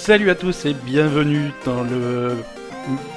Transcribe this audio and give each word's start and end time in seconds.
Salut 0.00 0.30
à 0.30 0.34
tous 0.34 0.64
et 0.64 0.72
bienvenue 0.72 1.52
dans 1.66 1.82
le 1.82 2.38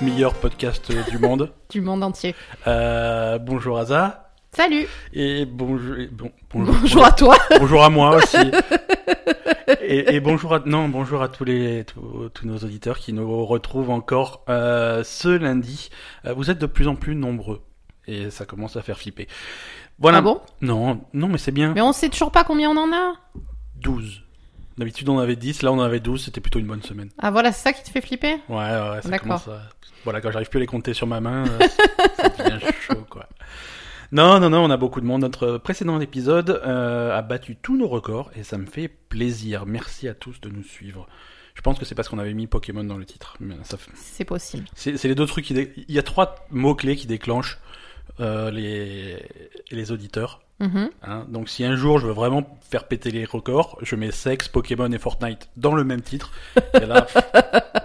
meilleur 0.01 0.33
podcast 0.33 0.91
du 1.09 1.17
monde. 1.17 1.53
du 1.69 1.79
monde 1.79 2.03
entier. 2.03 2.35
Euh, 2.67 3.39
bonjour 3.39 3.79
Aza. 3.79 4.33
Salut. 4.51 4.85
Et 5.13 5.45
bonjour, 5.45 5.95
bon, 6.11 6.31
bonjour, 6.51 6.75
bonjour 6.81 7.05
à 7.05 7.11
toi. 7.13 7.37
Bonjour 7.59 7.85
à 7.85 7.89
moi 7.89 8.17
aussi. 8.17 8.35
et, 9.81 10.13
et, 10.15 10.19
bonjour 10.19 10.55
à 10.55 10.59
non 10.65 10.89
bonjour 10.89 11.23
à 11.23 11.29
tous 11.29 11.45
les 11.45 11.85
tous, 11.85 12.29
tous 12.33 12.45
nos 12.45 12.57
auditeurs 12.57 12.99
qui 12.99 13.13
nous 13.13 13.45
retrouvent 13.45 13.89
encore 13.89 14.43
euh, 14.49 15.05
ce 15.05 15.29
lundi. 15.29 15.89
Euh, 16.25 16.33
vous 16.33 16.51
êtes 16.51 16.59
de 16.59 16.67
plus 16.67 16.89
en 16.89 16.95
plus 16.95 17.15
nombreux 17.15 17.61
et 18.07 18.29
ça 18.29 18.45
commence 18.45 18.75
à 18.75 18.81
faire 18.81 18.97
flipper. 18.97 19.29
Voilà. 19.99 20.17
Ah 20.17 20.21
bon? 20.21 20.41
Non 20.59 20.99
non 21.13 21.29
mais 21.29 21.37
c'est 21.37 21.53
bien. 21.53 21.71
Mais 21.73 21.81
on 21.81 21.93
sait 21.93 22.09
toujours 22.09 22.31
pas 22.31 22.43
combien 22.43 22.69
on 22.69 22.77
en 22.77 22.91
a. 22.91 23.13
12. 23.77 24.22
D'habitude 24.77 25.07
on 25.09 25.19
avait 25.19 25.35
10, 25.35 25.61
là 25.61 25.71
on 25.71 25.79
en 25.79 25.83
avait 25.83 25.99
12, 25.99 26.25
c'était 26.25 26.41
plutôt 26.41 26.59
une 26.59 26.67
bonne 26.67 26.81
semaine. 26.81 27.09
Ah 27.19 27.31
voilà, 27.31 27.51
c'est 27.51 27.61
ça 27.61 27.73
qui 27.73 27.83
te 27.83 27.89
fait 27.89 28.01
flipper? 28.01 28.37
Ouais, 28.49 28.55
ouais, 28.57 29.01
ça 29.01 29.19
commence 29.19 29.47
à... 29.47 29.61
Voilà, 30.03 30.19
quand 30.19 30.31
j'arrive 30.31 30.49
plus 30.49 30.57
à 30.57 30.61
les 30.61 30.67
compter 30.67 30.93
sur 30.93 31.07
ma 31.07 31.21
main, 31.21 31.45
euh, 31.47 31.67
ça 32.17 32.29
devient 32.29 32.59
chaud, 32.81 33.05
quoi. 33.09 33.27
Non, 34.13 34.39
non, 34.39 34.51
non, 34.51 34.63
on 34.63 34.69
a 34.69 34.77
beaucoup 34.77 35.01
de 35.01 35.07
monde. 35.07 35.21
Notre 35.21 35.57
précédent 35.57 35.99
épisode 35.99 36.61
euh, 36.63 37.17
a 37.17 37.23
battu 37.23 37.55
tous 37.55 37.75
nos 37.75 37.87
records 37.87 38.29
et 38.35 38.43
ça 38.43 38.59
me 38.59 38.67
fait 38.67 38.87
plaisir. 38.87 39.65
Merci 39.65 40.07
à 40.07 40.13
tous 40.13 40.39
de 40.39 40.49
nous 40.49 40.61
suivre. 40.61 41.07
Je 41.55 41.61
pense 41.61 41.79
que 41.79 41.85
c'est 41.85 41.95
parce 41.95 42.09
qu'on 42.09 42.19
avait 42.19 42.35
mis 42.35 42.45
Pokémon 42.45 42.83
dans 42.83 42.97
le 42.97 43.05
titre. 43.05 43.37
Ça... 43.63 43.77
C'est 43.95 44.23
possible. 44.23 44.67
C'est 44.75 45.03
les 45.03 45.15
deux 45.15 45.25
trucs 45.25 45.45
qui... 45.45 45.55
Dé... 45.55 45.73
Il 45.87 45.95
y 45.95 45.97
a 45.97 46.03
trois 46.03 46.45
mots-clés 46.51 46.95
qui 46.95 47.07
déclenchent 47.07 47.57
euh, 48.19 48.51
les... 48.51 49.19
les 49.71 49.91
auditeurs. 49.91 50.42
Mm-hmm. 50.61 50.89
Hein, 51.03 51.25
donc 51.29 51.49
si 51.49 51.65
un 51.65 51.75
jour 51.75 51.99
je 51.99 52.07
veux 52.07 52.13
vraiment 52.13 52.43
faire 52.69 52.87
péter 52.87 53.11
les 53.11 53.25
records, 53.25 53.77
je 53.81 53.95
mets 53.95 54.11
sexe, 54.11 54.47
Pokémon 54.47 54.91
et 54.91 54.99
Fortnite 54.99 55.49
dans 55.57 55.75
le 55.75 55.83
même 55.83 56.01
titre. 56.01 56.31
Et 56.81 56.85
là, 56.85 57.07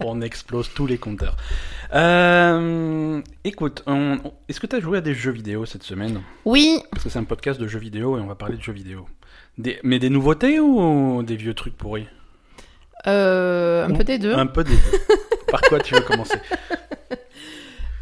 on 0.00 0.20
explose 0.20 0.70
tous 0.74 0.86
les 0.86 0.98
compteurs. 0.98 1.36
Euh, 1.92 3.20
écoute, 3.44 3.84
est-ce 4.48 4.60
que 4.60 4.66
tu 4.66 4.76
as 4.76 4.80
joué 4.80 4.98
à 4.98 5.00
des 5.00 5.14
jeux 5.14 5.32
vidéo 5.32 5.66
cette 5.66 5.82
semaine? 5.82 6.22
Oui. 6.44 6.80
Parce 6.92 7.04
que 7.04 7.10
c'est 7.10 7.18
un 7.18 7.24
podcast 7.24 7.60
de 7.60 7.66
jeux 7.66 7.80
vidéo 7.80 8.16
et 8.16 8.20
on 8.20 8.26
va 8.26 8.34
parler 8.34 8.56
de 8.56 8.62
jeux 8.62 8.72
vidéo. 8.72 9.06
Des... 9.58 9.78
Mais 9.82 9.98
des 9.98 10.10
nouveautés 10.10 10.60
ou 10.60 11.22
des 11.22 11.36
vieux 11.36 11.54
trucs 11.54 11.76
pourris? 11.76 12.06
Euh, 13.06 13.86
Un 13.86 13.90
ou... 13.90 13.96
peu 13.96 14.04
des 14.04 14.18
deux. 14.18 14.34
Un 14.34 14.46
peu 14.46 14.64
des 14.64 14.76
deux. 14.76 14.98
Par 15.50 15.60
quoi 15.62 15.80
tu 15.80 15.94
veux 15.94 16.02
commencer? 16.02 16.38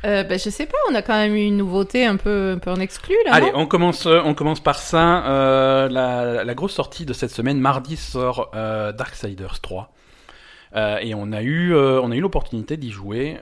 euh, 0.05 0.23
ben, 0.23 0.39
je 0.39 0.49
sais 0.49 0.67
pas, 0.67 0.79
on 0.91 0.95
a 0.95 1.03
quand 1.03 1.15
même 1.15 1.35
eu 1.35 1.45
une 1.45 1.57
nouveauté 1.57 2.07
un 2.07 2.17
peu, 2.17 2.53
un 2.53 2.59
peu 2.59 2.71
en 2.71 2.79
exclu 2.79 3.17
là. 3.25 3.35
Allez, 3.35 3.51
on 3.55 3.67
commence, 3.67 4.07
on 4.07 4.33
commence 4.35 4.61
par 4.61 4.79
ça. 4.79 5.27
Euh, 5.27 5.89
la, 5.89 6.45
la, 6.45 6.55
grosse 6.55 6.75
sortie 6.75 7.05
de 7.05 7.13
cette 7.13 7.33
semaine, 7.33 7.59
mardi 7.59 7.97
sort 7.97 8.53
euh, 8.55 8.93
Darksiders 8.93 9.61
3. 9.61 9.93
Euh, 10.77 10.99
et 10.99 11.15
on 11.15 11.33
a 11.33 11.43
eu, 11.43 11.75
on 11.75 12.13
a 12.13 12.17
eu 12.17 12.21
l'opportunité 12.21 12.77
d'y 12.77 12.91
jouer. 12.91 13.39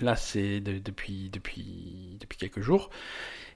là, 0.00 0.16
c'est 0.16 0.60
de, 0.60 0.78
depuis, 0.78 1.28
depuis, 1.30 2.16
depuis 2.20 2.38
quelques 2.38 2.60
jours. 2.60 2.88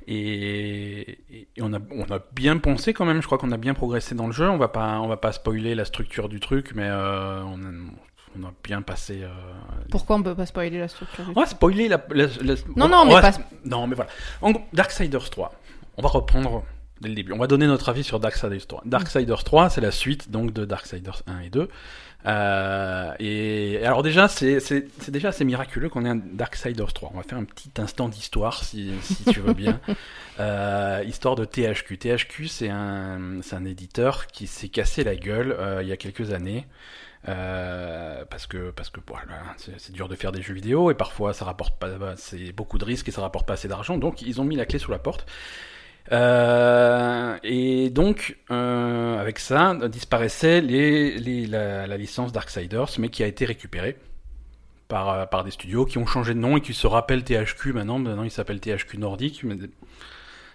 Et, 0.06 1.18
et, 1.30 1.48
on, 1.60 1.72
a, 1.72 1.78
on 1.90 2.04
a 2.04 2.18
bien 2.32 2.58
pensé 2.58 2.92
quand 2.92 3.04
même, 3.06 3.20
je 3.22 3.26
crois 3.26 3.38
qu'on 3.38 3.52
a 3.52 3.58
bien 3.58 3.72
progressé 3.72 4.14
dans 4.14 4.26
le 4.26 4.32
jeu. 4.32 4.48
On 4.48 4.58
va 4.58 4.68
pas, 4.68 5.00
on 5.00 5.08
va 5.08 5.16
pas 5.16 5.32
spoiler 5.32 5.74
la 5.74 5.86
structure 5.86 6.28
du 6.28 6.38
truc, 6.38 6.72
mais 6.74 6.90
on 6.90 7.58
a, 7.64 7.70
on 8.40 8.46
a 8.46 8.52
bien 8.62 8.82
passé. 8.82 9.20
Euh... 9.22 9.28
Pourquoi 9.90 10.16
on 10.16 10.22
peut 10.22 10.34
pas 10.34 10.46
spoiler 10.46 10.78
la 10.78 10.88
structure 10.88 11.24
On 11.28 11.40
va 11.40 11.46
spoiler 11.46 11.88
la. 11.88 12.04
la, 12.10 12.26
la... 12.26 12.54
Non, 12.76 12.86
on, 12.86 12.88
non, 12.88 13.04
mais 13.06 13.12
va... 13.12 13.32
pas. 13.32 13.38
Non, 13.64 13.86
mais 13.86 13.94
voilà. 13.94 14.10
En... 14.42 14.52
Darksiders 14.72 15.30
3. 15.30 15.52
On 15.96 16.02
va 16.02 16.08
reprendre 16.08 16.64
dès 17.00 17.08
le 17.08 17.14
début. 17.14 17.32
On 17.32 17.38
va 17.38 17.46
donner 17.46 17.66
notre 17.66 17.88
avis 17.88 18.04
sur 18.04 18.20
Darksiders 18.20 18.66
3. 18.66 18.82
Darksiders 18.84 19.44
3, 19.44 19.70
c'est 19.70 19.80
la 19.80 19.90
suite 19.90 20.30
donc 20.30 20.52
de 20.52 20.64
Darksiders 20.64 21.22
1 21.26 21.40
et 21.40 21.50
2. 21.50 21.68
Euh, 22.26 23.12
et 23.20 23.80
alors 23.84 24.02
déjà, 24.02 24.28
c'est 24.28 24.60
déjà 25.08 25.28
assez 25.28 25.44
miraculeux 25.44 25.88
qu'on 25.88 26.04
ait 26.04 26.10
un 26.10 26.16
Darksiders 26.16 26.92
3. 26.92 27.10
On 27.14 27.16
va 27.16 27.22
faire 27.22 27.38
un 27.38 27.44
petit 27.44 27.70
instant 27.78 28.08
d'histoire, 28.08 28.64
si, 28.64 28.92
si 29.02 29.24
tu 29.24 29.40
veux 29.40 29.54
bien. 29.54 29.80
euh, 30.40 31.02
histoire 31.06 31.36
de 31.36 31.44
THQ. 31.44 31.98
THQ, 31.98 32.48
c'est 32.48 32.70
un, 32.70 33.40
un 33.52 33.64
éditeur 33.64 34.26
qui 34.26 34.46
s'est 34.46 34.68
cassé 34.68 35.04
la 35.04 35.16
gueule 35.16 35.52
euh, 35.58 35.82
il 35.82 35.88
y 35.88 35.92
a 35.92 35.96
quelques 35.96 36.32
années. 36.32 36.66
Euh, 37.26 38.24
parce 38.30 38.46
que 38.46 38.70
parce 38.70 38.90
que 38.90 39.00
voilà, 39.06 39.26
c'est 39.56 39.90
dur 39.90 40.08
de 40.08 40.14
faire 40.14 40.30
des 40.30 40.40
jeux 40.40 40.54
vidéo 40.54 40.92
et 40.92 40.94
parfois 40.94 41.34
ça 41.34 41.44
rapporte 41.44 41.76
pas 41.76 41.88
c'est 42.16 42.52
beaucoup 42.52 42.78
de 42.78 42.84
risques 42.84 43.08
et 43.08 43.10
ça 43.10 43.22
rapporte 43.22 43.44
pas 43.44 43.54
assez 43.54 43.66
d'argent 43.66 43.98
donc 43.98 44.22
ils 44.22 44.40
ont 44.40 44.44
mis 44.44 44.54
la 44.54 44.66
clé 44.66 44.78
sous 44.78 44.92
la 44.92 45.00
porte 45.00 45.26
euh, 46.12 47.36
et 47.42 47.90
donc 47.90 48.38
euh, 48.50 49.18
avec 49.18 49.38
ça 49.38 49.74
disparaissait 49.88 50.60
les, 50.60 51.18
les, 51.18 51.46
la, 51.46 51.86
la, 51.86 51.96
licence 51.96 52.32
Darksiders 52.32 52.90
mais 52.98 53.08
qui 53.08 53.22
a 53.22 53.26
été 53.26 53.44
récupérée 53.44 53.96
par, 54.88 55.28
par 55.28 55.44
des 55.44 55.50
studios 55.50 55.84
qui 55.84 55.98
ont 55.98 56.06
changé 56.06 56.34
de 56.34 56.38
nom 56.38 56.56
et 56.56 56.60
qui 56.60 56.72
se 56.72 56.86
rappellent 56.86 57.24
THQ 57.24 57.72
maintenant 57.72 57.98
maintenant 57.98 58.24
ils 58.24 58.30
s'appellent 58.30 58.60
THQ 58.60 58.98
Nordic 58.98 59.44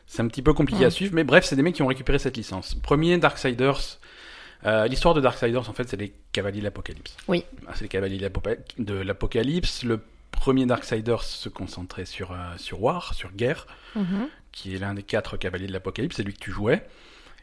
c'est 0.08 0.22
un 0.22 0.28
petit 0.28 0.42
peu 0.42 0.54
compliqué 0.54 0.86
à 0.86 0.90
suivre 0.90 1.14
mais 1.14 1.24
bref 1.24 1.46
c'est 1.46 1.56
des 1.56 1.62
mecs 1.62 1.76
qui 1.76 1.84
ont 1.84 1.88
récupéré 1.88 2.20
cette 2.20 2.38
licence 2.38 2.74
premier 2.76 3.18
Darksiders 3.18 4.00
euh, 4.66 4.88
L'histoire 4.88 5.14
de 5.14 5.22
Darksiders, 5.22 5.70
en 5.70 5.74
fait, 5.74 5.90
c'est 5.90 5.98
les 5.98 6.14
Cavaliers 6.32 6.60
de 6.60 6.64
l'Apocalypse. 6.64 7.18
Oui. 7.28 7.44
C'est 7.76 7.82
les 7.82 7.90
Cavaliers 7.90 8.30
de 8.78 8.94
l'Apocalypse. 8.94 9.84
Le 9.84 10.00
premier 10.34 10.66
Darksiders 10.66 11.24
se 11.24 11.50
concentrait 11.50 12.06
sur, 12.06 12.32
euh, 12.32 12.36
sur 12.58 12.82
War, 12.82 13.14
sur 13.14 13.32
Guerre, 13.32 13.66
mm 13.96 14.02
-hmm. 14.02 14.28
qui 14.52 14.76
est 14.76 14.80
l'un 14.80 14.94
des 14.94 15.04
quatre 15.04 15.38
Cavaliers 15.38 15.68
de 15.68 15.74
l'Apocalypse. 15.74 16.16
C'est 16.18 16.24
lui 16.24 16.34
que 16.34 16.44
tu 16.44 16.52
jouais. 16.52 16.86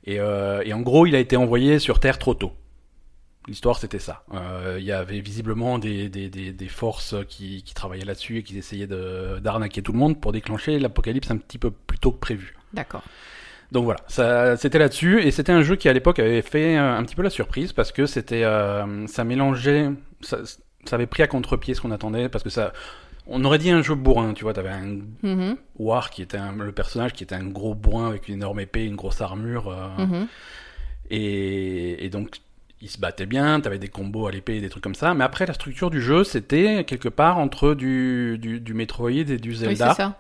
Et, 0.05 0.19
euh, 0.19 0.63
et, 0.65 0.73
en 0.73 0.81
gros, 0.81 1.07
il 1.07 1.15
a 1.15 1.19
été 1.19 1.37
envoyé 1.37 1.79
sur 1.79 1.99
Terre 1.99 2.19
trop 2.19 2.35
tôt. 2.35 2.53
L'histoire, 3.49 3.79
c'était 3.79 3.99
ça. 3.99 4.17
Euh, 4.35 4.77
il 4.79 4.85
y 4.85 4.93
avait 4.93 5.21
visiblement 5.21 5.79
des, 5.79 6.09
des, 6.09 6.29
des, 6.29 6.53
des 6.53 6.69
forces 6.69 7.15
qui, 7.29 7.63
qui 7.63 7.75
travaillaient 7.75 8.05
là-dessus 8.05 8.39
et 8.39 8.43
qui 8.43 8.57
essayaient 8.59 8.87
d'arnaquer 9.41 9.83
tout 9.83 9.93
le 9.93 9.99
monde 9.99 10.21
pour 10.21 10.33
déclencher 10.33 10.79
l'Apocalypse 10.79 11.31
un 11.31 11.39
petit 11.39 11.59
peu 11.59 11.71
plus 11.71 11.99
tôt 11.99 12.13
que 12.13 12.21
prévu. 12.21 12.57
D'accord. 12.75 13.03
Donc 13.73 13.85
voilà, 13.85 14.01
c'était 14.57 14.81
là-dessus, 14.81 15.23
et 15.23 15.31
c'était 15.31 15.53
un 15.53 15.63
jeu 15.63 15.77
qui 15.77 15.89
à 15.89 15.93
l'époque 15.93 16.19
avait 16.19 16.43
fait 16.43 16.77
un 16.77 17.03
petit 17.05 17.15
peu 17.15 17.23
la 17.23 17.31
surprise 17.31 17.73
parce 17.73 17.93
que 17.93 18.05
c'était, 18.07 18.43
euh, 18.43 19.07
ça 19.07 19.23
mélangeait, 19.23 19.91
ça, 20.23 20.39
ça, 20.85 20.97
avait 20.97 21.07
pris 21.07 21.23
à 21.23 21.27
contre-pied 21.27 21.75
ce 21.75 21.81
qu'on 21.81 21.91
attendait 21.91 22.29
parce 22.29 22.45
que 22.45 22.51
ça, 22.51 22.73
on 23.27 23.45
aurait 23.45 23.59
dit 23.59 23.71
un 23.71 23.83
jeu 23.83 23.95
bourrin, 23.95 24.35
tu 24.35 24.45
vois, 24.45 24.53
t'avais 24.53 24.71
un 24.71 24.87
mm 24.87 25.11
-hmm. 25.23 25.57
War 25.79 26.11
qui 26.11 26.23
était 26.23 26.39
un, 26.39 26.53
le 26.53 26.73
personnage 26.73 27.13
qui 27.13 27.25
était 27.25 27.37
un 27.37 27.47
gros 27.47 27.75
bourrin 27.75 28.09
avec 28.09 28.29
une 28.29 28.35
énorme 28.35 28.61
épée, 28.61 28.85
une 28.85 28.97
grosse 28.97 29.21
armure, 29.21 29.69
euh, 29.69 30.05
mm 30.05 30.13
-hmm. 30.13 30.27
et, 31.11 32.05
et 32.05 32.11
donc 32.11 32.29
il 32.83 32.89
se 32.89 32.99
battait 32.99 33.27
bien, 33.27 33.61
t'avais 33.61 33.79
des 33.79 33.89
combos 33.89 34.27
à 34.27 34.31
l'épée 34.31 34.57
et 34.57 34.61
des 34.61 34.71
trucs 34.71 34.83
comme 34.83 34.95
ça, 34.95 35.13
mais 35.13 35.25
après 35.25 35.45
la 35.45 35.53
structure 35.53 35.91
du 35.91 36.01
jeu 36.01 36.25
c'était 36.25 36.85
quelque 36.85 37.09
part 37.09 37.39
entre 37.39 37.75
du, 37.75 38.39
du, 38.39 38.59
du 38.59 38.75
Metroid 38.75 39.11
et 39.11 39.25
du 39.25 39.55
Zelda. 39.55 39.89
Oui, 39.89 39.95
c'est 39.97 40.03
ça. 40.03 40.19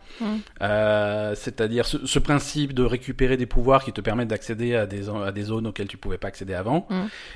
Euh, 0.60 1.34
C'est-à-dire 1.34 1.86
ce, 1.86 2.06
ce, 2.06 2.18
principe 2.18 2.74
de 2.74 2.82
récupérer 2.82 3.38
des 3.38 3.46
pouvoirs 3.46 3.82
qui 3.82 3.92
te 3.92 4.00
permettent 4.00 4.28
d'accéder 4.28 4.74
à 4.74 4.86
des, 4.86 5.08
à 5.08 5.32
des 5.32 5.42
zones 5.42 5.68
auxquelles 5.68 5.88
tu 5.88 5.96
pouvais 5.96 6.18
pas 6.18 6.28
accéder 6.28 6.54
avant. 6.54 6.86
Mmh. 6.90 6.94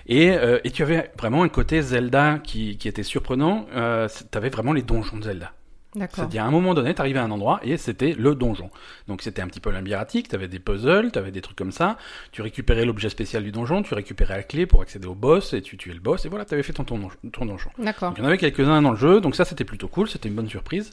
Et, 0.09 0.33
euh, 0.33 0.59
et 0.65 0.71
tu 0.71 0.83
avais 0.83 1.11
vraiment 1.19 1.43
un 1.43 1.49
côté 1.49 1.81
Zelda 1.81 2.39
qui, 2.39 2.77
qui 2.77 2.89
était 2.89 3.03
surprenant, 3.03 3.67
euh, 3.75 4.09
t'avais 4.31 4.51
vraiment 4.51 4.73
les 4.75 4.83
donjons 4.83 5.17
de 5.17 5.25
Zelda. 5.25 5.53
C'est-à-dire, 5.94 6.43
à 6.43 6.47
un 6.47 6.50
moment 6.50 6.75
donné, 6.75 6.93
t'arrivais 6.94 7.21
à 7.21 7.25
un 7.25 7.31
endroit 7.31 7.60
et 7.62 7.77
c'était 7.77 8.12
le 8.12 8.34
donjon. 8.34 8.71
Donc, 9.09 9.22
c'était 9.22 9.43
un 9.43 9.47
petit 9.47 9.60
peu 9.60 9.71
labyrinthique, 9.71 10.28
t'avais 10.28 10.49
des 10.49 10.59
puzzles, 10.59 11.12
t'avais 11.12 11.31
des 11.31 11.41
trucs 11.41 11.56
comme 11.56 11.72
ça. 11.72 11.97
Tu 12.32 12.43
récupérais 12.43 12.84
l'objet 12.84 13.09
spécial 13.09 13.43
du 13.43 13.53
donjon, 13.53 13.82
tu 13.82 13.94
récupérais 13.94 14.37
la 14.37 14.43
clé 14.43 14.66
pour 14.66 14.83
accéder 14.83 15.06
au 15.06 15.15
boss 15.15 15.53
et 15.53 15.62
tu 15.62 15.77
tuais 15.77 15.94
le 15.94 16.00
boss 16.00 16.25
et 16.25 16.28
voilà, 16.28 16.44
t'avais 16.44 16.62
fait 16.62 16.72
ton, 16.72 16.84
ton, 16.84 17.09
ton 17.33 17.47
donjon. 17.47 17.71
D'accord. 17.78 18.10
Donc, 18.10 18.19
il 18.19 18.22
y 18.22 18.25
en 18.25 18.28
avait 18.28 18.38
quelques-uns 18.38 18.83
dans 18.83 18.91
le 18.91 18.97
jeu, 18.97 19.21
donc 19.21 19.37
ça, 19.37 19.44
c'était 19.44 19.65
plutôt 19.65 19.88
cool, 19.88 20.09
c'était 20.09 20.28
une 20.28 20.34
bonne 20.34 20.49
surprise. 20.49 20.93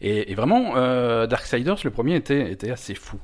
Et, 0.00 0.30
et 0.30 0.34
vraiment, 0.34 0.74
euh, 0.76 1.26
Darksiders, 1.26 1.78
le 1.84 1.90
premier 1.90 2.14
était, 2.14 2.52
était 2.52 2.70
assez 2.70 2.94
fou. 2.94 3.18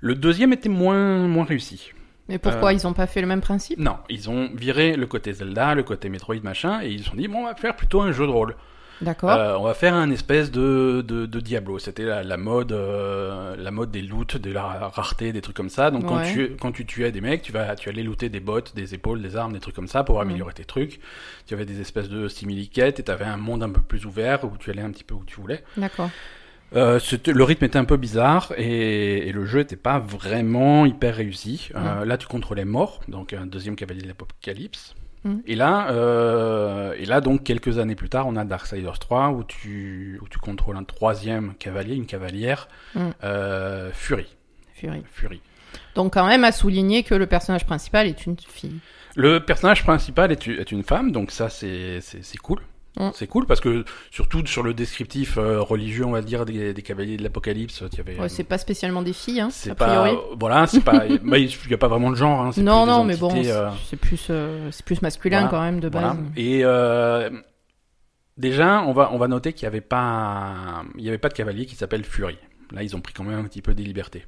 Le 0.00 0.14
deuxième 0.14 0.52
était 0.52 0.68
moins, 0.68 1.26
moins 1.28 1.44
réussi. 1.44 1.92
Mais 2.28 2.38
pourquoi 2.38 2.70
euh, 2.70 2.72
ils 2.72 2.86
ont 2.86 2.92
pas 2.92 3.06
fait 3.06 3.20
le 3.20 3.26
même 3.26 3.40
principe? 3.40 3.78
Non, 3.78 3.98
ils 4.08 4.28
ont 4.28 4.50
viré 4.54 4.96
le 4.96 5.06
côté 5.06 5.32
Zelda, 5.32 5.74
le 5.74 5.84
côté 5.84 6.08
Metroid, 6.08 6.40
machin, 6.42 6.80
et 6.82 6.88
ils 6.88 7.04
se 7.04 7.10
sont 7.10 7.16
dit, 7.16 7.28
bon, 7.28 7.42
on 7.42 7.44
va 7.44 7.54
faire 7.54 7.76
plutôt 7.76 8.00
un 8.02 8.10
jeu 8.10 8.26
de 8.26 8.32
rôle. 8.32 8.56
D'accord. 9.00 9.30
Euh, 9.30 9.56
on 9.58 9.64
va 9.64 9.74
faire 9.74 9.94
un 9.94 10.10
espèce 10.10 10.50
de, 10.50 11.04
de, 11.06 11.26
de 11.26 11.40
Diablo. 11.40 11.78
C'était 11.78 12.04
la, 12.04 12.22
la, 12.22 12.36
mode, 12.36 12.72
euh, 12.72 13.54
la 13.56 13.70
mode 13.70 13.90
des 13.90 14.02
loots, 14.02 14.36
de 14.36 14.50
la 14.50 14.88
rareté, 14.88 15.32
des 15.32 15.42
trucs 15.42 15.56
comme 15.56 15.68
ça. 15.68 15.90
Donc 15.90 16.06
quand 16.06 16.16
ouais. 16.16 16.32
tu 16.32 16.56
quand 16.58 16.72
tu 16.72 16.86
tuais 16.86 17.12
des 17.12 17.20
mecs, 17.20 17.42
tu 17.42 17.52
vas 17.52 17.76
tu 17.76 17.88
allais 17.88 18.02
looter 18.02 18.28
des 18.28 18.40
bottes, 18.40 18.74
des 18.74 18.94
épaules, 18.94 19.20
des 19.20 19.36
armes, 19.36 19.52
des 19.52 19.60
trucs 19.60 19.74
comme 19.74 19.88
ça 19.88 20.04
pour 20.04 20.20
améliorer 20.20 20.54
tes 20.54 20.64
trucs. 20.64 21.00
Tu 21.46 21.54
avais 21.54 21.66
des 21.66 21.80
espèces 21.80 22.08
de 22.08 22.28
simili-quêtes 22.28 23.00
et 23.00 23.02
tu 23.02 23.10
avais 23.10 23.24
un 23.24 23.36
monde 23.36 23.62
un 23.62 23.70
peu 23.70 23.82
plus 23.82 24.06
ouvert 24.06 24.44
où 24.44 24.56
tu 24.58 24.70
allais 24.70 24.82
un 24.82 24.90
petit 24.90 25.04
peu 25.04 25.14
où 25.14 25.24
tu 25.24 25.40
voulais. 25.40 25.62
D'accord. 25.76 26.10
Euh, 26.74 26.98
le 27.26 27.44
rythme 27.44 27.64
était 27.64 27.78
un 27.78 27.84
peu 27.84 27.96
bizarre 27.96 28.52
et, 28.56 29.28
et 29.28 29.32
le 29.32 29.44
jeu 29.44 29.60
était 29.60 29.76
pas 29.76 30.00
vraiment 30.00 30.84
hyper 30.84 31.14
réussi. 31.14 31.70
Ouais. 31.74 32.04
là, 32.04 32.18
tu 32.18 32.26
contrôlais 32.26 32.64
mort, 32.64 33.00
donc 33.06 33.32
un 33.34 33.46
deuxième 33.46 33.76
cavalier 33.76 34.02
de 34.02 34.08
l'apocalypse. 34.08 34.94
Et 35.46 35.54
là, 35.54 35.90
euh, 35.90 36.94
et 36.98 37.04
là, 37.06 37.20
donc, 37.20 37.42
quelques 37.42 37.78
années 37.78 37.94
plus 37.94 38.08
tard, 38.08 38.26
on 38.26 38.36
a 38.36 38.44
Darksiders 38.44 38.98
3 38.98 39.30
où 39.30 39.44
tu, 39.44 40.18
où 40.22 40.28
tu 40.28 40.38
contrôles 40.38 40.76
un 40.76 40.84
troisième 40.84 41.54
cavalier, 41.54 41.94
une 41.94 42.06
cavalière, 42.06 42.68
mm. 42.94 43.00
euh, 43.24 43.90
Fury. 43.92 44.26
Fury. 44.74 45.02
Fury. 45.12 45.40
Donc, 45.94 46.14
quand 46.14 46.26
même, 46.26 46.44
à 46.44 46.52
souligner 46.52 47.02
que 47.02 47.14
le 47.14 47.26
personnage 47.26 47.66
principal 47.66 48.06
est 48.06 48.26
une 48.26 48.36
fille. 48.38 48.78
Le 49.14 49.40
personnage 49.40 49.82
principal 49.82 50.30
est, 50.32 50.46
est 50.46 50.72
une 50.72 50.82
femme, 50.82 51.10
donc 51.10 51.30
ça 51.30 51.48
c'est 51.48 52.00
cool. 52.42 52.60
Mm. 52.98 53.10
C'est 53.14 53.26
cool 53.26 53.46
parce 53.46 53.60
que 53.60 53.84
surtout 54.10 54.44
sur 54.46 54.62
le 54.62 54.72
descriptif 54.72 55.36
euh, 55.36 55.60
religieux, 55.60 56.06
on 56.06 56.12
va 56.12 56.22
dire 56.22 56.46
des, 56.46 56.72
des 56.72 56.82
cavaliers 56.82 57.16
de 57.16 57.22
l'Apocalypse, 57.22 57.82
il 57.92 57.98
y 57.98 58.00
avait. 58.00 58.18
Ouais, 58.18 58.28
c'est 58.28 58.44
pas 58.44 58.58
spécialement 58.58 59.02
des 59.02 59.12
filles, 59.12 59.40
hein, 59.40 59.48
c'est 59.50 59.74
pas 59.74 59.86
priori. 59.86 60.16
voilà, 60.38 60.66
c'est 60.66 60.80
pas 60.80 61.04
bah, 61.22 61.38
il 61.38 61.50
y 61.70 61.74
a 61.74 61.78
pas 61.78 61.88
vraiment 61.88 62.10
de 62.10 62.16
genre. 62.16 62.40
Hein, 62.40 62.44
Non, 62.44 62.52
plus 62.52 62.62
des 62.62 62.64
non, 62.64 63.04
mais 63.04 63.16
bon, 63.16 63.32
euh, 63.36 63.70
c'est 63.90 63.98
plus, 63.98 64.28
euh, 64.30 64.70
c'est 64.70 64.84
plus 64.84 65.02
masculin 65.02 65.40
voilà, 65.40 65.50
quand 65.50 65.62
même 65.62 65.80
de 65.80 65.88
base. 65.88 66.02
Voilà. 66.02 66.16
Et 66.36 66.60
euh, 66.64 67.28
déjà, 68.38 68.82
on 68.82 68.92
va 68.92 69.10
on 69.12 69.18
va 69.18 69.28
noter 69.28 69.52
qu'il 69.52 69.64
y 69.64 69.66
avait 69.66 69.80
pas 69.80 70.82
il 70.96 71.04
y 71.04 71.08
avait 71.08 71.18
pas 71.18 71.28
de 71.28 71.34
cavalier 71.34 71.66
qui 71.66 71.76
s'appelle 71.76 72.04
Fury. 72.04 72.38
Là, 72.72 72.82
ils 72.82 72.96
ont 72.96 73.00
pris 73.00 73.12
quand 73.12 73.24
même 73.24 73.38
un 73.38 73.44
petit 73.44 73.62
peu 73.62 73.74
des 73.74 73.84
libertés. 73.84 74.24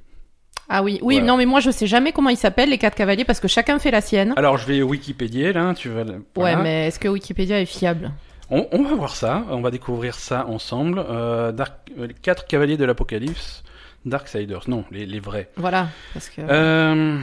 Ah 0.71 0.83
oui, 0.83 0.99
oui, 1.01 1.15
Voilà. 1.15 1.27
non, 1.29 1.37
mais 1.39 1.47
moi 1.47 1.61
je 1.61 1.71
sais 1.71 1.87
jamais 1.87 2.13
comment 2.13 2.29
ils 2.29 2.37
s'appellent 2.37 2.69
les 2.69 2.77
quatre 2.77 2.95
cavaliers 2.95 3.25
parce 3.25 3.41
que 3.41 3.49
chacun 3.49 3.79
fait 3.79 3.91
la 3.91 4.03
sienne. 4.03 4.35
Alors, 4.37 4.59
je 4.59 4.67
vais 4.67 4.83
Wikipédier 4.83 5.55
là, 5.55 5.73
tu 5.75 5.89
vas. 5.89 6.05
Ouais, 6.37 6.57
mais 6.57 6.89
est-ce 6.89 7.01
que 7.01 7.09
Wikipédia 7.09 7.59
est 7.59 7.67
fiable? 7.67 8.13
On, 8.51 8.67
on 8.73 8.83
va 8.83 8.95
voir 8.95 9.15
ça, 9.15 9.45
on 9.51 9.61
va 9.61 9.71
découvrir 9.71 10.15
ça 10.15 10.47
ensemble. 10.47 11.05
Euh, 11.07 11.53
Dark, 11.53 11.75
euh, 11.99 12.07
les 12.07 12.15
quatre 12.15 12.47
cavaliers 12.47 12.77
de 12.77 12.85
l'Apocalypse, 12.85 13.63
Darksiders, 14.05 14.69
non, 14.69 14.85
les, 14.91 15.05
les 15.07 15.21
vrais. 15.21 15.51
Voilà, 15.57 15.89
parce 16.15 16.31
que. 16.31 16.41
Euh... 16.41 17.21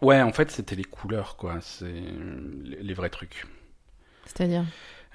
Ouais, 0.00 0.20
en 0.20 0.32
fait, 0.32 0.50
c'était 0.50 0.76
les 0.76 0.84
couleurs, 0.84 1.36
quoi. 1.36 1.58
C'est 1.60 1.84
les, 1.84 2.82
les 2.82 2.94
vrais 2.94 3.10
trucs. 3.10 3.46
C'est-à-dire. 4.24 4.64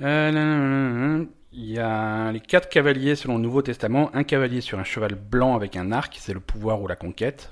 Euh. 0.02 1.25
Il 1.52 1.66
y 1.66 1.80
a 1.80 2.31
les 2.31 2.40
quatre 2.40 2.69
cavaliers 2.69 3.16
selon 3.16 3.38
le 3.38 3.42
Nouveau 3.42 3.63
Testament. 3.63 4.12
Un 4.13 4.24
cavalier 4.24 4.62
sur 4.62 4.78
un 4.78 4.84
cheval 4.84 5.16
blanc 5.16 5.56
avec 5.56 5.75
un 5.75 5.92
arc, 5.92 6.16
c'est 6.19 6.34
le 6.34 6.40
pouvoir 6.40 6.80
ou 6.80 6.88
la 6.88 6.95
conquête. 6.95 7.50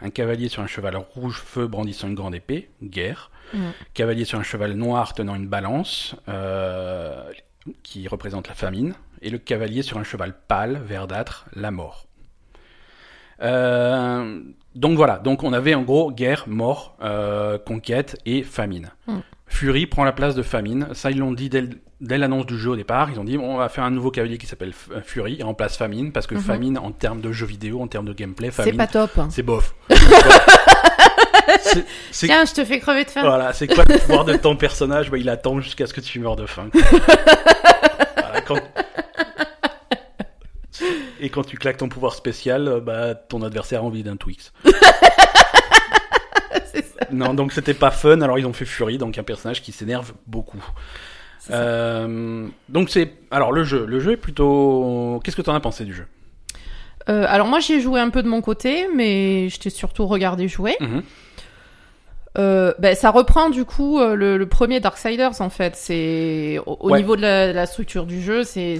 Un 0.00 0.10
cavalier 0.10 0.48
sur 0.48 0.62
un 0.62 0.66
cheval 0.66 0.96
rouge 0.96 1.42
feu 1.44 1.66
brandissant 1.66 2.08
une 2.08 2.14
grande 2.14 2.34
épée, 2.34 2.70
guerre. 2.82 3.30
Mm. 3.54 3.68
Cavalier 3.94 4.24
sur 4.24 4.38
un 4.38 4.42
cheval 4.42 4.72
noir 4.72 5.14
tenant 5.14 5.34
une 5.34 5.48
balance, 5.48 6.16
euh, 6.28 7.30
qui 7.82 8.08
représente 8.08 8.48
la 8.48 8.54
famine. 8.54 8.94
Et 9.22 9.30
le 9.30 9.38
cavalier 9.38 9.82
sur 9.82 9.98
un 9.98 10.04
cheval 10.04 10.34
pâle, 10.46 10.80
verdâtre, 10.84 11.46
la 11.54 11.70
mort. 11.70 12.06
Euh, 13.42 14.42
donc 14.74 14.96
voilà, 14.96 15.18
donc 15.18 15.42
on 15.42 15.52
avait 15.52 15.74
en 15.74 15.82
gros 15.82 16.10
guerre, 16.10 16.44
mort, 16.46 16.96
euh, 17.02 17.58
conquête 17.58 18.18
et 18.26 18.42
famine. 18.42 18.90
Mm. 19.06 19.18
Fury 19.46 19.86
prend 19.86 20.04
la 20.04 20.12
place 20.12 20.34
de 20.34 20.42
famine. 20.42 20.88
Ça, 20.92 21.10
ils 21.10 21.18
l'ont 21.18 21.32
dit 21.32 21.48
dès, 21.48 21.68
l'annonce 22.18 22.46
du 22.46 22.58
jeu 22.58 22.70
au 22.70 22.76
départ. 22.76 23.10
Ils 23.10 23.18
ont 23.20 23.24
dit 23.24 23.36
bon, 23.38 23.54
on 23.54 23.56
va 23.56 23.68
faire 23.68 23.84
un 23.84 23.90
nouveau 23.90 24.10
cavalier 24.10 24.38
qui 24.38 24.46
s'appelle 24.46 24.72
euh, 24.92 25.00
Fury 25.04 25.36
et 25.38 25.42
remplace 25.42 25.76
famine 25.76 26.12
parce 26.12 26.26
que 26.26 26.34
Mhm. 26.34 26.40
famine 26.40 26.78
en 26.78 26.90
termes 26.90 27.20
de 27.20 27.30
jeux 27.32 27.46
vidéo, 27.46 27.80
en 27.80 27.86
termes 27.86 28.06
de 28.06 28.12
gameplay, 28.12 28.48
C'est 28.50 28.62
famine, 28.64 28.76
pas 28.76 28.86
top. 28.86 29.10
c'est 29.30 29.42
bof. 29.44 29.74
C'est- 31.60 31.84
c'est 32.10 32.26
Tiens, 32.26 32.44
je 32.44 32.52
te 32.54 32.64
fais 32.64 32.80
crever 32.80 33.04
de 33.04 33.10
faim. 33.10 33.22
voilà, 33.22 33.52
c'est 33.52 33.66
quoi 33.68 33.84
le 33.88 33.98
pouvoir 33.98 34.24
de 34.24 34.34
ton 34.34 34.56
personnage? 34.58 35.10
Bah, 35.10 35.18
Il 35.18 35.28
attend 35.28 35.60
jusqu'à 35.60 35.86
ce 35.86 35.94
que 35.94 36.00
tu 36.00 36.18
meurs 36.18 36.36
de 36.36 36.46
faim. 36.46 36.68
Voilà, 36.72 38.40
quand- 38.44 38.60
Et 41.20 41.30
quand 41.30 41.44
tu 41.44 41.56
claques 41.56 41.78
ton 41.78 41.88
pouvoir 41.88 42.12
spécial, 42.14 42.80
bah, 42.84 43.14
ton 43.14 43.42
adversaire 43.42 43.80
a 43.80 43.84
envie 43.84 44.02
d'un 44.02 44.16
Twix. 44.16 44.52
Non, 47.12 47.34
donc 47.34 47.52
c'était 47.52 47.74
pas 47.74 47.90
fun, 47.90 48.20
alors 48.20 48.38
ils 48.38 48.46
ont 48.46 48.52
fait 48.52 48.64
Fury, 48.64 48.98
donc 48.98 49.18
un 49.18 49.22
personnage 49.22 49.62
qui 49.62 49.72
s'énerve 49.72 50.12
beaucoup. 50.26 50.64
Euh, 51.50 52.48
donc 52.68 52.90
c'est... 52.90 53.12
Alors 53.30 53.52
le 53.52 53.64
jeu, 53.64 53.86
le 53.86 54.00
jeu 54.00 54.12
est 54.12 54.16
plutôt... 54.16 55.20
Qu'est-ce 55.22 55.36
que 55.36 55.42
t'en 55.42 55.54
as 55.54 55.60
pensé 55.60 55.84
du 55.84 55.94
jeu? 55.94 56.06
Euh, 57.08 57.24
alors 57.28 57.46
moi 57.46 57.60
j'y 57.60 57.74
ai 57.74 57.80
joué 57.80 58.00
un 58.00 58.10
peu 58.10 58.22
de 58.22 58.28
mon 58.28 58.40
côté, 58.40 58.88
mais 58.94 59.48
je 59.48 59.60
t'ai 59.60 59.70
surtout 59.70 60.06
regardé 60.06 60.48
jouer. 60.48 60.76
Mhm. 60.80 61.02
Euh, 62.38 62.74
ben, 62.78 62.94
ça 62.94 63.10
reprend 63.10 63.48
du 63.48 63.64
coup 63.64 63.98
euh, 63.98 64.14
le, 64.14 64.36
le 64.36 64.46
premier 64.46 64.78
Darksiders 64.80 65.40
en 65.40 65.48
fait. 65.48 65.74
C'est 65.76 66.58
au, 66.66 66.76
au 66.80 66.90
Ouais. 66.90 66.98
niveau 66.98 67.16
de 67.16 67.22
la, 67.22 67.52
la 67.52 67.66
structure 67.66 68.04
du 68.04 68.20
jeu, 68.20 68.44
c'est 68.44 68.78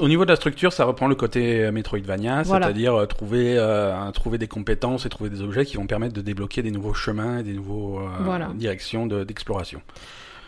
Au 0.00 0.08
niveau 0.08 0.24
de 0.24 0.30
la 0.30 0.36
structure, 0.36 0.72
ça 0.72 0.84
reprend 0.84 1.06
le 1.06 1.14
côté 1.14 1.64
euh, 1.64 1.72
Metroidvania, 1.72 2.42
Voilà. 2.42 2.66
c'est-à-dire 2.66 2.94
euh, 2.94 3.06
trouver, 3.06 3.56
euh, 3.58 4.10
trouver 4.12 4.38
des 4.38 4.48
compétences 4.48 5.04
et 5.06 5.08
trouver 5.08 5.28
des 5.30 5.42
objets 5.42 5.64
qui 5.66 5.76
vont 5.76 5.86
permettre 5.86 6.14
de 6.14 6.22
débloquer 6.22 6.62
des 6.62 6.70
nouveaux 6.70 6.94
chemins 6.94 7.38
et 7.38 7.42
des 7.42 7.52
nouveaux 7.52 7.98
euh, 7.98 8.08
Voilà. 8.24 8.48
directions 8.54 9.06
de- 9.06 9.24
d'exploration. 9.24 9.80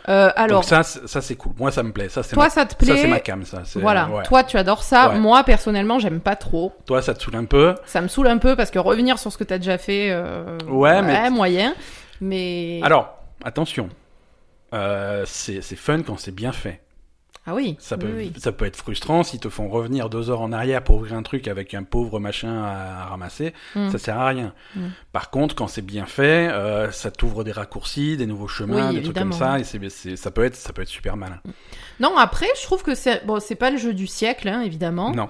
Euh, 0.09 0.31
alors 0.35 0.61
Donc 0.61 0.69
ça, 0.69 0.81
c'est- 0.83 1.05
ça 1.07 1.21
c'est 1.21 1.35
cool. 1.35 1.51
Moi, 1.59 1.71
ça 1.71 1.83
me 1.83 1.91
plaît. 1.91 2.09
Ça, 2.09 2.23
c'est 2.23 2.33
toi 2.33 2.45
ma... 2.45 2.49
ça 2.49 2.65
te 2.65 2.71
ça, 2.71 2.75
plaît 2.77 2.97
c'est 2.97 3.07
ma 3.07 3.19
cam. 3.19 3.45
Ça, 3.45 3.61
Voilà, 3.75 4.09
ouais. 4.09 4.23
toi 4.23 4.43
tu 4.43 4.57
adores 4.57 4.81
ça. 4.83 5.09
Ouais. 5.09 5.19
Moi 5.19 5.43
personnellement 5.43 5.99
j'aime 5.99 6.19
pas 6.19 6.35
trop. 6.35 6.73
Toi, 6.87 7.01
ça 7.01 7.13
te 7.13 7.21
saoule 7.21 7.35
un 7.35 7.45
peu. 7.45 7.75
Ça 7.85 8.01
me 8.01 8.07
saoule 8.07 8.27
un 8.27 8.37
peu 8.39 8.55
parce 8.55 8.71
que 8.71 8.79
revenir 8.79 9.19
sur 9.19 9.31
ce 9.31 9.37
que 9.37 9.43
t'as 9.43 9.57
déjà 9.59 9.77
fait, 9.77 10.09
euh, 10.09 10.57
Ouais, 10.67 11.01
mais- 11.03 11.29
moyen. 11.29 11.73
Mais 12.21 12.79
Alors, 12.83 13.13
attention. 13.45 13.89
Euh, 14.73 15.23
c'est 15.25 15.61
fun 15.75 16.01
quand 16.03 16.19
c'est 16.19 16.33
bien 16.33 16.51
fait. 16.51 16.81
Ah 17.49 17.55
oui, 17.55 17.77
Ça 17.79 17.97
peut, 17.97 18.11
oui. 18.15 18.31
ça 18.37 18.51
peut 18.51 18.65
être 18.65 18.75
frustrant 18.75 19.23
s'ils 19.23 19.39
te 19.39 19.49
font 19.49 19.69
revenir 19.69 20.09
deux 20.09 20.29
heures 20.29 20.41
en 20.41 20.51
arrière 20.51 20.83
pour 20.83 20.97
ouvrir 20.97 21.15
un 21.15 21.23
truc 21.23 21.47
avec 21.47 21.73
un 21.73 21.83
pauvre 21.83 22.19
machin 22.19 22.61
à, 22.63 23.01
à 23.01 23.05
ramasser. 23.05 23.53
Mm. 23.75 23.89
Ça 23.89 23.97
sert 23.97 24.19
à 24.19 24.27
rien. 24.27 24.53
Mm. 24.75 24.87
Par 25.11 25.31
contre, 25.31 25.55
quand 25.55 25.67
c'est 25.67 25.81
bien 25.81 26.05
fait, 26.05 26.49
euh, 26.51 26.91
ça 26.91 27.09
t'ouvre 27.09 27.43
des 27.43 27.51
raccourcis, 27.51 28.17
des 28.17 28.27
nouveaux 28.27 28.47
chemins, 28.47 28.89
Oui, 28.89 28.97
des 28.97 29.01
trucs 29.01 29.17
comme 29.17 29.33
ça, 29.33 29.57
et 29.59 29.63
ça 29.63 30.31
peut 30.31 30.43
être, 30.43 30.55
ça 30.55 30.73
peut 30.73 30.83
être 30.83 30.89
super 30.89 31.17
malin. 31.17 31.39
Non, 31.99 32.17
après, 32.17 32.47
je 32.55 32.63
trouve 32.63 32.83
que 32.83 32.93
c'est 32.93 33.25
bon, 33.25 33.39
c'est 33.39 33.55
pas 33.55 33.71
le 33.71 33.77
jeu 33.77 33.93
du 33.93 34.05
siècle, 34.05 34.47
hein, 34.47 34.61
évidemment. 34.61 35.11
Non. 35.11 35.27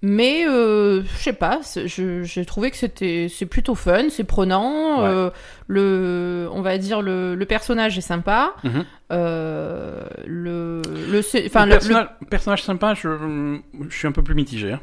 Mais 0.00 0.46
euh, 0.46 1.02
je 1.02 1.16
sais 1.16 1.32
pas, 1.32 1.60
j'ai 1.86 2.44
trouvé 2.46 2.70
que 2.70 2.76
c'était 2.76 3.26
c'est 3.28 3.46
plutôt 3.46 3.74
fun, 3.74 4.04
c'est 4.10 4.22
prenant. 4.22 5.00
Ouais. 5.02 5.08
euh, 5.08 5.30
le, 5.66 6.48
on 6.52 6.62
va 6.62 6.78
dire 6.78 7.02
le, 7.02 7.34
le 7.34 7.46
personnage 7.46 7.98
est 7.98 8.02
sympa. 8.02 8.54
Mhm. 8.62 8.84
Euh, 9.10 10.00
le, 10.24 10.82
le, 11.10 11.20
enfin 11.46 11.64
le 11.66 11.72
le, 11.72 11.78
personnage, 11.78 12.08
personnage 12.30 12.62
sympa, 12.62 12.94
je, 12.94 13.58
je 13.88 13.96
suis 13.96 14.06
un 14.06 14.12
peu 14.12 14.22
plus 14.22 14.36
mitigé. 14.36 14.72
hein. 14.72 14.80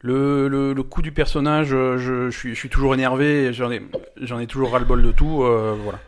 Le, 0.00 0.48
le, 0.48 0.72
le 0.72 0.82
coup 0.82 1.02
du 1.02 1.12
personnage, 1.12 1.68
je, 1.68 1.98
je 1.98 2.30
suis, 2.30 2.54
je 2.54 2.58
suis 2.58 2.68
toujours 2.70 2.94
énervé, 2.94 3.52
j'en 3.52 3.70
ai, 3.70 3.82
j'en 4.20 4.38
ai 4.38 4.46
toujours 4.46 4.72
ras-le-bol 4.72 5.02
de 5.02 5.12
tout, 5.12 5.36
voilà. 5.38 5.98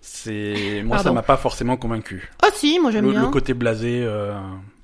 C'est, 0.00 0.82
moi, 0.84 0.98
ça 0.98 1.04
Pardon. 1.04 1.14
m'a 1.16 1.22
pas 1.22 1.36
forcément 1.36 1.76
convaincu. 1.76 2.30
Ah 2.42 2.48
si, 2.54 2.78
moi 2.78 2.90
j'aime 2.90 3.10
bien. 3.10 3.22
le 3.22 3.28
côté 3.28 3.52
blasé. 3.54 4.06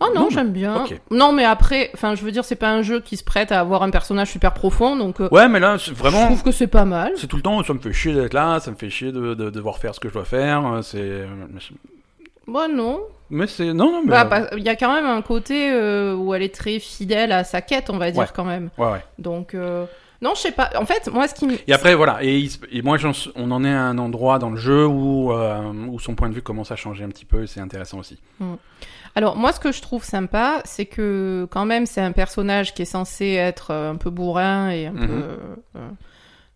Oh 0.00 0.06
non, 0.14 0.28
j'aime 0.30 0.52
bien. 0.52 0.84
Non, 1.10 1.32
mais 1.32 1.44
après, 1.44 1.90
enfin, 1.94 2.14
je 2.14 2.22
veux 2.22 2.30
dire, 2.30 2.44
c'est 2.44 2.54
pas 2.56 2.70
un 2.70 2.82
jeu 2.82 3.00
qui 3.00 3.16
se 3.16 3.24
prête 3.24 3.50
à 3.50 3.58
avoir 3.58 3.82
un 3.82 3.90
personnage 3.90 4.30
super 4.30 4.54
profond, 4.54 4.94
donc 4.94 5.20
euh, 5.20 5.28
Ouais, 5.32 5.48
mais 5.48 5.58
là, 5.58 5.76
c'est 5.78 5.90
je 5.90 5.94
vraiment, 5.96 6.26
trouve 6.26 6.44
que 6.44 6.52
c'est 6.52 6.68
pas 6.68 6.84
mal. 6.84 7.12
c'est 7.16 7.26
tout 7.26 7.36
le 7.36 7.42
temps, 7.42 7.62
ça 7.64 7.74
me 7.74 7.80
fait 7.80 7.92
chier 7.92 8.14
d'être 8.14 8.32
là, 8.34 8.60
ça 8.60 8.70
me 8.70 8.76
fait 8.76 8.90
chier 8.90 9.10
de, 9.10 9.34
de 9.34 9.50
devoir 9.50 9.78
faire 9.78 9.94
ce 9.96 10.00
que 10.00 10.08
je 10.08 10.14
dois 10.14 10.24
faire, 10.24 10.64
euh, 10.66 10.82
c'est, 10.82 11.24
Bon, 12.46 12.72
non. 12.74 13.00
mais 13.28 13.46
c'est, 13.46 13.74
non, 13.74 13.90
non, 13.92 14.02
mais, 14.04 14.10
Bah, 14.10 14.20
euh, 14.22 14.24
bah, 14.24 14.46
il 14.56 14.62
y 14.62 14.68
a 14.68 14.76
quand 14.76 14.92
même 14.94 15.04
un 15.06 15.20
côté 15.20 15.70
euh, 15.70 16.14
où 16.14 16.32
elle 16.32 16.42
est 16.42 16.54
très 16.54 16.78
fidèle 16.78 17.32
à 17.32 17.44
sa 17.44 17.60
quête, 17.60 17.90
on 17.90 17.98
va 17.98 18.10
dire 18.10 18.20
Ouais. 18.22 18.28
quand 18.34 18.44
même. 18.44 18.70
ouais, 18.78 18.92
ouais. 18.92 19.04
Donc, 19.18 19.54
euh, 19.54 19.84
non, 20.22 20.32
je 20.34 20.40
sais 20.40 20.52
pas. 20.52 20.70
En 20.76 20.86
fait, 20.86 21.08
moi, 21.12 21.28
ce 21.28 21.34
qui 21.34 21.46
me. 21.46 21.54
Et 21.68 21.72
après, 21.72 21.94
voilà. 21.94 22.18
Et, 22.22 22.48
et 22.72 22.82
moi, 22.82 22.96
on 23.36 23.50
en 23.50 23.64
est 23.64 23.72
à 23.72 23.82
un 23.82 23.98
endroit 23.98 24.38
dans 24.38 24.50
le 24.50 24.56
jeu 24.56 24.86
où, 24.86 25.30
euh, 25.32 25.60
où 25.90 26.00
son 26.00 26.14
point 26.14 26.28
de 26.28 26.34
vue 26.34 26.42
commence 26.42 26.72
à 26.72 26.76
changer 26.76 27.04
un 27.04 27.08
petit 27.10 27.24
peu 27.26 27.42
et 27.42 27.46
c'est 27.46 27.60
intéressant 27.60 27.98
aussi. 27.98 28.18
Alors, 29.14 29.36
moi, 29.36 29.52
ce 29.52 29.60
que 29.60 29.72
je 29.72 29.82
trouve 29.82 30.04
sympa, 30.04 30.60
c'est 30.64 30.86
que 30.86 31.46
quand 31.50 31.64
même, 31.64 31.86
c'est 31.86 32.00
un 32.00 32.12
personnage 32.12 32.74
qui 32.74 32.82
est 32.82 32.86
censé 32.86 33.26
être 33.34 33.70
euh, 33.72 33.90
un 33.92 33.96
peu 33.96 34.10
bourrin 34.10 34.70
et 34.70 34.86
un 34.86 34.92
Mhm. 34.92 35.06
peu. 35.06 35.22
euh, 35.76 35.88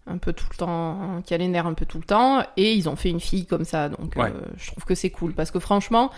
un 0.09 0.18
peu 0.18 0.32
tout 0.32 0.47
le 0.50 0.56
temps, 0.56 1.23
qui 1.25 1.32
a 1.32 1.37
les 1.37 1.47
nerfs 1.47 1.68
un 1.68 1.75
peu 1.75 1.87
tout 1.87 1.99
le 1.99 2.02
temps, 2.04 2.42
et 2.56 2.73
ils 2.75 2.88
ont 2.88 2.97
fait 2.97 3.09
une 3.09 3.21
fille 3.21 3.47
comme 3.47 3.64
ça, 3.64 3.88
donc 3.88 4.16
Ouais. 4.16 4.30
euh, 4.35 4.40
je 4.56 4.66
trouve 4.73 4.85
que 4.85 4.97
c'est 4.97 5.11
cool, 5.11 5.32
parce 5.32 5.52
que 5.52 5.61
franchement, 5.61 6.11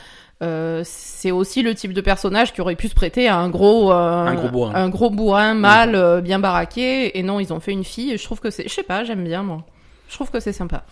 euh, 0.42 0.80
c'est 0.86 1.30
aussi 1.30 1.60
le 1.60 1.74
type 1.74 1.92
de 1.92 2.00
personnage 2.00 2.54
qui 2.54 2.62
aurait 2.62 2.76
pu 2.76 2.88
se 2.88 2.94
prêter 2.94 3.28
à 3.28 3.36
un 3.36 3.50
gros, 3.50 3.92
euh, 3.92 4.24
Un 4.26 4.34
gros 4.36 4.48
bourrin. 4.48 4.74
un 4.74 4.88
gros 4.88 5.10
bourrin 5.10 5.52
mâle 5.52 5.96
euh, 5.96 6.22
bien 6.22 6.38
baraqué, 6.38 7.18
et 7.18 7.22
non, 7.22 7.40
ils 7.40 7.52
ont 7.52 7.60
fait 7.60 7.72
une 7.72 7.84
fille, 7.84 8.10
et 8.12 8.16
je 8.16 8.24
trouve 8.24 8.40
que 8.40 8.48
c'est, 8.48 8.62
je 8.66 8.72
sais 8.72 8.84
pas, 8.84 9.04
j'aime 9.04 9.22
bien 9.22 9.42
moi, 9.42 9.66
je 10.08 10.14
trouve 10.14 10.30
que 10.30 10.40
c'est 10.40 10.54
sympa. 10.54 10.84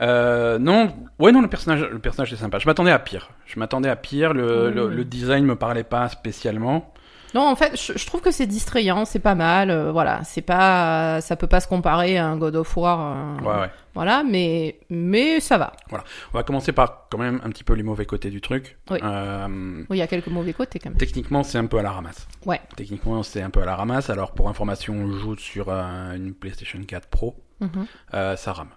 Euh, 0.00 0.58
non, 0.58 0.94
ouais, 1.18 1.32
non, 1.32 1.42
le 1.42 1.48
personnage, 1.48 1.82
le 1.90 1.98
personnage 1.98 2.32
est 2.32 2.36
sympa. 2.36 2.58
Je 2.58 2.66
m'attendais 2.66 2.90
à 2.92 2.98
pire. 2.98 3.30
Je 3.46 3.58
m'attendais 3.58 3.88
à 3.88 3.96
pire. 3.96 4.32
Le, 4.32 4.68
Oui. 4.68 4.74
le, 4.74 4.88
le 4.88 5.04
design 5.04 5.44
me 5.44 5.56
parlait 5.56 5.84
pas 5.84 6.08
spécialement. 6.08 6.92
Non, 7.32 7.42
en 7.48 7.54
fait, 7.54 7.76
je, 7.80 7.96
je 7.96 8.06
trouve 8.06 8.20
que 8.22 8.32
c'est 8.32 8.46
distrayant, 8.48 9.04
c'est 9.04 9.20
pas 9.20 9.36
mal, 9.36 9.70
euh, 9.70 9.92
voilà, 9.92 10.24
c'est 10.24 10.42
pas, 10.42 11.20
ça 11.20 11.36
peut 11.36 11.46
pas 11.46 11.60
se 11.60 11.68
comparer 11.68 12.18
à 12.18 12.26
un 12.26 12.36
God 12.36 12.56
of 12.56 12.76
War, 12.76 12.98
euh, 13.00 13.38
Ouais, 13.44 13.60
ouais. 13.60 13.70
voilà, 13.94 14.24
mais, 14.28 14.80
mais 14.90 15.38
ça 15.38 15.56
va. 15.56 15.70
On 15.92 16.36
va 16.36 16.42
commencer 16.42 16.72
par 16.72 17.06
quand 17.08 17.18
même 17.18 17.40
un 17.44 17.50
petit 17.50 17.62
peu 17.62 17.74
les 17.74 17.84
mauvais 17.84 18.04
côtés 18.04 18.30
du 18.30 18.40
truc. 18.40 18.78
Oui. 18.90 18.98
Euh, 19.04 19.46
Oui, 19.88 19.96
il 19.96 20.00
y 20.00 20.02
a 20.02 20.08
quelques 20.08 20.26
mauvais 20.26 20.52
côtés 20.54 20.80
quand 20.80 20.90
même. 20.90 20.98
techniquement, 20.98 21.44
c'est 21.44 21.58
un 21.58 21.66
peu 21.66 21.78
à 21.78 21.82
la 21.82 21.92
ramasse. 21.92 22.26
Ouais. 22.46 22.60
Techniquement, 22.74 23.22
c'est 23.22 23.42
un 23.42 23.50
peu 23.50 23.62
à 23.62 23.64
la 23.64 23.76
ramasse. 23.76 24.10
Alors, 24.10 24.32
pour 24.32 24.48
information, 24.48 24.94
on 24.94 25.12
joue 25.12 25.36
sur 25.36 25.68
une 25.70 26.34
PlayStation 26.34 26.80
4 26.82 27.06
Pro. 27.10 27.36
Mhm. 27.60 27.86
Ça 28.36 28.52
rame. 28.52 28.70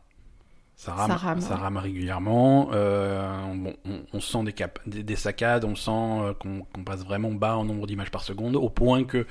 Ça 0.86 0.94
rame, 0.94 1.08
Ça 1.12 1.16
rame, 1.16 1.42
ça 1.42 1.56
ouais. 1.56 1.62
rame 1.62 1.78
régulièrement. 1.78 2.70
euh, 2.74 3.32
bon, 3.56 3.74
on, 3.86 4.02
on 4.14 4.20
sent 4.20 4.44
des, 4.44 4.52
cap- 4.54 4.80
des, 4.86 5.02
des 5.04 5.16
saccades, 5.16 5.64
on 5.64 5.76
sent 5.76 5.92
euh, 5.92 6.34
qu'on 6.34 6.84
passe 6.84 7.06
vraiment 7.06 7.32
bas 7.32 7.56
en 7.56 7.64
nombre 7.64 7.88
d'images 7.88 8.12
par 8.12 8.22
seconde, 8.24 8.56
au 8.58 8.70
point 8.70 9.06
que 9.06 9.26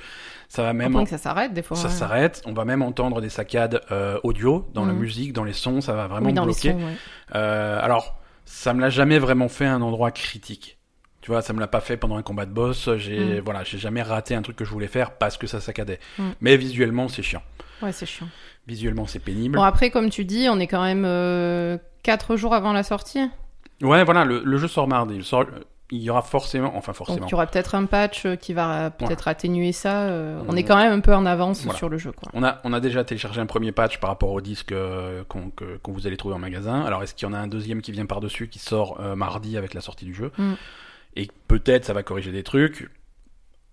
ça 0.49 0.63
va 0.63 0.71
Au 0.71 0.73
même 0.73 0.91
point 0.91 1.03
que 1.03 1.09
ça 1.11 1.17
s'arrête 1.19 1.53
des 1.53 1.61
fois. 1.61 1.77
ça 1.77 1.89
ouais. 1.89 1.93
s'arrête. 1.93 2.41
On 2.45 2.53
va 2.53 2.65
même 2.65 2.81
entendre 2.81 3.21
des 3.21 3.29
saccades 3.29 3.81
euh, 3.91 4.19
audio 4.23 4.67
dans 4.73 4.85
la 4.85 4.93
Mhm. 4.93 4.99
musique, 4.99 5.33
dans 5.33 5.43
les 5.43 5.53
sons, 5.53 5.79
ça 5.81 5.93
va 5.93 6.07
vraiment 6.07 6.27
Oui, 6.27 6.33
dans 6.33 6.45
bloquer. 6.45 6.73
les 6.73 6.79
sons, 6.79 6.85
ouais. 6.85 7.39
Alors, 7.39 8.17
ça 8.45 8.73
me 8.73 8.81
l'a 8.81 8.89
jamais 8.89 9.19
vraiment 9.19 9.47
fait 9.47 9.65
à 9.65 9.73
un 9.75 9.81
endroit 9.81 10.11
critique. 10.11 10.77
Tu 11.21 11.31
vois, 11.31 11.41
ça 11.41 11.53
me 11.53 11.59
l'a 11.59 11.67
pas 11.67 11.79
fait 11.79 11.95
pendant 11.97 12.17
un 12.17 12.21
combat 12.23 12.45
de 12.45 12.51
boss. 12.51 12.89
J'ai 12.97 13.39
Mm. 13.39 13.43
voilà, 13.45 13.63
j'ai 13.63 13.77
jamais 13.77 14.01
raté 14.01 14.35
un 14.35 14.41
truc 14.41 14.57
que 14.57 14.65
je 14.65 14.71
voulais 14.71 14.87
faire 14.87 15.11
parce 15.17 15.37
que 15.37 15.47
ça 15.47 15.61
saccadait. 15.61 15.99
Mm. 16.17 16.29
Mais 16.41 16.57
visuellement, 16.57 17.07
c'est 17.07 17.21
chiant. 17.23 17.41
Ouais, 17.81 17.91
c'est 17.93 18.05
chiant. 18.05 18.27
Visuellement, 18.67 19.05
c'est 19.07 19.19
pénible. 19.19 19.55
Bon, 19.57 19.63
après, 19.63 19.89
comme 19.89 20.09
tu 20.09 20.23
dis, 20.25 20.47
on 20.49 20.59
est 20.59 20.67
quand 20.67 20.83
même 20.83 21.79
4 22.03 22.35
jours 22.37 22.53
avant 22.53 22.73
la 22.73 22.83
sortie. 22.83 23.29
Ouais, 23.81 24.03
voilà, 24.03 24.23
le, 24.25 24.41
le 24.43 24.57
jeu 24.57 24.67
sort 24.67 24.87
mardi. 24.87 25.15
Il, 25.15 25.23
sort- 25.25 25.45
il 25.91 26.01
y 26.01 26.09
aura 26.09 26.21
forcément, 26.21 26.71
enfin 26.77 26.93
forcément. 26.93 27.19
Donc, 27.19 27.29
il 27.29 27.31
y 27.31 27.35
aura 27.35 27.45
peut-être 27.45 27.75
un 27.75 27.85
patch 27.85 28.25
euh, 28.25 28.35
qui 28.37 28.53
va 28.53 28.85
euh, 28.85 28.89
peut-être 28.89 29.27
atténuer 29.27 29.73
ça. 29.73 30.03
euh, 30.03 30.41
On 30.47 30.53
On- 30.53 30.55
est 30.55 30.63
quand 30.63 30.77
même 30.77 30.93
un 30.93 31.01
peu 31.01 31.13
en 31.13 31.25
avance 31.25 31.63
Voilà. 31.63 31.77
sur 31.77 31.89
le 31.89 31.97
jeu, 31.97 32.13
quoi. 32.13 32.29
On 32.33 32.43
a, 32.43 32.61
on 32.63 32.71
a 32.71 32.79
déjà 32.79 33.03
téléchargé 33.03 33.41
un 33.41 33.45
premier 33.45 33.71
patch 33.73 33.99
par 33.99 34.09
rapport 34.09 34.31
au 34.31 34.39
disque 34.41 34.71
euh, 34.71 35.23
qu'on 35.27 35.49
que, 35.49 35.77
vous 35.87 36.07
allez 36.07 36.15
trouver 36.17 36.35
en 36.35 36.39
magasin. 36.39 36.81
Alors, 36.85 37.03
est-ce 37.03 37.13
qu'il 37.13 37.27
y 37.27 37.29
en 37.31 37.33
a 37.33 37.37
un 37.39 37.47
deuxième 37.47 37.81
qui 37.81 37.91
vient 37.91 38.05
par-dessus, 38.05 38.47
qui 38.47 38.59
sort 38.59 38.99
euh, 39.01 39.15
mardi 39.15 39.57
avec 39.57 39.73
la 39.73 39.81
sortie 39.81 40.05
du 40.05 40.13
jeu 40.13 40.31
Mm. 40.37 40.53
Et 41.15 41.27
peut-être 41.47 41.85
ça 41.85 41.93
va 41.93 42.01
corriger 42.01 42.31
des 42.31 42.43
trucs. 42.43 42.89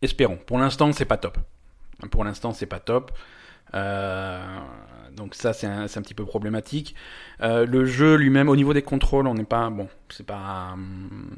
Espérons. 0.02 0.38
Pour 0.46 0.58
l'instant, 0.58 0.92
c'est 0.92 1.04
pas 1.06 1.16
top. 1.16 1.38
Pour 2.10 2.24
l'instant, 2.24 2.52
c'est 2.52 2.66
pas 2.66 2.80
top. 2.80 3.12
Euh, 3.74 4.58
donc 5.12 5.34
ça, 5.34 5.52
c'est 5.52 5.66
un, 5.66 5.88
c'est 5.88 5.98
un 5.98 6.02
petit 6.02 6.14
peu 6.14 6.24
problématique. 6.24 6.94
Euh, 7.42 7.64
le 7.66 7.84
jeu 7.86 8.16
lui-même, 8.16 8.48
au 8.48 8.56
niveau 8.56 8.74
des 8.74 8.82
contrôles, 8.82 9.26
on 9.26 9.34
n'est 9.34 9.44
pas 9.44 9.70
bon. 9.70 9.88
C'est 10.12 10.26
pas, 10.26 10.74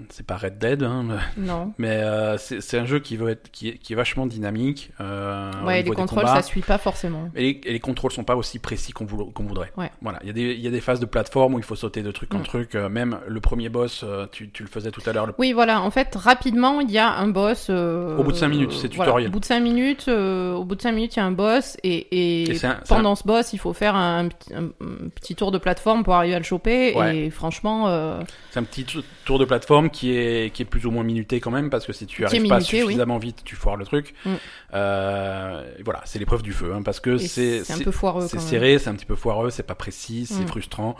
c'est 0.08 0.24
pas 0.26 0.38
Red 0.38 0.58
Dead, 0.58 0.82
hein, 0.82 1.04
Non. 1.36 1.74
mais 1.76 1.90
euh, 2.02 2.38
c'est 2.38 2.78
un 2.78 2.86
jeu 2.86 3.00
qui 3.00 3.18
veut 3.18 3.28
être, 3.28 3.50
qui 3.50 3.68
est, 3.68 3.72
qui 3.76 3.92
est 3.92 3.96
vachement 3.96 4.24
dynamique. 4.24 4.92
Euh, 4.98 5.50
Ouais, 5.62 5.82
les 5.82 5.90
contrôles, 5.90 6.22
combats. 6.24 6.36
ça 6.36 6.42
suit 6.42 6.62
pas 6.62 6.78
forcément. 6.78 7.28
Et 7.36 7.42
les, 7.42 7.60
et 7.66 7.72
les 7.74 7.80
contrôles 7.80 8.12
sont 8.12 8.24
pas 8.24 8.34
aussi 8.34 8.58
précis 8.58 8.92
qu'on 8.92 9.04
vou- 9.04 9.26
qu'on 9.26 9.44
voudrait. 9.44 9.70
Ouais. 9.76 9.90
Voilà, 10.00 10.20
il 10.22 10.28
y, 10.28 10.30
a 10.30 10.32
des- 10.32 10.54
il 10.54 10.60
y 10.60 10.66
a 10.66 10.70
des 10.70 10.80
phases 10.80 11.00
de 11.00 11.04
plateforme 11.06 11.52
où 11.54 11.58
il 11.58 11.64
faut 11.64 11.76
sauter 11.76 12.02
de 12.02 12.10
truc 12.10 12.32
en 12.34 12.38
Mm. 12.38 12.42
truc. 12.44 12.74
euh, 12.74 12.88
même 12.88 13.18
le 13.28 13.40
premier 13.40 13.68
boss, 13.68 14.04
tu, 14.32 14.50
tu 14.50 14.62
le 14.62 14.68
faisais 14.70 14.90
tout 14.90 15.02
à 15.04 15.12
l'heure. 15.12 15.26
le- 15.26 15.34
Oui, 15.36 15.52
voilà. 15.52 15.82
En 15.82 15.90
fait, 15.90 16.14
rapidement, 16.16 16.80
il 16.80 16.90
y 16.90 16.98
a 16.98 17.12
un 17.12 17.28
boss. 17.28 17.68
Au 17.68 18.22
bout 18.22 18.32
de 18.32 18.36
cinq 18.38 18.48
minutes, 18.48 18.72
c'est 18.72 18.92
voilà, 18.94 19.10
tutoriel. 19.10 19.28
Au 19.28 19.32
bout 19.32 19.40
de 19.40 19.44
5 19.44 19.60
minutes, 19.60 20.08
au 20.08 20.64
bout 20.64 20.76
de 20.76 20.80
cinq 20.82 20.92
minutes, 20.92 21.16
il 21.16 21.18
y 21.18 21.22
a 21.22 21.26
un 21.26 21.30
boss 21.32 21.76
et, 21.84 22.46
et, 22.50 22.64
un- 22.64 22.80
pendant 22.88 23.14
ce 23.16 23.24
boss, 23.24 23.52
il 23.52 23.58
faut 23.58 23.74
faire 23.74 23.94
un, 23.96 24.28
petit- 24.28 24.54
un- 24.54 24.70
un 24.80 25.08
petit 25.14 25.34
tour 25.34 25.50
de 25.52 25.58
plateforme 25.58 25.91
pour 26.02 26.14
arriver 26.14 26.34
à 26.34 26.38
le 26.38 26.44
choper. 26.44 26.94
Ouais. 26.96 27.16
Et 27.16 27.30
franchement, 27.30 27.88
euh, 27.88 28.20
C'est 28.50 28.58
un 28.60 28.64
petit 28.64 28.84
tou- 28.84 29.02
tour 29.24 29.38
de 29.38 29.44
plateforme 29.44 29.90
qui 29.90 30.16
est, 30.16 30.50
qui 30.54 30.62
est 30.62 30.64
plus 30.64 30.86
ou 30.86 30.90
moins 30.90 31.04
minuté 31.04 31.38
quand 31.40 31.50
même, 31.50 31.68
parce 31.68 31.84
que 31.86 31.92
si 31.92 32.06
tu 32.06 32.24
arrives 32.24 32.48
pas 32.48 32.58
oui. 32.58 32.64
suffisamment 32.64 33.18
vite, 33.18 33.42
tu 33.44 33.54
foires 33.56 33.76
le 33.76 33.84
truc. 33.84 34.14
Mm. 34.24 34.30
Euh, 34.74 35.62
voilà, 35.84 36.00
c'est 36.04 36.18
l'épreuve 36.18 36.42
du 36.42 36.52
feu, 36.52 36.72
hein, 36.74 36.82
parce 36.82 37.00
que 37.00 37.18
c'est 37.18 37.62
c'est 37.64 37.74
un 37.74 37.78
peu 37.78 37.90
foireux 37.90 38.26
c'est 38.28 38.40
serré, 38.40 38.78
c'est 38.78 38.88
un 38.90 38.94
petit 38.94 39.04
peu 39.06 39.16
foireux, 39.16 39.50
c'est 39.50 39.62
pas 39.62 39.74
précis, 39.74 40.26
c'est 40.26 40.44
Mm. 40.44 40.48
frustrant. 40.48 40.96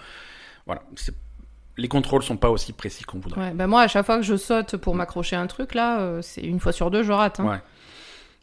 Voilà, 0.67 0.83
c'est- 0.97 1.15
les 1.79 1.89
contrôles 1.89 2.23
sont 2.23 2.37
pas 2.37 2.51
aussi 2.51 2.73
précis 2.75 3.03
qu'on 3.05 3.19
voudrait. 3.19 3.41
Ouais, 3.41 3.51
bah 3.53 3.67
moi, 3.67 3.81
à 3.81 3.89
chaque 3.89 4.05
fois 4.05 4.17
que 4.19 4.23
je 4.23 4.37
saute 4.37 4.77
pour 4.77 4.95
m'accrocher 4.95 5.37
à 5.37 5.41
un 5.41 5.47
truc, 5.47 5.75
là, 5.75 6.01
euh, 6.01 6.21
c'est 6.23 6.43
une 6.43 6.61
fois 6.61 6.73
sur 6.73 6.91
deux, 6.91 7.03
je 7.03 7.13
rate. 7.13 7.41
hein. 7.41 7.47
Ouais. 7.49 7.57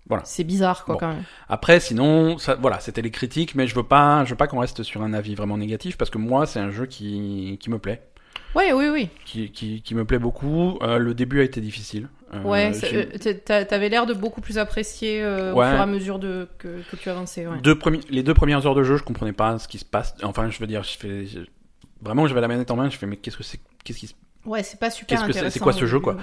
Voilà. 0.08 0.24
C'est 0.26 0.44
bizarre, 0.44 0.86
quoi, 0.86 0.96
Bon. 0.96 1.00
quand 1.00 1.08
même. 1.10 1.24
Après, 1.48 1.80
sinon, 1.80 2.38
ça, 2.40 2.56
voilà, 2.56 2.80
c'était 2.80 3.02
les 3.02 3.12
critiques, 3.12 3.54
mais 3.56 3.68
je 3.68 3.76
veux 3.76 3.84
pas, 3.84 4.26
je 4.26 4.32
veux 4.32 4.36
pas 4.36 4.48
qu'on 4.48 4.60
reste 4.60 4.82
sur 4.84 5.02
un 5.04 5.14
avis 5.14 5.36
vraiment 5.36 5.58
négatif 5.58 5.98
parce 5.98 6.10
que 6.10 6.18
moi, 6.18 6.46
c'est 6.48 6.60
un 6.60 6.72
jeu 6.72 6.86
qui, 6.88 7.58
qui 7.60 7.70
me 7.70 7.78
plaît, 7.78 8.02
Ouais, 8.56 8.74
oui, 8.74 8.88
oui. 8.92 9.10
qui, 9.26 9.52
qui, 9.52 9.82
qui 9.84 9.94
me 9.94 10.06
plaît 10.06 10.18
beaucoup. 10.18 10.80
Euh, 10.82 10.98
le 10.98 11.14
début 11.14 11.42
a 11.42 11.44
été 11.44 11.62
difficile. 11.62 12.10
Euh, 12.34 12.42
Ouais, 12.44 12.72
euh, 12.94 13.06
t'a- 13.20 13.34
t'a- 13.36 13.66
t'avais 13.66 13.90
l'air 13.90 14.06
de 14.08 14.14
beaucoup 14.16 14.42
plus 14.42 14.58
apprécier 14.58 15.22
euh, 15.24 15.54
Ouais. 15.54 15.66
au 15.68 15.70
fur 15.70 15.78
et 15.80 15.82
à 15.82 15.86
mesure 15.86 16.18
de, 16.20 16.48
que, 16.58 16.82
que 16.90 16.96
tu 16.96 17.10
avançais. 17.10 17.46
Ouais. 17.46 17.60
deux 17.62 17.76
premi- 17.76 18.04
les 18.10 18.24
deux 18.24 18.34
premières 18.34 18.66
heures 18.66 18.76
de 18.76 18.84
jeu, 18.84 18.98
je 18.98 19.04
comprenais 19.04 19.34
pas 19.34 19.60
ce 19.60 19.68
qui 19.68 19.78
se 19.78 19.86
passe. 19.86 20.16
Enfin, 20.24 20.50
je 20.50 20.58
veux 20.60 20.68
dire, 20.68 20.84
je 20.84 20.98
fais, 20.98 21.26
je- 21.28 21.40
vraiment, 22.02 22.26
j'avais 22.28 22.42
la 22.42 22.48
manette 22.48 22.72
en 22.72 22.76
main, 22.76 22.90
je 22.90 22.98
fais, 22.98 23.06
mais 23.08 23.18
qu'est-ce 23.18 23.38
que 23.38 23.44
c'est, 23.44 23.60
qu'est-ce 23.84 24.00
qui 24.00 24.08
se 24.08 24.14
Ouais, 24.50 24.64
c'est 24.64 24.80
pas 24.80 24.90
super 24.90 25.26
Qu'est-ce 25.26 25.42
que 25.44 25.50
c'est- 25.50 25.60
quoi 25.60 25.74
ce 25.74 25.86
jeu, 25.86 26.00
quoi 26.00 26.14
ouais. 26.14 26.20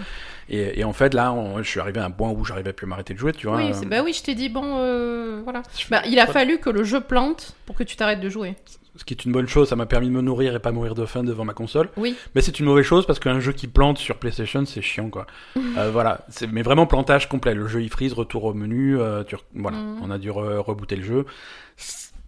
et, 0.49 0.81
et 0.81 0.85
en 0.85 0.93
fait, 0.93 1.15
là, 1.15 1.33
on- 1.33 1.59
je 1.63 1.69
suis 1.69 1.81
arrivé 1.81 2.01
à 2.01 2.05
un 2.05 2.11
point 2.11 2.31
où 2.31 2.45
j'arrivais 2.45 2.73
plus 2.73 2.87
à 2.87 2.89
m'arrêter 2.89 3.15
de 3.15 3.19
jouer, 3.19 3.33
tu 3.33 3.47
vois. 3.47 3.57
Oui, 3.59 3.71
euh, 3.73 3.87
bah 3.87 4.03
oui, 4.05 4.13
je 4.13 4.23
t'ai 4.23 4.35
dit, 4.35 4.49
bon, 4.49 4.65
euh, 4.79 5.41
voilà. 5.45 5.63
Bah, 5.91 6.03
il 6.07 6.19
a 6.19 6.27
fallu 6.27 6.59
que 6.59 6.71
le 6.71 6.83
jeu 6.85 7.01
plante 7.01 7.55
pour 7.67 7.77
que 7.77 7.85
tu 7.85 7.95
t'arrêtes 7.97 8.21
de 8.21 8.29
jouer. 8.29 8.55
Ce 8.99 9.05
qui 9.05 9.13
est 9.13 9.27
une 9.27 9.33
bonne 9.33 9.47
chose, 9.47 9.69
ça 9.69 9.77
m'a 9.77 9.85
permis 9.85 10.07
de 10.09 10.13
me 10.13 10.23
nourrir 10.23 10.57
et 10.57 10.59
pas 10.59 10.73
mourir 10.73 10.95
de 10.95 11.05
faim 11.05 11.23
devant 11.23 11.45
ma 11.45 11.53
console. 11.53 11.91
Oui, 11.99 12.17
Mais 12.35 12.41
c'est 12.41 12.59
une 12.59 12.65
mauvaise 12.65 12.87
chose 12.87 13.07
parce 13.07 13.19
qu'un 13.19 13.41
jeu 13.41 13.53
qui 13.53 13.67
plante 13.69 13.99
sur 13.99 14.17
PlayStation, 14.17 14.65
c'est 14.65 14.81
chiant, 14.81 15.11
quoi. 15.11 15.27
Euh, 15.77 15.91
voilà, 15.93 16.25
c'est 16.31 16.51
mais 16.51 16.63
vraiment 16.63 16.87
plantage 16.87 17.29
complet. 17.29 17.53
Le 17.55 17.69
jeu 17.69 17.83
il 17.83 17.91
freeze, 17.91 18.15
retour 18.15 18.45
au 18.45 18.55
menu, 18.55 18.99
euh, 18.99 19.23
tu 19.25 19.37
re- 19.37 19.41
voilà, 19.55 19.77
Mhm. 19.77 19.99
on 20.03 20.11
a 20.11 20.17
dû 20.19 20.31
re- 20.31 20.57
rebooter 20.57 20.97
le 20.97 21.03
jeu. 21.05 21.27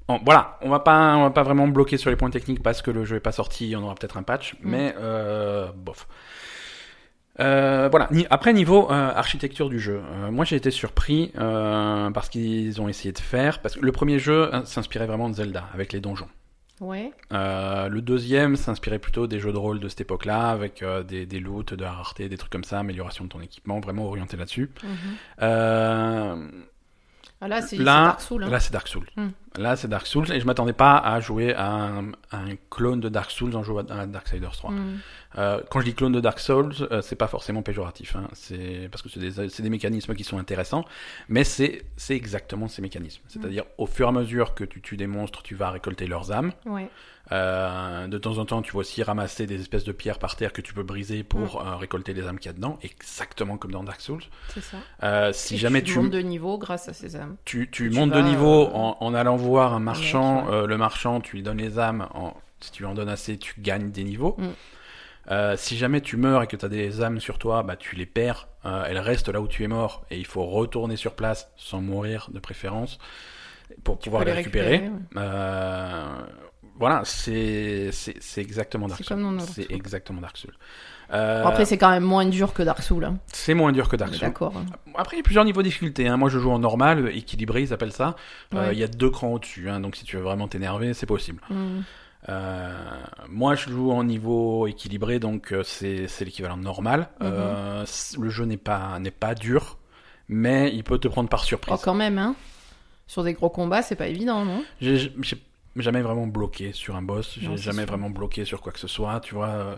En- 0.08 0.18
voilà, 0.24 0.58
on 0.62 0.70
va 0.70 0.80
pas, 0.80 1.16
on 1.16 1.22
va 1.22 1.30
pas 1.30 1.42
vraiment 1.42 1.68
bloquer 1.68 1.96
sur 1.98 2.08
les 2.10 2.16
points 2.16 2.30
techniques 2.30 2.62
parce 2.62 2.80
que 2.82 2.90
le 2.90 3.04
jeu 3.04 3.16
est 3.16 3.20
pas 3.20 3.32
sorti. 3.32 3.74
On 3.76 3.82
aura 3.82 3.94
peut-être 3.94 4.16
un 4.16 4.22
patch, 4.22 4.54
Mhm. 4.54 4.70
mais 4.70 4.94
euh, 4.98 5.70
bof. 5.74 6.08
Euh, 7.40 7.88
voilà. 7.90 8.08
Après 8.30 8.52
niveau 8.52 8.90
euh, 8.90 9.12
architecture 9.14 9.68
du 9.68 9.78
jeu, 9.78 10.00
euh, 10.04 10.30
moi 10.32 10.44
j'ai 10.44 10.56
été 10.56 10.72
surpris 10.72 11.30
parce 11.36 12.28
qu'ils 12.30 12.80
ont 12.80 12.88
essayé 12.88 13.12
de 13.12 13.18
faire 13.20 13.60
parce 13.60 13.76
que 13.76 13.84
le 13.84 13.92
premier 13.92 14.18
jeu 14.18 14.48
hein, 14.52 14.62
s'inspirait 14.64 15.06
vraiment 15.06 15.28
de 15.28 15.34
Zelda 15.34 15.64
avec 15.72 15.92
les 15.92 16.00
donjons. 16.00 16.26
ouais. 16.80 17.12
Le 17.30 18.00
deuxième 18.00 18.56
s'inspirait 18.56 18.98
plutôt 18.98 19.26
des 19.28 19.38
jeux 19.38 19.52
de 19.52 19.58
rôle 19.58 19.78
de 19.78 19.88
cette 19.88 20.00
époque-là, 20.00 20.48
avec 20.50 20.82
des, 21.06 21.26
des 21.26 21.38
loots, 21.40 21.74
de 21.74 21.82
la 21.84 21.92
rareté, 21.92 22.28
des 22.28 22.36
trucs 22.38 22.50
comme 22.50 22.64
ça, 22.64 22.80
amélioration 22.80 23.22
de 23.24 23.28
ton 23.28 23.40
équipement, 23.40 23.78
vraiment 23.78 24.06
orienté 24.06 24.36
là-dessus. 24.36 24.70
Ah, 27.40 27.46
là, 27.46 27.62
c'est 27.62 27.76
Dark 27.76 28.20
Souls. 28.20 28.42
hein. 28.42 28.50
là 28.50 28.58
c'est 28.58 28.72
Dark 28.72 28.88
Souls. 28.88 29.06
Là 29.58 29.76
c'est 29.76 29.88
Dark 29.88 30.06
Souls, 30.06 30.30
et 30.32 30.40
je 30.40 30.46
m'attendais 30.46 30.72
pas 30.72 30.96
à 30.96 31.20
jouer 31.20 31.54
à 31.54 31.90
un, 32.32 32.54
clone 32.70 33.00
de 33.00 33.08
Dark 33.08 33.30
Souls 33.30 33.54
en 33.56 33.62
jouant 33.62 33.84
à 33.90 34.06
Darksiders 34.06 34.52
3. 34.52 34.70
Mhm. 34.70 34.98
Euh, 35.36 35.60
quand 35.70 35.80
je 35.80 35.84
dis 35.84 35.94
clone 35.94 36.12
de 36.12 36.20
Dark 36.20 36.38
Souls, 36.38 36.72
euh, 36.90 37.02
c'est 37.02 37.16
pas 37.16 37.28
forcément 37.28 37.62
péjoratif, 37.62 38.16
hein. 38.16 38.28
c'est 38.32 38.88
parce 38.90 39.02
que 39.02 39.10
c'est 39.10 39.20
des, 39.20 39.48
c'est 39.50 39.62
des 39.62 39.68
mécanismes 39.68 40.14
qui 40.14 40.24
sont 40.24 40.38
intéressants, 40.38 40.84
mais 41.28 41.44
c'est 41.44 41.84
c'est 41.96 42.16
exactement 42.16 42.66
ces 42.66 42.80
mécanismes. 42.80 43.22
C'est-à-dire 43.28 43.64
au 43.76 43.86
fur 43.86 44.06
et 44.06 44.08
à 44.08 44.12
mesure 44.12 44.54
que 44.54 44.64
tu 44.64 44.80
tues 44.80 44.96
des 44.96 45.06
monstres, 45.06 45.42
tu 45.42 45.54
vas 45.54 45.70
récolter 45.70 46.06
leurs 46.06 46.32
âmes. 46.32 46.52
Ouais. 46.64 46.88
Euh, 47.30 48.06
de 48.06 48.18
temps 48.18 48.38
en 48.38 48.46
temps, 48.46 48.62
tu 48.62 48.72
vas 48.72 48.78
aussi 48.78 49.02
ramasser 49.02 49.46
des 49.46 49.60
espèces 49.60 49.84
de 49.84 49.92
pierres 49.92 50.18
par 50.18 50.36
terre 50.36 50.52
que 50.52 50.60
tu 50.60 50.72
peux 50.72 50.82
briser 50.82 51.22
pour 51.24 51.60
euh, 51.60 51.76
récolter 51.76 52.14
les 52.14 52.26
âmes 52.26 52.38
qu'il 52.38 52.48
y 52.50 52.54
a 52.54 52.56
dedans, 52.56 52.78
exactement 52.82 53.58
comme 53.58 53.72
dans 53.72 53.84
Dark 53.84 54.00
Souls. 54.00 54.22
C'est 54.54 54.62
ça. 54.62 54.78
Euh, 55.02 55.32
si 55.32 55.54
Et 55.54 55.58
jamais 55.58 55.82
tu, 55.82 55.92
tu, 55.92 55.98
montes 55.98 56.10
de 56.10 56.20
niveau 56.20 56.56
grâce 56.56 56.88
à 56.88 56.92
ces 56.94 57.16
âmes. 57.16 57.36
tu, 57.44 57.68
tu 57.70 57.90
tu 57.90 57.96
montes 57.96 58.12
de 58.12 58.20
niveau 58.20 58.68
en, 58.72 58.96
en 59.00 59.14
allant 59.14 59.36
voir 59.36 59.74
un 59.74 59.80
marchand, 59.80 60.46
ouais. 60.46 60.66
le 60.66 60.76
marchand, 60.78 61.20
tu 61.20 61.36
lui 61.36 61.42
donnes 61.42 61.58
les 61.58 61.78
âmes, 61.78 62.08
en, 62.14 62.34
si 62.60 62.72
tu 62.72 62.82
lui 62.82 62.88
en 62.88 62.94
donnes 62.94 63.08
assez, 63.08 63.36
tu 63.36 63.60
gagnes 63.60 63.90
des 63.90 64.04
niveaux. 64.04 64.36
Mm. 64.38 64.48
Euh, 65.30 65.56
si 65.56 65.76
jamais 65.76 66.00
tu 66.00 66.16
meurs 66.16 66.42
et 66.42 66.46
que 66.46 66.56
tu 66.56 66.64
as 66.64 66.68
des 66.68 67.02
âmes 67.02 67.20
sur 67.20 67.38
toi, 67.38 67.62
bah, 67.62 67.76
tu 67.76 67.96
les 67.96 68.06
perds, 68.06 68.48
euh, 68.64 68.84
elles 68.88 68.98
restent 68.98 69.28
là 69.28 69.40
où 69.40 69.48
tu 69.48 69.62
es 69.62 69.68
mort 69.68 70.04
et 70.10 70.18
il 70.18 70.26
faut 70.26 70.44
retourner 70.44 70.96
sur 70.96 71.14
place 71.14 71.50
sans 71.56 71.80
mourir 71.80 72.28
de 72.32 72.38
préférence 72.38 72.98
pour 73.84 73.98
pouvoir 73.98 74.24
les 74.24 74.32
récupérer. 74.32 74.70
récupérer, 74.70 74.90
ouais. 74.90 75.02
Euh, 75.18 76.06
voilà, 76.78 77.02
c'est 77.04 77.90
exactement 78.36 78.86
Dark 78.86 79.02
Souls. 79.02 79.40
C'est 79.40 79.70
exactement 79.70 80.20
Dark 80.20 80.36
Souls. 80.36 80.54
Euh, 81.12 81.42
Bon, 81.42 81.48
après, 81.48 81.64
c'est 81.64 81.78
quand 81.78 81.90
même 81.90 82.04
moins 82.04 82.24
dur 82.26 82.52
que 82.52 82.62
Dark 82.62 82.82
Souls. 82.82 83.04
Hein. 83.04 83.18
c'est 83.32 83.54
moins 83.54 83.72
dur 83.72 83.88
que 83.88 83.96
Dark 83.96 84.12
Souls. 84.14 84.20
D'accord. 84.28 84.54
hein. 84.56 84.64
Après, 84.96 85.16
il 85.16 85.18
y 85.18 85.22
a 85.22 85.24
plusieurs 85.24 85.44
niveaux 85.44 85.62
de 85.62 85.66
difficulté. 85.66 86.06
Hein. 86.06 86.16
Moi, 86.16 86.28
je 86.28 86.38
joue 86.38 86.50
en 86.50 86.58
normal, 86.58 87.10
équilibré, 87.14 87.62
ils 87.62 87.72
appellent 87.72 87.92
ça. 87.92 88.14
Euh. 88.54 88.68
Il 88.72 88.78
y 88.78 88.84
a 88.84 88.88
deux 88.88 89.10
crans 89.10 89.32
au-dessus. 89.32 89.68
Hein. 89.68 89.80
Donc, 89.80 89.96
si 89.96 90.04
tu 90.04 90.16
veux 90.16 90.22
vraiment 90.22 90.48
t'énerver, 90.48 90.94
c'est 90.94 91.06
possible. 91.06 91.40
Mhm. 91.50 91.82
Euh, 92.28 92.74
moi, 93.28 93.54
je 93.54 93.70
joue 93.70 93.92
en 93.92 94.04
niveau 94.04 94.66
équilibré, 94.66 95.18
donc 95.18 95.52
euh, 95.52 95.62
c'est 95.62 96.08
l'équivalent 96.20 96.56
normal. 96.56 97.08
Mhm. 97.20 97.26
Euh, 97.32 97.84
le 98.18 98.30
jeu 98.30 98.44
n'est 98.44 98.56
pas 98.56 99.34
dur, 99.38 99.78
mais 100.28 100.72
il 100.74 100.84
peut 100.84 100.98
te 100.98 101.08
prendre 101.08 101.28
par 101.28 101.44
surprise. 101.44 101.74
Oh, 101.76 101.80
quand 101.82 101.94
même, 101.94 102.18
hein. 102.18 102.34
Sur 103.06 103.24
des 103.24 103.32
gros 103.32 103.48
combats, 103.48 103.82
c'est 103.82 103.96
pas 103.96 104.08
évident, 104.08 104.44
non? 104.44 104.62
J'ai 104.80 105.12
jamais 105.76 106.02
vraiment 106.02 106.26
bloqué 106.26 106.72
sur 106.72 106.96
un 106.96 107.02
boss. 107.02 107.38
J'ai 107.40 107.56
jamais 107.56 107.82
sûr. 107.82 107.86
vraiment 107.86 108.10
bloqué 108.10 108.44
sur 108.44 108.60
quoi 108.60 108.72
que 108.72 108.80
ce 108.80 108.88
soit. 108.88 109.20
Tu 109.20 109.34
vois, 109.34 109.48
euh, 109.48 109.76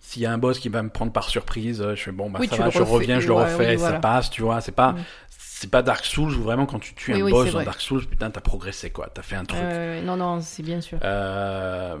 s'il 0.00 0.22
y 0.22 0.26
a 0.26 0.32
un 0.32 0.38
boss 0.38 0.58
qui 0.58 0.68
va 0.68 0.82
me 0.82 0.88
prendre 0.88 1.12
par 1.12 1.28
surprise, 1.28 1.84
je 1.94 2.02
fais 2.02 2.10
bon, 2.10 2.28
bah 2.30 2.38
Oui, 2.40 2.48
ça 2.48 2.56
va, 2.56 2.70
je 2.70 2.78
refais, 2.78 2.90
reviens, 2.90 3.20
je 3.20 3.28
le 3.28 3.34
ouais, 3.34 3.44
refais, 3.44 3.68
oui, 3.68 3.74
et 3.74 3.78
ça 3.78 4.00
passe. 4.00 4.30
Tu 4.30 4.42
vois, 4.42 4.60
c'est 4.60 4.72
pas 4.72 4.92
Mm. 4.92 5.04
C'est 5.58 5.70
pas 5.70 5.82
Dark 5.82 6.04
Souls 6.04 6.34
où 6.34 6.42
vraiment 6.42 6.66
quand 6.66 6.78
tu 6.78 6.92
tues 6.94 7.14
Oui, 7.14 7.20
un 7.20 7.24
oui, 7.24 7.30
boss 7.32 7.46
dans 7.46 7.52
vrai. 7.52 7.64
Dark 7.64 7.80
Souls, 7.80 8.04
putain, 8.04 8.30
t'as 8.30 8.42
progressé 8.42 8.90
quoi, 8.90 9.08
t'as 9.12 9.22
fait 9.22 9.36
un 9.36 9.44
truc. 9.46 9.58
Euh, 9.62 10.02
Non, 10.02 10.16
non, 10.16 10.40
c'est 10.42 10.62
bien 10.62 10.82
sûr. 10.82 10.98
Euh, 11.02 11.96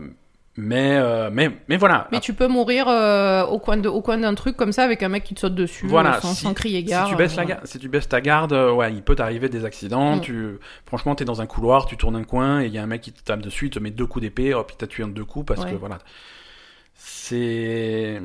Mais, 0.58 0.96
euh, 0.98 1.30
mais, 1.32 1.50
mais 1.68 1.76
voilà. 1.78 2.06
Mais 2.12 2.20
tu 2.20 2.32
peux 2.34 2.48
mourir 2.48 2.86
euh, 2.88 3.44
au 3.44 3.58
coin 3.58 3.76
de, 3.78 3.88
au 3.88 4.00
coin 4.02 4.18
d'un 4.18 4.34
truc 4.34 4.56
comme 4.58 4.72
ça 4.72 4.84
avec 4.84 5.02
un 5.02 5.08
mec 5.08 5.24
qui 5.24 5.32
te 5.34 5.40
saute 5.40 5.54
dessus, 5.54 5.86
Voilà, 5.86 6.20
sans, 6.20 6.34
si- 6.34 6.42
sans 6.44 6.52
crier 6.54 6.82
gare. 6.82 7.06
si 7.06 7.12
tu 7.12 7.16
baisses 7.16 7.36
la 7.36 7.44
garde, 7.46 7.66
si 7.66 7.78
tu 7.78 7.88
baisses 7.88 8.08
ta 8.08 8.20
garde, 8.22 8.52
ouais, 8.52 8.92
il 8.92 9.02
peut 9.02 9.14
t'arriver 9.16 9.48
des 9.50 9.64
accidents. 9.66 10.16
Mm. 10.16 10.20
Tu, 10.22 10.58
franchement, 10.86 11.14
t'es 11.14 11.24
dans 11.26 11.40
un 11.42 11.46
couloir, 11.46 11.86
tu 11.86 11.96
tournes 11.98 12.16
un 12.16 12.24
coin 12.24 12.60
et 12.62 12.66
il 12.66 12.72
y 12.72 12.78
a 12.78 12.82
un 12.82 12.86
mec 12.86 13.00
qui 13.02 13.12
te 13.12 13.22
tape 13.22 13.40
dessus, 13.40 13.66
il 13.66 13.70
te 13.70 13.78
met 13.78 13.90
deux 13.90 14.06
coups 14.06 14.22
d'épée, 14.22 14.52
hop, 14.54 14.70
il 14.72 14.76
t'a 14.76 14.86
tué 14.86 15.02
en 15.04 15.08
deux 15.08 15.24
coups 15.26 15.44
parce 15.46 15.60
Ouais. 15.64 15.70
que 15.72 15.76
voilà. 15.76 15.98
C'est, 16.94 18.20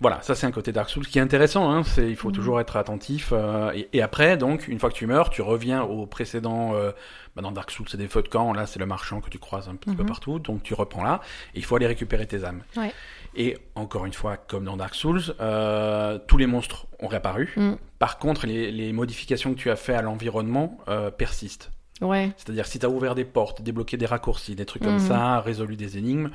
voilà, 0.00 0.20
ça 0.22 0.34
c'est 0.34 0.46
un 0.46 0.50
côté 0.50 0.72
Dark 0.72 0.88
Souls 0.90 1.06
qui 1.06 1.18
est 1.18 1.22
intéressant. 1.22 1.70
Hein, 1.70 1.82
c'est, 1.84 2.08
il 2.08 2.16
faut 2.16 2.28
Mhm. 2.28 2.34
toujours 2.34 2.60
être 2.60 2.76
attentif. 2.76 3.30
euh, 3.32 3.70
et, 3.74 3.88
et 3.92 4.02
après, 4.02 4.36
donc, 4.36 4.68
une 4.68 4.78
fois 4.78 4.90
que 4.90 4.94
tu 4.94 5.06
meurs, 5.06 5.30
tu 5.30 5.42
reviens 5.42 5.82
au 5.82 6.06
précédent. 6.06 6.74
Euh, 6.74 6.92
bah, 7.36 7.42
dans 7.42 7.52
Dark 7.52 7.70
Souls, 7.70 7.86
c'est 7.88 7.96
des 7.96 8.08
feux 8.08 8.22
de 8.22 8.28
camp. 8.28 8.52
Là, 8.52 8.66
c'est 8.66 8.78
le 8.80 8.86
marchand 8.86 9.20
que 9.20 9.30
tu 9.30 9.38
croises 9.38 9.68
un 9.68 9.76
petit 9.76 9.94
peu 9.94 10.02
Mhm. 10.02 10.08
partout. 10.08 10.38
Donc, 10.38 10.62
tu 10.62 10.74
reprends 10.74 11.04
là 11.04 11.20
et 11.54 11.58
il 11.58 11.64
faut 11.64 11.76
aller 11.76 11.86
récupérer 11.86 12.26
tes 12.26 12.44
âmes. 12.44 12.62
Ouais. 12.76 12.92
Et 13.36 13.56
encore 13.76 14.06
une 14.06 14.12
fois, 14.12 14.36
comme 14.36 14.64
dans 14.64 14.76
Dark 14.76 14.94
Souls, 14.96 15.22
euh, 15.40 16.18
tous 16.26 16.36
les 16.38 16.46
monstres 16.46 16.86
ont 16.98 17.06
réapparu. 17.06 17.52
Mm. 17.56 17.74
Par 18.00 18.18
contre, 18.18 18.46
les, 18.46 18.72
les 18.72 18.92
modifications 18.92 19.54
que 19.54 19.58
tu 19.58 19.70
as 19.70 19.76
fait 19.76 19.94
à 19.94 20.02
l'environnement 20.02 20.78
persistent. 21.16 21.70
Ouais. 22.00 22.32
C'est-à-dire 22.38 22.66
si 22.66 22.78
tu 22.78 22.86
as 22.86 22.88
ouvert 22.88 23.14
des 23.14 23.26
portes, 23.26 23.60
débloqué 23.62 23.96
des 23.98 24.06
raccourcis, 24.06 24.54
des 24.54 24.64
trucs 24.64 24.82
comme 24.82 24.94
Mhm. 24.94 24.98
ça, 25.00 25.40
résolu 25.40 25.76
des 25.76 25.98
énigmes, 25.98 26.30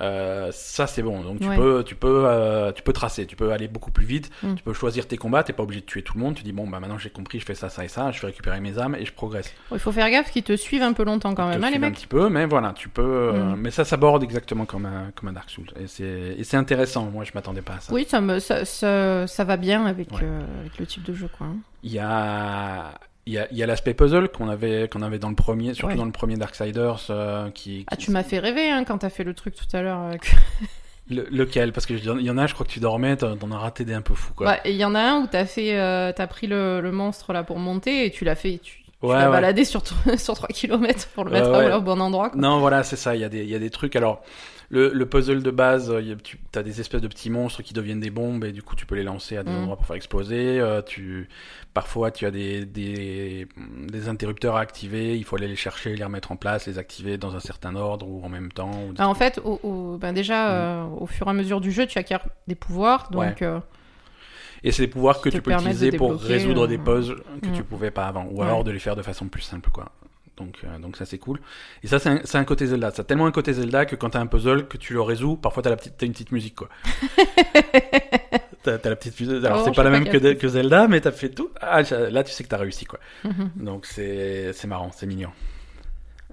euh, 0.00 0.50
ça 0.52 0.86
c'est 0.86 1.02
bon. 1.02 1.22
Donc 1.22 1.40
tu 1.40 1.48
Ouais. 1.48 1.56
peux, 1.56 1.82
tu 1.84 1.94
peux, 1.94 2.24
euh, 2.26 2.72
tu 2.72 2.82
peux 2.82 2.92
tracer, 2.92 3.26
tu 3.26 3.36
peux 3.36 3.52
aller 3.52 3.68
beaucoup 3.68 3.90
plus 3.90 4.04
vite. 4.06 4.30
Mhm. 4.42 4.56
Tu 4.56 4.62
peux 4.62 4.72
choisir 4.72 5.06
tes 5.08 5.16
combats. 5.16 5.42
T'es 5.42 5.52
pas 5.52 5.62
obligé 5.62 5.80
de 5.80 5.86
tuer 5.86 6.02
tout 6.02 6.14
le 6.18 6.20
monde. 6.24 6.34
Tu 6.34 6.42
dis 6.42 6.52
bon 6.52 6.66
bah 6.68 6.80
maintenant 6.80 6.98
j'ai 6.98 7.10
compris, 7.10 7.40
je 7.40 7.44
fais 7.46 7.54
ça, 7.54 7.68
ça 7.68 7.84
et 7.84 7.88
ça. 7.88 8.10
Je 8.12 8.20
vais 8.20 8.26
récupérer 8.28 8.60
mes 8.60 8.78
âmes 8.78 8.94
et 8.94 9.04
je 9.04 9.12
progresse. 9.12 9.52
Il 9.72 9.78
faut 9.78 9.92
faire 9.92 10.10
gaffe 10.10 10.30
qu'ils 10.30 10.42
te 10.42 10.56
suivent 10.56 10.82
un 10.82 10.92
peu 10.92 11.04
longtemps 11.04 11.34
quand 11.34 11.48
Ils 11.50 11.54
te 11.56 11.58
même, 11.58 11.64
hein, 11.64 11.66
les 11.68 11.72
suivent 11.74 11.84
un 11.84 11.88
mecs. 11.88 11.94
petit 11.96 12.06
peu, 12.06 12.28
mais 12.28 12.46
voilà, 12.46 12.72
tu 12.74 12.88
peux. 12.88 13.02
euh, 13.02 13.32
Mhm. 13.52 13.56
Mais 13.60 13.70
ça 13.70 13.84
s'aborde 13.84 14.22
exactement 14.22 14.64
comme 14.66 14.86
un, 14.86 15.10
comme 15.14 15.28
un 15.28 15.32
Dark 15.32 15.48
Souls. 15.50 15.70
Et 15.80 15.86
c'est, 15.86 16.56
intéressant. 16.56 17.06
Moi 17.10 17.24
je 17.24 17.32
m'attendais 17.34 17.62
pas 17.62 17.74
à 17.74 17.80
ça. 17.80 17.92
Oui, 17.92 18.06
ça, 18.08 18.20
me, 18.20 18.38
ça, 18.38 18.64
ça, 18.64 19.26
ça 19.26 19.44
va 19.44 19.56
bien 19.56 19.86
avec, 19.86 20.10
Ouais. 20.12 20.18
avec 20.60 20.78
le 20.78 20.86
type 20.86 21.02
de 21.04 21.14
jeu, 21.14 21.28
quoi. 21.36 21.46
hein. 21.48 21.56
Il 21.82 21.92
y 21.92 21.98
a, 21.98 22.92
il 23.26 23.32
y 23.32 23.38
a, 23.38 23.46
y 23.52 23.62
a 23.62 23.66
l'aspect 23.66 23.92
puzzle 23.94 24.28
qu'on 24.28 24.48
avait, 24.48 24.88
qu'on 24.88 25.02
avait 25.02 25.18
dans 25.18 25.28
le 25.30 25.34
premier, 25.34 25.74
surtout 25.74 25.88
Ouais. 25.92 25.96
dans 25.96 26.04
le 26.04 26.12
premier 26.12 26.36
Darksiders, 26.36 27.06
euh, 27.10 27.50
qui, 27.50 27.84
Ah, 27.90 27.96
tu 27.96 28.10
m'as 28.12 28.22
fait 28.22 28.38
rêver 28.38 28.70
hein, 28.70 28.84
quand 28.84 28.98
t'as 28.98 29.10
fait 29.10 29.24
le 29.24 29.34
truc 29.34 29.54
tout 29.54 29.76
à 29.76 29.82
l'heure. 29.82 30.00
euh, 30.00 30.16
que- 30.16 30.26
Le- 31.08 31.26
lequel? 31.30 31.72
Parce 31.72 31.86
que 31.86 31.94
il 31.94 32.04
y 32.26 32.30
en 32.30 32.36
a, 32.38 32.46
je 32.48 32.54
crois 32.54 32.66
que 32.66 32.72
tu 32.72 32.80
dormais, 32.80 33.16
t'en 33.16 33.50
as 33.52 33.58
raté 33.58 33.84
des 33.84 33.94
un 33.94 34.00
peu 34.02 34.14
fous, 34.14 34.32
quoi. 34.34 34.46
Bah, 34.46 34.58
il 34.64 34.74
y 34.74 34.84
en 34.84 34.94
a 34.96 35.00
un 35.00 35.20
où 35.22 35.26
t'as 35.28 35.44
fait, 35.46 35.78
euh, 35.78 36.12
pris 36.28 36.48
le, 36.48 36.80
le 36.80 36.90
monstre 36.90 37.32
là 37.32 37.44
pour 37.44 37.58
monter 37.60 38.06
et 38.06 38.10
tu 38.10 38.24
l'as 38.24 38.34
fait, 38.34 38.58
tu, 38.62 38.82
tu 38.82 39.06
Ouais, 39.06 39.14
l'as 39.14 39.30
baladé 39.30 39.64
sur, 39.64 39.82
sur 40.18 40.34
3 40.34 40.48
km 40.48 41.06
pour 41.14 41.24
le 41.24 41.30
mettre 41.30 41.76
au 41.76 41.80
bon 41.80 42.00
endroit. 42.00 42.30
Quoi. 42.30 42.40
Non, 42.40 42.58
voilà, 42.58 42.82
c'est 42.82 42.96
ça. 42.96 43.14
Il 43.14 43.20
y 43.20 43.24
a 43.24 43.28
des, 43.28 43.44
il 43.44 43.48
y 43.50 43.54
a 43.54 43.58
des 43.60 43.70
trucs. 43.70 43.94
Alors, 43.94 44.22
le, 44.68 44.90
le 44.92 45.06
puzzle 45.06 45.42
de 45.42 45.50
base, 45.50 45.90
euh, 45.90 46.00
il 46.00 46.08
y 46.08 46.12
a- 46.12 46.16
tu 46.16 46.38
as 46.54 46.62
des 46.62 46.80
espèces 46.80 47.00
de 47.00 47.06
petits 47.08 47.30
monstres 47.30 47.62
qui 47.62 47.72
deviennent 47.72 48.00
des 48.00 48.10
bombes 48.10 48.44
et 48.44 48.52
du 48.52 48.62
coup, 48.62 48.74
tu 48.74 48.84
peux 48.86 48.96
les 48.96 49.04
lancer 49.04 49.36
à 49.36 49.44
des 49.44 49.50
Mhm. 49.50 49.58
endroits 49.58 49.76
pour 49.76 49.86
faire 49.86 49.96
exploser. 49.96 50.58
Euh, 50.60 50.82
tu, 50.82 51.28
parfois, 51.72 52.10
tu 52.10 52.26
as 52.26 52.30
des, 52.32 52.64
des, 52.66 53.46
des 53.88 54.08
interrupteurs 54.08 54.56
à 54.56 54.60
activer. 54.60 55.16
Il 55.16 55.24
faut 55.24 55.36
aller 55.36 55.46
les 55.48 55.56
chercher, 55.56 55.94
les 55.94 56.02
remettre 56.04 56.32
en 56.32 56.36
place, 56.36 56.66
les 56.66 56.78
activer 56.78 57.16
dans 57.18 57.36
un 57.36 57.40
certain 57.40 57.76
ordre 57.76 58.08
ou 58.08 58.24
en 58.24 58.28
même 58.28 58.50
temps. 58.50 58.70
ou 58.88 58.92
des 58.92 59.00
Ah, 59.00 59.08
en 59.08 59.14
fait, 59.14 59.40
au, 59.44 59.60
au- 59.62 59.98
ben 59.98 60.12
déjà, 60.12 60.50
euh, 60.50 60.84
au 60.98 61.06
fur 61.06 61.26
et 61.28 61.30
à 61.30 61.32
mesure 61.32 61.60
du 61.60 61.70
jeu, 61.70 61.86
tu 61.86 61.98
acquiers 61.98 62.16
des 62.48 62.54
pouvoirs, 62.56 63.08
donc 63.10 63.22
Mm. 63.22 63.26
Ouais. 63.26 63.42
euh, 63.42 63.60
Et 64.64 64.72
c'est 64.72 64.82
des 64.82 64.88
pouvoirs 64.88 65.20
que 65.20 65.28
tu 65.28 65.40
peux 65.42 65.52
utiliser 65.52 65.92
pour 65.92 66.16
résoudre 66.20 66.64
euh, 66.64 66.66
des 66.66 66.78
puzzles 66.78 67.22
que 67.42 67.48
mm. 67.50 67.52
tu 67.52 67.62
pouvais 67.62 67.90
pas 67.92 68.06
avant, 68.06 68.26
ou 68.32 68.38
Ouais. 68.40 68.46
alors 68.46 68.64
de 68.64 68.70
les 68.72 68.78
faire 68.80 68.96
de 68.96 69.02
façon 69.02 69.28
plus 69.28 69.42
simple, 69.42 69.70
quoi. 69.70 69.92
Donc, 70.36 70.58
euh, 70.64 70.78
donc 70.78 70.96
ça 70.96 71.06
c'est 71.06 71.18
cool. 71.18 71.40
Et 71.82 71.86
ça 71.86 71.98
c'est 71.98 72.36
un, 72.36 72.44
côté 72.44 72.66
Zelda. 72.66 72.90
Ça 72.90 73.02
a 73.02 73.04
tellement 73.04 73.26
un 73.26 73.32
côté 73.32 73.52
Zelda 73.52 73.86
que 73.86 73.96
quand 73.96 74.10
t'as 74.10 74.20
un 74.20 74.26
puzzle 74.26 74.68
que 74.68 74.76
tu 74.76 74.92
le 74.92 75.00
résous, 75.00 75.36
parfois 75.36 75.62
t'as 75.62 75.70
la 75.70 75.76
petite, 75.76 75.94
t'as 75.96 76.06
une 76.06 76.12
petite 76.12 76.32
musique 76.32 76.56
quoi. 76.56 76.68
t'as, 78.62 78.78
t'as 78.78 78.90
la 78.90 78.96
petite 78.96 79.18
musique. 79.18 79.44
Alors 79.44 79.60
Oh, 79.60 79.64
c'est 79.64 79.70
je 79.70 79.76
pas 79.76 79.82
la 79.82 79.90
pas 79.90 79.98
même 79.98 80.36
que 80.36 80.48
Zelda, 80.48 80.88
mais 80.88 81.00
t'as 81.00 81.12
fait 81.12 81.30
tout. 81.30 81.50
Ah, 81.60 81.82
là 81.82 82.22
tu 82.22 82.32
sais 82.32 82.44
que 82.44 82.48
t'as 82.48 82.58
réussi 82.58 82.84
quoi. 82.84 82.98
mhm. 83.24 83.50
Donc 83.56 83.86
c'est 83.86 84.52
c'est 84.52 84.66
marrant, 84.66 84.90
c'est 84.92 85.06
mignon. 85.06 85.30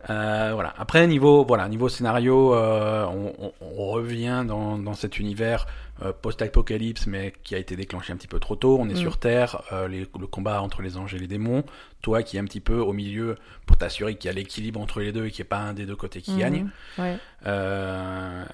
Euh, 0.10 0.52
voilà. 0.54 0.74
Après 0.78 1.08
niveau 1.08 1.46
voilà 1.46 1.68
niveau 1.70 1.88
scénario, 1.90 2.54
euh, 2.54 3.06
on, 3.06 3.34
on- 3.40 3.54
on 3.62 3.88
revient 3.92 4.44
dans, 4.46 4.78
dans 4.78 4.94
cet 4.96 5.18
univers 5.20 5.66
euh, 6.02 6.12
post-apocalypse, 6.12 7.08
mais 7.08 7.34
qui 7.44 7.56
a 7.56 7.58
été 7.58 7.76
déclenché 7.76 8.12
un 8.12 8.18
petit 8.18 8.28
peu 8.28 8.40
trop 8.40 8.56
tôt. 8.56 8.78
On 8.80 8.90
est 8.90 8.94
Mm. 8.94 8.98
sur 8.98 9.18
Terre, 9.18 9.62
les- 9.90 10.08
le 10.20 10.28
combat 10.28 10.62
entre 10.62 10.82
les 10.82 10.98
anges 10.98 11.14
et 11.14 11.20
les 11.20 11.28
démons. 11.28 11.64
Toi 12.02 12.22
qui 12.24 12.36
es 12.36 12.40
un 12.40 12.44
petit 12.46 12.60
peu 12.60 12.80
au 12.80 12.92
milieu 12.92 13.38
pour 13.66 13.78
t'assurer 13.78 14.16
qu'il 14.16 14.28
y 14.28 14.32
a 14.32 14.36
l'équilibre 14.36 14.82
entre 14.82 15.00
les 15.00 15.12
deux 15.14 15.26
et 15.28 15.32
qu'il 15.32 15.44
n'y 15.44 15.48
ait 15.48 15.50
pas 15.50 15.60
un 15.60 15.74
des 15.74 15.86
deux 15.86 15.96
côtés 15.96 16.22
qui 16.22 16.32
Mhm. 16.34 16.40
gagne. 16.40 16.70
Ouais. 16.98 17.18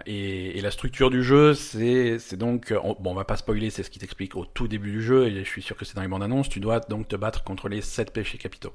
Et, 0.06 0.58
et 0.58 0.62
la 0.62 0.71
structure 0.71 1.10
du 1.10 1.24
jeu, 1.24 1.54
c'est 1.56 2.36
donc 2.36 2.74
on, 2.84 2.95
bon, 3.00 3.12
on 3.12 3.15
va 3.15 3.24
pas 3.26 3.38
spoiler, 3.38 3.69
c'est 3.71 3.82
ce 3.84 3.89
qui 3.89 3.97
t'explique 4.00 4.36
au 4.36 4.45
tout 4.45 4.67
début 4.67 4.91
du 4.91 5.02
jeu. 5.02 5.28
Et 5.28 5.43
je 5.43 5.50
suis 5.50 5.62
sûr 5.63 5.76
que 5.76 5.86
c'est 5.86 5.95
dans 5.95 6.02
les 6.04 6.08
bandes 6.08 6.24
annonces. 6.24 6.50
Tu 6.50 6.60
dois 6.60 6.80
donc 6.80 7.08
te 7.08 7.15
battre 7.15 7.43
contre 7.43 7.69
les 7.69 7.82
sept 7.82 8.12
péchés 8.13 8.38
capitaux. 8.38 8.74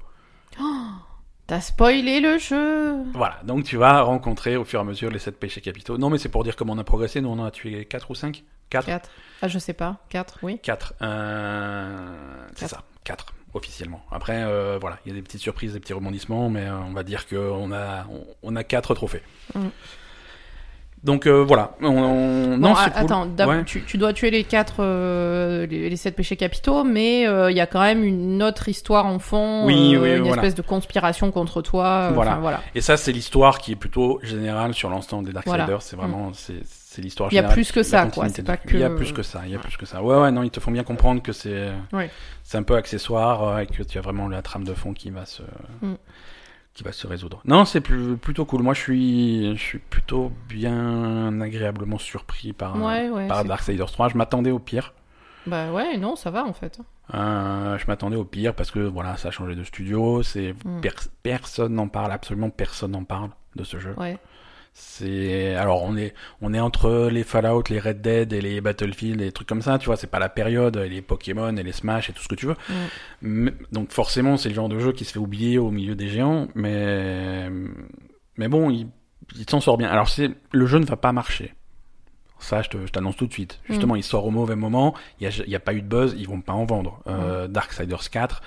T'as 1.47 1.61
spoilé 1.61 2.21
le 2.21 2.39
jeu 2.39 3.03
Voilà, 3.13 3.39
donc 3.43 3.65
tu 3.65 3.77
vas 3.77 4.01
rencontrer 4.01 4.57
au 4.57 4.65
fur 4.65 4.79
et 4.79 4.81
à 4.81 4.83
mesure 4.83 5.11
les 5.11 5.19
sept 5.19 5.39
péchés 5.39 5.61
capitaux. 5.61 5.97
Non, 5.97 6.09
mais 6.09 6.17
c'est 6.17 6.29
pour 6.29 6.43
dire 6.43 6.55
comment 6.55 6.73
on 6.73 6.77
a 6.79 6.83
progressé. 6.83 7.21
Nous, 7.21 7.29
on 7.29 7.39
en 7.39 7.45
a 7.45 7.51
tué 7.51 7.85
4 7.85 8.09
ou 8.09 8.15
5 8.15 8.43
4 8.71 8.85
4. 8.87 9.09
Ah, 9.43 9.47
je 9.47 9.59
sais 9.59 9.73
pas. 9.73 9.97
4, 10.09 10.39
oui. 10.41 10.59
4. 10.63 10.95
Euh... 11.03 12.47
C'est 12.55 12.67
ça, 12.67 12.83
4 13.03 13.27
officiellement. 13.53 14.03
Après, 14.11 14.43
euh, 14.43 14.77
voilà, 14.81 14.99
il 15.05 15.09
y 15.09 15.11
a 15.11 15.15
des 15.15 15.21
petites 15.21 15.41
surprises, 15.41 15.73
des 15.73 15.79
petits 15.79 15.93
rebondissements, 15.93 16.49
mais 16.49 16.65
euh, 16.65 16.77
on 16.77 16.91
va 16.91 17.03
dire 17.03 17.27
qu'on 17.27 17.71
a, 17.71 18.05
on, 18.11 18.25
on 18.43 18.55
a 18.55 18.63
4 18.63 18.95
trophées. 18.95 19.21
Mm. 19.53 19.67
Donc 21.05 21.27
euh, 21.27 21.43
voilà, 21.43 21.75
on, 21.81 21.87
on- 21.87 22.57
Bon, 22.57 22.57
non, 22.57 22.73
a- 22.73 22.85
c'est 22.85 22.91
cool. 22.93 23.01
attends, 23.03 23.27
Ouais. 23.47 23.63
tu, 23.63 23.83
tu 23.83 23.97
dois 23.97 24.11
tuer 24.11 24.31
les 24.31 24.43
4, 24.43 24.81
les, 25.69 25.89
les 25.89 25.95
7 25.95 26.15
péchés 26.15 26.35
capitaux, 26.35 26.83
mais 26.83 27.27
euh, 27.27 27.51
il 27.51 27.55
y 27.57 27.61
a 27.61 27.67
quand 27.67 27.79
même 27.81 28.03
une 28.03 28.41
autre 28.41 28.67
histoire 28.69 29.05
en 29.05 29.19
fond, 29.19 29.65
Oui, 29.65 29.95
euh, 29.95 30.01
oui, 30.01 30.09
une 30.17 30.23
voilà. 30.23 30.41
espèce 30.41 30.55
de 30.55 30.61
conspiration 30.61 31.31
contre 31.31 31.61
toi. 31.61 32.09
euh, 32.09 32.09
Voilà. 32.13 32.61
Et 32.73 32.81
ça, 32.81 32.97
c'est 32.97 33.11
l'histoire 33.11 33.59
qui 33.59 33.71
est 33.71 33.75
plutôt 33.75 34.19
générale 34.23 34.73
sur 34.73 34.89
l'ensemble 34.89 35.27
des 35.27 35.31
Darksiders. 35.33 35.65
Voilà. 35.65 35.79
C'est 35.79 35.95
vraiment, 35.95 36.31
c'est, 36.33 36.61
c'est 36.65 37.01
l'histoire 37.03 37.29
Il 37.31 37.35
y 37.35 37.37
a 37.37 37.41
générale. 37.41 37.53
plus 37.55 37.71
que 37.71 37.83
ça, 37.83 38.05
quoi. 38.07 38.27
C'est 38.29 38.41
pas. 38.43 38.57
Il 38.71 38.79
y 38.79 38.83
a 38.83 38.89
plus 38.89 39.11
que 39.13 39.21
ça. 39.21 39.41
Il 39.45 39.51
y 39.51 39.55
a 39.55 39.59
plus 39.59 39.77
que 39.77 39.85
ça. 39.85 40.01
Ouais, 40.01 40.17
ouais, 40.19 40.31
non, 40.31 40.41
ils 40.43 40.49
te 40.49 40.59
font 40.59 40.71
bien 40.71 40.83
comprendre 40.83 41.21
que 41.21 41.33
c'est, 41.33 41.69
Ouais. 41.93 42.09
c'est 42.43 42.57
un 42.57 42.63
peu 42.63 42.75
accessoire 42.75 43.43
euh, 43.47 43.59
et 43.59 43.67
que 43.67 43.83
tu 43.83 43.97
as 43.97 44.01
vraiment 44.01 44.27
la 44.27 44.41
trame 44.41 44.63
de 44.63 44.73
fond 44.73 44.93
qui 44.93 45.11
va 45.11 45.25
se, 45.25 45.43
Mm. 45.81 45.93
Qui 46.75 46.83
va 46.83 46.91
se 46.91 47.07
résoudre. 47.07 47.41
Non, 47.45 47.65
c'est 47.65 47.81
plutôt 47.81 48.45
cool. 48.45 48.61
Moi, 48.61 48.73
je 48.75 48.79
suis, 48.81 49.55
je 49.57 49.61
suis 49.61 49.79
plutôt 49.79 50.31
bien 50.49 51.39
agréablement 51.41 51.97
surpris 51.97 52.53
par, 52.53 52.75
Ouais, 52.81 53.09
ouais. 53.09 53.27
par 53.27 53.43
Darksiders 53.45 53.91
3. 53.91 54.09
Je 54.09 54.17
m'attendais 54.17 54.51
au 54.51 54.59
pire. 54.59 54.93
Bah 55.47 55.71
ouais, 55.71 55.97
non, 55.97 56.15
ça 56.15 56.31
va 56.31 56.43
en 56.43 56.53
fait. 56.53 56.79
Euh, 57.13 57.77
je 57.77 57.85
m'attendais 57.87 58.15
au 58.17 58.25
pire 58.25 58.53
parce 58.55 58.71
que 58.71 58.79
voilà, 58.79 59.15
ça 59.15 59.27
a 59.29 59.31
changé 59.31 59.55
de 59.55 59.63
studio. 59.63 60.21
C'est 60.23 60.53
Mm. 60.65 60.81
pers- 60.81 61.07
personne 61.23 61.73
n'en 61.75 61.87
parle, 61.87 62.11
absolument 62.11 62.49
personne 62.49 62.91
n'en 62.91 63.03
parle 63.03 63.29
de 63.55 63.63
ce 63.63 63.79
jeu. 63.79 63.93
Ouais. 63.97 64.17
C'est 64.77 65.55
alors 65.55 65.83
on 65.83 65.95
est 65.95 66.13
on 66.41 66.53
est 66.53 66.59
entre 66.59 67.07
les 67.09 67.23
Fallout, 67.23 67.63
les 67.69 67.79
Red 67.79 68.01
Dead 68.01 68.33
et 68.33 68.41
les 68.41 68.59
Battlefield 68.59 69.21
et 69.21 69.25
les 69.25 69.31
trucs 69.31 69.47
comme 69.47 69.61
ça, 69.61 69.79
tu 69.79 69.85
vois, 69.85 69.95
c'est 69.95 70.05
pas 70.11 70.19
la 70.19 70.27
période, 70.27 70.75
et 70.75 70.89
les 70.89 71.01
Pokémon 71.01 71.55
et 71.55 71.63
les 71.63 71.71
Smash 71.71 72.09
et 72.09 72.13
tout 72.13 72.21
ce 72.21 72.27
que 72.27 72.35
tu 72.35 72.45
veux. 72.45 72.57
Mm. 72.69 72.73
Mais- 73.21 73.53
donc 73.71 73.91
forcément, 73.93 74.35
c'est 74.35 74.49
le 74.49 74.55
genre 74.55 74.67
de 74.67 74.77
jeu 74.79 74.91
qui 74.91 75.05
se 75.05 75.13
fait 75.13 75.19
oublier 75.19 75.57
au 75.57 75.71
milieu 75.71 75.95
des 75.95 76.09
géants, 76.09 76.49
mais 76.55 77.49
mais 78.37 78.49
bon, 78.49 78.69
il, 78.69 78.87
il 79.37 79.49
s'en 79.49 79.61
sort 79.61 79.77
bien. 79.77 79.89
Alors 79.89 80.09
c'est 80.09 80.29
le 80.51 80.65
jeu 80.65 80.77
ne 80.79 80.85
va 80.85 80.97
pas 80.97 81.13
marcher. 81.13 81.53
Ça, 82.39 82.61
je 82.61 82.67
te- 82.69 82.85
je 82.85 82.91
t'annonce 82.91 83.15
tout 83.15 83.27
de 83.27 83.33
suite. 83.33 83.61
Justement, 83.69 83.95
il 83.95 84.03
sort 84.03 84.25
au 84.25 84.29
mauvais 84.31 84.57
moment. 84.57 84.93
Il 85.21 85.23
y 85.23 85.27
a, 85.27 85.45
y 85.47 85.55
a 85.55 85.59
pas 85.61 85.73
eu 85.73 85.81
de 85.81 85.87
buzz. 85.87 86.15
Ils 86.17 86.27
vont 86.27 86.41
pas 86.41 86.51
en 86.51 86.65
vendre. 86.65 87.01
Euh, 87.07 87.47
Darksiders 87.47 88.09
4, 88.09 88.41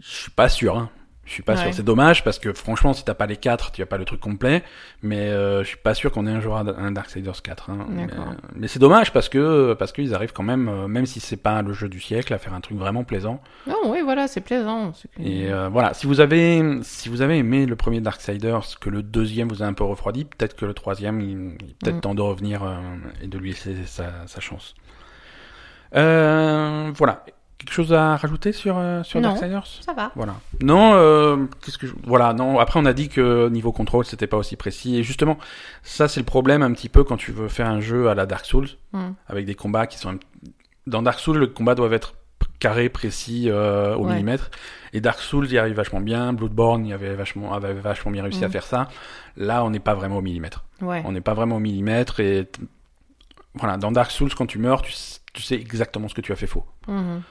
je 0.00 0.08
suis 0.10 0.30
pas 0.32 0.48
sûr. 0.48 0.76
Hein. 0.76 0.90
Je 1.26 1.32
suis 1.32 1.42
pas 1.42 1.54
Ouais. 1.54 1.58
sûr. 1.64 1.74
C'est 1.74 1.82
dommage 1.82 2.22
parce 2.22 2.38
que 2.38 2.52
franchement, 2.52 2.92
si 2.92 3.04
t'as 3.04 3.12
pas 3.14 3.26
les 3.26 3.36
4, 3.36 3.72
tu 3.72 3.82
as 3.82 3.86
pas 3.86 3.98
le 3.98 4.04
truc 4.04 4.20
complet. 4.20 4.62
Mais 5.02 5.22
euh, 5.28 5.62
je 5.64 5.68
suis 5.68 5.76
pas 5.76 5.92
sûr 5.92 6.12
qu'on 6.12 6.24
ait 6.26 6.30
un 6.30 6.40
jour 6.40 6.56
un 6.56 6.92
Darksiders 6.92 7.42
4. 7.42 7.70
Hein. 7.70 7.86
Mais, 7.90 8.06
D'accord. 8.06 8.26
mais 8.54 8.68
c'est 8.68 8.78
dommage 8.78 9.12
parce 9.12 9.28
que 9.28 9.74
parce 9.74 9.90
qu'ils 9.92 10.14
arrivent 10.14 10.32
quand 10.32 10.44
même, 10.44 10.68
euh, 10.68 10.86
même 10.86 11.04
si 11.04 11.18
c'est 11.18 11.36
pas 11.36 11.62
le 11.62 11.72
jeu 11.72 11.88
du 11.88 12.00
siècle, 12.00 12.32
à 12.32 12.38
faire 12.38 12.54
un 12.54 12.60
truc 12.60 12.78
vraiment 12.78 13.02
plaisant. 13.02 13.40
Non, 13.66 13.76
oui, 13.86 14.02
voilà, 14.04 14.28
c'est 14.28 14.40
plaisant. 14.40 14.92
Et 15.18 15.52
euh, 15.52 15.68
voilà, 15.68 15.94
si 15.94 16.06
vous 16.06 16.20
avez 16.20 16.62
si 16.82 17.08
vous 17.08 17.22
avez 17.22 17.36
aimé 17.38 17.66
le 17.66 17.74
premier 17.74 18.00
Darksiders, 18.00 18.78
que 18.80 18.88
le 18.88 19.02
deuxième 19.02 19.48
vous 19.48 19.64
a 19.64 19.66
un 19.66 19.72
peu 19.74 19.82
refroidi, 19.84 20.24
peut-être 20.26 20.54
que 20.54 20.64
le 20.64 20.74
troisième, 20.74 21.20
il, 21.20 21.56
il 21.60 21.70
est 21.70 21.74
peut-être 21.80 21.96
Mm. 21.96 22.00
temps 22.02 22.14
de 22.14 22.22
revenir 22.22 22.62
euh, 22.62 22.76
et 23.20 23.26
de 23.26 23.36
lui 23.36 23.50
laisser 23.50 23.74
sa, 23.84 24.26
sa 24.28 24.40
chance. 24.40 24.74
Euh, 25.94 26.90
voilà. 26.94 27.24
Quelque 27.58 27.72
chose 27.72 27.92
à 27.92 28.16
rajouter 28.16 28.52
sur 28.52 28.76
euh, 28.78 29.02
sur 29.02 29.20
Non. 29.20 29.30
Darksiders 29.30 29.66
Ça 29.80 29.92
va. 29.94 30.12
Voilà. 30.14 30.34
Non, 30.62 30.92
euh, 30.94 31.46
qu'est-ce 31.64 31.78
que 31.78 31.86
je... 31.86 31.94
voilà, 32.04 32.34
non. 32.34 32.58
Après, 32.58 32.78
on 32.78 32.84
a 32.84 32.92
dit 32.92 33.08
que 33.08 33.48
niveau 33.48 33.72
contrôle, 33.72 34.04
c'était 34.04 34.26
pas 34.26 34.36
aussi 34.36 34.56
précis. 34.56 34.96
Et 34.98 35.02
justement, 35.02 35.38
ça, 35.82 36.06
c'est 36.06 36.20
le 36.20 36.26
problème 36.26 36.62
un 36.62 36.72
petit 36.72 36.90
peu 36.90 37.02
quand 37.02 37.16
tu 37.16 37.32
veux 37.32 37.48
faire 37.48 37.66
un 37.66 37.80
jeu 37.80 38.08
à 38.08 38.14
la 38.14 38.26
Dark 38.26 38.44
Souls 38.44 38.68
Mm. 38.92 39.10
avec 39.28 39.46
des 39.46 39.54
combats 39.54 39.86
qui 39.86 39.98
sont 39.98 40.18
dans 40.86 41.02
Dark 41.02 41.18
Souls, 41.18 41.38
le 41.38 41.46
combat 41.48 41.74
doit 41.74 41.90
être 41.92 42.14
carré, 42.58 42.88
précis, 42.88 43.46
euh, 43.50 43.94
au 43.96 44.04
Ouais. 44.04 44.12
millimètre. 44.12 44.50
Et 44.92 45.00
Dark 45.00 45.20
Souls 45.20 45.50
y 45.50 45.58
arrive 45.58 45.74
vachement 45.74 46.00
bien. 46.00 46.32
Bloodborne 46.32 46.86
y 46.86 46.92
avait 46.92 47.14
vachement, 47.14 47.52
avait 47.54 47.74
vachement 47.74 48.10
bien 48.12 48.22
réussi 48.22 48.44
à 48.44 48.48
faire 48.48 48.64
ça. 48.64 48.88
Là, 49.36 49.64
on 49.64 49.70
n'est 49.70 49.80
pas 49.80 49.94
vraiment 49.94 50.18
au 50.18 50.22
millimètre. 50.22 50.64
Ouais. 50.80 51.02
On 51.04 51.12
n'est 51.12 51.20
pas 51.20 51.34
vraiment 51.34 51.56
au 51.56 51.60
millimètre. 51.60 52.20
Et 52.20 52.48
voilà, 53.54 53.76
dans 53.76 53.92
Dark 53.92 54.10
Souls, 54.10 54.34
quand 54.34 54.46
tu 54.46 54.58
meurs, 54.58 54.82
tu, 54.82 54.92
sais 54.92 55.54
exactement 55.54 56.08
ce 56.08 56.14
que 56.14 56.20
tu 56.22 56.32
as 56.32 56.36
fait 56.36 56.46
faux. 56.46 56.64
Mhm. 56.88 57.22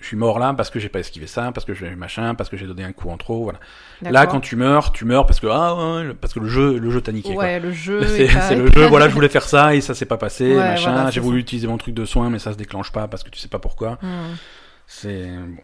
Je 0.00 0.06
suis 0.06 0.16
mort 0.16 0.38
là 0.40 0.54
parce 0.54 0.70
que 0.70 0.80
j'ai 0.80 0.88
pas 0.88 0.98
esquivé 0.98 1.26
ça, 1.28 1.52
parce 1.52 1.64
que 1.64 1.72
j'ai 1.72 1.94
machin, 1.94 2.34
parce 2.34 2.50
que 2.50 2.56
j'ai 2.56 2.66
donné 2.66 2.82
un 2.82 2.92
coup 2.92 3.10
en 3.10 3.16
trop. 3.16 3.44
Voilà. 3.44 3.60
Là, 4.02 4.26
quand 4.26 4.40
tu 4.40 4.56
meurs, 4.56 4.90
tu 4.92 5.04
meurs 5.04 5.24
parce 5.26 5.38
que 5.38 5.46
ah 5.46 5.74
ouais, 6.02 6.14
parce 6.20 6.34
que 6.34 6.40
le 6.40 6.48
jeu, 6.48 6.78
le 6.78 6.90
jeu 6.90 7.00
t'a 7.00 7.12
niqué. 7.12 7.32
quoi. 7.34 7.44
Ouais, 7.44 7.60
le 7.60 7.70
jeu. 7.72 8.04
C'est 8.06 8.56
le 8.56 8.70
jeu, 8.72 8.86
voilà, 8.88 9.08
je 9.08 9.14
voulais 9.14 9.28
faire 9.28 9.44
ça 9.44 9.74
et 9.76 9.80
ça 9.80 9.94
s'est 9.94 10.06
pas 10.06 10.16
passé, 10.18 10.48
Ouais, 10.50 10.56
machin. 10.56 10.92
voilà, 10.92 11.10
J'ai 11.10 11.20
voulu 11.20 11.38
ça. 11.38 11.42
utiliser 11.42 11.68
mon 11.68 11.78
truc 11.78 11.94
de 11.94 12.04
soin, 12.04 12.28
mais 12.30 12.38
ça 12.40 12.52
se 12.52 12.58
déclenche 12.58 12.90
pas 12.90 13.06
parce 13.06 13.22
que 13.22 13.30
tu 13.30 13.38
sais 13.38 13.48
pas 13.48 13.60
pourquoi. 13.60 13.98
Mhm. 14.02 14.36
C'est 14.86 15.28
bon. 15.36 15.62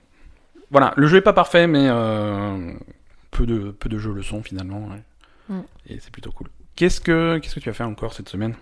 Voilà, 0.70 0.92
le 0.96 1.06
jeu 1.06 1.18
est 1.18 1.22
pas 1.22 1.32
parfait, 1.32 1.66
mais 1.66 1.86
euh, 1.88 2.72
peu 3.30 3.46
de 3.46 3.70
peu 3.70 3.88
de 3.88 3.98
jeux 3.98 4.12
le 4.12 4.22
sont 4.22 4.42
finalement, 4.42 4.88
ouais. 4.88 5.02
Mm. 5.56 5.60
et 5.88 5.98
c'est 6.00 6.10
plutôt 6.10 6.32
cool. 6.32 6.48
Qu'est-ce 6.76 7.00
que 7.00 7.38
qu'est-ce 7.38 7.54
que 7.54 7.60
tu 7.60 7.68
as 7.68 7.74
fait 7.74 7.84
encore 7.84 8.12
cette 8.14 8.28
semaine? 8.28 8.54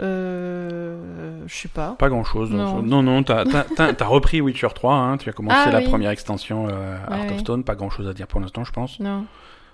Euh, 0.00 1.42
je 1.46 1.54
sais 1.54 1.68
pas. 1.68 1.92
Pas 1.98 2.08
grand 2.08 2.24
chose. 2.24 2.50
Non. 2.50 2.82
Non, 2.82 3.02
non, 3.02 3.22
t'as 3.22 3.44
repris 4.06 4.40
Witcher 4.40 4.68
3, 4.74 4.94
hein, 4.94 5.16
tu 5.18 5.28
as 5.28 5.32
commencé 5.34 5.56
Ah 5.64 5.70
la 5.70 5.78
oui. 5.78 5.84
première 5.84 6.10
extension 6.10 6.68
euh, 6.68 6.98
Ouais, 7.08 7.16
Heart 7.18 7.30
of. 7.32 7.38
Stone, 7.40 7.64
pas 7.64 7.74
grand 7.74 7.90
chose 7.90 8.08
à 8.08 8.12
dire 8.12 8.26
pour 8.26 8.40
l'instant, 8.40 8.64
je 8.64 8.72
pense. 8.72 8.98
Non. 9.00 9.26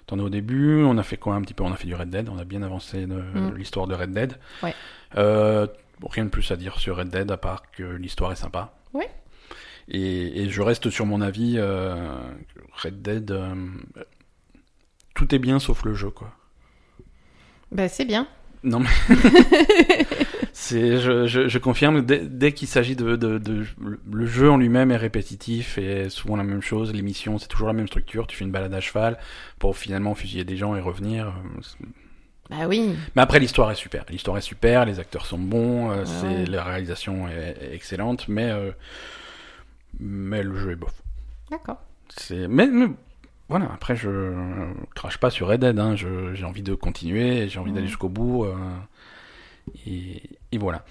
T'en 0.06 0.18
es 0.18 0.22
au 0.22 0.28
début, 0.28 0.82
on 0.84 0.98
a 0.98 1.02
fait 1.02 1.16
quoi 1.16 1.34
un 1.34 1.40
petit 1.42 1.54
peu? 1.54 1.62
On 1.64 1.72
a 1.72 1.76
fait 1.76 1.86
du 1.86 1.94
Red 1.94 2.10
Dead, 2.10 2.28
on 2.28 2.38
a 2.38 2.44
bien 2.44 2.62
avancé 2.62 3.06
Mm. 3.06 3.54
l'histoire 3.56 3.86
de 3.86 3.94
Red 3.94 4.12
Dead. 4.12 4.34
Ouais. 4.62 4.74
Euh, 5.16 5.66
rien 6.10 6.24
de 6.24 6.30
plus 6.30 6.50
à 6.50 6.56
dire 6.56 6.78
sur 6.78 6.96
Red 6.96 7.08
Dead 7.08 7.30
à 7.30 7.36
part 7.36 7.70
que 7.70 7.82
l'histoire 7.84 8.32
est 8.32 8.36
sympa. 8.36 8.72
Ouais. 8.92 9.08
Et, 9.88 10.42
et 10.42 10.50
je 10.50 10.60
reste 10.62 10.90
sur 10.90 11.06
mon 11.06 11.20
avis, 11.20 11.54
euh, 11.56 11.94
Red 12.82 13.00
Dead, 13.02 13.30
euh, 13.30 13.54
tout 15.14 15.34
est 15.34 15.38
bien 15.38 15.58
sauf 15.58 15.84
le 15.84 15.94
jeu, 15.94 16.10
quoi. 16.10 16.30
Ben, 17.70 17.88
c'est 17.88 18.04
bien. 18.04 18.26
Non 18.64 18.78
mais 18.80 18.88
c'est, 20.52 20.98
je, 21.00 21.26
je, 21.26 21.48
je 21.48 21.58
confirme, 21.58 22.02
dès, 22.02 22.20
dès 22.20 22.52
qu'il 22.52 22.68
s'agit 22.68 22.94
de, 22.94 23.16
de, 23.16 23.38
de, 23.38 23.64
le 24.12 24.26
jeu 24.26 24.50
en 24.50 24.56
lui-même 24.56 24.90
est 24.92 24.96
répétitif 24.96 25.78
et 25.78 26.08
souvent 26.10 26.36
la 26.36 26.44
même 26.44 26.62
chose. 26.62 26.92
Les 26.92 27.02
missions, 27.02 27.38
c'est 27.38 27.48
toujours 27.48 27.66
la 27.66 27.72
même 27.72 27.86
structure. 27.88 28.26
Tu 28.26 28.36
fais 28.36 28.44
une 28.44 28.52
balade 28.52 28.72
à 28.74 28.80
cheval 28.80 29.18
pour 29.58 29.76
finalement 29.76 30.14
fusiller 30.14 30.44
des 30.44 30.56
gens 30.56 30.76
et 30.76 30.80
revenir. 30.80 31.26
euh, 31.28 31.86
Bah 32.50 32.68
oui. 32.68 32.94
Mais 33.16 33.22
après, 33.22 33.40
l'histoire 33.40 33.70
est 33.72 33.76
super. 33.76 34.04
L'histoire 34.10 34.38
est 34.38 34.42
super, 34.42 34.84
les 34.84 35.00
acteurs 35.00 35.26
sont 35.26 35.38
bons, 35.38 35.90
euh, 35.90 36.04
c'est 36.04 36.46
la 36.46 36.62
réalisation 36.62 37.26
est, 37.28 37.56
est 37.60 37.74
excellente, 37.74 38.28
mais 38.28 38.50
euh, 38.50 38.70
mais 39.98 40.42
le 40.42 40.56
jeu 40.56 40.72
est 40.72 40.76
bof. 40.76 40.94
D'accord. 41.50 41.80
C'est 42.16 42.46
mais, 42.48 42.66
mais 42.66 42.86
voilà. 43.48 43.66
Après, 43.74 43.96
je 43.96 44.32
crache 44.94 45.18
pas 45.18 45.30
sur 45.30 45.48
Red 45.48 45.60
Dead. 45.60 45.78
Hein, 45.78 45.94
je- 45.96 46.34
j'ai 46.34 46.44
envie 46.44 46.62
de 46.62 46.74
continuer, 46.74 47.48
j'ai 47.48 47.58
envie 47.58 47.70
d'aller 47.72 47.82
Mhm. 47.84 47.88
jusqu'au 47.88 48.08
bout. 48.08 48.44
euh, 48.44 48.54
et, 49.86 50.22
et 50.52 50.58
voilà. 50.58 50.84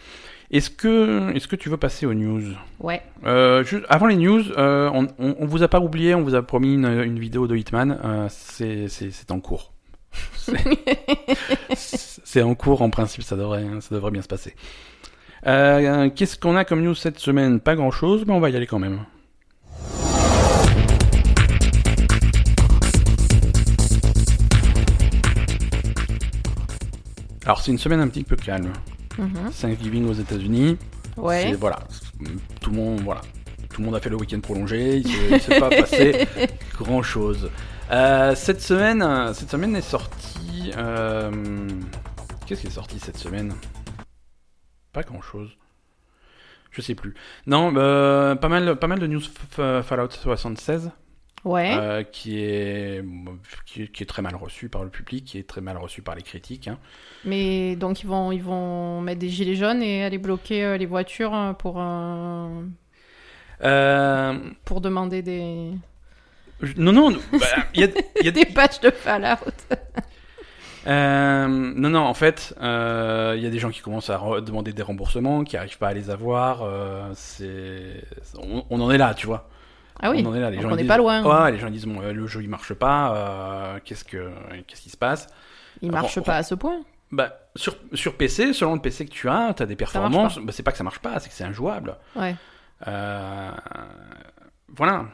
Est-ce 0.51 0.69
que 0.69 1.31
est-ce 1.33 1.47
que 1.47 1.55
tu 1.55 1.69
veux 1.69 1.77
passer 1.77 2.05
aux 2.05 2.13
news? 2.13 2.41
Ouais. 2.79 3.01
euh, 3.25 3.63
juste 3.63 3.85
avant 3.89 4.07
les 4.07 4.15
news, 4.17 4.43
euh, 4.57 4.89
on, 4.93 5.07
on, 5.17 5.35
on 5.39 5.45
vous 5.45 5.63
a 5.63 5.67
pas 5.69 5.79
oublié, 5.79 6.13
on 6.13 6.21
vous 6.23 6.35
a 6.35 6.41
promis 6.41 6.73
une, 6.73 6.85
une 6.85 7.19
vidéo 7.19 7.47
de 7.47 7.55
Hitman. 7.55 7.97
c'est 8.29 9.31
en 9.31 9.39
cours. 9.39 9.71
C'est- 11.73 12.41
en 12.41 12.55
cours, 12.55 12.81
en 12.81 12.89
principe, 12.89 13.23
ça 13.23 13.35
devrait, 13.35 13.65
ça 13.81 13.95
devrait 13.95 14.11
bien 14.11 14.21
se 14.21 14.27
passer. 14.27 14.55
Qu'est-ce 15.43 16.37
qu'on 16.37 16.55
a 16.55 16.65
comme 16.65 16.81
news 16.83 16.95
cette 16.95 17.19
semaine? 17.19 17.59
Pas 17.59 17.75
grand 17.75 17.91
chose, 17.91 18.25
mais 18.25 18.33
on 18.33 18.39
va 18.39 18.49
y 18.49 18.55
aller 18.55 18.67
quand 18.67 18.79
même. 18.79 19.05
Alors, 27.51 27.59
c'est 27.61 27.71
une 27.71 27.77
semaine 27.77 27.99
un 27.99 28.07
petit 28.07 28.23
peu 28.23 28.37
calme. 28.37 28.71
Mhm. 29.17 29.51
Thanksgiving 29.51 30.07
aux 30.07 30.13
États-Unis. 30.13 30.77
Ouais. 31.17 31.51
Voilà. 31.55 31.79
Tout 32.61 32.69
le 32.69 32.77
monde, 32.77 33.01
voilà. 33.01 33.19
Tout 33.73 33.81
le 33.81 33.87
monde 33.87 33.95
a 33.95 33.99
fait 33.99 34.09
le 34.09 34.15
week-end 34.15 34.39
prolongé. 34.39 34.99
Il 34.99 35.07
il 35.33 35.41
s'est 35.41 35.59
pas 35.59 35.67
passé 35.67 36.29
grand 36.79 37.03
chose. 37.03 37.49
cette 37.89 38.61
semaine, 38.61 39.01
euh, 39.01 39.33
cette 39.33 39.51
semaine 39.51 39.75
est 39.75 39.81
sortie. 39.81 40.71
euh, 40.77 41.29
Qu'est-ce 42.45 42.61
qui 42.61 42.67
est 42.67 42.71
sorti 42.71 42.99
cette 42.99 43.17
semaine? 43.17 43.53
Pas 44.93 45.03
grand 45.03 45.21
chose. 45.21 45.49
Je 46.71 46.79
sais 46.79 46.95
plus. 46.95 47.15
Non, 47.47 47.73
euh, 47.75 48.33
pas 48.35 48.47
mal, 48.47 48.77
pas 48.77 48.87
mal 48.87 48.99
de 48.99 49.07
news 49.07 49.19
Fallout 49.83 50.09
76 50.11 50.91
Ouais. 51.43 51.75
euh, 51.75 52.04
qui 52.04 52.39
est 52.39 53.04
qui 53.65 53.84
est 53.84 53.88
qui 53.88 54.04
est 54.04 54.06
très 54.06 54.21
mal 54.21 54.36
reçu 54.36 54.69
par 54.69 54.84
le 54.84 54.89
public, 54.89 55.25
qui 55.25 55.38
est 55.39 55.47
très 55.47 55.62
mal 55.62 55.77
reçu 55.77 56.01
par 56.01 56.15
les 56.15 56.21
critiques. 56.21 56.67
hein. 56.67 56.77
Mais 57.23 57.75
donc 57.75 58.01
ils 58.04 58.08
vont 58.08 58.32
ils 58.32 58.43
vont 58.43 59.01
mettre 59.01 59.19
des 59.19 59.30
gilets 59.30 59.56
jaunes 59.56 59.82
et 59.84 60.04
aller 60.04 60.17
bloquer 60.17 60.63
euh, 60.63 60.77
les 60.77 60.86
voitures 60.86 61.34
euh, 61.36 61.54
pour 61.54 61.77
euh, 61.80 62.62
pour 64.65 64.82
demander 64.82 65.21
des 65.21 65.71
non, 66.77 66.91
non, 66.91 67.12
bah, 67.32 67.47
il 67.73 67.82
y 67.82 67.84
a, 67.86 67.88
y 68.23 68.27
a 68.27 68.32
des 68.32 68.45
patchs 68.45 68.80
de 68.82 68.91
Fallout. 68.91 69.51
Euh, 70.88 71.47
non, 71.47 71.89
non, 71.89 71.99
en 71.99 72.13
fait, 72.15 72.56
euh, 72.60 73.36
il 73.38 73.43
y 73.43 73.45
a 73.45 73.51
des 73.51 73.60
gens 73.60 73.69
qui 73.69 73.82
commencent 73.82 74.10
à 74.10 74.19
demander 74.41 74.73
des 74.73 74.82
remboursements, 74.82 75.43
qui 75.43 75.56
n'arrivent 75.56 75.77
pas 75.77 75.89
à 75.89 75.93
les 75.93 76.10
avoir. 76.10 76.63
euh, 76.63 77.12
c'est, 77.13 78.04
on, 78.39 78.65
on 78.69 78.82
en 78.82 78.89
est 78.89 78.97
là, 78.97 79.13
tu 79.13 79.27
vois. 79.27 79.47
Ah 80.01 80.09
oui. 80.11 80.23
On 80.25 80.29
en 80.29 80.35
est 80.35 80.39
là. 80.39 80.49
Les 80.49 80.59
gens 80.61 80.71
on 80.71 80.75
n'est 80.75 80.83
pas 80.85 80.97
loin. 80.97 81.23
Ouais, 81.23 81.51
les 81.51 81.59
gens 81.59 81.69
disent 81.69 81.85
bon, 81.85 82.01
euh, 82.01 82.11
le 82.13 82.25
jeu 82.27 82.41
il 82.41 82.49
marche 82.49 82.73
pas. 82.73 83.15
euh, 83.15 83.79
qu'est-ce 83.85 84.03
que, 84.03 84.31
qu'est-ce 84.67 84.81
qui 84.81 84.89
se 84.89 84.97
passe? 84.97 85.27
Il 85.81 85.91
marche 85.91 86.17
bon, 86.17 86.23
pas 86.23 86.37
à 86.37 86.43
ce 86.43 86.55
point. 86.55 86.81
Bah, 87.11 87.33
sur 87.55 87.75
sur 87.93 88.15
PC, 88.17 88.53
selon 88.53 88.75
le 88.75 88.81
PC 88.81 89.05
que 89.05 89.11
tu 89.11 89.29
as, 89.29 89.53
tu 89.55 89.63
as 89.63 89.65
des 89.65 89.75
performances. 89.75 90.37
Bah, 90.39 90.51
c'est 90.53 90.63
pas 90.63 90.71
que 90.71 90.77
ça 90.77 90.83
marche 90.83 90.99
pas, 90.99 91.19
c'est 91.19 91.29
que 91.29 91.35
c'est 91.35 91.43
injouable. 91.43 91.97
Ouais. 92.15 92.35
Euh, 92.87 93.51
voilà. 94.69 95.05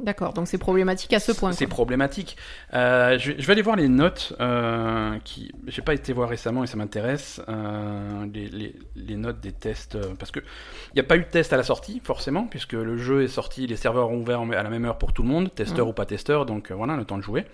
D'accord. 0.00 0.32
Donc 0.32 0.46
c'est 0.48 0.58
problématique 0.58 1.12
à 1.12 1.20
ce 1.20 1.32
point. 1.32 1.52
C'est 1.52 1.66
problématique. 1.66 2.36
Euh, 2.74 3.18
je, 3.18 3.32
vais- 3.32 3.40
je 3.40 3.46
vais 3.46 3.52
aller 3.52 3.62
voir 3.62 3.76
les 3.76 3.88
notes 3.88 4.32
euh, 4.40 5.18
qui. 5.24 5.50
J'ai 5.66 5.82
pas 5.82 5.94
été 5.94 6.12
voir 6.12 6.28
récemment 6.28 6.62
et 6.64 6.66
ça 6.66 6.76
m'intéresse. 6.76 7.40
euh, 7.48 8.26
les, 8.32 8.48
les- 8.48 8.76
les 8.96 9.16
notes 9.16 9.40
des 9.40 9.52
tests 9.52 9.96
euh, 9.96 10.14
parce 10.18 10.30
que 10.30 10.40
il 10.40 10.94
n'y 10.96 11.00
a 11.00 11.04
pas 11.04 11.16
eu 11.16 11.20
de 11.20 11.24
test 11.28 11.52
à 11.52 11.56
la 11.56 11.62
sortie 11.62 12.00
forcément 12.04 12.44
puisque 12.46 12.74
le 12.74 12.96
jeu 12.96 13.22
est 13.22 13.28
sorti, 13.28 13.66
les 13.66 13.76
serveurs 13.76 14.10
ont 14.10 14.18
ouvert 14.20 14.40
à 14.40 14.62
la 14.62 14.70
même 14.70 14.84
heure 14.84 14.98
pour 14.98 15.12
tout 15.12 15.22
le 15.22 15.28
monde, 15.28 15.52
testeur 15.54 15.86
Mm. 15.86 15.90
ou 15.90 15.92
pas 15.92 16.06
testeur, 16.06 16.46
donc 16.46 16.70
voilà 16.72 16.96
le 16.96 17.04
temps 17.04 17.18
de 17.18 17.22
jouer. 17.22 17.44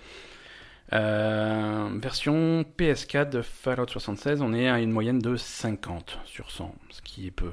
Version 1.99 2.63
PS4 2.77 3.29
de 3.29 3.41
Fallout 3.41 3.87
76, 3.87 4.41
on 4.41 4.53
est 4.53 4.67
à 4.69 4.79
une 4.79 4.91
moyenne 4.91 5.19
de 5.19 5.35
50 5.35 6.19
sur 6.25 6.51
100, 6.51 6.73
ce 6.91 7.01
qui 7.01 7.27
est 7.27 7.31
peu. 7.31 7.51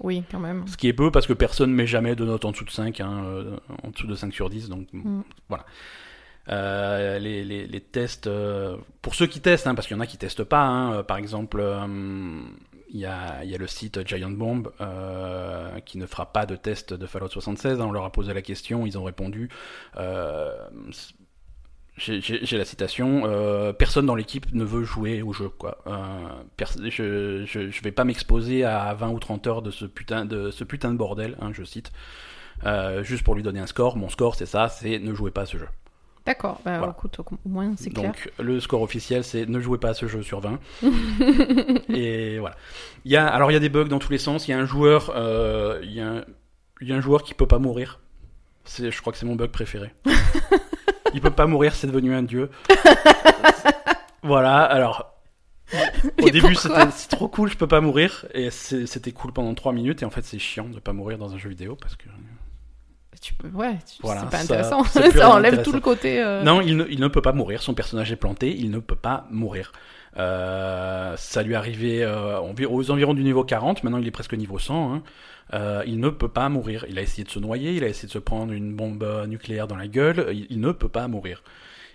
Oui, 0.00 0.24
quand 0.30 0.40
même. 0.40 0.66
Ce 0.66 0.76
qui 0.76 0.88
est 0.88 0.92
peu 0.92 1.10
parce 1.10 1.26
que 1.26 1.32
personne 1.32 1.72
met 1.72 1.86
jamais 1.86 2.14
de 2.16 2.24
note 2.24 2.44
en 2.44 2.50
dessous 2.50 2.64
de 2.64 2.70
5, 2.70 3.00
hein, 3.00 3.24
euh, 3.26 3.56
en 3.82 3.90
dessous 3.90 4.06
de 4.06 4.14
5 4.14 4.32
sur 4.32 4.50
10, 4.50 4.68
donc 4.68 4.88
Mm. 4.92 5.20
voilà. 5.48 5.64
Euh, 6.50 7.18
les, 7.18 7.42
les, 7.44 7.66
les 7.66 7.80
tests, 7.80 8.26
euh, 8.26 8.76
pour 9.00 9.14
ceux 9.14 9.26
qui 9.26 9.40
testent, 9.40 9.66
hein, 9.66 9.74
parce 9.74 9.86
qu'il 9.86 9.96
y 9.96 9.98
en 9.98 10.02
a 10.02 10.06
qui 10.06 10.18
testent 10.18 10.44
pas, 10.44 10.64
hein, 10.66 11.02
par 11.04 11.16
exemple, 11.16 11.64
il 12.90 13.00
y, 13.00 13.06
a, 13.06 13.42
y 13.44 13.54
a 13.54 13.58
le 13.58 13.66
site 13.66 14.06
Giant 14.06 14.30
Bomb 14.30 14.68
qui 15.86 15.96
ne 15.98 16.06
fera 16.06 16.32
pas 16.32 16.44
de 16.44 16.56
test 16.56 16.92
de 16.92 17.06
Fallout 17.06 17.28
76. 17.28 17.80
hein, 17.80 17.86
on 17.86 17.92
leur 17.92 18.04
a 18.04 18.12
posé 18.12 18.34
la 18.34 18.42
question, 18.42 18.84
ils 18.86 18.98
ont 18.98 19.04
répondu. 19.04 19.48
J'ai- 21.96 22.58
la 22.58 22.64
citation. 22.64 23.22
euh, 23.26 23.72
personne 23.72 24.06
dans 24.06 24.14
l'équipe 24.16 24.46
ne 24.52 24.64
veut 24.64 24.82
jouer 24.84 25.22
au 25.22 25.32
jeu, 25.32 25.48
quoi. 25.48 25.78
Euh, 25.86 26.42
je, 26.88 27.44
je, 27.46 27.70
je 27.70 27.82
vais 27.82 27.92
pas 27.92 28.04
m'exposer 28.04 28.64
à 28.64 28.92
20 28.94 29.10
ou 29.10 29.18
30 29.18 29.46
heures 29.46 29.62
de 29.62 29.70
ce 29.70 29.84
putain 29.84 30.24
de 30.24 30.50
ce 30.50 30.64
putain 30.64 30.92
de 30.92 30.96
bordel, 30.96 31.36
hein, 31.40 31.50
je 31.52 31.62
cite, 31.64 31.92
euh, 32.66 33.02
juste 33.02 33.22
pour 33.22 33.34
lui 33.34 33.42
donner 33.42 33.60
un 33.60 33.66
score. 33.66 33.96
Mon 33.96 34.08
score, 34.08 34.34
c'est 34.34 34.46
ça, 34.46 34.68
c'est 34.68 34.98
ne 34.98 35.14
jouez 35.14 35.30
pas 35.30 35.42
à 35.42 35.46
ce 35.46 35.56
jeu. 35.58 35.68
D'accord. 36.26 36.58
Bah, 36.64 36.78
Voilà. 36.78 36.94
écoute, 36.96 37.18
au 37.20 37.48
moins 37.48 37.74
c'est 37.76 37.90
clair. 37.90 38.06
Donc 38.06 38.32
le 38.38 38.58
score 38.58 38.80
officiel, 38.80 39.22
c'est 39.24 39.44
ne 39.46 39.60
jouez 39.60 39.76
pas 39.78 39.90
à 39.90 39.94
ce 39.94 40.06
jeu 40.08 40.22
sur 40.22 40.40
20. 40.40 40.58
Et 41.90 42.38
voilà. 42.38 42.56
Il 43.04 43.12
y 43.12 43.16
a, 43.16 43.26
alors 43.26 43.50
il 43.50 43.54
y 43.54 43.56
a 43.58 43.60
des 43.60 43.68
bugs 43.68 43.84
dans 43.84 43.98
tous 43.98 44.10
les 44.10 44.18
sens. 44.18 44.48
Il 44.48 44.52
y 44.52 44.54
a 44.54 44.58
un 44.58 44.64
joueur, 44.64 45.12
euh, 45.14 45.80
il 45.82 45.92
y 45.92 46.00
a 46.00 46.08
un, 46.08 46.24
il 46.80 46.88
y 46.88 46.92
a 46.92 46.96
un 46.96 47.00
joueur 47.00 47.22
qui 47.22 47.34
peut 47.34 47.46
pas 47.46 47.58
mourir. 47.58 48.00
C'est, 48.64 48.90
je 48.90 49.00
crois 49.02 49.12
que 49.12 49.18
c'est 49.18 49.26
mon 49.26 49.36
bug 49.36 49.50
préféré. 49.50 49.92
il 51.14 51.20
peut 51.22 51.30
pas 51.30 51.46
mourir, 51.46 51.74
c'est 51.74 51.86
devenu 51.86 52.14
un 52.14 52.22
dieu. 52.22 52.50
voilà. 54.22 54.62
Alors 54.62 55.10
au 55.72 56.24
Mais 56.26 56.30
début, 56.30 56.54
c'était 56.54 56.90
c'est 56.94 57.08
trop 57.08 57.26
cool, 57.28 57.50
je 57.50 57.56
peux 57.56 57.66
pas 57.66 57.80
mourir, 57.80 58.26
et 58.34 58.50
c'est- 58.50 58.86
c'était 58.86 59.12
cool 59.12 59.32
pendant 59.32 59.54
3 59.54 59.72
minutes. 59.72 60.02
Et 60.02 60.04
en 60.04 60.10
fait, 60.10 60.22
c'est 60.24 60.38
chiant 60.38 60.68
de 60.68 60.78
pas 60.78 60.92
mourir 60.92 61.18
dans 61.18 61.34
un 61.34 61.38
jeu 61.38 61.48
vidéo 61.48 61.76
parce 61.80 61.96
que 61.96 62.04
Tu 63.22 63.32
peux, 63.32 63.48
ouais, 63.48 63.78
tu- 63.86 64.02
Voilà, 64.02 64.20
c'est 64.22 64.30
pas 64.30 64.36
ça- 64.38 64.42
intéressant. 64.42 64.84
c'est 64.84 65.00
plus 65.10 65.18
Ça, 65.18 65.30
enlève 65.30 65.62
tout 65.62 65.72
le 65.72 65.80
côté. 65.80 66.20
euh, 66.22 66.42
Non, 66.42 66.60
il 66.60 66.76
ne, 66.76 66.84
il 66.90 67.00
ne 67.00 67.08
peut 67.08 67.22
pas 67.22 67.32
mourir. 67.32 67.62
Son 67.62 67.72
personnage 67.72 68.12
est 68.12 68.16
planté. 68.16 68.54
Il 68.54 68.70
ne 68.70 68.78
peut 68.80 68.96
pas 68.96 69.26
mourir. 69.30 69.72
Euh, 70.16 71.14
ça 71.16 71.42
lui 71.42 71.54
arrivé 71.54 72.04
euh, 72.04 72.38
aux 72.40 72.90
environs 72.90 73.14
du 73.14 73.24
niveau 73.24 73.44
40. 73.44 73.82
Maintenant, 73.82 73.98
il 73.98 74.06
est 74.06 74.12
presque 74.12 74.34
niveau 74.34 74.58
100. 74.58 74.94
hein. 74.94 75.02
Euh, 75.52 75.82
il 75.86 76.00
ne 76.00 76.08
peut 76.08 76.28
pas 76.28 76.48
mourir. 76.48 76.86
Il 76.88 76.98
a 76.98 77.02
essayé 77.02 77.24
de 77.24 77.30
se 77.30 77.38
noyer. 77.38 77.72
Il 77.72 77.84
a 77.84 77.88
essayé 77.88 78.06
de 78.08 78.12
se 78.12 78.18
prendre 78.18 78.52
une 78.52 78.74
bombe 78.74 79.04
nucléaire 79.28 79.66
dans 79.66 79.76
la 79.76 79.88
gueule. 79.88 80.28
Il, 80.32 80.46
il 80.50 80.60
ne 80.60 80.72
peut 80.72 80.88
pas 80.88 81.06
mourir. 81.08 81.42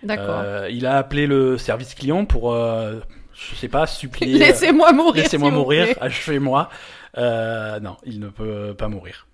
D'accord. 0.02 0.40
Euh, 0.42 0.68
il 0.70 0.86
a 0.86 0.96
appelé 0.98 1.26
le 1.26 1.58
service 1.58 1.94
client 1.94 2.24
pour, 2.24 2.54
euh, 2.54 3.00
je 3.34 3.54
sais 3.56 3.68
pas, 3.68 3.86
supplier. 3.86 4.38
Laissez-moi 4.38 4.92
mourir. 4.92 5.22
Laissez-moi 5.24 5.50
mourir, 5.50 5.88
achevez-moi. 6.00 6.70
Euh, 7.18 7.80
non, 7.80 7.96
il 8.06 8.20
ne 8.20 8.28
peut 8.28 8.74
pas 8.78 8.88
mourir. 8.88 9.26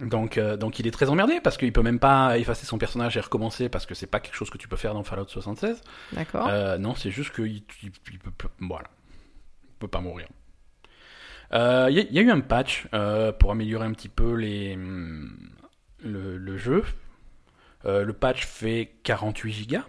Donc, 0.00 0.38
euh, 0.38 0.56
donc 0.56 0.78
il 0.78 0.86
est 0.86 0.90
très 0.90 1.08
emmerdé 1.10 1.40
parce 1.40 1.56
qu'il 1.56 1.72
peut 1.72 1.82
même 1.82 1.98
pas 1.98 2.38
effacer 2.38 2.66
son 2.66 2.78
personnage 2.78 3.16
et 3.16 3.20
recommencer 3.20 3.68
parce 3.68 3.84
que 3.86 3.94
c'est 3.94 4.06
pas 4.06 4.20
quelque 4.20 4.34
chose 4.36 4.50
que 4.50 4.58
tu 4.58 4.68
peux 4.68 4.76
faire 4.76 4.94
dans 4.94 5.02
Fallout 5.02 5.26
76. 5.28 5.80
D'accord. 6.12 6.46
Euh, 6.48 6.78
non, 6.78 6.94
c'est 6.94 7.10
juste 7.10 7.34
qu'il 7.34 7.46
il, 7.82 7.90
il 8.12 8.18
peut, 8.18 8.48
voilà, 8.60 8.88
il 9.64 9.74
peut 9.80 9.88
pas 9.88 10.00
mourir. 10.00 10.28
Euh, 11.52 11.86
Il 11.90 11.96
y, 11.96 12.00
a- 12.00 12.04
il 12.04 12.12
y 12.12 12.18
a 12.18 12.22
eu 12.22 12.30
un 12.30 12.40
patch 12.40 12.86
euh, 12.94 13.32
pour 13.32 13.50
améliorer 13.50 13.86
un 13.86 13.92
petit 13.92 14.08
peu 14.10 14.34
les 14.34 14.74
hum, 14.74 15.36
le, 16.04 16.36
le 16.36 16.56
jeu. 16.58 16.84
Euh, 17.84 18.04
le 18.04 18.12
patch 18.12 18.44
fait 18.46 18.92
48 19.04 19.52
gigas. 19.52 19.84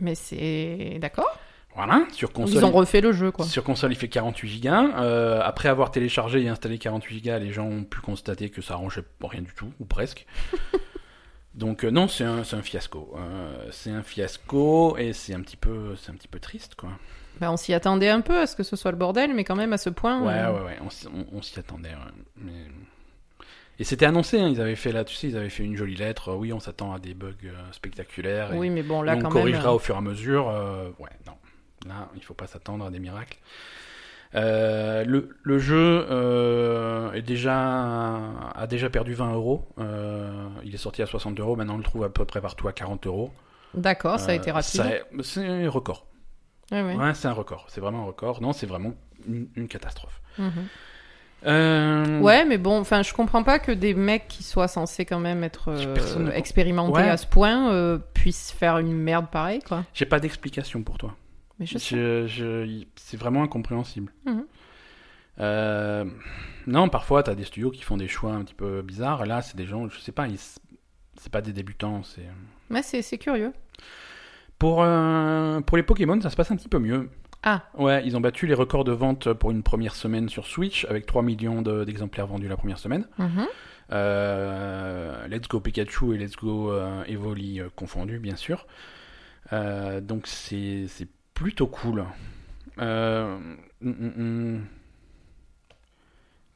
Mais 0.00 0.14
c'est. 0.14 0.98
D'accord. 1.00 1.38
Voilà, 1.86 2.04
sur 2.12 2.32
console. 2.32 2.56
Ils 2.56 2.64
ont 2.64 2.70
refait 2.72 3.00
le 3.00 3.12
jeu, 3.12 3.30
quoi. 3.30 3.46
Sur 3.46 3.64
console, 3.64 3.92
il 3.92 3.96
fait 3.96 4.08
48 4.08 4.48
gigas. 4.48 4.84
Euh, 5.00 5.40
après 5.42 5.68
avoir 5.70 5.90
téléchargé 5.90 6.42
et 6.42 6.48
installé 6.48 6.78
48 6.78 7.14
gigas, 7.14 7.38
les 7.38 7.52
gens 7.52 7.64
ont 7.66 7.84
pu 7.84 8.00
constater 8.00 8.50
que 8.50 8.60
ça 8.60 8.74
arrangeait 8.74 9.04
rien 9.22 9.40
du 9.40 9.54
tout, 9.54 9.72
ou 9.80 9.84
presque. 9.86 10.26
Donc 11.54 11.84
euh, 11.84 11.90
non, 11.90 12.06
c'est 12.06 12.24
un, 12.24 12.42
fiasco. 12.62 13.14
Euh, 13.18 13.68
c'est 13.70 13.90
un 13.90 14.02
fiasco 14.02 14.96
et 14.98 15.12
c'est 15.12 15.34
un 15.34 15.40
petit 15.40 15.56
peu, 15.56 15.96
c'est 15.96 16.10
un 16.10 16.14
petit 16.14 16.28
peu 16.28 16.38
triste, 16.38 16.74
quoi. 16.76 16.90
Bah, 17.40 17.50
on 17.50 17.56
s'y 17.56 17.72
attendait 17.74 18.10
un 18.10 18.20
peu 18.20 18.38
à 18.38 18.46
ce 18.46 18.54
que 18.54 18.62
ce 18.62 18.76
soit 18.76 18.90
le 18.90 18.96
bordel, 18.98 19.34
mais 19.34 19.44
quand 19.44 19.56
même 19.56 19.72
à 19.72 19.78
ce 19.78 19.88
point. 19.90 20.20
Ouais, 20.20 20.34
euh, 20.34 20.52
ouais, 20.52 20.64
ouais, 20.66 20.78
on, 20.84 20.90
s'y- 20.90 21.06
on- 21.08 21.26
on 21.38 21.42
s'y 21.42 21.58
attendait. 21.58 21.88
ouais. 21.88 22.12
Mais... 22.36 22.52
Et 23.78 23.84
c'était 23.84 24.04
annoncé, 24.04 24.38
hein, 24.38 24.48
ils 24.48 24.60
avaient 24.60 24.76
fait 24.76 24.92
là, 24.92 25.04
tu 25.04 25.14
sais, 25.16 25.28
ils 25.28 25.36
avaient 25.38 25.48
fait 25.48 25.64
une 25.64 25.74
jolie 25.76 25.96
lettre. 25.96 26.34
oui, 26.34 26.52
on 26.52 26.60
s'attend 26.60 26.92
à 26.92 26.98
des 26.98 27.14
bugs 27.14 27.32
spectaculaires. 27.72 28.52
et- 28.52 28.58
Oui, 28.58 28.68
mais 28.68 28.82
bon, 28.82 29.02
Et 29.02 29.06
là, 29.06 29.16
on 29.16 29.20
quand 29.22 29.30
corrigera 29.30 29.64
même. 29.68 29.72
au 29.72 29.78
fur 29.78 29.94
et 29.94 29.98
à 29.98 30.02
mesure. 30.02 30.46
ouais, 30.98 31.08
non. 31.26 31.32
Là, 31.86 32.08
il 32.16 32.22
faut 32.22 32.34
pas 32.34 32.46
s'attendre 32.46 32.84
à 32.86 32.90
des 32.90 32.98
miracles. 32.98 33.38
Euh, 34.36 35.04
le, 35.04 35.36
le 35.42 35.58
jeu 35.58 36.06
euh, 36.08 37.10
est 37.12 37.22
déjà, 37.22 38.18
a 38.54 38.66
déjà 38.68 38.88
perdu 38.90 39.14
20 39.14 39.32
euros. 39.32 39.66
Euh, 39.78 40.30
il 40.64 40.72
est 40.74 40.78
sorti 40.78 41.02
à 41.02 41.06
60 41.06 41.40
euros. 41.40 41.56
Maintenant, 41.56 41.74
on 41.74 41.78
le 41.78 41.82
trouve 41.82 42.04
à 42.04 42.10
peu 42.10 42.24
près 42.24 42.40
partout 42.40 42.68
à 42.68 42.72
40 42.72 43.06
euros. 43.06 43.32
D'accord, 43.74 44.18
ça 44.20 44.30
a 44.30 44.34
été 44.34 44.50
rapide. 44.50 45.02
C'est 45.22 45.46
un 45.46 45.68
record. 45.70 46.06
Ouais, 46.70 46.82
ouais. 46.82 46.94
Ouais, 46.94 47.14
c'est 47.14 47.26
un 47.28 47.32
record. 47.32 47.66
C'est 47.68 47.80
vraiment 47.80 48.02
un 48.02 48.06
record. 48.06 48.40
Non, 48.40 48.52
c'est 48.52 48.66
vraiment 48.66 48.94
une, 49.28 49.48
une 49.56 49.66
catastrophe. 49.68 50.20
Mhm. 50.38 50.66
Ouais, 52.22 52.44
mais 52.44 52.58
bon, 52.58 52.78
enfin, 52.80 53.02
je 53.02 53.12
comprends 53.14 53.42
pas 53.42 53.58
que 53.58 53.72
des 53.72 53.94
mecs 53.94 54.28
qui 54.28 54.42
soient 54.42 54.68
censés 54.68 55.04
quand 55.06 55.18
même 55.20 55.42
être 55.42 55.70
ne- 56.18 56.30
expérimentés 56.32 57.00
Ouais. 57.00 57.08
à 57.08 57.16
ce 57.16 57.26
point 57.26 57.98
puissent 58.14 58.52
faire 58.52 58.78
une 58.78 58.92
merde 58.92 59.26
pareille, 59.30 59.60
quoi. 59.62 59.84
J'ai 59.94 60.04
pas 60.06 60.20
d'explication 60.20 60.82
pour 60.82 60.98
toi. 60.98 61.14
Mais 61.60 61.66
je 61.66 61.78
sais. 61.78 61.96
Je- 61.96 62.26
je- 62.26 62.84
c'est 62.96 63.16
vraiment 63.16 63.42
incompréhensible. 63.44 64.12
Mhm. 64.26 64.44
Euh, 65.38 66.04
non, 66.66 66.88
parfois, 66.88 67.22
tu 67.22 67.30
as 67.30 67.34
des 67.34 67.44
studios 67.44 67.70
qui 67.70 67.82
font 67.82 67.96
des 67.96 68.08
choix 68.08 68.32
un 68.32 68.42
petit 68.44 68.54
peu 68.54 68.82
bizarres. 68.82 69.24
Là, 69.26 69.40
c'est 69.42 69.56
des 69.56 69.66
gens, 69.66 69.88
je 69.88 69.98
sais 70.00 70.12
pas, 70.12 70.26
c'est 71.16 71.32
pas 71.32 71.40
des 71.40 71.52
débutants. 71.52 72.02
C'est 72.02 72.26
Mais 72.70 72.82
c'est 72.82 73.02
c'est 73.02 73.18
curieux. 73.18 73.52
pour 74.58 74.82
euh, 74.82 75.60
pour 75.60 75.76
les 75.76 75.82
Pokémon, 75.82 76.20
ça 76.20 76.30
se 76.30 76.36
passe 76.36 76.50
un 76.50 76.56
petit 76.56 76.68
peu 76.68 76.78
mieux. 76.78 77.08
Ah, 77.42 77.62
Ouais, 77.78 78.02
ils 78.06 78.16
ont 78.18 78.20
battu 78.20 78.46
les 78.46 78.52
records 78.54 78.84
de 78.84 78.92
vente 78.92 79.32
pour 79.32 79.50
une 79.50 79.62
première 79.62 79.94
semaine 79.94 80.28
sur 80.28 80.46
Switch 80.46 80.84
avec 80.90 81.06
3 81.06 81.22
millions 81.22 81.62
de- 81.62 81.84
d'exemplaires 81.84 82.26
vendus 82.26 82.48
la 82.48 82.56
première 82.58 82.78
semaine. 82.78 83.06
mhm. 83.18 83.46
Euh, 83.92 85.26
Let's 85.28 85.48
Go 85.48 85.60
Pikachu 85.60 86.14
et 86.14 86.18
Let's 86.18 86.36
Go 86.36 86.72
Evoli 87.06 87.60
confondus, 87.76 88.18
bien 88.18 88.36
sûr. 88.36 88.66
Donc 89.52 90.26
c'est 90.26 90.86
plutôt 91.40 91.66
cool. 91.66 92.04
Euh, 92.78 93.34
hum, 93.82 93.96
hum, 93.98 94.12
hum. 94.18 94.66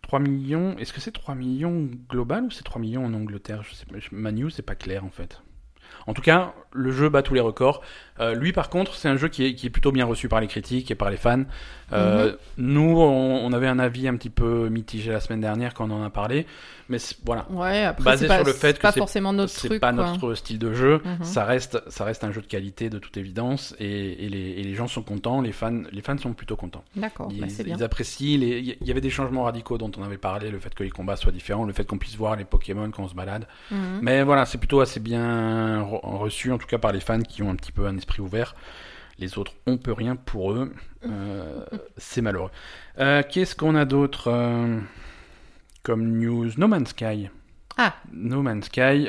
3 0.03 0.19
millions, 0.21 0.77
est-ce 0.77 0.93
que 0.93 1.01
c'est 1.01 1.11
3 1.11 1.35
millions 1.35 1.89
global 2.11 2.45
ou 2.45 2.51
c'est 2.51 2.65
3 2.65 2.81
millions 2.83 3.07
en 3.07 3.15
Angleterre? 3.15 3.63
Je 3.63 3.99
je- 3.99 4.15
Manu, 4.15 4.51
c'est 4.51 4.61
pas 4.63 4.75
clair 4.75 5.03
en 5.07 5.11
fait. 5.11 5.41
En 6.07 6.13
tout 6.13 6.21
cas, 6.21 6.55
le 6.73 6.91
jeu 6.91 7.09
bat 7.09 7.23
tous 7.23 7.33
les 7.33 7.41
records. 7.41 7.81
Euh, 8.21 8.35
lui, 8.35 8.53
par 8.53 8.69
contre, 8.71 8.95
c'est 8.95 9.09
un 9.09 9.17
jeu 9.17 9.29
qui 9.29 9.45
est, 9.45 9.55
qui 9.55 9.67
est 9.67 9.71
plutôt 9.71 9.91
bien 9.93 10.05
reçu 10.05 10.29
par 10.29 10.41
les 10.41 10.47
critiques 10.47 10.91
et 10.91 10.95
par 10.95 11.11
les 11.11 11.17
fans. 11.17 11.43
Euh, 11.93 12.33
Nous, 12.57 12.97
on, 13.01 13.45
on 13.45 13.53
avait 13.53 13.67
un 13.69 13.79
avis 13.79 14.09
un 14.09 14.17
petit 14.17 14.31
peu 14.31 14.69
mitigé 14.69 15.11
la 15.13 15.21
semaine 15.21 15.41
dernière 15.41 15.75
quand 15.75 15.91
on 15.91 15.95
en 15.95 16.03
a 16.05 16.11
parlé. 16.11 16.47
Mais 16.89 16.99
voilà, 17.25 17.47
ouais, 17.51 17.83
après, 17.85 18.05
Basé 18.05 18.27
pas, 18.27 18.37
sur 18.37 18.45
le 18.47 18.53
fait 18.53 18.69
c'est 18.69 18.77
que 18.77 18.83
pas 18.83 18.93
forcément 18.93 19.33
notre 19.33 19.55
truc, 19.55 19.81
pas 19.81 19.93
quoi. 19.93 20.07
notre 20.11 20.35
style 20.35 20.59
de 20.59 20.75
jeu. 20.75 21.01
Mhm. 21.05 21.25
Ça 21.25 21.45
reste, 21.45 21.83
ça 21.89 22.05
reste 22.05 22.25
un 22.25 22.31
jeu 22.31 22.41
de 22.43 22.47
qualité 22.47 22.91
de 22.91 22.99
toute 22.99 23.17
évidence 23.17 23.75
et, 23.81 24.25
et 24.25 24.29
les, 24.29 24.51
et 24.51 24.63
les 24.63 24.75
gens 24.75 24.87
sont 24.87 25.03
contents. 25.03 25.41
Les 25.41 25.53
fans, 25.53 25.83
les 25.93 26.03
fans 26.03 26.19
sont 26.19 26.35
plutôt 26.35 26.57
contents. 26.57 26.85
D'accord, 26.95 27.29
bah, 27.29 27.35
Ils, 27.39 27.51
c'est 27.51 27.65
bien. 27.65 27.77
ils 27.79 27.83
apprécient. 27.83 28.39
Il 28.41 28.77
y 28.87 28.91
avait 28.91 29.01
des 29.01 29.11
changements 29.11 29.45
radicaux 29.45 29.79
dont 29.79 29.91
on 29.99 30.03
avait 30.03 30.19
parlé, 30.19 30.51
le 30.51 30.59
fait 30.59 30.75
que 30.75 30.85
les 30.85 30.91
combats 30.91 31.17
soient 31.17 31.33
différents, 31.33 31.65
le 31.65 31.73
fait 31.73 31.87
qu'on 31.87 31.99
puisse 31.99 32.17
voir 32.17 32.37
les 32.37 32.45
Pokémon 32.45 32.91
quand 32.91 33.03
on 33.05 33.09
se 33.09 33.15
balade. 33.15 33.47
Mhm. 33.71 33.79
Mais 34.03 34.23
voilà, 34.23 34.45
c'est 34.45 34.59
plutôt 34.59 34.81
assez 34.81 35.01
bien 35.01 35.81
re- 35.83 36.01
reçu, 36.19 36.53
en 36.53 36.59
tout 36.59 36.67
cas 36.67 36.79
par 36.79 36.93
les 36.93 37.01
fans 37.01 37.21
qui 37.23 37.43
ont 37.43 37.51
un 37.51 37.57
petit 37.57 37.73
peu 37.73 37.87
un 37.87 37.97
esprit 38.05 38.21
ouvert. 38.23 38.55
Les 39.19 39.39
autres, 39.39 39.53
on 39.67 39.77
peut 39.79 39.93
rien 39.93 40.17
pour 40.17 40.53
eux. 40.53 40.73
Euh, 41.07 41.65
c'est 41.97 42.21
malheureux. 42.21 42.51
Euh, 42.99 43.23
Qu'est-ce 43.29 43.55
qu'on 43.57 43.75
a 43.77 43.85
d'autre 43.85 44.29
euh, 44.29 44.79
comme 45.83 46.19
news? 46.19 46.51
No 46.59 46.67
Man's 46.69 46.91
Sky. 46.91 47.31
Ah. 47.77 47.95
No 48.13 48.43
Man's 48.43 48.67
Sky, 48.67 49.09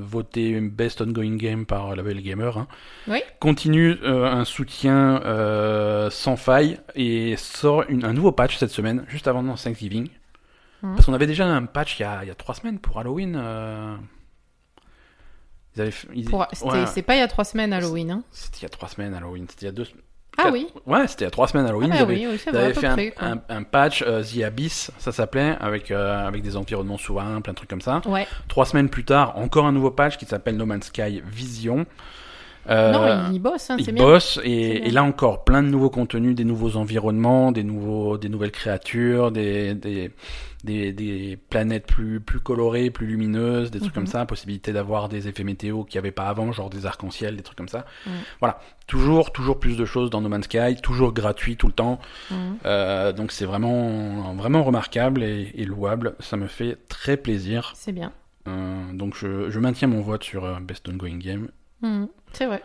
voté 0.00 0.60
Best 0.60 1.00
Ongoing 1.00 1.36
Game 1.36 1.66
par 1.66 1.96
Level 1.96 2.22
Gamer. 2.22 2.56
hein. 2.56 2.68
Oui. 3.08 3.18
Continue 3.40 3.98
un 4.04 4.44
soutien 4.44 5.20
sans 6.10 6.36
faille 6.36 6.78
et 6.94 7.34
sort 7.36 7.84
une- 7.88 8.04
un 8.04 8.12
nouveau 8.12 8.30
patch 8.30 8.58
cette 8.58 8.70
semaine, 8.70 9.04
juste 9.08 9.26
avant 9.26 9.42
Thanksgiving. 9.56 10.08
Mhm. 10.82 10.94
Parce 10.94 11.06
qu'on 11.06 11.14
avait 11.14 11.26
déjà 11.26 11.46
un 11.46 11.64
patch 11.64 11.98
il 11.98 12.02
y 12.02 12.04
a, 12.04 12.20
il 12.22 12.28
y 12.28 12.30
a 12.30 12.34
trois 12.36 12.54
semaines 12.54 12.78
pour 12.78 12.98
Halloween. 13.00 13.34
Ils 15.76 15.82
avaient 15.82 15.90
fait- 15.90 16.08
ils- 16.14 16.24
Pour- 16.28 16.46
c'était- 16.52 16.70
ouais, 16.70 16.86
C'est 16.86 17.02
pas 17.02 17.14
il 17.14 17.18
y 17.20 17.22
a 17.22 17.28
trois 17.28 17.44
semaines 17.44 17.72
Halloween, 17.72 18.10
hein 18.10 18.22
C'était 18.30 18.58
il 18.58 18.62
y 18.62 18.66
a 18.66 18.68
trois 18.68 18.88
semaines 18.88 19.14
Halloween. 19.14 19.46
C'était 19.48 19.62
il 19.62 19.66
y 19.66 19.68
a 19.68 19.72
deux. 19.72 19.86
Ah 20.38 20.44
quatre- 20.44 20.52
oui. 20.54 20.66
Ouais, 20.86 21.06
c'était 21.08 21.24
il 21.24 21.26
y 21.26 21.28
a 21.28 21.30
trois 21.30 21.46
semaines 21.48 21.66
Ah 21.66 21.68
Halloween. 21.70 21.90
bah 21.90 21.96
ils 21.98 22.02
avaient, 22.02 22.26
oui, 22.26 22.38
ils 22.46 22.56
avaient 22.56 22.72
fait 22.74 22.86
un, 22.86 22.92
près. 22.94 23.10
quoi. 23.10 23.26
un- 23.28 23.40
un 23.50 23.62
patch, 23.62 24.02
euh, 24.06 24.22
The 24.22 24.42
Abyss, 24.44 24.90
ça 24.98 25.12
s'appelait, 25.12 25.56
avec, 25.60 25.90
euh, 25.90 26.26
avec 26.26 26.42
des 26.42 26.56
environnements 26.56 26.96
souverains, 26.98 27.40
plein 27.42 27.52
de 27.52 27.56
trucs 27.56 27.68
comme 27.70 27.80
ça. 27.82 28.00
Ouais. 28.06 28.26
Trois 28.48 28.64
semaines 28.66 28.88
plus 28.88 29.04
tard, 29.04 29.36
encore 29.38 29.66
un 29.66 29.72
nouveau 29.72 29.90
patch 29.90 30.16
qui 30.16 30.24
s'appelle 30.26 30.56
No 30.56 30.64
Man's 30.66 30.86
Sky 30.86 31.22
Vision. 31.26 31.84
Euh, 32.70 32.92
non, 32.92 33.28
il, 33.30 33.34
il 33.36 33.38
bosse, 33.40 33.70
hein, 33.70 33.76
c'est 33.84 33.92
bien. 33.92 34.04
et, 34.44 34.78
bien. 34.78 34.82
et 34.84 34.90
là 34.90 35.02
encore 35.02 35.44
plein 35.44 35.62
de 35.62 35.68
nouveaux 35.68 35.90
contenus, 35.90 36.34
des 36.34 36.44
nouveaux 36.44 36.76
environnements, 36.76 37.50
des 37.52 37.64
nouveaux, 37.64 38.18
des 38.18 38.28
nouvelles 38.28 38.52
créatures, 38.52 39.32
des, 39.32 39.74
des, 39.74 40.12
des, 40.62 40.92
des 40.92 41.36
planètes 41.50 41.86
plus, 41.86 42.20
plus 42.20 42.38
colorées, 42.38 42.90
plus 42.90 43.06
lumineuses, 43.06 43.70
des 43.72 43.80
trucs 43.80 43.90
Mhm. 43.92 43.94
comme 43.94 44.06
ça, 44.06 44.26
possibilité 44.26 44.72
d'avoir 44.72 45.08
des 45.08 45.26
effets 45.26 45.42
météo 45.42 45.82
qu'il 45.82 45.96
n'y 45.98 46.04
avait 46.04 46.12
pas 46.12 46.28
avant, 46.28 46.52
genre 46.52 46.70
des 46.70 46.86
arcs-en-ciel, 46.86 47.36
des 47.36 47.42
trucs 47.42 47.58
comme 47.58 47.66
ça. 47.68 47.84
Mhm. 48.06 48.12
Voilà, 48.38 48.60
toujours, 48.86 49.32
toujours 49.32 49.58
plus 49.58 49.76
de 49.76 49.84
choses 49.84 50.10
dans 50.10 50.20
No 50.20 50.28
Man's 50.28 50.44
Sky, 50.44 50.76
toujours 50.80 51.12
gratuit 51.12 51.56
tout 51.56 51.66
le 51.66 51.72
temps. 51.72 51.98
Mhm. 52.30 52.36
Euh, 52.64 53.12
donc 53.12 53.32
c'est 53.32 53.44
vraiment, 53.44 54.34
vraiment 54.34 54.62
remarquable 54.62 55.24
et, 55.24 55.50
et 55.56 55.64
louable. 55.64 56.14
Ça 56.20 56.36
me 56.36 56.46
fait 56.46 56.78
très 56.88 57.16
plaisir. 57.16 57.72
C'est 57.74 57.92
bien. 57.92 58.12
Euh, 58.46 58.92
donc 58.92 59.16
je, 59.16 59.50
je 59.50 59.58
maintiens 59.58 59.88
mon 59.88 60.00
vote 60.00 60.22
sur 60.22 60.60
Best 60.60 60.88
Ongoing 60.88 61.18
Game. 61.18 61.48
Mhm. 61.82 62.08
C'est 62.32 62.46
vrai. 62.46 62.62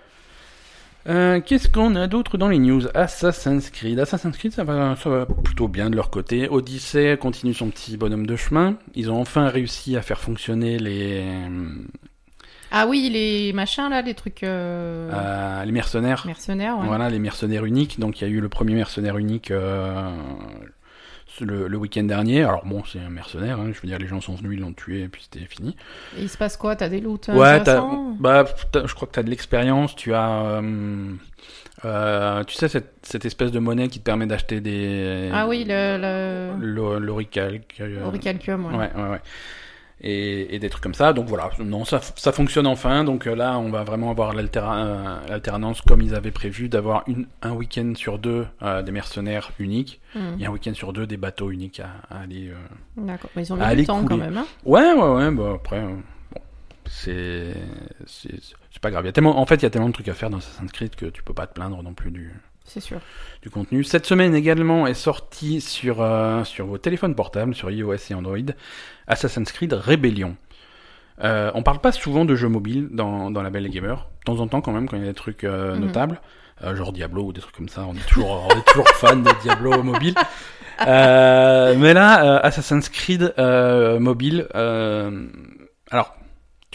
Euh, 1.08 1.40
Qu'est-ce 1.40 1.70
qu'on 1.70 1.96
a 1.96 2.08
d'autre 2.08 2.38
dans 2.38 2.50
les 2.50 2.60
news? 2.60 2.82
Assassin's 2.94 3.70
Creed. 3.70 3.98
Assassin's 4.00 4.38
Creed, 4.38 4.52
ça 4.52 4.64
va, 4.66 4.96
ça 4.98 5.10
va 5.10 5.26
plutôt 5.26 5.68
bien 5.70 5.90
de 5.90 5.96
leur 5.96 6.10
côté. 6.10 6.50
Odyssey 6.50 7.18
continue 7.18 7.54
son 7.54 7.70
petit 7.70 7.96
bonhomme 7.98 8.26
de 8.28 8.36
chemin. 8.36 8.76
Ils 8.94 9.10
ont 9.10 9.20
enfin 9.22 9.48
réussi 9.48 9.96
à 9.96 10.02
faire 10.02 10.20
fonctionner 10.20 10.78
les, 10.78 11.24
Ah 12.72 12.88
oui, 12.88 13.10
les 13.10 13.54
machins 13.54 13.90
là, 13.90 14.02
les 14.02 14.16
trucs 14.16 14.44
euh, 14.44 15.10
euh, 15.14 15.64
les 15.64 15.72
mercenaires. 15.72 16.24
mercenaires, 16.28 16.78
ouais. 16.78 16.88
Voilà, 16.88 17.10
les 17.10 17.20
mercenaires 17.20 17.64
uniques. 17.64 18.00
Donc 18.02 18.20
il 18.20 18.26
y 18.26 18.28
a 18.28 18.30
eu 18.34 18.42
le 18.42 18.50
premier 18.50 18.76
mercenaire 18.76 19.18
unique 19.18 19.52
euh, 19.52 20.12
le, 21.42 21.68
le 21.68 21.78
week-end 21.78 22.04
dernier. 22.04 22.44
Alors 22.44 22.66
bon, 22.66 22.84
c'est 22.86 23.00
un 23.00 23.10
mercenaire. 23.10 23.60
hein. 23.60 23.72
je 23.74 23.80
veux 23.82 23.88
dire, 23.88 23.98
les 24.00 24.08
gens 24.08 24.22
sont 24.22 24.36
venus, 24.36 24.58
ils 24.58 24.62
l'ont 24.62 24.74
tué 24.74 25.02
et 25.04 25.08
puis 25.08 25.28
c'était 25.30 25.46
fini. 25.46 25.76
Et 26.18 26.22
il 26.24 26.30
se 26.30 26.38
passe 26.38 26.58
quoi? 26.58 26.76
T'as 26.76 26.90
des 26.90 27.02
loots 27.02 27.28
Ouais, 27.30 27.62
t'as, 27.64 27.84
bah, 28.20 28.46
t'as- 28.72 28.86
je 28.88 28.94
crois 28.96 29.08
que 29.08 29.14
tu 29.14 29.20
as 29.20 29.24
de 29.24 29.30
l'expérience. 29.30 29.96
Tu 29.96 30.14
as, 30.14 30.30
euh, 30.62 31.12
euh, 31.86 32.44
tu 32.44 32.56
sais, 32.56 32.68
cette, 32.68 32.94
cette 33.04 33.26
espèce 33.26 33.52
de 33.52 33.60
monnaie 33.60 33.88
qui 33.88 34.00
te 34.00 34.04
permet 34.04 34.26
d'acheter 34.26 34.62
des. 34.62 35.30
Ah 35.34 35.48
oui, 35.48 35.66
le, 35.68 35.98
le... 36.60 36.66
le- 36.66 37.00
L'oricalc. 37.00 37.82
Orichalcum, 38.06 38.66
ouais. 38.66 38.76
Ouais, 38.76 38.92
ouais, 38.96 39.10
ouais. 39.12 39.22
Et, 40.02 40.54
et 40.56 40.60
des 40.60 40.70
trucs 40.70 40.84
comme 40.84 40.94
ça. 40.94 41.14
Donc 41.14 41.28
voilà, 41.28 41.50
non, 41.60 41.84
ça, 41.86 42.00
ça 42.16 42.32
fonctionne 42.32 42.68
enfin. 42.68 43.04
Donc 43.04 43.28
euh, 43.28 43.36
là, 43.36 43.58
on 43.58 43.70
va 43.70 43.84
vraiment 43.84 44.12
avoir 44.12 44.32
euh, 44.36 45.18
l'alternance 45.28 45.82
comme 45.82 46.02
ils 46.02 46.14
avaient 46.16 46.32
prévu, 46.32 46.70
d'avoir 46.70 47.04
un 47.42 47.52
week-end 47.54 47.94
sur 47.96 48.20
deux 48.20 48.46
euh, 48.62 48.82
des 48.84 48.92
mercenaires 48.92 49.52
uniques 49.60 50.00
Hmm. 50.16 50.40
et 50.40 50.46
un 50.46 50.52
week-end 50.52 50.74
sur 50.74 50.94
deux 50.94 51.06
des 51.06 51.18
bateaux 51.18 51.52
uniques 51.52 51.80
à, 51.82 51.90
à 52.16 52.22
aller. 52.22 52.50
euh, 52.50 52.56
D'accord. 53.06 53.30
Mais 53.36 53.44
ils 53.44 53.54
ont 53.54 53.58
mis 53.58 53.76
du 53.76 53.86
temps 53.86 54.00
quand 54.02 54.08
couler. 54.16 54.18
même. 54.30 54.38
Hein 54.38 54.46
Ouais, 54.66 54.94
ouais, 54.94 55.10
ouais. 55.16 55.32
Bah 55.32 55.52
après, 55.56 55.80
euh, 55.80 55.90
bon, 56.34 56.42
c'est 56.86 57.54
c'est 58.06 58.36
c'est 58.72 58.82
pas 58.82 58.90
grave. 58.92 59.04
Il 59.04 59.08
y 59.08 59.10
a 59.10 59.12
tellement, 59.12 59.40
en 59.40 59.46
fait, 59.46 59.56
il 59.56 59.64
y 59.64 59.66
a 59.66 59.70
tellement 59.70 59.90
de 59.90 59.94
trucs 59.94 60.08
à 60.08 60.14
faire 60.14 60.30
dans 60.30 60.38
Assassin's 60.38 60.72
Creed 60.72 60.96
que 60.96 61.08
tu 61.08 61.24
peux 61.24 61.34
pas 61.34 61.46
te 61.48 61.54
plaindre 61.54 61.82
non 61.84 61.94
plus 61.94 62.12
du 62.12 62.32
C'est 62.68 62.80
sûr. 62.82 63.00
du 63.42 63.50
contenu. 63.50 63.84
Cette 63.84 64.06
semaine 64.06 64.36
également 64.36 64.86
est 64.88 64.94
sorti 64.94 65.62
sur, 65.62 66.02
euh, 66.02 66.44
sur 66.44 66.66
vos 66.68 66.78
téléphones 66.78 67.16
portables, 67.16 67.56
sur 67.56 67.72
iOS 67.72 67.96
et 68.10 68.14
Android, 68.14 68.38
Assassin's 69.08 69.52
Creed 69.52 69.74
Rebellion. 69.74 70.36
Euh, 71.24 71.50
on 71.56 71.64
parle 71.64 71.80
pas 71.80 71.92
souvent 71.92 72.26
de 72.26 72.36
jeux 72.36 72.50
mobiles 72.50 72.90
dans, 72.92 73.32
dans 73.32 73.42
la 73.42 73.50
Belle 73.50 73.66
et 73.66 73.70
Gamer. 73.70 74.08
De 74.20 74.24
temps 74.26 74.40
en 74.40 74.48
temps, 74.48 74.62
quand 74.62 74.72
même, 74.74 74.88
quand 74.88 74.98
il 74.98 75.02
y 75.02 75.06
a 75.06 75.10
des 75.10 75.14
trucs 75.16 75.44
euh, 75.46 75.76
Mhm. 75.76 75.86
notables, 75.86 76.22
euh, 76.64 76.76
genre 76.76 76.92
Diablo 76.94 77.24
ou 77.24 77.34
des 77.34 77.42
trucs 77.42 77.56
comme 77.56 77.70
ça, 77.70 77.86
on 77.88 77.94
est 77.96 78.08
toujours, 78.08 78.48
on 78.52 78.60
est 78.60 78.66
toujours 78.68 78.88
fan 78.96 79.24
de 79.24 79.32
Diablo 79.42 79.82
mobile. 79.82 80.14
Mais 80.80 81.94
là, 81.94 82.38
Assassin's 82.44 82.90
Creed 82.90 83.34
mobile, 84.00 84.48
alors, 84.54 86.16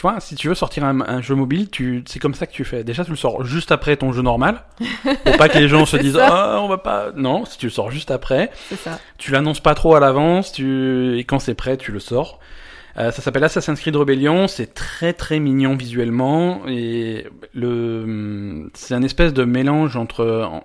tu 0.02 0.08
vois, 0.08 0.18
si 0.18 0.34
tu 0.34 0.48
veux 0.48 0.54
sortir 0.56 0.82
un, 0.84 1.00
un 1.00 1.22
jeu 1.22 1.36
mobile, 1.36 1.70
tu, 1.70 2.02
c'est 2.08 2.18
comme 2.18 2.34
ça 2.34 2.48
que 2.48 2.52
tu 2.52 2.64
fais. 2.64 2.82
Déjà, 2.82 3.04
tu 3.04 3.10
le 3.12 3.16
sors 3.16 3.44
juste 3.44 3.70
après 3.70 3.96
ton 3.96 4.10
jeu 4.12 4.20
normal, 4.22 4.64
pour 5.24 5.36
pas 5.36 5.48
que 5.48 5.58
les 5.58 5.68
gens 5.68 5.86
se 5.86 5.96
disent 5.96 6.18
ah 6.20 6.58
on 6.60 6.66
va 6.66 6.78
pas. 6.78 7.12
Non, 7.14 7.44
si 7.44 7.56
tu 7.56 7.66
le 7.66 7.70
sors 7.70 7.92
juste 7.92 8.10
après, 8.10 8.50
ça. 8.76 8.98
tu 9.18 9.30
l'annonces 9.30 9.60
pas 9.60 9.74
trop 9.76 9.94
à 9.94 10.00
l'avance, 10.00 10.50
tu 10.50 11.16
et 11.18 11.22
quand 11.22 11.38
c'est 11.38 11.54
prêt, 11.54 11.76
tu 11.76 11.92
le 11.92 12.00
sors. 12.00 12.40
Euh, 12.98 13.10
ça 13.12 13.22
s'appelle 13.22 13.44
Assassin's 13.44 13.80
Creed 13.80 13.94
Rebellion, 13.96 14.48
c'est 14.48 14.74
très 14.74 15.12
très 15.12 15.38
mignon 15.38 15.76
visuellement 15.76 16.62
et 16.66 17.26
le 17.54 18.68
c'est 18.74 18.94
un 18.94 19.02
espèce 19.02 19.32
de 19.32 19.44
mélange 19.44 19.96
entre 19.96 20.26
en- 20.26 20.56
en- 20.56 20.64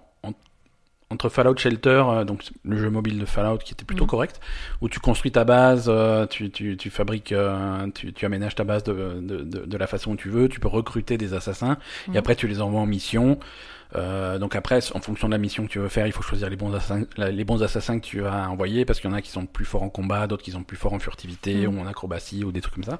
entre 1.09 1.29
Fallout 1.29 1.55
Shelter, 1.57 2.03
euh, 2.07 2.23
donc 2.25 2.43
le 2.65 2.77
jeu 2.77 2.89
mobile 2.89 3.17
de 3.19 3.25
Fallout 3.25 3.59
qui 3.59 3.73
était 3.73 3.85
plutôt 3.85 4.03
Mhm. 4.03 4.09
correct, 4.09 4.39
où 4.81 4.89
tu 4.89 4.99
construis 4.99 5.31
ta 5.31 5.45
base, 5.45 5.85
euh, 5.87 6.25
tu, 6.25 6.49
tu, 6.51 6.75
tu 6.75 6.89
fabriques, 6.89 7.31
euh, 7.31 7.87
tu, 7.95 8.11
tu 8.11 8.25
aménages 8.25 8.55
ta 8.55 8.63
base 8.65 8.83
de, 8.83 8.93
de, 9.21 9.37
de, 9.43 9.65
de 9.65 9.77
la 9.77 9.87
façon 9.87 10.15
que 10.15 10.21
tu 10.21 10.29
veux, 10.29 10.49
tu 10.49 10.59
peux 10.59 10.67
recruter 10.67 11.17
des 11.17 11.33
assassins 11.33 11.77
Mhm. 12.07 12.15
et 12.15 12.17
après 12.17 12.35
tu 12.35 12.47
les 12.47 12.61
envoies 12.61 12.81
en 12.81 12.85
mission. 12.85 13.39
Euh, 13.95 14.37
donc 14.37 14.57
après, 14.57 14.79
en 14.93 14.99
fonction 14.99 15.29
de 15.29 15.31
la 15.31 15.37
mission 15.37 15.65
que 15.65 15.71
tu 15.71 15.79
veux 15.79 15.87
faire, 15.87 16.05
il 16.07 16.11
faut 16.11 16.21
choisir 16.21 16.49
les 16.49 16.57
bons 16.57 16.73
assassins, 16.73 17.05
les 17.17 17.45
bons 17.45 17.63
assassins 17.63 17.97
que 18.01 18.05
tu 18.05 18.19
vas 18.19 18.49
envoyer 18.49 18.83
parce 18.83 18.99
qu'il 18.99 19.09
y 19.09 19.13
en 19.13 19.15
a 19.15 19.21
qui 19.21 19.31
sont 19.31 19.45
plus 19.45 19.63
forts 19.63 19.83
en 19.83 19.87
combat, 19.89 20.27
d'autres 20.27 20.43
qui 20.43 20.51
sont 20.51 20.63
plus 20.63 20.75
forts 20.75 20.91
en 20.91 20.99
furtivité 20.99 21.65
Mhm. 21.67 21.77
ou 21.77 21.81
en 21.81 21.87
acrobatie 21.87 22.43
ou 22.43 22.51
des 22.51 22.59
trucs 22.59 22.73
comme 22.75 22.83
ça. 22.83 22.99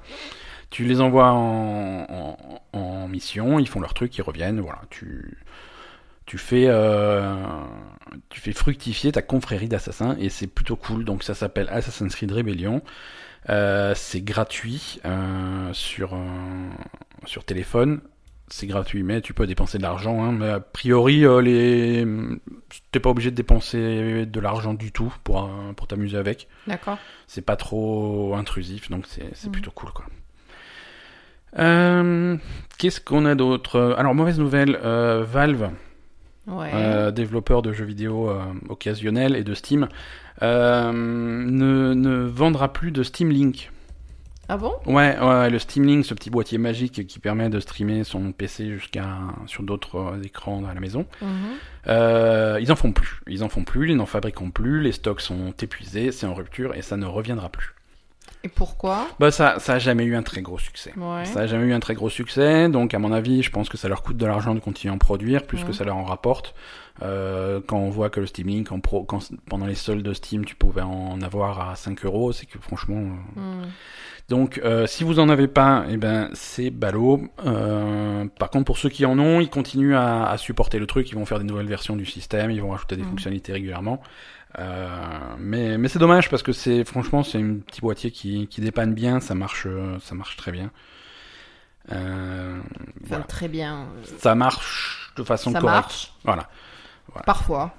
Tu 0.70 0.84
les 0.84 1.02
envoies 1.02 1.30
en, 1.30 2.06
en, 2.08 2.78
en 2.78 3.06
mission, 3.08 3.58
ils 3.58 3.68
font 3.68 3.80
leur 3.80 3.92
truc, 3.92 4.16
ils 4.16 4.22
reviennent, 4.22 4.60
voilà. 4.60 4.80
Tu 4.88 5.36
tu 6.28 6.36
fais 6.36 6.66
euh, 6.68 7.34
tu 8.28 8.38
fais 8.40 8.52
fructifier 8.52 9.12
ta 9.12 9.22
confrérie 9.22 9.66
d'assassins 9.66 10.14
et 10.20 10.28
c'est 10.28 10.46
plutôt 10.46 10.76
cool. 10.76 11.04
Donc 11.06 11.22
ça 11.22 11.32
s'appelle 11.34 11.68
Assassin's 11.70 12.14
Creed 12.14 12.30
Rebellion. 12.30 12.82
Euh, 13.48 13.94
c'est 13.96 14.20
gratuit 14.20 15.00
euh, 15.06 15.72
sur 15.72 16.14
sur 17.24 17.44
téléphone. 17.44 18.00
C'est 18.50 18.66
gratuit, 18.66 19.02
mais 19.02 19.20
tu 19.22 19.32
peux 19.32 19.46
dépenser 19.46 19.78
de 19.78 19.82
l'argent. 19.82 20.22
Hein, 20.22 20.32
mais 20.32 20.48
a 20.50 20.60
priori, 20.60 21.24
les 21.42 22.06
t'es 22.92 23.00
pas 23.00 23.08
obligé 23.10 23.30
de 23.30 23.36
dépenser 23.36 24.26
de 24.26 24.40
l'argent 24.40 24.74
du 24.74 24.92
tout 24.92 25.14
pour 25.24 25.50
pour 25.76 25.86
t'amuser 25.86 26.18
avec. 26.18 26.46
D'accord. 26.66 26.98
C'est 27.26 27.40
pas 27.44 27.56
trop 27.56 28.34
intrusif, 28.36 28.90
donc 28.90 29.04
c'est 29.06 29.30
c'est 29.32 29.46
Mhm. 29.46 29.52
plutôt 29.52 29.70
cool 29.70 29.92
quoi. 29.92 30.04
Qu'est-ce 31.56 33.00
qu'on 33.00 33.24
a 33.24 33.34
d'autre? 33.34 33.94
Alors 33.96 34.14
mauvaise 34.14 34.38
nouvelle, 34.38 34.76
Valve 34.76 35.70
Ouais. 36.48 36.70
euh, 36.72 37.10
développeur 37.10 37.62
de 37.62 37.72
jeux 37.72 37.84
vidéo 37.84 38.30
euh, 38.30 38.40
occasionnels 38.68 39.36
et 39.36 39.44
de 39.44 39.54
Steam, 39.54 39.88
euh, 40.42 40.92
ne, 40.92 41.94
ne 41.94 42.24
vendra 42.24 42.72
plus 42.72 42.90
de 42.90 43.02
Steam 43.02 43.30
Link. 43.30 43.70
Ah 44.48 44.56
bon? 44.56 44.72
Ouais, 44.86 45.18
ouais, 45.20 45.50
le 45.50 45.58
Steam 45.58 45.84
Link, 45.84 46.06
ce 46.06 46.14
petit 46.14 46.30
boîtier 46.30 46.56
magique 46.56 47.06
qui 47.06 47.18
permet 47.18 47.50
de 47.50 47.60
streamer 47.60 48.02
son 48.04 48.32
PC 48.32 48.70
jusqu'à 48.70 49.18
sur 49.46 49.62
d'autres 49.62 49.96
euh, 49.96 50.22
écrans 50.22 50.64
à 50.64 50.72
la 50.72 50.80
maison. 50.80 51.04
Mhm. 51.20 52.58
Ils 52.60 52.72
en 52.72 52.76
font 52.76 52.92
plus. 52.92 53.20
Ils 53.26 53.44
en 53.44 53.48
font 53.50 53.64
plus, 53.64 53.90
ils 53.90 53.96
n'en 53.96 54.06
fabriquent 54.06 54.52
plus, 54.52 54.80
les 54.80 54.92
stocks 54.92 55.20
sont 55.20 55.52
épuisés, 55.60 56.12
c'est 56.12 56.26
en 56.26 56.34
rupture 56.34 56.74
et 56.74 56.82
ça 56.82 56.96
ne 56.96 57.04
reviendra 57.06 57.50
plus. 57.50 57.74
Et 58.44 58.48
pourquoi? 58.48 59.06
Bah 59.18 59.30
ça, 59.30 59.58
ça 59.58 59.74
a 59.74 59.78
jamais 59.78 60.04
eu 60.04 60.14
un 60.14 60.22
très 60.22 60.42
gros 60.42 60.58
succès. 60.58 60.92
Ouais. 60.96 61.24
Ça 61.24 61.40
a 61.40 61.46
jamais 61.46 61.66
eu 61.66 61.72
un 61.72 61.80
très 61.80 61.94
gros 61.94 62.08
succès, 62.08 62.68
donc 62.68 62.94
à 62.94 62.98
mon 62.98 63.12
avis, 63.12 63.42
je 63.42 63.50
pense 63.50 63.68
que 63.68 63.76
ça 63.76 63.88
leur 63.88 64.02
coûte 64.02 64.16
de 64.16 64.26
l'argent 64.26 64.54
de 64.54 64.60
continuer 64.60 64.92
à 64.92 64.94
en 64.94 64.98
produire, 64.98 65.42
plus 65.44 65.64
que 65.64 65.72
ça 65.72 65.84
leur 65.84 65.96
en 65.96 66.04
rapporte. 66.04 66.54
Euh, 67.02 67.60
quand 67.66 67.78
on 67.78 67.90
voit 67.90 68.10
que 68.10 68.18
le 68.20 68.26
Steam 68.26 68.48
Link, 68.48 68.70
en 68.72 68.80
pro, 68.80 69.04
quand, 69.04 69.28
pendant 69.48 69.66
les 69.66 69.74
soldes 69.76 70.02
de 70.02 70.12
Steam, 70.12 70.44
tu 70.44 70.54
pouvais 70.56 70.82
en 70.82 71.20
avoir 71.22 71.68
à 71.70 71.76
5 71.76 72.04
euros, 72.04 72.32
c'est 72.32 72.46
que 72.46 72.58
franchement... 72.60 72.96
euh, 73.36 73.40
Hmm. 73.40 73.66
Donc 74.28 74.60
euh, 74.62 74.86
si 74.86 75.04
vous 75.04 75.20
en 75.20 75.30
avez 75.30 75.48
pas, 75.48 75.86
eh 75.88 75.96
ben 75.96 76.28
c'est 76.34 76.68
ballot. 76.68 77.22
Euh, 77.46 78.26
par 78.38 78.50
contre, 78.50 78.66
pour 78.66 78.76
ceux 78.76 78.90
qui 78.90 79.06
en 79.06 79.18
ont, 79.18 79.40
ils 79.40 79.48
continuent 79.48 79.94
à, 79.94 80.28
à 80.28 80.36
supporter 80.36 80.78
le 80.78 80.86
truc, 80.86 81.08
ils 81.10 81.14
vont 81.14 81.24
faire 81.24 81.38
des 81.38 81.46
nouvelles 81.46 81.66
versions 81.66 81.96
du 81.96 82.04
système, 82.04 82.50
ils 82.50 82.60
vont 82.60 82.68
rajouter 82.70 82.96
des 82.96 83.02
Mhm. 83.04 83.08
fonctionnalités 83.08 83.52
régulièrement. 83.54 84.02
Euh, 84.58 84.88
mais 85.38 85.76
mais 85.76 85.88
c'est 85.88 85.98
dommage 85.98 86.30
parce 86.30 86.42
que 86.42 86.52
c'est 86.52 86.82
franchement 86.84 87.22
c'est 87.22 87.38
un 87.38 87.56
petit 87.58 87.82
boîtier 87.82 88.10
qui, 88.10 88.46
qui 88.48 88.60
dépanne 88.62 88.94
bien, 88.94 89.20
ça 89.20 89.34
marche 89.34 89.66
euh, 89.66 89.98
ça 90.00 90.14
marche 90.14 90.36
très 90.36 90.52
bien. 90.52 90.70
Euh, 91.92 92.58
Enfin, 92.60 93.06
voilà. 93.08 93.24
Très 93.24 93.48
bien. 93.48 93.86
Ça 94.18 94.34
marche 94.34 95.12
de 95.16 95.22
façon 95.22 95.52
Ça 95.52 95.60
correcte. 95.60 95.82
marche. 95.82 96.12
Voilà. 96.24 96.48
Parfois. 97.24 97.74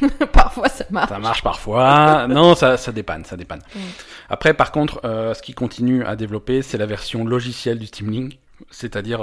Parfois 0.32 0.68
ça 0.68 0.84
marche. 0.90 1.08
Ça 1.08 1.18
marche 1.18 1.42
parfois. 1.42 2.26
non, 2.28 2.54
ça, 2.54 2.76
ça 2.76 2.92
dépanne, 2.92 3.24
ça 3.24 3.36
dépanne. 3.36 3.62
Mm. 3.74 3.78
Après, 4.28 4.54
par 4.54 4.70
contre, 4.70 5.00
euh, 5.04 5.34
ce 5.34 5.42
qui 5.42 5.54
continue 5.54 6.04
à 6.04 6.14
développer, 6.16 6.62
c'est 6.62 6.78
la 6.78 6.86
version 6.86 7.24
logicielle 7.24 7.78
du 7.78 7.86
Steam 7.86 8.10
Link, 8.10 8.38
c'est-à-dire 8.70 9.20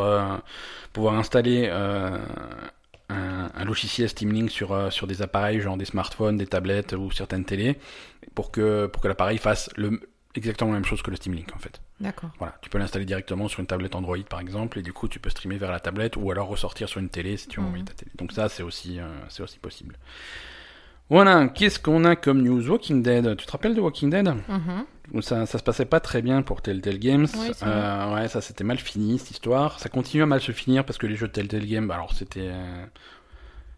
pouvoir 0.91 1.15
installer 1.15 1.69
un, 3.15 3.51
un 3.55 3.65
logiciel 3.65 4.09
Steam 4.09 4.31
Link 4.33 4.51
sur 4.51 4.73
euh, 4.73 4.89
sur 4.89 5.07
des 5.07 5.21
appareils, 5.21 5.61
genre 5.61 5.77
des 5.77 5.85
smartphones, 5.85 6.37
des 6.37 6.47
tablettes 6.47 6.93
ou 6.93 7.11
certaines 7.11 7.45
télés, 7.45 7.77
pour 8.35 8.51
que 8.51 8.87
pour 8.87 9.01
que 9.01 9.07
l'appareil 9.07 9.37
fasse 9.37 9.69
le 9.77 9.99
exactement 10.35 10.71
la 10.71 10.77
même 10.77 10.85
chose 10.85 11.01
que 11.01 11.09
le 11.11 11.15
Steam 11.15 11.33
Link 11.33 11.49
en 11.55 11.59
fait. 11.59 11.79
D'accord. 12.01 12.29
Voilà, 12.39 12.57
tu 12.61 12.69
peux 12.69 12.77
l'installer 12.77 13.05
directement 13.05 13.47
sur 13.47 13.61
une 13.61 13.67
tablette 13.67 13.95
Android 13.95 14.17
par 14.29 14.41
exemple, 14.41 14.79
et 14.79 14.81
du 14.81 14.91
coup 14.91 15.07
tu 15.07 15.19
peux 15.19 15.29
streamer 15.29 15.57
vers 15.57 15.71
la 15.71 15.79
tablette 15.79 16.17
ou 16.17 16.29
alors 16.29 16.47
ressortir 16.49 16.89
sur 16.89 16.99
une 16.99 17.07
télé 17.09 17.37
si 17.37 17.47
tu 17.47 17.59
Mhm. 17.61 17.65
envoyé 17.67 17.85
ta 17.85 17.93
télé. 17.93 18.11
Donc 18.15 18.33
ça 18.33 18.49
c'est 18.49 18.63
aussi 18.63 18.99
euh, 18.99 19.05
c'est 19.29 19.43
aussi 19.43 19.59
possible. 19.59 19.95
Voilà, 21.09 21.47
qu'est-ce 21.49 21.79
qu'on 21.79 22.03
a 22.03 22.15
comme 22.15 22.41
news? 22.41 22.67
Walking 22.69 23.03
Dead. 23.03 23.37
Tu 23.37 23.45
te 23.45 23.51
rappelles 23.51 23.75
de 23.75 23.81
Walking 23.81 24.09
Dead? 24.09 24.27
Mhm. 24.27 24.85
Ça, 25.21 25.45
ça 25.45 25.57
se 25.57 25.63
passait 25.63 25.85
pas 25.85 25.99
très 25.99 26.21
bien 26.21 26.41
pour 26.41 26.61
Telltale 26.61 26.99
Games. 26.99 27.27
Oui, 27.37 27.51
Euh, 27.63 28.13
ouais, 28.15 28.27
ça 28.27 28.41
s'était 28.41 28.63
mal 28.63 28.77
fini 28.79 29.17
cette 29.19 29.31
histoire. 29.31 29.79
Ça 29.79 29.89
continue 29.89 30.23
à 30.23 30.25
mal 30.25 30.41
se 30.41 30.51
finir 30.51 30.85
parce 30.85 30.97
que 30.97 31.07
les 31.07 31.15
jeux 31.15 31.27
de 31.27 31.31
Telltale 31.31 31.65
Games, 31.65 31.87
bah, 31.87 31.95
alors 31.95 32.13
c'était 32.13 32.49
euh, 32.51 32.85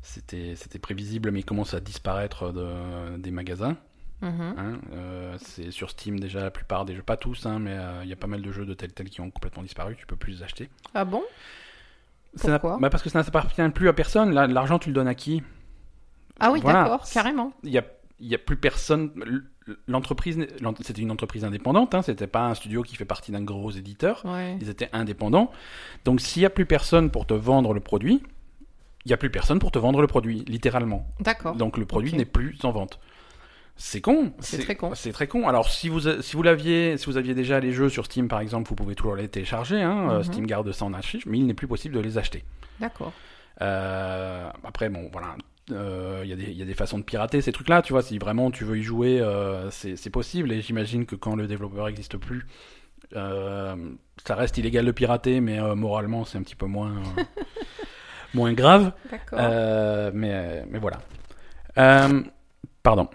c'était 0.01 0.55
c'était 0.55 0.79
prévisible, 0.79 1.31
mais 1.31 1.39
ils 1.41 1.45
commencent 1.45 1.73
à 1.73 1.79
disparaître 1.79 2.51
de, 2.51 3.17
des 3.17 3.31
magasins. 3.31 3.77
Mhm. 4.21 4.55
Hein. 4.57 4.79
Euh, 4.93 5.35
c'est 5.39 5.69
sur 5.71 5.89
Steam 5.91 6.19
déjà 6.19 6.41
la 6.41 6.49
plupart 6.51 6.85
des 6.85 6.95
jeux, 6.95 7.03
pas 7.03 7.17
tous, 7.17 7.45
hein, 7.45 7.59
mais 7.59 7.77
il 8.03 8.09
y 8.09 8.13
a 8.13 8.15
pas 8.15 8.27
mal 8.27 8.41
de 8.41 8.51
jeux 8.51 8.65
de 8.65 8.73
Telltale 8.73 9.09
qui 9.09 9.21
ont 9.21 9.29
complètement 9.29 9.63
disparu. 9.63 9.95
Tu 9.95 10.05
peux 10.07 10.15
plus 10.15 10.33
les 10.37 10.43
acheter. 10.43 10.69
Ah 10.95 11.05
bon? 11.05 11.23
Pourquoi? 12.39 12.77
bah 12.79 12.89
Parce 12.89 13.03
que 13.03 13.09
ça 13.09 13.21
n'appartient 13.21 13.69
plus 13.69 13.89
à 13.89 13.93
personne. 13.93 14.31
L'argent, 14.33 14.79
tu 14.79 14.89
le 14.89 14.93
donnes 14.95 15.07
à 15.07 15.15
qui? 15.15 15.43
Ah 16.39 16.51
oui, 16.51 16.59
Voilà. 16.61 16.83
d'accord, 16.83 17.07
carrément. 17.09 17.51
Il 17.63 17.71
y 17.71 17.79
a, 17.79 17.83
il 18.19 18.27
y 18.27 18.35
a 18.35 18.37
plus 18.37 18.57
personne. 18.57 19.11
L'entreprise, 19.87 20.37
c'était 20.81 21.01
une 21.01 21.11
entreprise 21.11 21.43
indépendante. 21.43 21.93
Hein, 21.93 22.01
c'était 22.01 22.27
pas 22.27 22.47
un 22.47 22.55
studio 22.55 22.81
qui 22.83 22.95
fait 22.95 23.05
partie 23.05 23.31
d'un 23.31 23.41
gros 23.43 23.71
éditeur. 23.71 24.23
Ouais. 24.25 24.57
Ils 24.61 24.69
étaient 24.69 24.89
indépendants. 24.93 25.51
Donc, 26.05 26.21
s'il 26.21 26.41
y 26.41 26.45
a 26.45 26.49
plus 26.49 26.65
personne 26.65 27.11
pour 27.11 27.25
te 27.25 27.33
vendre 27.33 27.73
le 27.73 27.79
produit, 27.79 28.23
il 29.05 29.11
y 29.11 29.13
a 29.13 29.17
plus 29.17 29.29
personne 29.29 29.59
pour 29.59 29.71
te 29.71 29.79
vendre 29.79 30.01
le 30.01 30.07
produit, 30.07 30.43
littéralement. 30.47 31.07
D'accord. 31.19 31.55
Donc, 31.55 31.77
le 31.77 31.85
produit 31.85 32.13
n'est 32.13 32.25
plus 32.25 32.57
en 32.63 32.71
vente. 32.71 32.99
C'est 33.79 34.01
con. 34.01 34.33
C'est 34.39 34.57
très 34.57 34.75
con. 34.75 34.95
C'est 34.95 35.11
très 35.11 35.27
con. 35.27 35.47
Alors, 35.47 35.69
si 35.69 35.87
vous, 35.87 35.99
si 36.21 36.35
vous 36.35 36.41
l'aviez, 36.43 36.97
si 36.97 37.05
vous 37.05 37.17
aviez 37.17 37.35
déjà 37.35 37.59
les 37.59 37.71
jeux 37.73 37.89
sur 37.89 38.05
Steam, 38.05 38.27
par 38.27 38.39
exemple, 38.39 38.67
vous 38.69 38.75
pouvez 38.75 38.95
toujours 38.95 39.15
les 39.15 39.27
télécharger. 39.27 39.79
Hein, 39.81 40.09
euh, 40.09 40.17
Mhm. 40.17 40.23
Steam 40.23 40.47
garde 40.47 40.71
ça 40.71 40.85
en 40.85 40.93
archive, 40.93 41.23
mais 41.27 41.37
il 41.37 41.45
n'est 41.45 41.53
plus 41.53 41.67
possible 41.67 41.93
de 41.93 41.99
les 41.99 42.17
acheter. 42.17 42.43
D'accord. 42.79 43.13
Euh, 43.61 44.49
après, 44.63 44.89
bon, 44.89 45.09
voilà. 45.11 45.35
Euh, 45.71 46.21
Il 46.23 46.29
y, 46.29 46.33
a 46.33 46.35
des- 46.35 46.43
il 46.51 46.57
y 46.57 46.61
a 46.61 46.65
des 46.65 46.73
façons 46.73 46.97
de 46.97 47.03
pirater 47.03 47.41
ces 47.41 47.51
trucs-là, 47.51 47.81
tu 47.81 47.91
vois. 47.93 48.01
Si 48.01 48.17
vraiment 48.17 48.51
tu 48.51 48.63
veux 48.63 48.77
y 48.77 48.83
jouer, 48.83 49.19
euh, 49.19 49.69
c'est 49.71 50.09
possible. 50.09 50.51
Et 50.51 50.61
j'imagine 50.61 51.05
que 51.05 51.15
quand 51.15 51.35
le 51.35 51.45
développeur 51.47 51.87
n'existe 51.87 52.17
plus, 52.17 52.45
euh, 53.15 53.75
ça 54.25 54.35
reste 54.35 54.57
illégal 54.57 54.85
de 54.85 54.91
pirater, 54.91 55.41
mais 55.41 55.59
euh, 55.59 55.75
moralement, 55.75 56.23
c'est 56.25 56.37
un 56.37 56.41
petit 56.43 56.55
peu 56.55 56.65
moins, 56.67 56.91
euh, 56.91 57.23
moins 58.33 58.53
grave. 58.53 58.91
Euh, 59.33 60.11
mais, 60.13 60.65
mais 60.69 60.79
voilà. 60.79 60.99
Euh, 61.77 62.21
pardon. 62.83 63.09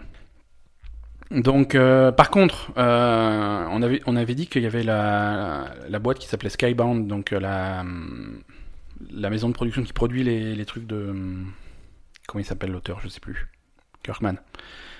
Donc, 1.30 1.74
euh, 1.74 2.12
par 2.12 2.30
contre, 2.30 2.72
euh, 2.76 3.66
on 3.70 3.80
avait 3.80 4.02
on 4.04 4.16
avait 4.16 4.34
dit 4.34 4.46
qu'il 4.46 4.62
y 4.62 4.66
avait 4.66 4.82
la, 4.82 5.70
la 5.88 5.98
boîte 5.98 6.18
qui 6.18 6.28
s'appelait 6.28 6.50
Skybound, 6.50 7.06
donc 7.08 7.32
euh, 7.32 7.40
la 7.40 7.82
la 9.10 9.30
maison 9.30 9.48
de 9.48 9.54
production 9.54 9.82
qui 9.82 9.92
produit 9.94 10.22
les, 10.22 10.54
les 10.54 10.64
trucs 10.66 10.86
de 10.86 11.14
comment 12.32 12.42
il 12.42 12.46
s'appelle 12.46 12.70
l'auteur, 12.72 12.98
je 13.02 13.08
sais 13.08 13.20
plus, 13.20 13.46
Kirkman. 14.02 14.34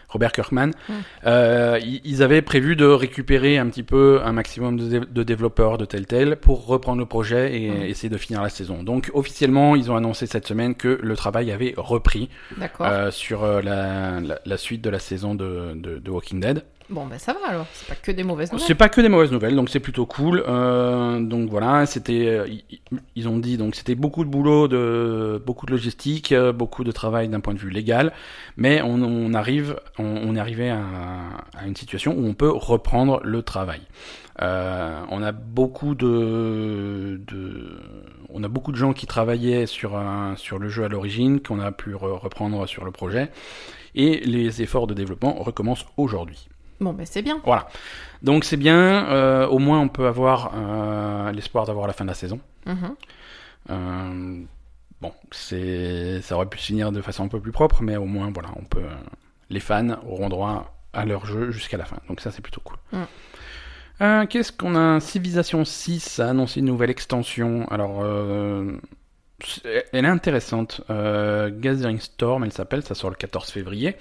Robert 0.09 0.33
Kirkman, 0.33 0.66
Mm. 0.91 0.93
Euh, 1.24 1.80
ils 2.05 2.22
avaient 2.22 2.43
prévu 2.43 2.76
de 2.76 2.85
récupérer 2.85 3.57
un 3.57 3.66
petit 3.70 3.83
peu 3.83 4.20
un 4.22 4.33
maximum 4.33 4.76
de, 4.76 4.87
dé- 4.99 5.07
de 5.11 5.22
développeurs 5.22 5.78
de 5.78 5.87
Telltale 5.87 6.37
pour 6.37 6.66
reprendre 6.66 6.99
le 6.99 7.07
projet 7.07 7.59
et 7.59 7.70
Mm. 7.70 7.83
essayer 7.85 8.09
de 8.11 8.18
finir 8.18 8.43
la 8.43 8.51
saison. 8.51 8.83
Donc 8.83 9.11
officiellement, 9.14 9.74
ils 9.74 9.91
ont 9.91 9.97
annoncé 9.97 10.26
cette 10.26 10.47
semaine 10.47 10.74
que 10.74 10.99
le 11.03 11.16
travail 11.16 11.51
avait 11.51 11.72
repris 11.78 12.28
euh, 12.93 13.11
sur 13.11 13.43
euh, 13.43 13.62
la, 13.62 14.20
la, 14.20 14.39
la 14.45 14.57
suite 14.59 14.83
de 14.83 14.91
la 14.91 14.99
saison 14.99 15.35
de, 15.35 15.72
de, 15.76 15.97
de 15.99 16.11
Walking 16.11 16.41
Dead. 16.41 16.62
Bon, 16.91 17.07
ben 17.07 17.18
ça 17.18 17.33
va 17.33 17.41
alors. 17.49 17.66
C'est 17.72 17.89
pas 17.89 17.95
que 17.95 18.12
des 18.12 18.22
mauvaises 18.22 18.53
nouvelles. 18.53 18.66
C'est 18.66 18.74
pas 18.74 18.89
que 18.89 19.01
des 19.01 19.09
mauvaises 19.09 19.33
nouvelles, 19.33 19.55
donc 19.57 19.70
c'est 19.70 19.80
plutôt 19.80 20.07
cool. 20.07 20.45
Euh, 20.47 21.20
donc 21.20 21.49
voilà, 21.49 21.87
c'était, 21.87 22.26
euh, 22.26 22.47
ils, 23.16 23.28
ont 23.28 23.39
dit 23.39 23.57
donc 23.57 23.74
c'était 23.74 23.95
beaucoup 23.95 24.24
de 24.24 24.30
boulot, 24.30 24.68
de 24.68 25.43
beaucoup 25.45 25.66
de 25.66 25.70
logistique, 25.70 26.33
euh, 26.33 26.53
beaucoup 26.53 26.85
de 26.85 26.93
travail 26.93 27.28
d'un 27.28 27.41
point 27.41 27.55
de 27.55 27.59
vue 27.59 27.70
légal, 27.70 28.12
mais 28.57 28.83
on, 28.83 29.33
arrive, 29.35 29.76
on, 29.99 30.35
est 30.37 30.41
arrivé 30.41 30.70
à, 30.70 30.80
une 31.66 31.76
situation 31.76 32.14
où 32.16 32.26
on 32.26 32.35
peut 32.35 32.51
reprendre 32.51 33.20
le 33.22 33.43
travail. 33.43 33.80
On 34.41 35.22
a 35.22 35.33
beaucoup 35.33 35.95
de, 35.95 37.20
de, 37.26 37.78
on 38.28 38.43
a 38.43 38.49
beaucoup 38.49 38.72
de 38.72 38.76
gens 38.76 38.93
qui 38.93 39.07
travaillaient 39.07 39.66
sur 39.66 39.97
un, 39.97 40.37
sur 40.37 40.59
le 40.59 40.68
jeu 40.68 40.85
à 40.85 40.89
l'origine, 40.89 41.41
qu'on 41.41 41.61
a 41.61 41.70
pu 41.70 41.95
re- 41.95 42.18
reprendre 42.18 42.66
sur 42.66 42.85
le 42.85 42.91
projet, 42.91 43.30
et 43.95 44.20
les 44.20 44.62
efforts 44.62 44.87
de 44.87 44.95
développement 44.95 45.35
recommencent 45.35 45.87
aujourd'hui. 45.97 46.49
Bon, 46.83 46.93
ben 46.93 47.07
c'est 47.07 47.22
bien. 47.22 47.41
Voilà. 47.45 47.68
Donc 48.22 48.45
c'est 48.45 48.57
bien. 48.57 49.07
euh, 49.09 49.47
au 49.47 49.59
moins 49.59 49.80
on 49.80 49.89
peut 49.89 50.07
avoir 50.07 50.53
euh, 50.55 51.33
l'espoir 51.33 51.64
d'avoir 51.66 51.87
la 51.87 51.93
fin 51.93 52.05
de 52.05 52.11
la 52.11 52.14
saison. 52.14 52.41
Mhm. 52.66 52.95
Euh, 53.70 54.41
bon, 55.01 55.12
c'est 55.30 56.20
ça 56.22 56.35
aurait 56.37 56.47
pu 56.47 56.59
se 56.59 56.66
finir 56.66 56.93
de 56.93 57.01
façon 57.01 57.24
un 57.24 57.28
peu 57.28 57.41
plus 57.41 57.53
propre, 57.53 57.83
mais 57.83 57.97
au 57.97 58.05
moins 58.05 58.30
voilà, 58.33 58.51
on 58.57 58.64
peut. 58.64 58.83
les 59.51 59.61
fans 59.61 59.97
auront 60.09 60.28
droit 60.28 60.74
à 60.93 61.05
leur 61.05 61.24
jeu 61.26 61.51
jusqu'à 61.51 61.76
la 61.76 61.85
fin. 61.85 61.97
Donc 62.09 62.20
ça 62.20 62.30
c'est 62.30 62.43
plutôt 62.43 62.61
cool. 62.61 62.76
Mm. 62.93 64.26
Qu'est-ce 64.28 64.51
qu'on 64.51 64.74
a? 64.74 64.99
Civilization 64.99 65.64
6 65.64 66.18
a 66.18 66.30
annoncé 66.30 66.59
une 66.59 66.66
nouvelle 66.66 66.91
extension. 66.91 67.68
Alors, 67.70 68.05
elle 69.93 70.05
est 70.05 70.09
intéressante. 70.09 70.80
Gathering 70.89 72.01
Storm, 72.01 72.43
elle 72.43 72.53
s'appelle. 72.53 72.83
Ça 72.83 72.97
sort 72.97 73.11
le 73.11 73.16
14 73.16 73.51
février. 73.51 73.95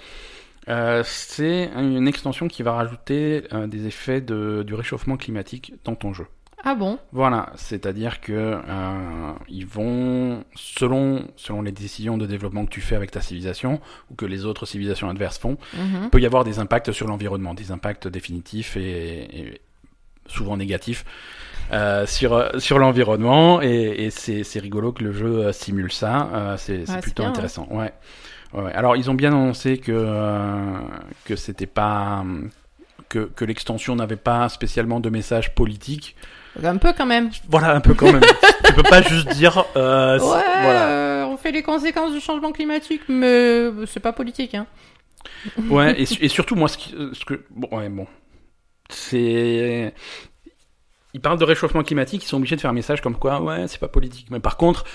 Euh, 0.70 1.02
c'est 1.06 1.70
une 1.76 2.08
extension 2.08 2.48
qui 2.48 2.62
va 2.64 2.74
rajouter 2.74 3.44
euh, 3.54 3.68
des 3.68 3.88
effets 3.88 4.22
de, 4.22 4.64
du 4.66 4.74
réchauffement 4.76 5.18
climatique 5.18 5.74
dans 5.84 5.96
ton 5.96 6.14
jeu. 6.14 6.28
Ah 6.64 6.76
bon? 6.76 7.00
Voilà, 7.12 7.52
c'est-à-dire 7.56 8.22
que 8.22 8.32
euh, 8.34 9.34
ils 9.50 9.66
vont, 9.66 10.44
selon, 10.56 11.28
selon 11.36 11.64
les 11.64 11.72
décisions 11.72 12.20
de 12.20 12.28
développement 12.28 12.66
que 12.66 12.70
tu 12.70 12.82
fais 12.82 12.96
avec 12.96 13.10
ta 13.10 13.20
civilisation 13.20 13.82
ou 14.12 14.16
que 14.16 14.28
les 14.28 14.46
autres 14.46 14.68
civilisations 14.68 15.10
adverses 15.10 15.40
font, 15.40 15.58
Mhm. 15.74 16.02
il 16.04 16.10
peut 16.12 16.22
y 16.22 16.26
avoir 16.28 16.44
des 16.44 16.60
impacts 16.60 16.92
sur 16.92 17.08
l'environnement, 17.08 17.56
des 17.56 17.72
impacts 17.72 18.08
définitifs 18.08 18.78
et, 18.78 19.40
et 19.40 19.62
souvent 20.28 20.56
négatifs 20.56 21.04
euh, 21.74 22.06
sur, 22.06 22.52
sur 22.62 22.78
l'environnement. 22.78 23.64
Et, 23.64 24.06
et 24.06 24.10
c'est 24.12 24.44
c'est 24.44 24.60
rigolo 24.60 24.92
que 24.92 25.04
le 25.04 25.14
jeu 25.14 25.48
euh, 25.48 25.52
simule 25.54 25.92
ça. 25.92 26.30
Euh, 26.34 26.58
c'est 26.58 26.86
c'est 26.86 27.00
plutôt 27.00 27.24
bien, 27.24 27.32
intéressant. 27.32 27.68
Ouais. 27.72 27.78
Ouais, 27.86 27.94
ouais. 28.54 28.72
Alors 28.74 28.96
ils 28.96 29.10
ont 29.10 29.14
bien 29.14 29.30
annoncé 29.32 29.78
que 29.78 29.92
euh, 29.94 30.78
que 31.26 31.36
c'était 31.36 31.66
pas 31.68 32.24
que, 33.10 33.20
que 33.36 33.46
l'extension 33.46 33.96
n'avait 33.96 34.16
pas 34.16 34.48
spécialement 34.50 35.00
de 35.00 35.10
message 35.10 35.54
politique. 35.56 36.16
Un 36.64 36.78
peu 36.78 36.94
quand 36.98 37.06
même. 37.06 37.30
Voilà 37.50 37.74
un 37.76 37.82
peu 37.82 37.94
quand 37.94 38.12
même. 38.12 38.22
tu 38.66 38.74
peux 38.74 38.84
pas 38.84 39.02
juste 39.02 39.30
dire 39.30 39.64
euh, 39.76 40.16
Ouais, 40.20 40.26
voilà. 40.62 40.88
euh, 40.90 41.26
on 41.26 41.38
fait 41.38 41.52
les 41.52 41.64
conséquences 41.64 42.12
du 42.14 42.20
changement 42.20 42.52
climatique, 42.52 43.02
mais 43.08 43.70
c'est 43.88 44.00
pas 44.02 44.12
politique, 44.14 44.56
hein. 44.56 44.68
Ouais, 45.70 46.00
et, 46.00 46.06
su- 46.06 46.20
et 46.22 46.28
surtout, 46.28 46.56
moi, 46.56 46.68
ce, 46.68 46.78
qui- 46.78 46.96
ce 47.14 47.24
que. 47.26 47.46
Bon, 47.52 47.70
ouais, 47.78 47.88
bon. 47.90 48.06
C'est. 48.90 49.94
Ils 51.14 51.20
parlent 51.22 51.40
de 51.40 51.44
réchauffement 51.44 51.84
climatique, 51.84 52.24
ils 52.24 52.28
sont 52.28 52.38
obligés 52.38 52.56
de 52.56 52.62
faire 52.62 52.70
un 52.72 52.74
message 52.74 53.02
comme 53.02 53.18
quoi, 53.18 53.42
ouais, 53.42 53.68
c'est 53.68 53.80
pas 53.80 53.88
politique. 53.90 54.28
Mais 54.32 54.40
par 54.40 54.56
contre, 54.58 54.86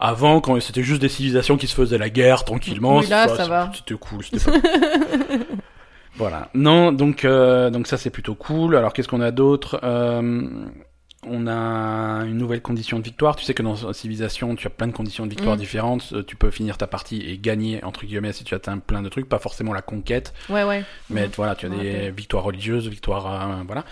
avant, 0.00 0.40
quand 0.40 0.58
c'était 0.60 0.82
juste 0.82 1.00
des 1.02 1.08
civilisations 1.08 1.56
qui 1.56 1.66
se 1.66 1.74
faisaient 1.74 1.98
la 1.98 2.10
guerre 2.10 2.44
tranquillement, 2.44 2.98
Oui, 2.98 3.06
là, 3.08 3.28
c'est- 3.28 3.36
ça 3.36 3.44
c'est- 3.44 3.48
va. 3.50 3.70
c'était 3.74 3.94
cool. 3.94 4.24
C'était 4.24 4.44
pas... 4.50 4.58
voilà. 6.16 6.48
Non, 6.54 6.92
donc, 6.92 7.24
euh, 7.24 7.70
donc 7.70 7.86
ça, 7.86 7.96
c'est 7.96 8.10
plutôt 8.10 8.34
cool. 8.34 8.76
Alors, 8.76 8.92
qu'est-ce 8.92 9.08
qu'on 9.08 9.20
a 9.20 9.30
d'autre? 9.30 9.80
Euh, 9.82 10.50
On 11.28 11.46
a 11.46 12.24
une 12.24 12.38
nouvelle 12.38 12.62
condition 12.62 12.98
de 12.98 13.04
victoire. 13.04 13.36
Tu 13.36 13.44
sais 13.44 13.52
que 13.52 13.62
dans 13.62 13.92
Civilisation, 13.92 14.56
tu 14.56 14.66
as 14.66 14.70
plein 14.70 14.86
de 14.86 14.92
conditions 14.92 15.26
de 15.26 15.30
victoire 15.30 15.56
Mm. 15.56 15.58
différentes. 15.58 16.08
Euh, 16.14 16.22
Tu 16.22 16.34
peux 16.34 16.50
finir 16.50 16.78
ta 16.78 16.86
partie 16.86 17.20
et 17.20 17.36
gagner, 17.36 17.84
entre 17.84 18.06
guillemets, 18.06 18.32
si 18.32 18.42
tu 18.42 18.54
atteins 18.54 18.78
plein 18.78 19.02
de 19.02 19.10
trucs. 19.10 19.28
Pas 19.28 19.38
forcément 19.38 19.74
la 19.74 19.82
conquête. 19.82 20.32
Ouais, 20.48 20.64
ouais. 20.64 20.82
Mais 21.10 21.28
voilà, 21.36 21.54
tu 21.56 21.66
as 21.66 21.68
des 21.68 22.10
victoires 22.10 22.42
religieuses, 22.44 22.88
victoires, 22.88 23.26
euh, 23.26 23.62
voilà. 23.66 23.84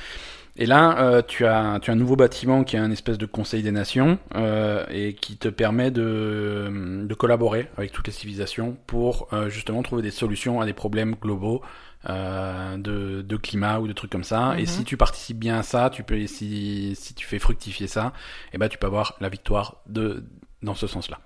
Et 0.61 0.67
là, 0.67 0.99
euh, 0.99 1.23
tu 1.27 1.47
as 1.47 1.79
tu 1.81 1.91
as 1.91 1.95
un 1.95 1.97
nouveau 1.97 2.17
bâtiment 2.17 2.65
qui 2.65 2.75
est 2.77 2.81
un 2.81 2.91
espèce 2.91 3.17
de 3.17 3.27
Conseil 3.27 3.63
des 3.63 3.71
Nations 3.71 4.19
euh, 4.35 4.85
et 4.91 5.15
qui 5.15 5.37
te 5.37 5.49
permet 5.49 5.91
de 5.93 7.05
de 7.07 7.15
collaborer 7.15 7.69
avec 7.77 7.93
toutes 7.93 8.09
les 8.09 8.13
civilisations 8.13 8.77
pour 8.89 9.29
euh, 9.33 9.49
justement 9.49 9.83
trouver 9.83 10.03
des 10.03 10.11
solutions 10.11 10.61
à 10.61 10.67
des 10.67 10.73
problèmes 10.73 11.15
globaux 11.21 11.63
euh, 12.11 12.77
de 12.77 13.23
de 13.23 13.37
climat 13.37 13.79
ou 13.79 13.87
de 13.87 13.93
trucs 13.93 14.11
comme 14.11 14.25
ça. 14.25 14.55
Et 14.59 14.63
Mhm. 14.63 14.67
si 14.67 14.85
tu 14.85 14.97
participes 14.97 15.39
bien 15.39 15.59
à 15.59 15.63
ça, 15.63 15.91
tu 15.91 16.03
peux 16.03 16.27
si 16.27 16.95
si 16.97 17.15
tu 17.15 17.25
fais 17.27 17.39
fructifier 17.39 17.87
ça, 17.87 18.13
et 18.53 18.59
ben 18.59 18.69
tu 18.69 18.79
peux 18.79 18.87
avoir 18.89 19.15
la 19.21 19.29
victoire 19.29 19.77
de 19.87 20.25
dans 20.63 20.75
ce 20.75 20.89
sens-là. 20.89 21.21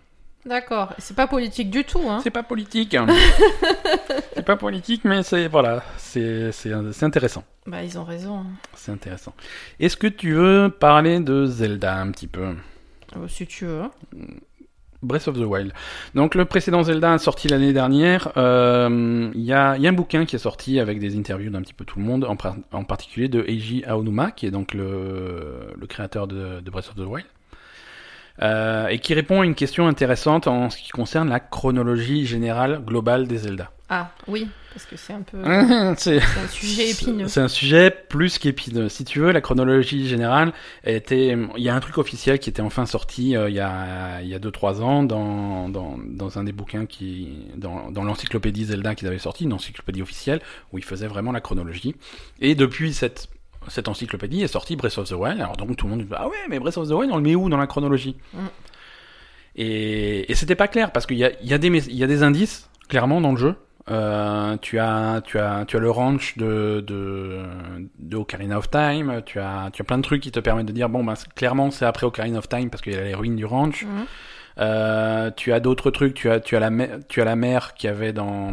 D'accord. 0.44 0.92
C'est 0.98 1.14
pas 1.16 1.26
politique 1.28 1.70
du 1.70 1.84
tout, 1.84 2.02
hein. 2.08 2.20
C'est 2.22 2.30
pas 2.30 2.42
politique. 2.42 2.94
hein. 2.94 3.06
c'est 4.34 4.44
pas 4.44 4.56
politique, 4.56 5.02
mais 5.04 5.22
c'est 5.22 5.46
voilà, 5.48 5.82
c'est 5.98 6.50
intéressant. 7.02 7.44
Bah, 7.66 7.82
ils 7.84 7.96
ont 7.98 8.04
raison. 8.04 8.38
hein. 8.40 8.46
C'est 8.74 8.90
intéressant. 8.92 9.34
Est-ce 9.78 9.96
que 9.96 10.08
tu 10.08 10.32
veux 10.34 10.68
parler 10.68 11.20
de 11.20 11.46
Zelda 11.46 11.96
un 11.96 12.10
petit 12.10 12.26
peu? 12.26 12.54
Euh, 13.16 13.28
si 13.28 13.46
tu 13.46 13.66
veux. 13.66 13.82
Breath 15.02 15.26
of 15.28 15.34
the 15.36 15.44
Wild. 15.44 15.72
Donc 16.14 16.34
le 16.36 16.44
précédent 16.44 16.82
Zelda 16.84 17.12
a 17.12 17.18
sorti 17.18 17.48
l'année 17.48 17.72
dernière. 17.72 18.32
Euh, 18.36 19.30
Il 19.34 19.40
y, 19.42 19.52
a, 19.52 19.76
y 19.76 19.86
a 19.86 19.90
un 19.90 19.92
bouquin 19.92 20.24
qui 20.26 20.36
est 20.36 20.40
sorti 20.40 20.78
avec 20.80 20.98
des 21.00 21.16
interviews 21.16 21.50
d'un 21.50 21.62
petit 21.62 21.74
peu 21.74 21.84
tout 21.84 21.98
le 21.98 22.04
monde, 22.04 22.24
en, 22.24 22.36
en 22.72 22.84
particulier 22.84 23.28
de 23.28 23.44
Eiji 23.48 23.84
Aonuma, 23.84 24.30
qui 24.32 24.46
est 24.46 24.50
donc 24.52 24.74
le, 24.74 25.72
le 25.76 25.86
créateur 25.86 26.26
de, 26.28 26.60
de 26.60 26.70
Breath 26.70 26.88
of 26.88 26.94
the 26.96 27.06
Wild. 27.06 27.26
Euh, 28.40 28.88
et 28.88 28.98
qui 28.98 29.14
répond 29.14 29.42
à 29.42 29.44
une 29.44 29.54
question 29.54 29.86
intéressante 29.86 30.46
en 30.46 30.70
ce 30.70 30.78
qui 30.78 30.88
concerne 30.88 31.28
la 31.28 31.40
chronologie 31.40 32.24
générale 32.26 32.82
globale 32.84 33.26
des 33.26 33.38
Zelda. 33.38 33.70
Ah, 33.94 34.10
oui, 34.26 34.48
parce 34.72 34.86
que 34.86 34.96
c'est 34.96 35.12
un 35.12 35.20
peu. 35.20 35.36
c'est 35.98 36.16
un 36.16 36.48
sujet 36.48 36.90
épineux. 36.92 37.28
C'est 37.28 37.42
un 37.42 37.48
sujet 37.48 37.90
plus 37.90 38.38
qu'épineux. 38.38 38.88
Si 38.88 39.04
tu 39.04 39.20
veux, 39.20 39.32
la 39.32 39.42
chronologie 39.42 40.08
générale 40.08 40.54
était. 40.84 41.36
Il 41.58 41.62
y 41.62 41.68
a 41.68 41.74
un 41.74 41.80
truc 41.80 41.98
officiel 41.98 42.38
qui 42.38 42.48
était 42.48 42.62
enfin 42.62 42.86
sorti 42.86 43.36
euh, 43.36 43.50
il 43.50 43.54
y 43.54 43.60
a 43.60 44.22
il 44.22 44.28
y 44.28 44.34
a 44.34 44.38
deux 44.38 44.50
trois 44.50 44.80
ans 44.80 45.02
dans, 45.02 45.68
dans 45.68 45.98
dans 46.02 46.38
un 46.38 46.44
des 46.44 46.52
bouquins 46.52 46.86
qui 46.86 47.50
dans 47.56 47.90
dans 47.90 48.02
l'encyclopédie 48.02 48.64
Zelda 48.64 48.94
qu'ils 48.94 49.08
avaient 49.08 49.18
sorti, 49.18 49.44
une 49.44 49.52
encyclopédie 49.52 50.00
officielle 50.00 50.40
où 50.72 50.78
ils 50.78 50.84
faisaient 50.84 51.06
vraiment 51.06 51.32
la 51.32 51.42
chronologie. 51.42 51.94
Et 52.40 52.54
depuis 52.54 52.94
cette 52.94 53.28
cette 53.68 53.88
encyclopédie 53.88 54.42
est 54.42 54.48
sortie 54.48 54.76
Breath 54.76 54.98
of 54.98 55.08
the 55.08 55.12
Wild. 55.12 55.40
Alors 55.40 55.56
donc 55.56 55.76
tout 55.76 55.86
le 55.86 55.90
monde 55.90 56.02
dit 56.02 56.08
ah 56.16 56.26
ouais 56.28 56.36
mais 56.48 56.58
Breath 56.58 56.76
of 56.78 56.88
the 56.88 56.92
Wild 56.92 57.10
on 57.12 57.16
le 57.16 57.22
met 57.22 57.34
où 57.34 57.48
dans 57.48 57.56
la 57.58 57.66
chronologie 57.66 58.16
Mm. 58.34 58.38
Et 59.56 60.30
et 60.30 60.34
c'était 60.34 60.54
pas 60.54 60.68
clair 60.68 60.92
parce 60.92 61.04
qu'il 61.06 61.18
y 61.18 61.24
a 61.24 61.30
y 61.42 61.52
a 61.52 61.58
des 61.58 61.68
y 61.94 62.02
a 62.02 62.06
des 62.06 62.22
indices 62.22 62.70
clairement 62.88 63.20
dans 63.20 63.32
le 63.32 63.36
jeu. 63.38 63.54
Euh, 63.90 64.56
tu 64.62 64.78
as 64.78 65.20
tu 65.24 65.38
as 65.38 65.64
tu 65.66 65.76
as 65.76 65.80
le 65.80 65.90
ranch 65.90 66.38
de 66.38 66.82
de 66.86 67.40
de 67.98 68.16
Ocarina 68.16 68.56
of 68.58 68.70
Time, 68.70 69.20
tu 69.26 69.40
as 69.40 69.70
tu 69.72 69.82
as 69.82 69.84
plein 69.84 69.98
de 69.98 70.02
trucs 70.02 70.22
qui 70.22 70.30
te 70.30 70.40
permettent 70.40 70.66
de 70.66 70.72
dire 70.72 70.88
bon 70.88 71.04
ben 71.04 71.16
c'est- 71.16 71.32
clairement 71.34 71.70
c'est 71.70 71.84
après 71.84 72.06
Ocarina 72.06 72.38
of 72.38 72.48
Time 72.48 72.70
parce 72.70 72.80
qu'il 72.82 72.94
y 72.94 72.96
a 72.96 73.02
les 73.04 73.14
ruines 73.14 73.36
du 73.36 73.44
ranch. 73.44 73.84
Mhm. 73.84 74.04
Euh, 74.58 75.30
tu 75.36 75.52
as 75.52 75.60
d'autres 75.60 75.90
trucs, 75.90 76.14
tu 76.14 76.30
as 76.30 76.40
tu 76.40 76.56
as 76.56 76.60
la 76.60 76.70
tu 77.08 77.20
as 77.20 77.24
la 77.24 77.36
mer 77.36 77.74
qu'il 77.74 77.88
y 77.88 77.92
avait 77.92 78.12
dans 78.12 78.52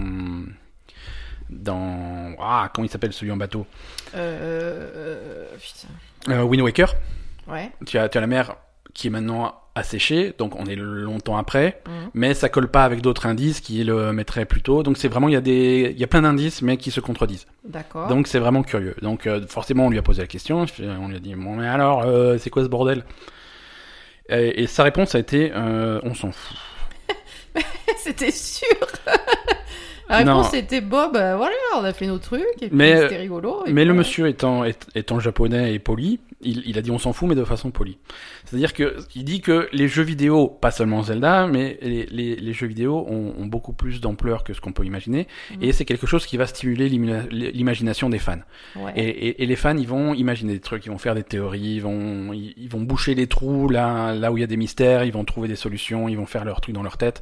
dans 1.50 2.34
ah 2.40 2.70
comment 2.74 2.86
il 2.86 2.90
s'appelle 2.90 3.14
celui 3.14 3.32
en 3.32 3.38
bateau? 3.38 3.66
Euh, 4.16 4.90
euh, 4.96 5.46
putain. 5.58 6.34
euh, 6.34 6.44
Wind 6.44 6.62
Waker. 6.64 6.94
Ouais. 7.48 7.72
Tu 7.86 7.98
as 7.98 8.10
tu 8.10 8.18
as 8.18 8.22
la 8.22 8.28
mer 8.28 8.56
qui 8.94 9.08
est 9.08 9.10
maintenant 9.12 9.56
asséchée, 9.76 10.34
donc 10.38 10.56
on 10.60 10.66
est 10.66 10.76
longtemps 10.76 11.38
après. 11.38 11.82
Mhm. 11.88 12.10
mais 12.14 12.34
ça 12.34 12.50
colle 12.50 12.70
pas 12.70 12.84
avec 12.84 13.02
d'autres 13.02 13.28
indices 13.28 13.62
qui 13.62 13.84
le 13.84 14.12
mettraient 14.12 14.46
plus 14.46 14.62
tôt. 14.62 14.84
Donc 14.84 14.98
c'est 14.98 15.08
vraiment 15.08 15.30
il 15.30 15.34
y 15.34 15.38
a 15.38 15.42
des 15.42 15.92
il 15.94 16.00
y 16.00 16.04
a 16.04 16.08
plein 16.08 16.22
d'indices 16.24 16.62
mais 16.62 16.76
qui 16.78 16.92
se 16.92 17.00
contredisent. 17.00 17.46
D'accord. 17.64 18.08
Donc 18.08 18.28
c'est 18.28 18.40
vraiment 18.40 18.64
curieux. 18.64 18.96
Donc 19.02 19.26
euh, 19.28 19.46
forcément 19.48 19.86
on 19.86 19.90
lui 19.90 19.98
a 20.00 20.02
posé 20.02 20.22
la 20.22 20.28
question, 20.28 20.66
on 20.80 21.08
lui 21.08 21.16
a 21.16 21.20
dit 21.20 21.34
bon 21.36 21.56
mais 21.56 21.68
alors 21.68 22.04
euh, 22.06 22.38
c'est 22.40 22.50
quoi 22.50 22.64
ce 22.64 22.68
bordel? 22.68 23.06
Et, 24.28 24.64
et 24.64 24.68
sa 24.68 24.84
réponse 24.84 25.16
a 25.16 25.20
été 25.20 25.52
euh, 25.56 26.00
on 26.04 26.14
s'en 26.14 26.32
fout. 26.32 26.58
C'était 27.98 28.32
sûr. 28.32 28.68
La 30.10 30.18
réponse 30.18 30.50
c'était 30.52 30.82
Bob, 30.82 31.16
euh, 31.16 31.36
voilà, 31.38 31.54
on 31.78 31.84
a 31.84 31.94
fait 31.94 32.08
nos 32.08 32.18
trucs, 32.18 32.42
et 32.62 32.68
puis 32.68 32.70
Mais- 32.72 33.02
c'était 33.02 33.18
rigolo. 33.18 33.64
et 33.66 33.70
Mais 33.72 33.82
puis 33.82 33.86
le 33.86 33.92
voilà. 33.92 33.94
monsieur 34.00 34.28
étant, 34.28 34.64
étant 34.96 35.20
japonais 35.20 35.74
et 35.74 35.80
poli, 35.80 36.20
il, 36.42 36.64
il 36.66 36.78
a 36.78 36.82
dit 36.82 36.90
on 36.92 36.98
s'en 36.98 37.14
fout, 37.14 37.30
mais 37.30 37.36
de 37.36 37.44
façon 37.44 37.70
polie. 37.72 37.98
C'est-à-dire 38.50 38.74
que 38.74 38.98
il 39.16 39.24
dit 39.24 39.42
que 39.42 39.70
les 39.72 39.88
jeux 39.88 40.02
vidéo, 40.04 40.48
pas 40.48 40.72
seulement 40.72 41.04
Zelda, 41.04 41.46
mais 41.48 41.78
les, 41.82 42.06
les, 42.08 42.36
les 42.36 42.54
jeux 42.54 42.66
vidéo 42.68 43.06
ont, 43.08 43.34
ont 43.38 43.46
beaucoup 43.46 43.74
plus 43.74 44.02
d'ampleur 44.02 44.44
que 44.44 44.54
ce 44.54 44.62
qu'on 44.62 44.72
peut 44.74 44.86
imaginer, 44.86 45.28
Mhm. 45.52 45.64
et 45.64 45.72
c'est 45.72 45.86
quelque 45.86 46.08
chose 46.08 46.26
qui 46.26 46.36
va 46.38 46.48
stimuler 46.48 46.90
l'imagination 46.90 48.10
des 48.10 48.20
fans. 48.20 48.40
Ouais. 48.76 48.92
Et, 48.96 49.08
et, 49.08 49.44
et 49.44 49.46
les 49.46 49.56
fans, 49.56 49.78
ils 49.78 49.88
vont 49.88 50.14
imaginer 50.14 50.54
des 50.54 50.60
trucs, 50.60 50.86
ils 50.86 50.90
vont 50.90 50.98
faire 50.98 51.16
des 51.16 51.24
théories, 51.24 51.76
ils 51.76 51.80
vont, 51.82 52.34
ils, 52.34 52.54
ils 52.58 52.70
vont 52.70 52.82
boucher 52.82 53.16
les 53.16 53.28
trous 53.28 53.70
là, 53.70 54.14
là 54.14 54.32
où 54.32 54.38
il 54.38 54.42
y 54.42 54.44
a 54.44 54.48
des 54.48 54.58
mystères, 54.58 55.04
ils 55.04 55.12
vont 55.14 55.24
trouver 55.26 55.48
des 55.48 55.56
solutions, 55.56 56.08
ils 56.10 56.16
vont 56.18 56.26
faire 56.26 56.46
leurs 56.46 56.62
trucs 56.62 56.76
dans 56.76 56.84
leur 56.84 56.98
tête. 56.98 57.22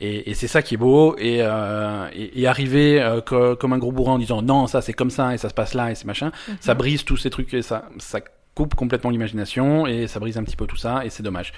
Et, 0.00 0.30
et 0.30 0.34
c'est 0.34 0.48
ça 0.48 0.62
qui 0.62 0.74
est 0.74 0.78
beau. 0.78 1.16
Et, 1.18 1.38
euh, 1.40 2.08
et, 2.14 2.46
arriver 2.46 3.00
euh, 3.02 3.20
co- 3.20 3.56
comme 3.56 3.72
un 3.72 3.78
gros 3.78 3.92
bourrin 3.92 4.12
en 4.14 4.18
disant 4.18 4.42
non, 4.42 4.66
ça 4.66 4.80
c'est 4.80 4.92
comme 4.94 5.10
ça 5.10 5.34
et 5.34 5.38
ça 5.38 5.48
se 5.48 5.54
passe 5.54 5.74
là 5.74 5.90
et 5.90 5.94
c'est 5.94 6.06
machin, 6.06 6.30
Mhm. 6.48 6.56
ça 6.60 6.74
brise 6.74 7.04
tous 7.04 7.16
ces 7.16 7.30
trucs 7.30 7.52
et 7.54 7.62
ça, 7.62 7.88
ça 7.98 8.20
coupe 8.58 8.74
complètement 8.74 9.10
l'imagination 9.10 9.86
et 9.86 10.08
ça 10.08 10.18
brise 10.18 10.36
un 10.36 10.42
petit 10.42 10.56
peu 10.56 10.66
tout 10.66 10.76
ça 10.76 11.04
et 11.04 11.10
c'est 11.10 11.22
dommage. 11.22 11.52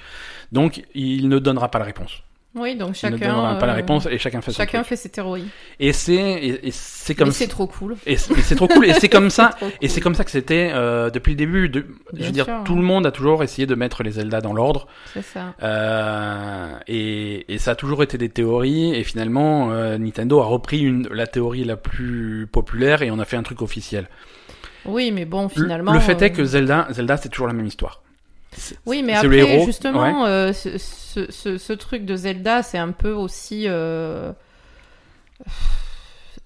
Donc 0.53 0.83
il 0.95 1.31
ne 1.31 1.39
donnera 1.39 1.71
pas 1.71 1.79
la 1.79 1.87
réponse. 1.87 2.23
Oui, 2.55 2.75
donc 2.77 3.01
Il 3.01 3.07
ne 3.11 3.17
chacun. 3.17 3.29
donnera 3.33 3.59
pas 3.59 3.67
la 3.67 3.73
euh, 3.73 3.77
réponse 3.77 4.07
et 4.11 4.19
chacun 4.19 4.41
fait 4.41 4.51
son 4.51 4.57
Chacun 4.59 4.83
fait 4.83 4.97
ses 4.97 5.09
théories. 5.09 5.45
Et 5.79 5.93
c'est 5.95 6.15
et, 6.15 6.67
et 6.67 6.71
c'est 6.73 7.15
comme 7.15 7.31
c'est 7.31 7.47
trop 7.47 7.67
cool. 7.69 7.97
et 8.07 8.17
c'est 8.17 8.55
trop 8.57 8.67
cool 8.69 8.85
et 8.87 8.93
c'est 8.95 9.09
comme 9.09 9.31
ça 9.31 9.51
trop 9.57 9.69
et 9.81 9.89
c'est 9.89 10.01
cool. 10.01 10.03
comme 10.03 10.15
ça 10.17 10.25
que 10.25 10.33
c'était 10.33 10.73
euh, 10.75 11.11
depuis 11.11 11.31
le 11.31 11.37
début. 11.37 11.69
De, 11.71 11.87
je 12.13 12.25
veux 12.25 12.33
dire, 12.33 12.45
sûr, 12.47 12.65
tout 12.65 12.75
le 12.75 12.83
monde 12.83 13.07
a 13.07 13.13
toujours 13.13 13.43
essayé 13.45 13.67
de 13.67 13.75
mettre 13.77 14.03
les 14.03 14.11
Zelda 14.11 14.41
dans 14.41 14.53
l'ordre. 14.53 14.89
C'est 15.15 15.23
ça. 15.23 15.55
Euh, 15.63 16.75
et, 16.89 17.55
et 17.55 17.59
ça 17.59 17.71
a 17.71 17.75
toujours 17.77 18.03
été 18.03 18.19
des 18.19 18.29
théories. 18.29 18.95
Et 18.97 19.05
finalement, 19.05 19.71
euh, 19.71 19.97
Nintendo 19.97 20.41
a 20.41 20.45
repris 20.45 20.81
une, 20.81 21.07
la 21.09 21.29
théorie 21.29 21.63
la 21.65 21.77
plus 21.77 22.49
populaire 22.51 23.03
et 23.03 23.11
on 23.13 23.21
a 23.21 23.25
fait 23.25 23.37
un 23.37 23.45
truc 23.45 23.63
officiel. 23.63 24.09
Oui, 24.85 25.11
mais 25.11 25.25
bon, 25.25 25.45
Le- 25.45 25.49
finalement. 25.49 25.93
le 25.93 26.01
fait 26.01 26.21
est 26.23 26.33
euh, 26.33 26.35
que 26.37 26.45
Zelda, 26.45 26.89
Zelda, 26.91 27.17
c'est 27.17 27.29
toujours 27.29 27.47
la 27.47 27.53
même 27.53 27.67
histoire. 27.67 28.03
Oui, 28.87 29.03
mais 29.03 29.15
après, 29.15 29.39
héros, 29.39 29.65
justement, 29.67 30.27
euh, 30.27 30.53
ce, 30.53 30.77
ce, 30.79 31.31
ce, 31.31 31.57
ce 31.59 31.73
truc 31.73 32.05
de 32.05 32.17
Zelda, 32.17 32.63
c'est 32.63 32.79
un 32.79 32.91
peu 32.93 33.13
aussi. 33.13 33.65
euh, 33.69 34.33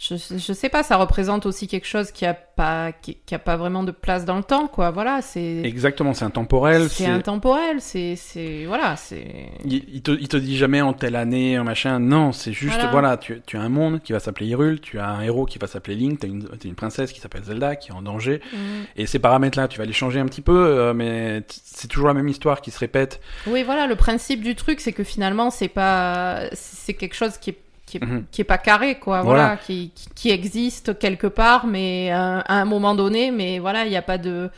Je, 0.07 0.17
je 0.17 0.53
sais 0.53 0.69
pas, 0.69 0.83
ça 0.83 0.97
représente 0.97 1.47
aussi 1.47 1.67
quelque 1.67 1.87
chose 1.87 2.11
qui 2.11 2.27
a 2.27 2.35
pas, 2.35 2.93
qui, 2.93 3.17
qui 3.25 3.35
a 3.35 3.39
pas 3.39 3.57
vraiment 3.57 3.85
de 3.85 3.91
place 3.91 4.27
dans 4.27 4.37
le 4.37 4.43
temps, 4.43 4.67
quoi. 4.67 4.91
Voilà, 4.91 5.23
c'est. 5.23 5.63
Exactement, 5.65 6.13
c'est 6.13 6.27
intemporel. 6.27 6.91
C'est 6.91 7.07
intemporel, 7.07 7.81
c'est, 7.81 8.15
c'est, 8.17 8.67
voilà, 8.67 8.97
c'est. 8.97 9.49
Il, 9.65 9.83
il 9.93 10.03
te, 10.03 10.11
il 10.11 10.29
te 10.29 10.37
dit 10.37 10.59
jamais 10.59 10.83
en 10.83 10.93
telle 10.93 11.17
année, 11.17 11.57
un 11.57 11.65
machin. 11.65 12.01
Non, 12.01 12.33
c'est 12.33 12.53
juste, 12.53 12.75
Voilà. 12.75 12.91
voilà, 12.91 13.17
tu, 13.17 13.41
tu 13.47 13.57
as 13.57 13.63
un 13.63 13.71
monde 13.71 14.03
qui 14.03 14.13
va 14.13 14.21
s'appeler 14.21 14.49
Hyrule, 14.49 14.81
tu 14.81 14.99
as 14.99 15.09
un 15.09 15.23
héros 15.23 15.47
qui 15.47 15.59
va 15.59 15.67
s'appeler 15.67 15.97
Link, 15.97 16.21
t'as 16.21 16.29
une, 16.29 16.45
t'as 16.45 16.69
une 16.69 16.75
princesse 16.75 17.11
qui 17.11 17.21
s'appelle 17.21 17.45
Zelda, 17.45 17.77
qui 17.77 17.91
est 17.91 17.95
en 17.95 18.03
danger. 18.03 18.43
Mm. 18.53 18.57
Et 18.97 19.07
ces 19.07 19.19
paramètres-là, 19.19 19.69
tu 19.69 19.79
vas 19.79 19.87
les 19.87 19.95
changer 19.95 20.21
un 20.21 20.27
petit 20.27 20.43
peu, 20.43 20.67
euh, 20.67 20.93
mais 20.93 21.43
c'est 21.49 21.89
toujours 21.89 22.09
la 22.09 22.15
même 22.15 22.29
histoire 22.29 22.61
qui 22.61 22.71
se 22.71 22.79
répète. 22.79 23.21
Oui, 23.47 23.63
voilà, 23.63 23.87
le 23.87 23.97
principe 23.97 24.43
du 24.43 24.55
truc, 24.55 24.81
c'est 24.81 24.93
que 24.93 25.05
finalement, 25.05 25.51
c'est 25.51 25.69
pas, 25.69 26.43
c'est 26.53 26.93
quelque 26.93 27.15
chose 27.15 27.39
qui 27.39 27.51
est, 27.51 27.59
qui 27.99 28.05
est, 28.05 28.07
Mhm. 28.07 28.25
qui 28.31 28.41
est 28.41 28.45
pas 28.45 28.59
carré, 28.59 28.99
quoi. 28.99 29.23
Voilà. 29.23 29.43
Voilà, 29.45 29.57
qui, 29.57 29.91
qui, 29.95 30.09
qui 30.15 30.31
existe 30.31 30.99
quelque 30.99 31.27
part, 31.27 31.67
mais 31.67 32.11
à, 32.11 32.41
à 32.41 32.55
un 32.61 32.65
moment 32.65 32.95
donné, 32.95 33.31
mais 33.31 33.59
voilà, 33.59 33.85
il 33.85 33.91
n'y 33.91 33.97
a 33.97 34.03
pas 34.03 34.19
de, 34.19 34.51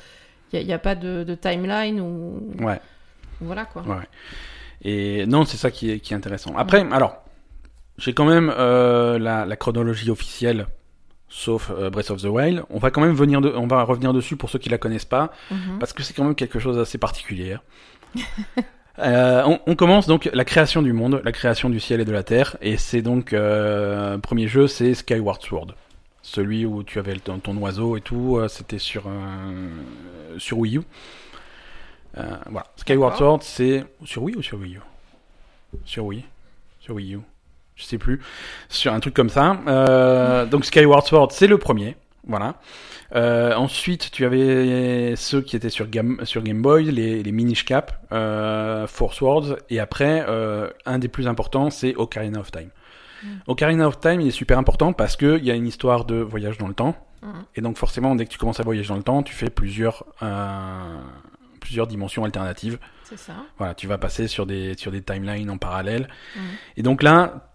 il 0.52 0.56
y 0.56 0.58
a, 0.58 0.62
il 0.62 0.68
y 0.68 0.72
a 0.72 0.78
pas 0.78 0.94
de, 0.94 1.22
de 1.24 1.34
timeline 1.34 2.00
ou, 2.00 2.40
Ouais. 2.60 2.80
voilà, 3.40 3.64
quoi. 3.66 3.82
Ouais. 3.82 4.04
Et 4.82 5.26
non, 5.26 5.44
c'est 5.44 5.56
ça 5.56 5.70
qui 5.70 5.90
est, 5.90 6.00
qui 6.00 6.12
est 6.12 6.16
intéressant. 6.16 6.54
Après, 6.56 6.86
alors, 6.92 7.22
j'ai 7.98 8.12
quand 8.14 8.26
même 8.26 8.52
euh, 8.56 9.18
la, 9.18 9.44
la 9.46 9.56
chronologie 9.56 10.10
officielle, 10.10 10.66
sauf 11.28 11.70
euh, 11.70 11.90
Breath 11.90 12.10
of 12.10 12.22
the 12.22 12.26
Wild. 12.26 12.62
On 12.70 12.78
va 12.78 12.90
quand 12.90 13.00
même 13.00 13.14
venir, 13.14 13.40
de, 13.40 13.48
on 13.56 13.66
va 13.66 13.82
revenir 13.82 14.12
dessus 14.12 14.36
pour 14.36 14.48
ceux 14.50 14.58
qui 14.58 14.68
la 14.68 14.78
connaissent 14.78 15.04
pas, 15.06 15.30
Mhm. 15.50 15.78
parce 15.80 15.92
que 15.92 16.02
c'est 16.02 16.14
quand 16.14 16.24
même 16.24 16.34
quelque 16.34 16.58
chose 16.58 16.76
d'assez 16.76 16.98
particulier. 16.98 17.56
Euh, 18.98 19.42
on, 19.44 19.60
on 19.66 19.74
commence 19.76 20.06
donc 20.06 20.30
la 20.32 20.44
création 20.44 20.80
du 20.82 20.92
monde, 20.92 21.20
la 21.24 21.32
création 21.32 21.68
du 21.68 21.80
ciel 21.80 22.00
et 22.00 22.04
de 22.04 22.12
la 22.12 22.22
terre, 22.22 22.56
et 22.62 22.76
c'est 22.78 23.02
donc 23.02 23.32
euh, 23.32 24.16
premier 24.18 24.48
jeu, 24.48 24.66
c'est 24.68 24.94
Skyward 24.94 25.42
Sword, 25.42 25.74
celui 26.22 26.64
où 26.64 26.82
tu 26.82 26.98
avais 26.98 27.14
ton, 27.16 27.38
ton 27.38 27.56
oiseau 27.58 27.96
et 27.96 28.00
tout. 28.00 28.38
euh, 28.38 28.48
C'était 28.48 28.78
sur 28.78 29.06
euh, 29.06 29.68
sur 30.38 30.58
Wii 30.58 30.78
U. 30.78 30.82
Euh, 32.16 32.22
voilà, 32.50 32.66
Skyward. 32.76 33.16
Sword, 33.16 33.40
c'est 33.42 33.84
sur 34.04 34.22
Wii 34.22 34.36
ou 34.36 34.42
sur 34.42 34.58
Wii 34.58 34.76
U? 34.76 34.80
Sur 35.84 36.06
Wii, 36.06 36.24
sur 36.80 36.94
Wii 36.94 37.16
U, 37.16 37.20
je 37.74 37.84
sais 37.84 37.98
plus, 37.98 38.22
sur 38.70 38.94
un 38.94 39.00
truc 39.00 39.12
comme 39.12 39.28
ça. 39.28 39.58
Euh, 39.68 40.46
donc 40.46 40.64
Skyward 40.64 41.06
Sword, 41.06 41.32
c'est 41.32 41.48
le 41.48 41.58
premier, 41.58 41.96
voilà. 42.26 42.54
Euh, 43.14 43.54
ensuite, 43.54 44.10
tu 44.10 44.24
avais 44.24 45.14
ceux 45.16 45.40
qui 45.40 45.54
étaient 45.56 45.70
sur 45.70 45.88
Game, 45.88 46.18
sur 46.24 46.42
Game 46.42 46.60
Boy, 46.62 46.86
les, 46.90 47.22
les 47.22 47.32
Minish 47.32 47.64
Cap, 47.64 48.04
euh, 48.12 48.86
Force 48.86 49.20
Words, 49.20 49.56
et 49.70 49.78
après, 49.78 50.24
euh, 50.28 50.68
un 50.86 50.98
des 50.98 51.08
plus 51.08 51.28
importants, 51.28 51.70
c'est 51.70 51.94
Ocarina 51.96 52.40
of 52.40 52.50
Time. 52.50 52.70
Mm. 53.22 53.26
Ocarina 53.46 53.86
of 53.88 54.00
Time, 54.00 54.20
il 54.20 54.26
est 54.28 54.32
super 54.32 54.58
important 54.58 54.92
parce 54.92 55.16
qu'il 55.16 55.44
y 55.44 55.50
a 55.50 55.54
une 55.54 55.66
histoire 55.66 56.04
de 56.04 56.16
voyage 56.16 56.58
dans 56.58 56.68
le 56.68 56.74
temps, 56.74 56.96
Mhm. 57.22 57.32
et 57.54 57.60
donc 57.60 57.78
forcément, 57.78 58.14
dès 58.14 58.24
que 58.26 58.30
tu 58.30 58.38
commences 58.38 58.60
à 58.60 58.62
voyager 58.62 58.88
dans 58.88 58.96
le 58.96 59.02
temps, 59.02 59.22
tu 59.22 59.34
fais 59.34 59.50
plusieurs, 59.50 60.04
euh, 60.22 60.98
plusieurs 61.60 61.86
dimensions 61.86 62.24
alternatives. 62.24 62.78
C'est 63.04 63.18
ça. 63.18 63.34
Voilà, 63.58 63.74
tu 63.74 63.86
vas 63.86 63.98
passer 63.98 64.26
sur 64.28 64.46
des, 64.46 64.76
sur 64.76 64.90
des 64.92 65.00
timelines 65.02 65.50
en 65.50 65.58
parallèle. 65.58 66.08
Mhm. 66.36 66.42
Et 66.76 66.82
donc 66.82 67.02
là, 67.02 67.50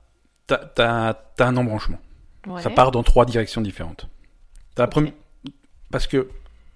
t'as, 0.48 0.58
t'as, 0.58 1.14
t'as 1.14 1.46
un 1.48 1.58
embranchement. 1.58 2.00
Ouais. 2.48 2.62
Ça 2.62 2.70
part 2.70 2.92
dans 2.92 3.04
trois 3.04 3.26
directions 3.26 3.62
différentes. 3.62 4.08
T'as 4.76 4.84
la 4.84 4.88
Ok. 4.88 4.92
première- 4.92 5.14
Parce 5.92 6.08
que 6.08 6.28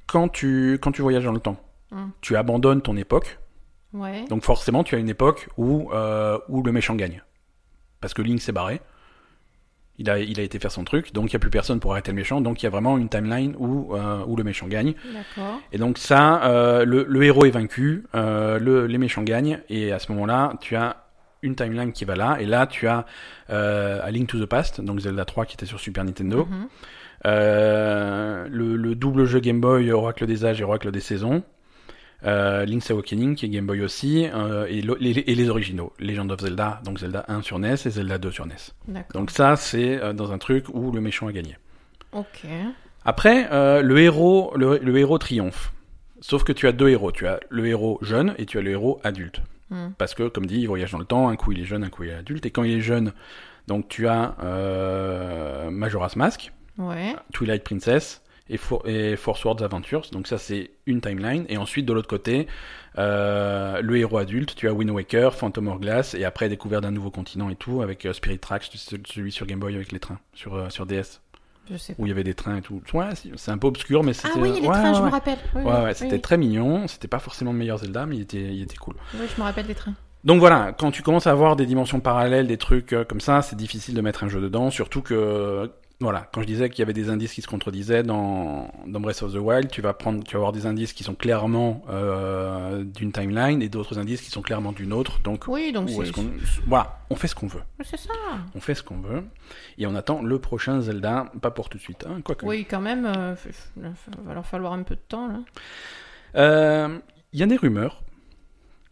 quand 0.07 0.28
tu, 0.30 0.78
quand 0.82 0.91
tu 0.91 1.01
voyages 1.01 1.24
dans 1.26 1.32
le 1.32 1.39
temps, 1.39 1.57
Mm. 1.91 2.07
tu 2.22 2.36
abandonnes 2.36 2.82
ton 2.82 2.97
époque. 2.97 3.38
Ouais. 3.93 4.26
Donc 4.28 4.43
forcément, 4.43 4.84
tu 4.84 4.95
as 4.95 4.97
une 4.97 5.07
époque 5.09 5.47
où, 5.57 5.89
euh, 5.93 6.38
où 6.49 6.63
le 6.63 6.72
méchant 6.72 6.95
gagne. 6.95 7.22
Parce 8.01 8.13
que 8.13 8.22
Link 8.24 8.41
s'est 8.41 8.51
barré. 8.51 8.82
Il 9.97 10.09
a, 10.09 10.20
il 10.20 10.38
a 10.39 10.43
été 10.43 10.59
faire 10.59 10.72
son 10.72 10.84
truc, 10.84 11.13
donc 11.13 11.32
il 11.32 11.36
n'y 11.36 11.38
a 11.38 11.39
plus 11.39 11.49
personne 11.51 11.80
pour 11.80 11.93
arrêter 11.93 12.11
le 12.11 12.16
méchant. 12.18 12.41
Donc 12.41 12.61
il 12.61 12.66
y 12.66 12.68
a 12.68 12.70
vraiment 12.70 12.97
une 12.97 13.07
timeline 13.07 13.55
où, 13.57 13.95
euh, 13.95 14.26
où 14.28 14.36
le 14.36 14.43
méchant 14.43 14.68
gagne. 14.68 14.93
Et 15.72 15.78
donc 15.78 15.97
ça, 15.99 16.43
euh, 16.43 16.84
le, 16.84 17.05
le 17.07 17.24
héros 17.24 17.45
est 17.45 17.51
vaincu, 17.51 18.03
le, 18.13 18.88
les 18.88 18.97
méchants 18.97 19.24
gagnent, 19.24 19.61
et 19.70 19.93
à 19.93 19.99
ce 19.99 20.11
moment-là, 20.11 20.53
tu 20.59 20.76
as 20.76 20.97
une 21.43 21.55
timeline 21.55 21.93
qui 21.93 22.03
va 22.03 22.16
là, 22.18 22.38
et 22.41 22.45
là 22.45 22.68
tu 22.68 22.88
as 22.88 23.05
A 23.47 24.11
Link 24.11 24.28
to 24.28 24.38
the 24.43 24.47
Past, 24.49 24.82
donc 24.82 24.99
Zelda 24.99 25.24
3 25.24 25.45
qui 25.45 25.53
était 25.53 25.66
sur 25.68 25.80
Super 25.80 26.03
Nintendo, 26.03 26.45
Mhm. 26.45 26.68
Le, 27.26 28.76
le 28.76 28.96
double 28.96 29.26
jeu 29.26 29.40
Game 29.40 29.60
Boy 29.62 29.92
Oracle 29.92 30.26
des 30.26 30.46
âges 30.46 30.62
et 30.62 30.64
Oracle 30.64 30.92
des 30.92 31.00
saisons, 31.00 31.44
euh, 32.26 32.66
Link's 32.66 32.90
Awakening 32.90 33.36
qui 33.36 33.46
est 33.46 33.50
Game 33.50 33.66
Boy 33.66 33.82
aussi, 33.82 34.28
euh, 34.34 34.66
et, 34.68 34.82
les, 34.82 35.20
et 35.20 35.36
les 35.36 35.50
originaux, 35.50 35.94
Legend 36.00 36.32
of 36.32 36.42
Zelda, 36.42 36.82
donc 36.84 37.00
Zelda 37.00 37.26
1 37.28 37.42
sur 37.42 37.60
NES 37.60 37.74
et 37.74 37.90
Zelda 37.90 38.18
2 38.18 38.32
sur 38.32 38.46
NES. 38.46 38.56
Donc 39.14 39.32
ça 39.32 39.56
c'est 39.56 40.02
euh, 40.02 40.14
dans 40.14 40.32
un 40.32 40.38
truc 40.38 40.66
où 40.74 40.92
le 40.92 41.02
méchant 41.02 41.28
a 41.28 41.32
gagné. 41.32 41.58
Ok. 42.12 42.46
Après, 43.06 43.48
euh, 43.52 43.82
le 43.82 44.00
héros, 44.00 44.52
le, 44.56 44.80
le 44.80 44.98
héros 44.98 45.20
triomphe. 45.20 45.74
Sauf 46.22 46.44
que 46.44 46.52
tu 46.52 46.68
as 46.68 46.72
deux 46.72 46.90
héros. 46.90 47.12
Tu 47.12 47.28
as 47.28 47.40
le 47.50 47.68
héros 47.68 48.00
jeune 48.02 48.34
et 48.40 48.46
tu 48.48 48.58
as 48.58 48.62
le 48.62 48.72
héros 48.72 49.00
adulte. 49.04 49.42
Mm. 49.70 49.90
Parce 49.98 50.16
que, 50.16 50.28
comme 50.28 50.48
dit, 50.48 50.62
il 50.62 50.68
voyage 50.68 50.92
dans 50.92 50.98
le 50.98 51.06
temps. 51.06 51.30
Un 51.30 51.36
coup 51.36 51.52
il 51.52 51.60
est 51.60 51.66
jeune, 51.66 51.84
un 51.84 51.90
coup 51.90 52.04
il 52.04 52.10
est 52.10 52.16
adulte. 52.16 52.46
Et 52.48 52.52
quand 52.52 52.64
il 52.64 52.72
est 52.72 52.82
jeune, 52.82 53.14
donc 53.68 53.88
tu 53.90 54.08
as 54.08 54.36
euh, 54.44 55.70
Majora's 55.70 56.16
Mask, 56.16 56.52
Ouais. 56.78 57.16
Twilight 57.34 57.64
Princess 57.64 58.22
et, 58.50 58.58
For- 58.58 58.88
et 58.88 59.16
Force 59.16 59.44
Words 59.46 59.64
Adventures. 59.64 60.04
Donc 60.12 60.28
ça 60.28 60.38
c'est 60.38 60.72
une 60.86 61.02
timeline. 61.02 61.46
Et 61.50 61.58
ensuite 61.58 61.86
de 61.86 61.94
l'autre 61.94 62.08
côté, 62.08 62.48
euh, 62.98 63.82
le 63.82 63.98
héros 63.98 64.18
adulte, 64.18 64.56
tu 64.56 64.68
as 64.68 64.74
Wind 64.74 64.92
Waker, 64.92 65.34
Phantom 65.34 65.68
Hourglass 65.68 66.14
et 66.16 66.26
après 66.26 66.50
découvert 66.50 66.82
d'un 66.82 66.92
nouveau 66.92 67.12
continent 67.12 67.50
et 67.50 67.56
tout 67.56 67.82
avec 67.82 68.06
euh, 68.06 68.14
Spirit 68.14 68.40
Tracks, 68.40 68.70
celui 68.74 69.32
sur 69.32 69.46
Game 69.46 69.60
Boy 69.60 69.76
avec 69.76 69.92
les 69.92 70.00
trains 70.00 70.20
sur 70.34 70.56
euh, 70.56 70.70
sur 70.70 70.86
DS 70.86 71.22
Je 71.70 71.78
sais 71.78 71.96
où 71.98 72.06
il 72.06 72.10
y 72.10 72.12
avait 72.12 72.24
des 72.24 72.34
trains 72.36 72.58
et 72.58 72.62
tout. 72.62 72.82
Ouais, 72.94 73.10
c'est 73.36 73.52
un 73.52 73.58
peu 73.58 73.68
obscur, 73.68 74.04
mais 74.04 74.14
c'était. 74.14 74.30
Ah 74.36 74.40
oui, 74.40 74.52
les 74.62 74.68
ouais, 74.68 74.74
trains, 74.74 74.92
ouais, 74.92 74.98
je 74.98 75.02
me 75.04 75.10
rappelle. 75.10 75.38
Oui, 75.56 75.64
Ouais, 75.64 75.74
oui, 75.86 75.92
c'était 75.96 76.16
oui. 76.16 76.22
très 76.22 76.38
mignon. 76.38 76.88
C'était 76.88 77.08
pas 77.08 77.20
forcément 77.20 77.52
le 77.52 77.58
meilleur 77.58 77.80
Zelda, 77.80 78.06
mais 78.06 78.18
il 78.18 78.22
était, 78.22 78.54
il 78.54 78.62
était 78.62 78.78
cool. 78.78 78.96
Oui, 79.16 79.26
je 79.34 79.40
me 79.42 79.46
rappelle 79.46 79.66
des 79.68 79.76
trains. 79.76 79.94
Donc 80.24 80.40
voilà, 80.40 80.74
quand 80.78 80.90
tu 80.92 81.04
commences 81.04 81.28
à 81.28 81.32
avoir 81.32 81.56
des 81.56 81.66
dimensions 81.68 82.00
parallèles, 82.00 82.48
des 82.48 82.58
trucs 82.58 82.96
comme 83.08 83.20
ça, 83.22 83.42
c'est 83.44 83.56
difficile 83.56 83.94
de 83.94 84.02
mettre 84.02 84.24
un 84.24 84.28
jeu 84.28 84.42
dedans. 84.42 84.72
Surtout 84.72 85.02
que, 85.04 85.70
voilà, 86.02 86.28
quand 86.34 86.41
je 86.41 86.46
disais 86.48 86.70
qu'il 86.70 86.80
y 86.80 86.82
avait 86.84 86.91
des 86.93 87.10
indices 87.10 87.34
qui 87.34 87.41
se 87.41 87.48
contredisaient 87.48 88.04
dans, 88.04 88.70
dans 88.86 89.00
Breath 89.00 89.24
of 89.24 89.32
the 89.34 89.38
Wild, 89.38 89.70
tu 89.72 89.82
vas 89.82 89.93
prendre, 89.93 90.24
tu 90.26 90.34
vas 90.34 90.39
avoir 90.39 90.52
des 90.52 90.66
indices 90.66 90.91
qui 90.91 91.04
sont 91.04 91.16
clairement 91.16 91.84
euh, 91.89 92.84
d'une 92.84 93.14
timeline 93.14 93.62
et 93.62 93.70
d'autres 93.70 93.98
indices 93.98 94.22
qui 94.22 94.30
sont 94.30 94.41
clairement 94.41 94.74
d'une 94.74 94.91
autre. 94.91 95.22
Donc, 95.22 95.46
Oui, 95.48 95.72
donc 95.72 95.89
c'est 95.89 96.12
voilà, 96.68 97.00
on 97.10 97.16
fait 97.16 97.28
ce 97.30 97.36
qu'on 97.36 97.48
veut. 97.48 97.62
c'est 97.84 97.98
ça. 98.00 98.12
On 98.56 98.60
fait 98.60 98.76
ce 98.76 98.84
qu'on 98.84 98.98
veut. 99.00 99.24
Et 99.78 99.88
on 99.88 99.96
attend 99.96 100.22
le 100.22 100.38
prochain 100.39 100.82
Zelda, 100.82 101.32
pas 101.41 101.52
pour 101.52 101.70
tout 101.70 101.78
de 101.78 101.84
suite, 101.84 102.06
hein, 102.10 102.20
quoique. 102.24 102.46
Oui, 102.46 102.66
quand 102.70 102.82
même, 102.82 103.06
euh, 103.06 103.36
va 103.78 104.34
leur 104.34 104.46
falloir 104.46 104.74
un 104.74 104.84
peu 104.84 104.96
de 104.96 105.02
temps 105.08 105.28
là. 105.30 105.39
Euh, 106.36 106.98
Il 107.34 107.39
y 107.39 107.43
a 107.43 107.48
des 107.48 107.56
rumeurs 107.58 108.04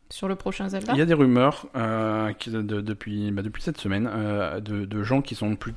Sur 0.09 0.27
le 0.27 0.35
prochain 0.35 0.69
Zelda? 0.69 0.93
Il 0.93 0.99
y 0.99 1.01
a 1.01 1.05
des 1.05 1.13
rumeurs 1.13 1.67
euh, 1.75 2.31
qui- 2.33 2.49
de- 2.51 2.61
de- 2.61 2.81
depuis, 2.81 3.31
bah, 3.31 3.41
depuis 3.41 3.61
cette 3.63 3.77
semaine 3.77 4.09
euh, 4.11 4.59
de, 4.61 4.85
de 4.85 5.03
gens 5.03 5.21
qui 5.21 5.35
sont 5.35 5.55
plus 5.55 5.73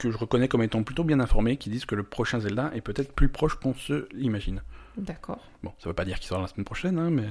que 0.00 0.10
je 0.10 0.18
reconnais 0.18 0.48
comme 0.48 0.62
étant 0.62 0.82
plutôt 0.82 1.04
bien 1.04 1.20
informés, 1.20 1.56
qui 1.56 1.70
disent 1.70 1.84
que 1.84 1.94
le 1.94 2.02
prochain 2.02 2.40
Zelda 2.40 2.70
est 2.74 2.80
peut-être 2.80 3.12
plus 3.12 3.28
proche 3.28 3.54
qu'on 3.54 3.74
se 3.74 4.08
l'imagine. 4.12 4.62
D'accord. 4.96 5.38
Bon, 5.62 5.72
ça 5.78 5.88
veut 5.88 5.94
pas 5.94 6.04
dire 6.04 6.18
qu'il 6.18 6.26
sort 6.28 6.40
la 6.42 6.48
semaine 6.48 6.64
prochaine, 6.64 6.98
hein, 6.98 7.10
mais... 7.10 7.28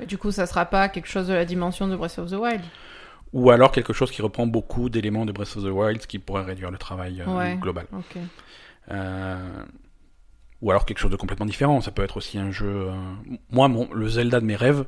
Mais 0.00 0.06
Du 0.06 0.16
coup, 0.16 0.30
ça 0.30 0.46
sera 0.46 0.64
pas 0.64 0.88
quelque 0.88 1.08
chose 1.08 1.26
de 1.28 1.34
la 1.34 1.44
dimension 1.44 1.88
de 1.88 1.96
Breath 1.96 2.18
of 2.18 2.30
the 2.30 2.34
Wild. 2.34 2.62
Ou 3.34 3.50
alors 3.50 3.72
quelque 3.72 3.92
chose 3.92 4.10
qui 4.10 4.22
reprend 4.22 4.46
beaucoup 4.46 4.88
d'éléments 4.88 5.26
de 5.26 5.32
Breath 5.32 5.56
of 5.56 5.64
the 5.64 5.68
Wild, 5.68 6.00
ce 6.00 6.06
qui 6.06 6.18
pourrait 6.18 6.44
réduire 6.44 6.70
le 6.70 6.78
travail 6.78 7.20
euh, 7.20 7.36
Ouais. 7.36 7.56
global. 7.56 7.86
Ok. 7.92 8.16
Euh, 8.90 9.64
Ou 10.62 10.70
alors 10.70 10.86
quelque 10.86 10.98
chose 10.98 11.10
de 11.10 11.16
complètement 11.16 11.46
différent. 11.46 11.80
Ça 11.80 11.90
peut 11.90 12.02
être 12.02 12.16
aussi 12.16 12.38
un 12.38 12.50
jeu. 12.50 12.66
euh, 12.88 12.92
Moi, 13.50 13.68
mon, 13.68 13.92
le 13.92 14.08
Zelda 14.08 14.40
de 14.40 14.46
mes 14.46 14.56
rêves, 14.56 14.84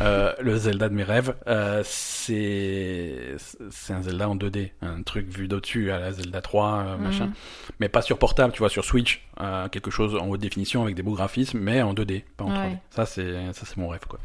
Euh, 0.00 0.32
le 0.40 0.56
Zelda 0.56 0.88
de 0.88 0.94
mes 0.94 1.04
rêves, 1.04 1.34
euh, 1.46 1.82
c'est 1.84 3.36
c'est 3.70 3.92
un 3.92 4.02
Zelda 4.02 4.28
en 4.28 4.36
2D, 4.36 4.70
un 4.82 5.02
truc 5.02 5.28
vu 5.28 5.46
d'au-dessus 5.46 5.90
à 5.92 5.98
la 5.98 6.12
Zelda 6.12 6.40
3, 6.40 6.66
euh, 6.66 6.96
machin. 6.96 7.26
Mhm. 7.26 7.32
Mais 7.80 7.88
pas 7.88 8.02
sur 8.02 8.18
portable, 8.18 8.52
tu 8.52 8.58
vois, 8.58 8.68
sur 8.68 8.84
Switch, 8.84 9.26
quelque 9.70 9.90
chose 9.90 10.16
en 10.16 10.28
haute 10.28 10.40
définition 10.40 10.82
avec 10.82 10.94
des 10.94 11.02
beaux 11.02 11.14
graphismes, 11.14 11.58
mais 11.58 11.82
en 11.82 11.94
2D, 11.94 12.24
pas 12.36 12.44
en 12.44 12.50
3D. 12.50 12.70
Ouais. 12.70 12.78
Ça, 12.90 13.06
c'est 13.06 13.52
ça, 13.52 13.64
c'est 13.64 13.76
mon 13.76 13.88
rêve, 13.88 14.06
quoi. 14.08 14.18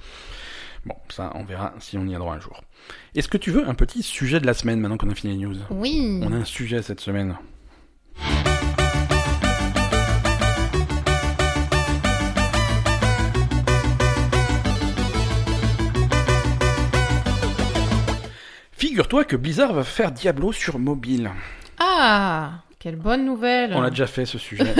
Bon, 0.86 0.95
ça, 1.09 1.32
on 1.36 1.43
verra 1.43 1.74
si 1.80 1.97
on 1.97 2.05
y 2.05 2.16
a 2.16 2.18
droit 2.18 2.34
un 2.34 2.39
jour. 2.39 2.61
Est-ce 3.16 3.30
que 3.30 3.38
tu 3.38 3.51
veux 3.51 3.68
un 3.68 3.76
petit 3.76 4.03
sujet 4.03 4.39
de 4.39 4.45
la 4.45 4.53
semaine 4.53 4.80
maintenant 4.80 4.97
qu'on 4.97 5.09
a 5.09 5.16
fini 5.16 5.38
les 5.38 5.45
news? 5.45 5.55
Oui. 5.70 6.20
On 6.24 6.34
a 6.34 6.36
un 6.36 6.45
sujet 6.45 6.82
cette 6.82 6.99
semaine. 6.99 7.38
Figure-toi 18.94 19.24
que 19.24 19.36
Blizzard 19.36 19.74
va 19.74 19.84
faire 19.84 20.12
Diablo 20.12 20.52
sur 20.52 20.78
mobile. 20.78 21.32
Ah, 21.80 22.60
quelle 22.78 22.96
bonne 22.96 23.26
nouvelle. 23.26 23.74
On 23.74 23.82
l'a 23.82 23.89
déjà 23.89 24.06
fait 24.06 24.28
ce 24.28 24.38
sujet. 24.38 24.72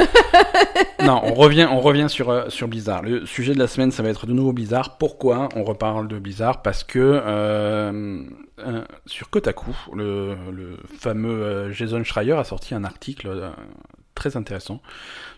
non, 1.04 1.20
on 1.24 1.34
revient, 1.34 1.68
on 1.72 1.80
revient 1.80 2.06
sur, 2.10 2.30
euh, 2.30 2.48
sur 2.50 2.68
Blizzard. 2.68 3.02
Le 3.02 3.26
sujet 3.26 3.56
de 3.56 3.58
la 3.58 3.66
semaine, 3.66 3.90
ça 3.90 4.04
va 4.04 4.10
être 4.10 4.28
de 4.28 4.34
nouveau 4.34 4.54
Blizzard. 4.54 5.00
Pourquoi 5.00 5.50
on 5.56 5.64
reparle 5.64 6.08
de 6.08 6.20
Blizzard? 6.20 6.62
Parce 6.62 6.84
que 6.84 7.00
euh, 7.00 8.24
euh, 8.60 8.86
sur 9.08 9.32
Kotaku, 9.32 9.76
le, 9.96 10.36
le 10.52 10.78
fameux 11.00 11.42
euh, 11.42 11.72
Jason 11.72 12.04
Schreier 12.04 12.34
a 12.34 12.44
sorti 12.44 12.76
un 12.76 12.84
article 12.84 13.52
très 14.16 14.38
intéressant 14.38 14.82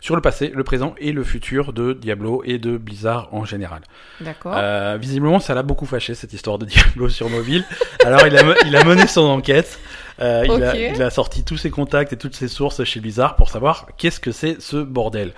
sur 0.01 0.15
le 0.15 0.21
passé, 0.21 0.51
le 0.53 0.63
présent 0.63 0.93
et 0.97 1.11
le 1.11 1.23
futur 1.23 1.73
de 1.73 1.93
Diablo 1.93 2.41
et 2.45 2.57
de 2.59 2.77
Blizzard 2.77 3.29
en 3.33 3.45
général. 3.45 3.81
D'accord. 4.21 4.53
Euh, 4.55 4.97
visiblement, 4.99 5.39
ça 5.39 5.53
l'a 5.55 5.63
beaucoup 5.63 5.85
fâché 5.85 6.13
cette 6.13 6.33
histoire 6.33 6.57
de 6.57 6.65
Diablo 6.65 7.09
sur 7.09 7.29
mobile. 7.29 7.63
Alors, 8.05 8.25
il 8.27 8.37
a, 8.37 8.41
il 8.65 8.75
a 8.75 8.83
mené 8.83 9.07
son 9.07 9.21
enquête. 9.23 9.79
Euh, 10.19 10.43
il, 10.45 10.63
a, 10.63 10.75
il 10.77 11.01
a 11.01 11.09
sorti 11.09 11.43
tous 11.43 11.57
ses 11.57 11.69
contacts 11.71 12.13
et 12.13 12.17
toutes 12.17 12.35
ses 12.35 12.47
sources 12.47 12.83
chez 12.83 12.99
Blizzard 12.99 13.35
pour 13.35 13.49
savoir 13.49 13.87
qu'est-ce 13.97 14.19
que 14.19 14.31
c'est 14.31 14.61
ce 14.61 14.77
bordel. 14.77 15.33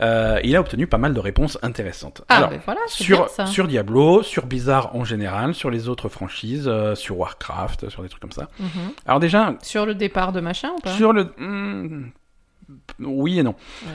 Euh, 0.00 0.40
il 0.42 0.56
a 0.56 0.60
obtenu 0.60 0.86
pas 0.88 0.98
mal 0.98 1.14
de 1.14 1.20
réponses 1.20 1.56
intéressantes. 1.62 2.22
ah, 2.28 2.36
Alors, 2.38 2.50
ben 2.50 2.60
voilà, 2.64 2.80
bien 2.80 2.88
sur, 3.06 3.28
ça. 3.28 3.46
sur 3.46 3.68
Diablo, 3.68 4.22
sur 4.24 4.44
Blizzard 4.46 4.94
en 4.96 5.04
général, 5.04 5.54
sur 5.54 5.70
les 5.70 5.88
autres 5.88 6.08
franchises, 6.08 6.66
euh, 6.66 6.96
sur 6.96 7.16
Warcraft, 7.18 7.88
sur 7.90 8.02
des 8.02 8.08
trucs 8.08 8.20
comme 8.20 8.32
ça. 8.32 8.48
Mhm. 8.58 8.68
Alors 9.06 9.20
déjà, 9.20 9.54
Sur 9.62 9.86
le 9.86 9.94
départ 9.94 10.32
de 10.32 10.40
machin 10.40 10.70
ou 10.76 10.80
pas? 10.80 10.90
sur 10.96 11.12
le... 11.12 11.32
hmm, 11.38 12.10
oui 13.00 13.38
et 13.38 13.42
non. 13.42 13.54
Ouais. 13.84 13.90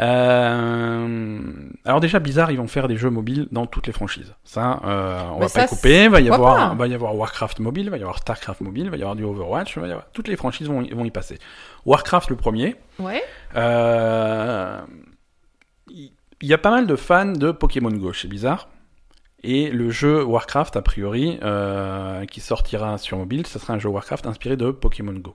Euh, 0.00 1.48
alors 1.84 2.00
déjà 2.00 2.18
Blizzard 2.18 2.50
ils 2.50 2.58
vont 2.58 2.66
faire 2.66 2.88
des 2.88 2.96
jeux 2.96 3.10
mobiles 3.10 3.48
dans 3.52 3.66
toutes 3.66 3.86
les 3.86 3.92
franchises. 3.92 4.34
Ça 4.44 4.80
euh, 4.84 5.20
on 5.34 5.40
va 5.40 5.48
ça, 5.48 5.62
pas 5.62 5.68
couper. 5.68 6.08
Va 6.08 6.20
y 6.20 6.30
avoir 6.30 6.70
pas 6.70 6.74
va 6.74 6.86
y 6.86 6.94
avoir 6.94 7.14
Warcraft 7.14 7.60
mobile, 7.60 7.90
va 7.90 7.98
y 7.98 8.02
avoir 8.02 8.18
Starcraft 8.18 8.60
mobile, 8.60 8.90
va 8.90 8.96
y 8.96 9.02
avoir 9.02 9.16
du 9.16 9.24
Overwatch, 9.24 9.78
va 9.78 9.86
y 9.86 9.90
avoir 9.90 10.06
toutes 10.12 10.28
les 10.28 10.36
franchises 10.36 10.68
vont 10.68 10.82
y, 10.82 10.90
vont 10.90 11.04
y 11.04 11.10
passer. 11.10 11.38
Warcraft 11.86 12.30
le 12.30 12.36
premier. 12.36 12.76
Ouais. 12.98 13.22
Euh, 13.56 14.80
Il 15.88 16.12
y 16.42 16.54
a 16.54 16.58
pas 16.58 16.70
mal 16.70 16.86
de 16.86 16.96
fans 16.96 17.32
de 17.32 17.52
Pokémon 17.52 17.90
Go 17.90 18.12
chez 18.12 18.28
Blizzard. 18.28 18.68
Et 19.42 19.70
le 19.70 19.90
jeu 19.90 20.22
Warcraft, 20.22 20.76
a 20.76 20.82
priori, 20.82 21.38
qui 22.30 22.40
sortira 22.40 22.98
sur 22.98 23.16
mobile, 23.16 23.46
ce 23.46 23.58
sera 23.58 23.72
un 23.72 23.78
jeu 23.78 23.88
Warcraft 23.88 24.26
inspiré 24.26 24.56
de 24.56 24.70
Pokémon 24.70 25.14
Go. 25.14 25.34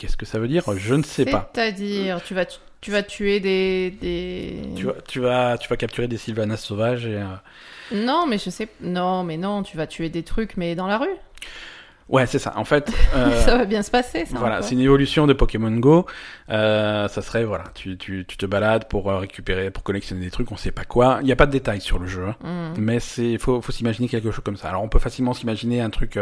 Qu'est-ce 0.00 0.16
que 0.16 0.24
ça 0.24 0.38
veut 0.38 0.48
dire? 0.48 0.62
Je 0.78 0.94
ne 0.94 1.02
sais 1.02 1.26
pas. 1.26 1.50
C'est-à-dire, 1.54 2.22
tu 2.22 2.32
vas, 2.32 2.46
tu, 2.80 2.90
vas 2.90 3.02
tuer 3.02 3.38
des, 3.38 3.90
des... 4.00 4.62
Tu 4.74 4.86
vas, 4.86 4.94
tu 5.06 5.20
vas, 5.20 5.58
tu 5.58 5.68
vas 5.68 5.76
capturer 5.76 6.08
des 6.08 6.16
Sylvanas 6.16 6.56
sauvages 6.56 7.04
et. 7.04 7.16
euh, 7.18 7.26
Non, 8.06 8.24
mais 8.26 8.38
je 8.38 8.48
sais. 8.48 8.68
Non, 8.80 9.24
mais 9.24 9.36
non, 9.36 9.62
tu 9.62 9.76
vas 9.76 9.86
tuer 9.86 10.08
des 10.08 10.22
trucs, 10.22 10.56
mais 10.56 10.74
dans 10.74 10.86
la 10.86 10.96
rue. 10.96 11.14
Ouais, 12.08 12.26
c'est 12.26 12.38
ça. 12.38 12.54
En 12.56 12.64
fait, 12.64 12.90
euh, 13.14 13.40
ça 13.42 13.58
va 13.58 13.66
bien 13.66 13.82
se 13.82 13.90
passer, 13.90 14.24
ça. 14.24 14.38
voilà, 14.38 14.62
c'est 14.62 14.74
une 14.74 14.80
évolution 14.80 15.26
de 15.26 15.34
Pokémon 15.34 15.70
Go. 15.70 16.06
Euh, 16.48 17.06
ça 17.08 17.20
serait 17.20 17.44
voilà, 17.44 17.64
tu, 17.74 17.98
tu, 17.98 18.24
tu 18.26 18.36
te 18.38 18.46
balades 18.46 18.88
pour 18.88 19.06
récupérer, 19.12 19.70
pour 19.70 19.82
collectionner 19.84 20.22
des 20.24 20.30
trucs, 20.30 20.50
on 20.50 20.56
sait 20.56 20.72
pas 20.72 20.84
quoi. 20.84 21.18
Il 21.20 21.26
n'y 21.26 21.32
a 21.32 21.36
pas 21.36 21.46
de 21.46 21.52
détails 21.52 21.82
sur 21.82 21.98
le 21.98 22.06
jeu, 22.08 22.24
hein. 22.26 22.72
Hmm. 22.74 22.80
mais 22.80 22.98
c'est 23.00 23.36
faut, 23.36 23.60
faut 23.60 23.70
s'imaginer 23.70 24.08
quelque 24.08 24.30
chose 24.32 24.42
comme 24.42 24.56
ça. 24.56 24.70
Alors 24.70 24.82
on 24.82 24.88
peut 24.88 24.98
facilement 24.98 25.34
s'imaginer 25.34 25.82
un 25.82 25.90
truc 25.90 26.18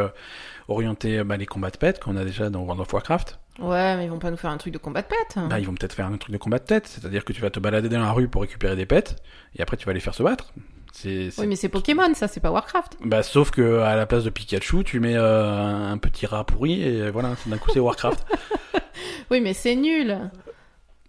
orienté 0.68 1.22
bah, 1.24 1.36
les 1.38 1.46
combats 1.46 1.70
de 1.70 1.78
pets 1.78 1.98
qu'on 2.02 2.16
a 2.16 2.24
déjà 2.24 2.50
dans 2.50 2.60
World 2.60 2.80
of 2.82 2.92
Warcraft. 2.92 3.38
Ouais, 3.58 3.96
mais 3.96 4.04
ils 4.04 4.10
vont 4.10 4.18
pas 4.18 4.30
nous 4.30 4.36
faire 4.36 4.50
un 4.50 4.56
truc 4.56 4.72
de 4.72 4.78
combat 4.78 5.02
de 5.02 5.06
pète. 5.08 5.36
Bah, 5.48 5.58
ils 5.58 5.66
vont 5.66 5.74
peut-être 5.74 5.92
faire 5.94 6.06
un 6.06 6.16
truc 6.16 6.32
de 6.32 6.38
combat 6.38 6.58
de 6.58 6.64
tête, 6.64 6.86
c'est-à-dire 6.86 7.24
que 7.24 7.32
tu 7.32 7.40
vas 7.42 7.50
te 7.50 7.58
balader 7.58 7.88
dans 7.88 8.00
la 8.00 8.12
rue 8.12 8.28
pour 8.28 8.42
récupérer 8.42 8.76
des 8.76 8.86
pets 8.86 9.16
et 9.56 9.62
après 9.62 9.76
tu 9.76 9.86
vas 9.86 9.92
les 9.92 10.00
faire 10.00 10.14
se 10.14 10.22
battre. 10.22 10.52
C'est 10.92 11.30
c'est- 11.30 11.40
Oui, 11.40 11.46
mais 11.48 11.56
c'est 11.56 11.68
Pokémon, 11.68 12.12
ça, 12.14 12.28
c'est 12.28 12.40
pas 12.40 12.50
Warcraft. 12.50 12.96
Bah, 13.04 13.22
sauf 13.22 13.50
que 13.50 13.80
à 13.80 13.94
la 13.96 14.06
place 14.06 14.24
de 14.24 14.30
Pikachu, 14.30 14.84
tu 14.84 15.00
mets 15.00 15.16
euh, 15.16 15.90
un 15.92 15.98
petit 15.98 16.26
rat 16.26 16.44
pourri 16.44 16.82
et 16.82 17.10
voilà, 17.10 17.30
d'un 17.46 17.58
coup 17.58 17.70
c'est 17.72 17.80
Warcraft. 17.80 18.24
Oui, 19.30 19.40
mais 19.40 19.52
c'est 19.54 19.76
nul. 19.76 20.18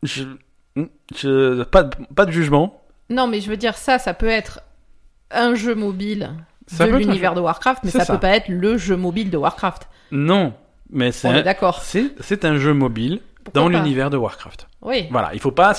je, 0.03 0.23
je- 1.15 1.63
pas, 1.63 1.83
de- 1.83 1.95
pas 2.15 2.25
de 2.25 2.31
jugement. 2.31 2.83
Non, 3.09 3.27
mais 3.27 3.41
je 3.41 3.49
veux 3.49 3.57
dire, 3.57 3.75
ça, 3.77 3.97
ça 3.97 4.13
peut 4.13 4.27
être 4.27 4.59
un 5.31 5.55
jeu 5.55 5.73
mobile 5.73 6.31
Ça 6.67 6.85
de 6.85 6.91
l'univers 6.95 7.33
de 7.33 7.41
Warcraft, 7.41 7.83
mais 7.83 7.91
ça. 7.91 8.05
peut 8.05 8.19
pas 8.19 8.35
être 8.35 8.49
le 8.49 8.77
jeu 8.77 8.95
mobile 8.95 9.29
de 9.31 9.37
Warcraft. 9.37 9.87
Non, 10.11 10.53
mais 10.91 11.11
c'est 11.11 11.27
On 11.27 11.33
est 11.33 11.39
un, 11.39 11.43
d'accord. 11.43 11.81
c'est, 11.81 12.11
c'est 12.19 12.45
un 12.45 12.57
jeu 12.57 12.73
mobile 12.73 13.21
Pourquoi 13.43 13.61
dans 13.63 13.69
pas 13.69 13.77
l'univers 13.77 14.09
de 14.09 14.17
Warcraft. 14.17 14.67
Oui. 14.81 15.07
Voilà, 15.11 15.31
il 15.33 15.39
faut 15.39 15.51
pas, 15.51 15.73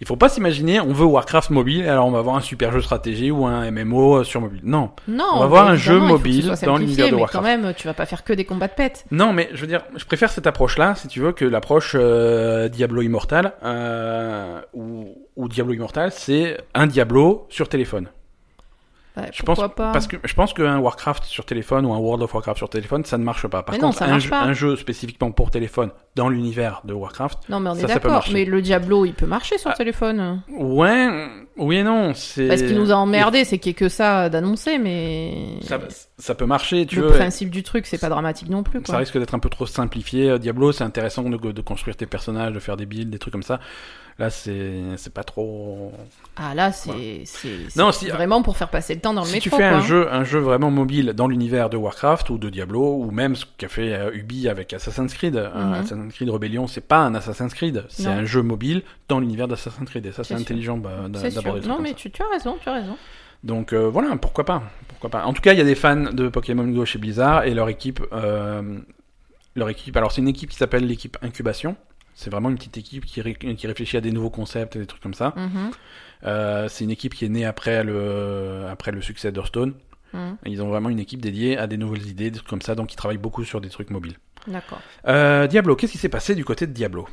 il 0.00 0.06
faut 0.06 0.16
pas 0.16 0.28
s'imaginer, 0.28 0.80
on 0.80 0.92
veut 0.92 1.04
Warcraft 1.06 1.50
mobile, 1.50 1.88
alors 1.88 2.06
on 2.06 2.10
va 2.10 2.18
avoir 2.18 2.36
un 2.36 2.40
super 2.40 2.72
jeu 2.72 2.80
stratégie 2.82 3.30
ou 3.30 3.46
un 3.46 3.70
MMO 3.70 4.24
sur 4.24 4.40
mobile. 4.40 4.60
Non, 4.64 4.90
Non. 5.08 5.24
On 5.34 5.40
va 5.40 5.46
voir 5.46 5.64
mais 5.66 5.72
un 5.72 5.76
jeu 5.76 5.98
mobile 5.98 6.52
dans 6.62 6.76
l'univers 6.76 7.06
de 7.06 7.14
mais 7.14 7.20
Warcraft. 7.20 7.44
quand 7.44 7.48
même, 7.62 7.74
tu 7.74 7.86
vas 7.86 7.94
pas 7.94 8.06
faire 8.06 8.24
que 8.24 8.32
des 8.32 8.44
combats 8.44 8.68
de 8.68 8.74
pète. 8.74 9.04
non, 9.10 9.32
mais 9.32 9.48
je 9.52 9.60
veux 9.60 9.66
dire, 9.66 9.82
je 9.96 10.04
préfère 10.04 10.30
cette 10.30 10.46
approche-là, 10.46 10.94
si 10.94 11.08
tu 11.08 11.20
veux, 11.20 11.32
que 11.32 11.44
l'approche 11.44 11.96
euh, 11.98 12.68
Diablo 12.68 13.02
Immortal, 13.02 13.52
euh, 13.64 14.60
où, 14.74 15.14
où 15.36 15.48
Diablo 15.48 15.72
Immortal, 15.74 16.10
c'est 16.12 16.58
un 16.74 16.86
Diablo 16.86 17.46
sur 17.48 17.68
téléphone. 17.68 18.08
Ouais, 19.16 19.30
Je 19.32 19.42
pense, 19.44 19.58
pas 19.58 19.68
parce 19.92 20.08
que 20.08 20.16
je 20.24 20.34
pense 20.34 20.52
qu'un 20.52 20.78
Warcraft 20.78 21.22
sur 21.22 21.44
téléphone 21.46 21.86
ou 21.86 21.92
un 21.92 21.98
World 21.98 22.22
of 22.24 22.34
Warcraft 22.34 22.58
sur 22.58 22.68
téléphone, 22.68 23.04
ça 23.04 23.16
ne 23.16 23.22
marche 23.22 23.46
pas. 23.46 23.62
Par 23.62 23.72
Mais 23.74 23.80
non, 23.80 23.90
contre, 23.90 24.02
un, 24.02 24.08
marche 24.08 24.24
jeu, 24.24 24.30
pas. 24.30 24.40
un 24.42 24.52
jeu 24.52 24.74
spécifiquement 24.76 25.30
pour 25.30 25.52
téléphone 25.52 25.90
dans 26.16 26.28
l'univers 26.28 26.80
de 26.84 26.94
Warcraft, 26.94 27.48
Non, 27.48 27.60
mais 27.60 27.70
on 27.70 27.74
est 27.76 27.86
d'accord. 27.86 28.24
Mais 28.32 28.44
le 28.44 28.60
Diablo, 28.60 29.04
il 29.04 29.14
peut 29.14 29.26
marcher 29.26 29.56
sur 29.58 29.70
Ah. 29.70 29.74
téléphone. 29.74 30.42
ouais, 30.48 31.28
oui 31.56 31.76
et 31.76 31.82
non, 31.84 32.12
c'est. 32.14 32.48
Parce 32.48 32.62
qu'il 32.62 32.74
nous 32.76 32.90
a 32.90 32.96
emmerdé, 32.96 33.44
c'est 33.44 33.58
qu'il 33.58 33.70
y 33.70 33.72
ait 33.72 33.74
que 33.74 33.88
ça 33.88 34.28
d'annoncer, 34.28 34.78
mais 34.78 35.58
Ça, 35.62 35.78
ça 36.18 36.34
peut 36.34 36.46
marcher, 36.46 36.86
tu 36.86 36.96
le 37.00 37.08
veux. 37.08 37.12
principe 37.16 37.50
du 37.50 37.62
truc, 37.62 37.86
c'est 37.86 37.98
pas 37.98 38.08
dramatique 38.08 38.48
non 38.48 38.62
plus. 38.62 38.80
Ça 38.84 38.98
risque 38.98 39.18
d'être 39.18 39.34
un 39.34 39.38
peu 39.40 39.48
trop 39.50 39.66
simplifié. 39.66 40.30
Euh, 40.30 40.38
Diablo, 40.38 40.70
c'est 40.72 40.84
intéressant 40.84 41.22
de, 41.24 41.36
de 41.36 41.60
construire 41.62 41.96
tes 41.96 42.06
personnages, 42.06 42.52
de 42.52 42.60
faire 42.60 42.76
des 42.76 42.86
builds, 42.86 43.10
des 43.10 43.18
trucs 43.18 43.32
comme 43.32 43.42
ça. 43.42 43.58
Là, 44.20 44.30
c'est 44.30 45.12
pas 45.12 45.24
trop. 45.24 45.90
Ah 46.36 46.54
là, 46.54 46.70
c'est 46.70 47.22
c'est 47.24 47.68
si- 47.92 48.08
vraiment 48.10 48.42
pour 48.42 48.56
faire 48.56 48.68
passer 48.68 48.94
le 48.94 49.00
temps 49.00 49.12
dans 49.12 49.22
le 49.22 49.26
si 49.26 49.34
métro. 49.34 49.50
tu 49.50 49.56
fais 49.56 49.68
quoi. 49.68 49.78
un 49.78 49.80
jeu, 49.80 50.06
un 50.12 50.22
jeu 50.22 50.38
vraiment 50.38 50.70
mobile 50.70 51.14
dans 51.16 51.26
l'univers 51.26 51.68
de 51.68 51.76
Warcraft 51.76 52.30
ou 52.30 52.38
de 52.38 52.48
Diablo, 52.48 52.94
ou 52.94 53.10
même 53.10 53.34
ce 53.34 53.44
qu'a 53.58 53.66
fait 53.66 53.92
euh, 53.92 54.12
Ubi 54.14 54.48
avec 54.48 54.72
Assassin's 54.72 55.12
Creed, 55.14 55.34
Mhm. 55.34 55.72
Assassin's 55.74 56.14
Creed 56.14 56.30
Rebellion, 56.30 56.68
c'est 56.68 56.80
pas 56.86 56.98
un 56.98 57.16
Assassin's 57.16 57.52
Creed, 57.54 57.84
c'est 57.88 58.06
un 58.06 58.24
jeu 58.24 58.42
mobile 58.42 58.82
dans 59.08 59.18
l'univers 59.18 59.48
d'Assassin's 59.48 59.90
Creed. 59.90 60.06
Et 60.06 60.12
ça, 60.12 60.22
c'est 60.22 60.34
intelligent 60.34 60.76
bah, 60.76 61.08
d'aborder 61.08 61.62
le 61.62 61.66
Non, 61.66 61.80
mais 61.80 61.94
tu, 61.94 62.08
tu 62.12 62.22
as 62.22 62.28
raison, 62.32 62.56
tu 62.62 62.68
as 62.68 62.74
raison. 62.74 62.96
Donc 63.42 63.72
euh, 63.72 63.88
voilà, 63.90 64.14
pourquoi 64.16 64.44
pas, 64.44 64.62
pourquoi 64.94 65.10
pas. 65.10 65.24
En 65.26 65.32
tout 65.32 65.42
cas, 65.42 65.52
il 65.52 65.58
y 65.58 65.62
a 65.62 65.64
des 65.64 65.74
fans 65.74 66.10
de 66.12 66.28
Pokémon 66.28 66.66
Go 66.66 66.84
chez 66.84 66.98
Blizzard 66.98 67.44
et 67.44 67.54
leur 67.54 67.68
équipe, 67.68 68.00
euh, 68.12 68.78
leur 69.54 69.68
équipe. 69.68 69.96
Alors 69.96 70.12
c'est 70.12 70.20
une 70.20 70.28
équipe 70.28 70.50
qui 70.50 70.56
s'appelle 70.56 70.86
l'équipe 70.86 71.16
Incubation. 71.22 71.76
C'est 72.14 72.30
vraiment 72.30 72.48
une 72.48 72.56
petite 72.56 72.78
équipe 72.78 73.04
qui, 73.04 73.20
ré- 73.20 73.34
qui 73.34 73.66
réfléchit 73.66 73.96
à 73.96 74.00
des 74.00 74.12
nouveaux 74.12 74.30
concepts 74.30 74.76
et 74.76 74.78
des 74.78 74.86
trucs 74.86 75.02
comme 75.02 75.14
ça. 75.14 75.32
Mhm, 75.36 75.70
Euh, 76.26 76.68
c'est 76.68 76.84
une 76.84 76.90
équipe 76.90 77.14
qui 77.14 77.24
est 77.26 77.28
née 77.28 77.44
après 77.44 77.84
le, 77.84 78.66
après 78.70 78.92
le 78.92 79.02
succès 79.02 79.30
d'Hearthstone. 79.32 79.74
Et 80.46 80.50
Ils 80.50 80.62
ont 80.62 80.68
vraiment 80.68 80.90
une 80.90 81.00
équipe 81.00 81.20
dédiée 81.20 81.58
à 81.58 81.66
des 81.66 81.76
nouvelles 81.76 82.06
idées, 82.06 82.30
des 82.30 82.38
trucs 82.38 82.48
comme 82.48 82.62
ça, 82.62 82.76
donc 82.76 82.92
ils 82.92 82.96
travaillent 82.96 83.18
beaucoup 83.18 83.42
sur 83.44 83.60
des 83.60 83.68
trucs 83.68 83.90
mobiles. 83.90 84.16
D'accord. 84.46 84.80
Euh, 85.08 85.48
Diablo, 85.48 85.74
qu'est-ce 85.74 85.90
qui 85.92 85.98
s'est 85.98 86.08
passé 86.08 86.36
du 86.36 86.44
côté 86.44 86.68
de 86.68 86.72
Diablo? 86.72 87.08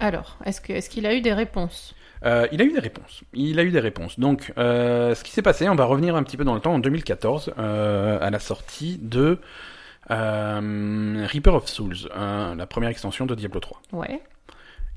Alors, 0.00 0.38
est-ce 0.44 0.60
qu'il 0.88 1.06
a 1.06 1.14
eu 1.14 1.20
des 1.20 1.32
réponses? 1.32 1.94
Euh, 2.24 2.46
il 2.52 2.60
a 2.62 2.64
eu 2.64 2.72
des 2.72 2.78
réponses. 2.80 3.22
Il 3.34 3.58
a 3.58 3.64
eu 3.64 3.70
des 3.70 3.80
réponses. 3.80 4.18
Donc, 4.18 4.52
euh, 4.58 5.14
ce 5.14 5.24
qui 5.24 5.32
s'est 5.32 5.42
passé, 5.42 5.68
on 5.68 5.74
va 5.74 5.84
revenir 5.84 6.14
un 6.16 6.22
petit 6.22 6.36
peu 6.36 6.44
dans 6.44 6.54
le 6.54 6.60
temps, 6.60 6.74
en 6.74 6.78
2014, 6.78 7.54
euh, 7.58 8.18
à 8.20 8.30
la 8.30 8.38
sortie 8.38 8.98
de 9.02 9.38
Euh, 10.10 11.26
Reaper 11.30 11.54
of 11.54 11.68
Souls, 11.68 11.96
euh, 12.16 12.54
la 12.56 12.66
première 12.66 12.90
extension 12.90 13.26
de 13.26 13.34
Diablo 13.36 13.60
3. 13.60 13.82
Ouais. 13.92 14.20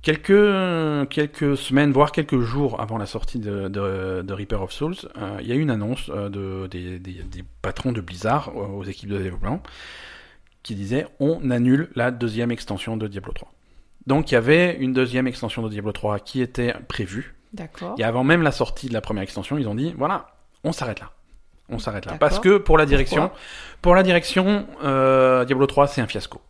Quelques, 0.01 1.09
quelques 1.09 1.57
semaines, 1.57 1.91
voire 1.91 2.11
quelques 2.11 2.39
jours 2.41 2.79
avant 2.79 2.97
la 2.97 3.07
sortie 3.07 3.39
de, 3.39 3.67
de, 3.69 4.21
de 4.23 4.33
Reaper 4.33 4.61
of 4.61 4.71
Souls, 4.71 4.95
euh, 5.17 5.37
il 5.41 5.47
y 5.47 5.51
a 5.51 5.55
eu 5.55 5.61
une 5.61 5.71
annonce 5.71 6.09
de, 6.11 6.67
des, 6.67 6.99
des, 6.99 7.23
des 7.23 7.43
patrons 7.63 7.91
de 7.91 8.01
Blizzard 8.01 8.55
aux 8.55 8.83
équipes 8.83 9.09
de 9.09 9.17
développement 9.17 9.63
qui 10.63 10.75
disait 10.75 11.07
on 11.19 11.49
annule 11.51 11.89
la 11.95 12.11
deuxième 12.11 12.51
extension 12.51 12.97
de 12.97 13.07
Diablo 13.07 13.33
3. 13.33 13.51
Donc 14.07 14.31
il 14.31 14.35
y 14.35 14.37
avait 14.37 14.75
une 14.75 14.93
deuxième 14.93 15.27
extension 15.27 15.61
de 15.61 15.69
Diablo 15.69 15.91
3 15.91 16.19
qui 16.19 16.41
était 16.41 16.73
prévue. 16.87 17.35
D'accord. 17.53 17.95
Et 17.97 18.03
avant 18.03 18.23
même 18.23 18.41
la 18.41 18.51
sortie 18.51 18.87
de 18.87 18.93
la 18.93 19.01
première 19.01 19.23
extension, 19.23 19.57
ils 19.57 19.67
ont 19.67 19.75
dit 19.75 19.93
voilà, 19.97 20.27
on 20.63 20.71
s'arrête 20.71 20.99
là. 20.99 21.11
On 21.69 21.79
s'arrête 21.79 22.05
là. 22.05 22.17
Parce 22.19 22.39
que 22.39 22.57
pour 22.57 22.77
la 22.77 22.85
direction, 22.85 23.23
Pourquoi 23.23 23.39
pour 23.81 23.95
la 23.95 24.03
direction, 24.03 24.67
euh, 24.83 25.45
Diablo 25.45 25.65
3 25.65 25.87
c'est 25.87 26.01
un 26.01 26.07
fiasco. 26.07 26.41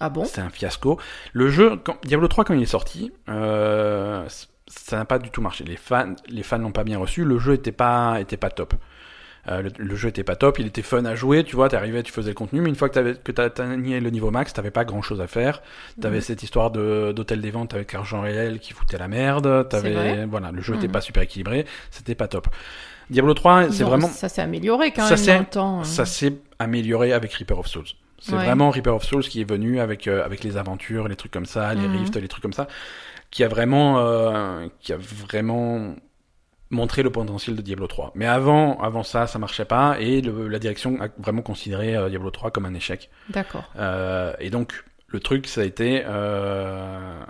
Ah 0.00 0.10
bon? 0.10 0.24
C'est 0.24 0.40
un 0.40 0.50
fiasco. 0.50 0.98
Le 1.32 1.48
jeu, 1.48 1.76
quand, 1.76 1.96
Diablo 2.04 2.28
3 2.28 2.44
quand 2.44 2.54
il 2.54 2.62
est 2.62 2.66
sorti, 2.66 3.12
euh, 3.28 4.26
ça 4.68 4.96
n'a 4.96 5.04
pas 5.04 5.18
du 5.18 5.30
tout 5.30 5.40
marché. 5.40 5.64
Les 5.64 5.76
fans, 5.76 6.14
les 6.28 6.42
fans 6.42 6.58
l'ont 6.58 6.72
pas 6.72 6.84
bien 6.84 6.98
reçu. 6.98 7.24
Le 7.24 7.38
jeu 7.38 7.54
était 7.54 7.72
pas, 7.72 8.20
était 8.20 8.36
pas 8.36 8.50
top. 8.50 8.74
Euh, 9.48 9.62
le, 9.62 9.70
le 9.78 9.96
jeu 9.96 10.08
était 10.10 10.24
pas 10.24 10.36
top. 10.36 10.58
Il 10.58 10.66
était 10.66 10.82
fun 10.82 11.04
à 11.04 11.14
jouer. 11.14 11.42
Tu 11.44 11.56
vois, 11.56 11.68
t'arrivais, 11.68 12.02
tu 12.02 12.12
faisais 12.12 12.28
le 12.30 12.34
contenu, 12.34 12.60
mais 12.60 12.68
une 12.68 12.74
fois 12.74 12.88
que 12.88 12.94
t'avais, 12.94 13.14
que 13.14 13.32
t'atteignais 13.32 13.98
le 14.00 14.10
niveau 14.10 14.30
max, 14.30 14.52
t'avais 14.52 14.70
pas 14.70 14.84
grand 14.84 15.00
chose 15.02 15.20
à 15.20 15.26
faire. 15.26 15.62
T'avais 16.00 16.16
Mhm. 16.16 16.22
cette 16.22 16.42
histoire 16.42 16.70
de, 16.70 17.12
d'hôtel 17.12 17.40
des 17.40 17.50
ventes 17.50 17.72
avec 17.74 17.94
argent 17.94 18.20
réel 18.20 18.58
qui 18.60 18.72
foutait 18.74 18.98
la 18.98 19.08
merde. 19.08 19.68
T'avais, 19.68 20.26
voilà, 20.26 20.52
le 20.52 20.60
jeu 20.60 20.74
était 20.74 20.86
Mhm. 20.86 20.92
pas 20.92 21.00
super 21.00 21.22
équilibré. 21.22 21.64
C'était 21.90 22.14
pas 22.14 22.28
top. 22.28 22.48
Diablo 23.10 23.32
3, 23.32 23.64
Ils 23.64 23.72
c'est 23.72 23.84
vraiment, 23.84 24.08
Ça 24.08 24.28
s'est 24.28 24.42
amélioré 24.42 24.90
quand 24.92 25.04
Ça 25.04 25.14
même 25.14 25.18
s'est- 25.24 25.32
dans 25.34 25.40
le 25.40 25.46
temps. 25.46 25.80
hein. 25.80 25.84
ça 25.84 26.04
s'est 26.04 26.34
amélioré 26.58 27.12
avec 27.14 27.32
Reaper 27.32 27.58
of 27.58 27.66
Souls. 27.66 27.84
C'est 28.20 28.32
Ouais. 28.34 28.44
vraiment 28.44 28.70
Reaper 28.70 28.94
of 28.94 29.04
Souls 29.04 29.22
qui 29.22 29.40
est 29.40 29.48
venu 29.48 29.80
avec 29.80 30.08
euh, 30.08 30.24
avec 30.24 30.44
les 30.44 30.56
aventures, 30.58 31.08
les 31.08 31.16
trucs 31.16 31.32
comme 31.32 31.46
ça, 31.46 31.72
les 31.72 31.86
Mhm. 31.88 31.96
rifts, 31.98 32.16
les 32.16 32.28
trucs 32.28 32.42
comme 32.42 32.52
ça, 32.52 32.66
qui 33.30 33.44
a 33.44 33.48
vraiment 33.48 33.98
euh, 34.00 34.66
qui 34.80 34.92
a 34.92 34.96
vraiment 34.98 35.94
montré 36.70 37.02
le 37.02 37.10
potentiel 37.10 37.56
de 37.56 37.62
Diablo 37.62 37.86
3. 37.86 38.12
Mais 38.14 38.26
avant 38.26 38.80
avant 38.80 39.02
ça, 39.02 39.26
ça 39.26 39.38
marchait 39.38 39.64
pas 39.64 39.96
et 40.00 40.20
le- 40.20 40.48
la 40.48 40.58
direction 40.58 41.00
a 41.00 41.08
vraiment 41.18 41.42
considéré 41.42 41.96
euh, 41.96 42.08
Diablo 42.08 42.30
3 42.30 42.50
comme 42.50 42.66
un 42.66 42.74
échec. 42.74 43.10
D'accord. 43.30 43.70
Euh, 43.76 44.32
et 44.38 44.50
donc 44.50 44.84
le 45.08 45.20
truc 45.20 45.46
ça 45.46 45.62
a 45.62 45.64
été 45.64 46.02
euh, 46.06 47.20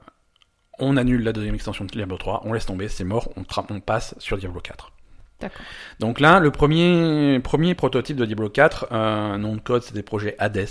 on 0.80 0.97
annule 0.97 1.22
la 1.22 1.32
deuxième 1.32 1.55
extension 1.55 1.84
de 1.84 1.91
Diablo 1.91 2.16
3, 2.18 2.43
on 2.45 2.53
laisse 2.53 2.66
tomber, 2.66 2.89
c'est 2.89 3.05
mort, 3.05 3.28
on, 3.36 3.45
on 3.70 3.80
passe 3.80 4.14
sur 4.18 4.39
Diablo 4.39 4.61
4. 4.61 4.93
D'accord. 5.41 5.62
Donc 6.01 6.18
là, 6.20 6.39
le 6.41 6.51
premier, 6.51 7.41
premier 7.43 7.74
prototype 7.74 8.16
de 8.16 8.24
Diablo 8.24 8.49
4, 8.49 8.86
euh, 8.93 9.36
nom 9.39 9.55
de 9.57 9.61
code, 9.61 9.82
c'était 9.82 10.03
projet 10.03 10.34
Hades, 10.39 10.66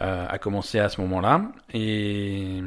euh, 0.00 0.26
a 0.28 0.38
commencé 0.38 0.78
à 0.80 0.88
ce 0.88 1.00
moment-là. 1.00 1.42
Et, 1.74 2.60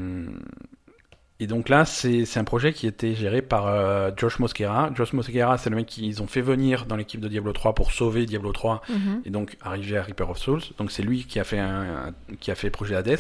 et 1.40 1.48
donc 1.48 1.68
là, 1.68 1.84
c'est 1.84 2.38
un 2.38 2.44
projet 2.44 2.72
qui 2.74 2.88
était 2.88 3.16
géré 3.16 3.42
par 3.42 3.68
euh, 3.68 4.12
Josh 4.16 4.40
Mosquera. 4.40 4.92
Josh 4.96 5.14
Mosquera, 5.14 5.58
c'est 5.58 5.70
le 5.70 5.76
mec 5.76 5.88
qu'ils 5.88 6.22
ont 6.22 6.28
fait 6.28 6.42
venir 6.42 6.86
dans 6.86 6.96
l'équipe 6.96 7.20
de 7.20 7.28
Diablo 7.28 7.52
3 7.52 7.74
pour 7.76 7.92
sauver 7.92 8.26
Diablo 8.26 8.52
3 8.54 8.82
Mhm. 8.90 9.22
et 9.26 9.30
donc 9.30 9.58
arriver 9.62 9.98
à 9.98 10.04
Reaper 10.04 10.30
of 10.30 10.38
Souls. 10.38 10.62
Donc 10.78 10.92
c'est 10.92 11.04
lui 11.04 11.26
qui 11.26 11.40
a 11.40 11.44
fait 11.44 11.60
un, 11.60 12.08
un- 12.30 12.36
qui 12.40 12.52
a 12.52 12.56
fait 12.56 12.70
projet 12.70 12.96
Hades. 12.96 13.20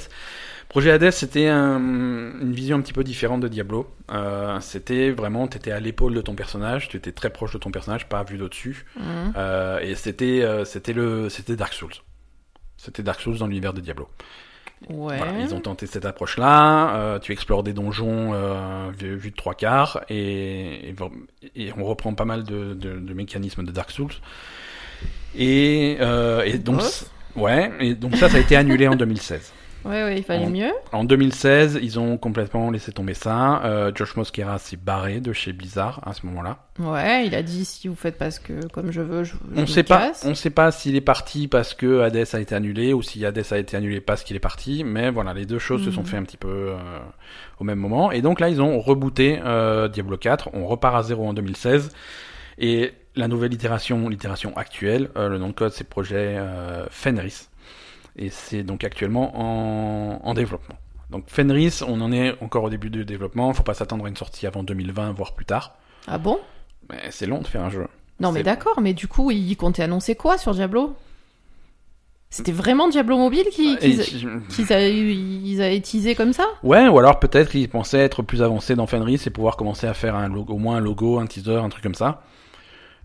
Projet 0.69 0.91
Hades, 0.91 1.11
c'était 1.11 1.47
un- 1.47 1.77
une 1.79 2.53
vision 2.53 2.77
un 2.77 2.81
petit 2.81 2.93
peu 2.93 3.03
différente 3.03 3.41
de 3.41 3.47
Diablo. 3.47 3.87
Euh, 4.11 4.59
c'était 4.61 5.09
vraiment, 5.11 5.47
t'étais 5.47 5.71
à 5.71 5.79
l'épaule 5.79 6.13
de 6.13 6.21
ton 6.21 6.35
personnage, 6.35 6.89
tu 6.89 6.97
étais 6.97 7.11
très 7.11 7.29
proche 7.31 7.51
de 7.53 7.57
ton 7.57 7.71
personnage, 7.71 8.07
pas 8.07 8.23
vu 8.23 8.37
d'au-dessus. 8.37 8.85
Mhm. 8.95 9.33
Euh, 9.35 9.79
et 9.79 9.95
c'était, 9.95 10.43
euh, 10.43 10.63
c'était 10.65 10.93
le, 10.93 11.29
c'était 11.29 11.55
Dark 11.55 11.73
Souls. 11.73 11.93
C'était 12.77 13.03
Dark 13.03 13.19
Souls 13.21 13.37
dans 13.37 13.47
l'univers 13.47 13.73
de 13.73 13.81
Diablo. 13.81 14.07
Ouais. 14.89 15.17
Voilà, 15.17 15.39
ils 15.39 15.53
ont 15.55 15.59
tenté 15.59 15.85
cette 15.87 16.05
approche-là. 16.05 16.95
euh, 16.95 17.19
tu 17.19 17.31
explores 17.31 17.63
des 17.63 17.73
donjons 17.73 18.33
euh, 18.33 18.89
vus 18.97 19.15
vus 19.15 19.31
de 19.31 19.35
trois 19.35 19.53
quarts 19.53 20.01
et, 20.09 20.89
et, 20.89 20.95
et 21.55 21.71
on 21.77 21.83
reprend 21.83 22.13
pas 22.13 22.25
mal 22.25 22.43
de, 22.43 22.73
de, 22.73 22.99
de 22.99 23.13
mécanismes 23.13 23.63
de 23.63 23.71
Dark 23.71 23.91
Souls. 23.91 24.11
Et, 25.35 25.97
euh, 25.99 26.43
et 26.43 26.57
donc, 26.57 26.81
ouais, 27.35 27.71
et 27.79 27.95
donc 27.95 28.15
ça, 28.17 28.29
ça 28.29 28.37
a 28.37 28.39
été 28.39 28.55
annulé 28.55 28.87
en 28.87 28.95
2016. 28.97 29.51
Ouais, 29.85 30.03
ouais, 30.03 30.17
il 30.17 30.23
fallait 30.23 30.45
En- 30.45 30.49
mieux. 30.49 30.71
En 30.91 31.03
2016, 31.03 31.79
ils 31.81 31.99
ont 31.99 32.17
complètement 32.17 32.71
laissé 32.71 32.91
tomber 32.91 33.13
ça. 33.13 33.61
Euh, 33.65 33.91
Josh 33.93 34.15
Mosquera 34.15 34.57
s'est 34.59 34.77
barré 34.77 35.19
de 35.19 35.33
chez 35.33 35.51
Blizzard 35.53 35.99
à 36.05 36.13
ce 36.13 36.25
moment-là. 36.25 36.59
Ouais, 36.79 37.27
il 37.27 37.35
a 37.35 37.43
dit 37.43 37.65
si 37.65 37.87
vous 37.87 37.95
faites 37.95 38.17
pas 38.17 38.31
ce 38.31 38.39
que 38.39 38.65
comme 38.67 38.91
je 38.91 39.01
veux, 39.01 39.23
je, 39.23 39.33
je 39.33 39.57
On 39.57 39.61
me 39.61 39.65
sait 39.65 39.83
pas, 39.83 40.07
casse. 40.07 40.23
on 40.25 40.35
sait 40.35 40.49
pas 40.49 40.71
s'il 40.71 40.95
est 40.95 41.01
parti 41.01 41.47
parce 41.47 41.73
que 41.73 42.01
Hades 42.01 42.25
a 42.33 42.39
été 42.39 42.55
annulé 42.55 42.93
ou 42.93 43.01
si 43.01 43.25
Hades 43.25 43.43
a 43.51 43.57
été 43.57 43.75
annulé 43.77 43.99
parce 44.01 44.23
qu'il 44.23 44.35
est 44.35 44.39
parti, 44.39 44.83
mais 44.83 45.09
voilà, 45.11 45.33
les 45.33 45.45
deux 45.45 45.59
choses 45.59 45.83
se 45.83 45.91
sont 45.91 46.01
Mhm. 46.01 46.07
fait 46.07 46.17
un 46.17 46.23
petit 46.23 46.37
peu 46.37 46.47
euh, 46.71 46.77
au 47.59 47.63
même 47.63 47.79
moment. 47.79 48.11
Et 48.11 48.21
donc 48.21 48.39
là, 48.39 48.49
ils 48.49 48.61
ont 48.61 48.79
rebooté 48.79 49.39
euh, 49.43 49.87
Diablo 49.87 50.17
4. 50.17 50.49
On 50.53 50.65
repart 50.65 50.95
à 50.95 51.03
zéro 51.03 51.27
en 51.27 51.33
2016. 51.33 51.89
Et 52.57 52.93
la 53.15 53.27
nouvelle 53.27 53.53
itération, 53.53 54.09
l'itération 54.09 54.55
actuelle, 54.57 55.09
euh, 55.17 55.27
le 55.29 55.37
nom 55.37 55.47
de 55.49 55.53
code 55.53 55.71
c'est 55.71 55.87
projet 55.87 56.35
euh, 56.37 56.85
Fenris. 56.89 57.49
Et 58.15 58.29
c'est 58.29 58.63
donc 58.63 58.83
actuellement 58.83 59.31
en, 59.35 60.19
en 60.23 60.33
développement. 60.33 60.75
Donc 61.09 61.25
Fenris, 61.27 61.81
on 61.87 61.99
en 62.01 62.11
est 62.11 62.35
encore 62.41 62.63
au 62.63 62.69
début 62.69 62.89
du 62.89 63.05
développement. 63.05 63.53
Faut 63.53 63.63
pas 63.63 63.73
s'attendre 63.73 64.05
à 64.05 64.09
une 64.09 64.15
sortie 64.17 64.47
avant 64.47 64.63
2020, 64.63 65.11
voire 65.13 65.33
plus 65.33 65.45
tard. 65.45 65.75
Ah 66.07 66.17
bon? 66.17 66.39
Mais 66.89 66.99
c'est 67.11 67.25
long 67.25 67.39
de 67.41 67.47
faire 67.47 67.63
un 67.63 67.69
jeu. 67.69 67.87
Non, 68.19 68.31
mais 68.31 68.43
d'accord, 68.43 68.79
mais 68.81 68.93
du 68.93 69.07
coup, 69.07 69.31
il 69.31 69.55
comptait 69.57 69.83
annoncer 69.83 70.15
quoi 70.15 70.37
sur 70.37 70.53
Diablo? 70.53 70.95
C'était 72.29 72.51
vraiment 72.51 72.87
Diablo 72.87 73.17
Mobile 73.17 73.45
qui- 73.51 73.77
Et- 73.81 73.97
qu'ils 74.49 74.73
avaient, 74.73 74.91
ils 75.15 75.61
avaient 75.61 75.79
teasé 75.81 76.15
comme 76.15 76.33
ça? 76.33 76.45
Ouais, 76.63 76.87
ou 76.87 76.97
alors 76.97 77.19
peut-être 77.19 77.51
qu'ils 77.51 77.69
pensaient 77.69 77.99
être 77.99 78.23
plus 78.23 78.41
avancés 78.41 78.75
dans 78.75 78.87
Fenris 78.87 79.21
et 79.27 79.29
pouvoir 79.29 79.55
commencer 79.55 79.85
à 79.85 79.93
faire 79.93 80.15
un 80.15 80.29
logo, 80.29 80.53
au 80.53 80.57
moins 80.57 80.77
un 80.77 80.79
logo, 80.79 81.19
un 81.19 81.27
teaser, 81.27 81.57
un 81.57 81.69
truc 81.69 81.83
comme 81.83 81.93
ça. 81.93 82.23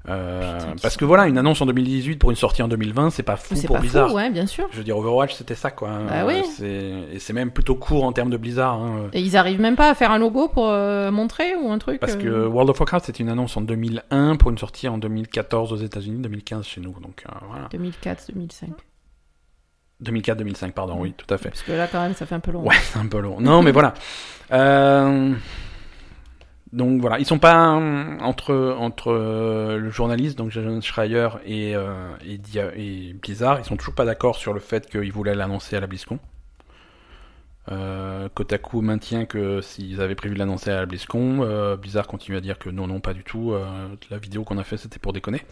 Euh, 0.08 0.58
parce 0.82 0.96
que 0.96 1.04
voilà, 1.04 1.26
une 1.26 1.36
annonce 1.38 1.60
en 1.60 1.66
2018 1.66 2.16
pour 2.16 2.30
une 2.30 2.36
sortie 2.36 2.62
en 2.62 2.68
2020, 2.68 3.10
c'est 3.10 3.22
pas 3.22 3.36
fou 3.36 3.54
pour 3.66 3.76
pas 3.76 3.80
Blizzard. 3.80 4.08
fou, 4.10 4.16
ouais, 4.16 4.30
bien 4.30 4.46
sûr. 4.46 4.66
Je 4.72 4.78
veux 4.78 4.84
dire, 4.84 4.96
Overwatch, 4.96 5.34
c'était 5.34 5.54
ça, 5.54 5.70
quoi. 5.70 5.90
Bah 6.08 6.22
Euh, 6.22 6.26
oui. 6.26 6.44
c'est- 6.56 7.14
Et 7.14 7.18
c'est 7.18 7.32
même 7.32 7.50
plutôt 7.50 7.74
court 7.74 8.04
en 8.04 8.12
termes 8.12 8.30
de 8.30 8.36
Blizzard. 8.36 8.74
hein. 8.74 9.08
Et 9.12 9.20
ils 9.20 9.36
arrivent 9.36 9.60
même 9.60 9.76
pas 9.76 9.90
à 9.90 9.94
faire 9.94 10.10
un 10.10 10.18
logo 10.18 10.48
pour 10.48 10.68
euh, 10.70 11.10
montrer 11.10 11.54
ou 11.56 11.70
un 11.70 11.78
truc 11.78 12.00
Parce 12.00 12.14
euh, 12.14 12.16
que 12.16 12.46
World 12.46 12.70
of 12.70 12.80
Warcraft, 12.80 13.06
c'était 13.06 13.22
une 13.22 13.28
annonce 13.28 13.56
en 13.56 13.60
2001 13.60 14.36
pour 14.36 14.50
une 14.50 14.58
sortie 14.58 14.88
en 14.88 14.98
2014 14.98 15.72
aux 15.72 15.76
États-Unis, 15.76 16.22
2015 16.22 16.64
chez 16.66 16.80
nous. 16.80 16.92
Donc 17.00 17.24
euh, 17.28 17.32
voilà. 17.48 17.68
2004, 17.70 18.32
2005. 18.32 18.68
2004-2005, 20.02 20.72
pardon, 20.72 20.96
oui, 21.00 21.12
tout 21.16 21.26
à 21.34 21.38
fait. 21.38 21.48
Parce 21.48 21.62
que 21.62 21.72
là, 21.72 21.88
quand 21.90 22.00
même, 22.00 22.14
ça 22.14 22.24
fait 22.24 22.34
un 22.36 22.40
peu 22.40 22.52
long. 22.52 22.62
Ouais, 22.64 22.76
c'est 22.82 22.98
un 23.00 23.06
peu 23.06 23.18
long. 23.20 23.40
Non, 23.40 23.62
mais 23.62 23.72
voilà. 23.72 23.94
Euh, 24.52 25.32
Donc 26.72 27.00
voilà, 27.00 27.18
ils 27.18 27.24
sont 27.24 27.38
pas 27.38 27.76
euh, 27.76 28.18
entre 28.20 28.52
euh, 29.08 29.78
le 29.78 29.90
journaliste 29.90 30.36
donc 30.36 30.50
Jason 30.50 30.80
Schreier 30.82 31.28
et 31.46 31.74
euh, 31.74 32.14
et, 32.26 33.14
Blizzard, 33.14 33.58
ils 33.60 33.64
sont 33.64 33.76
toujours 33.76 33.94
pas 33.94 34.04
d'accord 34.04 34.36
sur 34.36 34.52
le 34.52 34.60
fait 34.60 34.88
qu'ils 34.88 35.12
voulaient 35.12 35.34
l'annoncer 35.34 35.76
à 35.76 35.80
la 35.80 35.86
BlizzCon. 35.86 36.18
Kotaku 38.34 38.80
maintient 38.80 39.26
que 39.26 39.60
s'ils 39.60 40.00
avaient 40.00 40.14
prévu 40.14 40.34
de 40.34 40.38
l'annoncer 40.38 40.70
à 40.70 40.80
la 40.80 40.86
BlizzCon, 40.86 41.76
Blizzard 41.76 42.06
continue 42.06 42.36
à 42.36 42.40
dire 42.40 42.58
que 42.58 42.70
non 42.70 42.86
non 42.86 43.00
pas 43.00 43.12
du 43.14 43.24
tout. 43.24 43.54
la 44.10 44.18
vidéo 44.18 44.44
qu'on 44.44 44.58
a 44.58 44.64
fait 44.64 44.76
c'était 44.78 44.98
pour 44.98 45.12
déconner. 45.12 45.42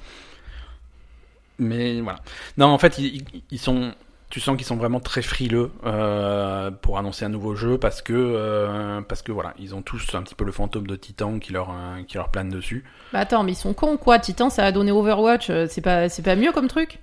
Mais 1.58 2.00
voilà. 2.00 2.20
Non 2.58 2.66
en 2.66 2.78
fait 2.78 2.98
ils 2.98 3.58
sont 3.58 3.92
tu 4.29 4.41
sens 4.41 4.57
qu'ils 4.57 4.66
sont 4.66 4.77
vraiment 4.77 4.99
très 5.01 5.22
frileux 5.22 5.70
euh, 5.85 6.70
pour 6.70 6.99
annoncer 6.99 7.24
un 7.24 7.29
nouveau 7.29 7.55
jeu 7.55 7.79
parce 7.79 8.03
que 8.03 8.12
euh, 8.12 9.01
parce 9.03 9.22
que 9.22 9.31
voilà 9.33 9.55
ils 9.59 9.74
ont 9.74 9.83
tous 9.83 10.14
un 10.14 10.22
petit 10.22 10.35
peu 10.35 10.45
le 10.45 10.51
fantôme 10.53 10.87
de 10.87 10.97
Titan 10.97 11.39
qui 11.39 11.53
leur 11.53 11.70
euh, 11.70 12.03
qui 12.09 12.16
leur 12.16 12.31
plane 12.31 12.49
dessus. 12.49 12.85
Bah 13.12 13.20
attends, 13.20 13.45
mais 13.45 13.53
ils 13.53 13.57
sont 13.57 13.72
cons, 13.72 13.97
quoi. 13.97 14.18
Titan, 14.18 14.51
ça 14.51 14.64
a 14.64 14.72
donné 14.72 14.91
Overwatch. 14.93 15.51
C'est 15.68 15.81
pas, 15.81 16.09
c'est 16.09 16.22
pas 16.22 16.35
mieux 16.37 16.51
comme 16.53 16.66
truc 16.68 16.99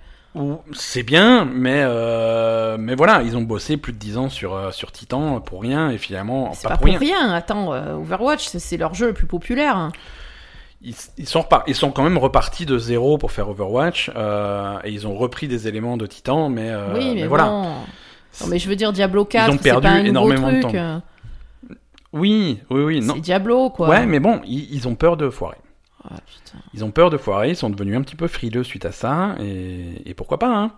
C'est 0.72 1.02
bien, 1.02 1.44
mais 1.46 1.80
euh, 1.84 2.76
mais 2.78 2.94
voilà 2.94 3.22
ils 3.22 3.36
ont 3.36 3.42
bossé 3.42 3.76
plus 3.78 3.92
de 3.92 3.98
10 3.98 4.18
ans 4.18 4.28
sur 4.28 4.74
sur 4.74 4.92
Titan 4.92 5.40
pour 5.40 5.62
rien 5.62 5.90
et 5.90 5.96
finalement 5.98 6.52
C'est 6.54 6.64
pas, 6.64 6.70
pas, 6.70 6.76
pour 6.76 6.86
rien. 6.86 6.98
rien. 6.98 7.32
Attends, 7.32 7.70
Overwatch, 8.00 8.44
c'est- 8.48 8.58
c'est 8.58 8.76
leur 8.76 8.94
jeu 8.94 9.06
le 9.06 9.14
plus 9.14 9.26
populaire. 9.26 9.90
Ils, 10.86 10.94
ils 11.16 11.26
sont 11.26 11.44
ils 11.66 11.74
sont 11.74 11.90
quand 11.90 12.02
même 12.02 12.18
repartis 12.18 12.66
de 12.66 12.76
zéro 12.76 13.16
pour 13.16 13.32
faire 13.32 13.48
Overwatch 13.48 14.10
euh, 14.14 14.76
et 14.84 14.90
ils 14.90 15.06
ont 15.06 15.16
repris 15.16 15.48
des 15.48 15.66
éléments 15.66 15.96
de 15.96 16.06
Titan 16.06 16.50
mais, 16.50 16.68
euh, 16.70 16.92
oui, 16.94 17.12
mais, 17.14 17.26
voilà. 17.26 17.44
bon. 17.46 17.62
Non, 17.62 18.46
mais 18.48 18.58
je 18.58 18.68
veux 18.68 18.76
dire, 18.76 18.92
Diablo 18.92 19.24
4, 19.24 19.48
ont 19.48 19.52
c'est 19.52 19.62
perdu 19.62 19.86
pas 19.86 19.92
un 19.94 20.04
énormément 20.04 20.52
de 20.52 20.60
truc. 20.60 20.72
temps. 20.74 20.78
euh, 20.78 20.98
Oui 22.12 22.60
oui 22.70 22.82
oui 22.82 23.00
non 23.00 23.14
C'est 23.14 23.20
Diablo, 23.20 23.70
quoi. 23.70 23.88
ouais 23.88 24.06
mais 24.06 24.20
bon 24.20 24.40
ils, 24.44 24.72
ils 24.74 24.86
ont 24.88 24.94
peur 24.94 25.16
de 25.16 25.30
foirer. 25.30 25.56
Putain. 26.02 26.58
Ils 26.74 26.84
ont 26.84 26.90
peur 26.90 27.08
de 27.08 27.16
foirer, 27.16 27.48
ils 27.50 27.56
sont 27.56 27.70
devenus 27.70 27.96
un 27.96 28.02
petit 28.02 28.16
peu 28.16 28.26
frileux 28.28 28.62
suite 28.62 28.84
à 28.84 28.92
ça, 28.92 29.36
et, 29.40 30.02
et 30.04 30.12
pourquoi 30.12 30.38
pas, 30.38 30.54
hein 30.54 30.72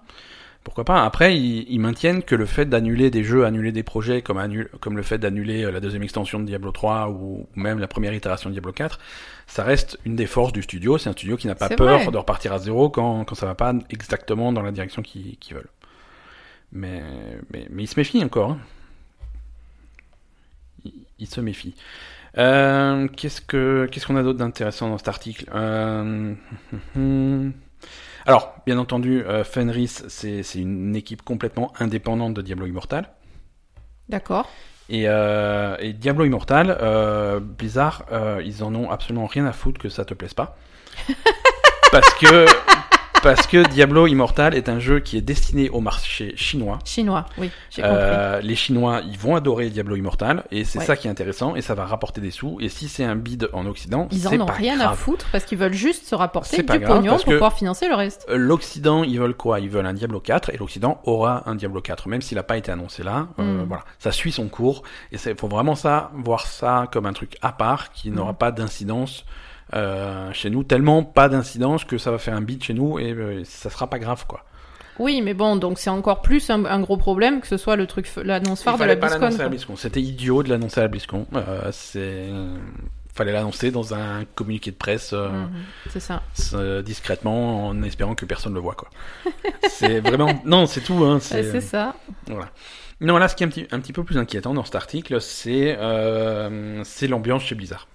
Pourquoi 0.67 0.85
pas 0.85 1.05
Après, 1.05 1.39
ils, 1.39 1.65
ils 1.71 1.79
maintiennent 1.79 2.25
que 2.25 2.35
le 2.35 2.45
fait 2.45 2.67
d'annuler 2.67 3.09
des 3.09 3.23
jeux, 3.23 3.45
annuler 3.47 3.71
des 3.71 3.85
projets, 3.85 4.21
comme, 4.21 4.37
annul- 4.37 4.69
comme 4.81 4.97
le 4.97 5.03
fait 5.05 5.17
d'annuler 5.17 5.63
euh, 5.65 5.71
la 5.71 5.79
deuxième 5.79 6.03
extension 6.03 6.41
de 6.41 6.45
Diablo 6.45 6.73
3 6.73 7.09
ou, 7.11 7.47
même 7.55 7.79
la 7.79 7.87
première 7.87 8.13
itération 8.13 8.51
de 8.51 8.53
Diablo 8.55 8.73
4, 8.73 8.99
ça 9.47 9.63
reste 9.63 9.97
une 10.05 10.17
des 10.17 10.27
forces 10.27 10.53
du 10.53 10.63
studio. 10.63 10.99
C'est 10.99 11.09
un 11.09 11.13
studio 11.13 11.37
qui 11.37 11.47
n'a 11.47 11.55
pas 11.55 11.69
peur 11.69 11.99
vrai. 12.01 12.11
de 12.11 12.17
repartir 12.19 12.53
à 12.53 12.59
zéro 12.59 12.91
quand, 12.91 13.25
quand 13.25 13.37
ça 13.37 13.47
va 13.47 13.55
pas 13.55 13.75
exactement 13.91 14.53
dans 14.53 14.63
la 14.63 14.73
direction 14.73 15.03
qu'ils 15.03 15.37
qu'ils 15.39 15.55
veulent. 15.55 15.71
Mais, 16.73 17.01
mais, 17.53 17.69
mais 17.71 17.85
il 17.85 17.87
se 17.87 17.99
méfie 17.99 18.25
encore. 18.25 18.51
hein. 18.51 18.59
Il, 20.85 20.93
il 21.21 21.27
se 21.29 21.41
méfie. 21.41 21.75
Euh, 22.39 23.07
qu'est-ce 23.17 23.41
que 23.41 23.89
qu'est-ce 23.91 24.05
qu'on 24.07 24.17
a 24.17 24.23
d'autre 24.25 24.39
d'intéressant 24.41 24.91
dans 24.91 24.99
cet 24.99 25.09
article? 25.09 25.49
Euh, 25.55 26.35
Alors, 28.27 28.55
bien 28.67 28.77
entendu, 28.79 29.23
euh, 29.25 29.45
Fenris, 29.45 30.03
c'est 30.09 30.43
une 30.57 30.97
équipe 30.97 31.23
complètement 31.23 31.73
indépendante 31.79 32.35
de 32.35 32.43
Diablo 32.43 32.67
Immortal. 32.67 33.09
D'accord. 34.09 34.51
Et, 34.89 35.05
euh, 35.07 35.77
et 35.81 35.93
Diablo 35.93 36.25
Immortal, 36.25 36.77
euh, 36.81 37.41
Blizzard, 37.41 38.05
euh, 38.13 38.43
ils 38.45 38.63
en 38.63 38.75
ont 38.75 38.91
absolument 38.91 39.27
rien 39.27 39.47
à 39.47 39.53
foutre 39.53 39.81
que 39.81 39.89
ça 39.89 40.05
te 40.05 40.15
plaise 40.15 40.35
pas. 40.35 40.57
parce 41.93 42.13
que 42.15 42.47
parce 43.35 43.47
que 43.49 43.67
Diablo 43.69 44.07
Immortal 44.07 44.55
est 44.55 44.69
un 44.69 44.79
jeu 44.79 45.01
qui 45.01 45.17
est 45.17 45.21
destiné 45.21 45.69
au 45.71 45.81
marché 45.81 46.33
chinois. 46.37 46.79
Chinois, 46.85 47.27
oui, 47.39 47.51
j'ai 47.71 47.83
compris. 47.83 47.97
Euh, 47.99 48.41
les 48.41 48.55
Chinois, 48.55 49.01
ils 49.09 49.19
vont 49.19 49.35
adorer 49.35 49.69
Diablo 49.71 49.97
Immortal 49.97 50.45
et 50.53 50.65
c'est 50.65 50.79
Ouais. 50.79 50.85
ça 50.85 50.97
qui 50.97 51.09
est 51.09 51.11
intéressant 51.11 51.57
et 51.57 51.61
ça 51.63 51.75
va 51.75 51.85
rapporter 51.87 52.21
des 52.21 52.31
sous. 52.31 52.59
Et 52.61 52.69
si 52.69 52.89
c'est 52.89 53.05
un 53.05 53.17
bid 53.17 53.49
en 53.53 53.67
Occident, 53.67 54.07
Ils 54.13 54.29
en 54.29 54.33
ont 54.41 54.47
pas 54.47 54.53
rien 54.53 54.79
à 54.81 54.93
foutre 54.95 55.27
parce 55.33 55.45
qu'ils 55.45 55.59
veulent 55.59 55.73
juste 55.73 56.07
se 56.07 56.15
rapporter 56.15 56.63
du 56.63 56.81
pognon 56.81 57.17
pour 57.17 57.25
pouvoir 57.25 57.53
financer 57.55 57.89
le 57.89 57.95
reste. 57.95 58.27
Euh, 58.31 58.37
L'Occident, 58.37 59.03
ils 59.03 59.19
veulent 59.19 59.35
quoi? 59.37 59.59
Ils 59.61 59.71
veulent 59.71 59.87
un 59.87 59.95
Diablo 59.95 60.21
4 60.21 60.51
et 60.55 60.57
l'Occident 60.57 61.01
aura 61.05 61.43
un 61.49 61.57
Diablo 61.57 61.81
4, 61.81 62.09
même 62.09 62.23
s'il 62.23 62.37
n'a 62.37 62.43
pas 62.45 62.57
été 62.57 62.71
annoncé 62.71 63.03
là. 63.03 63.27
euh, 63.41 63.63
Mm. 63.63 63.65
voilà, 63.67 63.85
ça 63.99 64.13
suit 64.13 64.31
son 64.33 64.49
cours 64.49 64.83
et 65.13 65.17
il 65.25 65.35
faut 65.37 65.49
vraiment 65.49 65.75
ça 65.75 66.11
voir 66.15 66.47
ça 66.47 66.89
comme 66.93 67.07
un 67.07 67.13
truc 67.13 67.37
à 67.43 67.53
part 67.53 67.91
qui 67.93 68.11
n'aura 68.11 68.33
Mm. 68.33 68.37
pas 68.37 68.53
d'incidence 68.53 69.25
euh, 69.75 70.33
chez 70.33 70.51
nous. 70.51 70.63
Tellement 70.65 71.03
pas 71.03 71.29
d'incidence 71.29 71.85
que 71.85 71.99
ça 71.99 72.11
va 72.11 72.19
faire 72.19 72.35
un 72.35 72.41
bid 72.43 72.63
chez 72.63 72.75
nous 72.75 72.99
et 72.99 73.13
euh, 73.13 73.43
ça 73.45 73.71
sera 73.71 73.89
pas 73.91 73.99
grave 73.99 74.25
quoi. 74.27 74.45
Oui, 74.99 75.21
mais 75.21 75.35
bon, 75.35 75.57
donc 75.57 75.79
c'est 75.79 75.91
encore 75.91 76.23
plus 76.23 76.49
un, 76.49 76.65
un 76.65 76.81
gros 76.81 76.97
problème 76.97 77.41
que 77.43 77.47
ce 77.47 77.59
soit 77.59 77.77
le 77.77 77.87
truc, 77.87 78.09
l'annonce 78.25 78.63
phare 78.63 78.79
de 78.79 78.85
la 78.85 78.95
BlizzCon. 78.95 79.19
l'annoncer 79.21 79.35
à 79.35 79.39
la 79.39 79.45
quoi. 79.45 79.49
BlizzCon. 79.51 79.77
C'était 79.77 80.01
idiot 80.01 80.43
de 80.43 80.49
l'annoncer 80.49 80.81
à 80.81 80.85
la 80.85 80.89
BlizzCon. 80.89 81.27
Euh, 81.35 81.69
c'est 81.73 82.29
fallait 83.15 83.33
l'annoncer 83.33 83.71
dans 83.71 83.95
un 83.95 84.25
communiqué 84.35 84.71
de 84.71 84.77
presse. 84.77 85.13
euh, 85.15 85.29
Mhm, 85.31 85.51
C'est 85.91 86.01
ça. 86.01 86.23
discrètement 86.83 87.67
en 87.69 87.83
espérant 87.83 88.15
que 88.15 88.25
personne 88.27 88.55
le 88.55 88.61
voit 88.61 88.75
quoi. 88.75 88.89
c'est 89.69 90.01
vraiment 90.01 90.41
non 90.45 90.67
c'est 90.67 90.83
tout 90.83 91.03
hein, 91.05 91.17
Euh, 91.33 91.51
C'est 91.53 91.61
ça. 91.61 91.95
Voilà. 92.27 92.49
Non, 93.03 93.19
là, 93.19 93.29
ce 93.29 93.37
qui 93.37 93.43
est 93.43 93.47
un 93.47 93.51
petit, 93.51 93.67
un 93.73 93.81
petit 93.81 93.93
peu 93.93 94.05
plus 94.05 94.17
inquiétant 94.17 94.55
dans 94.55 94.65
cet 94.65 94.75
article, 94.77 95.21
c'est 95.21 95.77
c'est 96.85 97.07
l'ambiance 97.09 97.43
chez 97.43 97.55
Blizzard. 97.55 97.87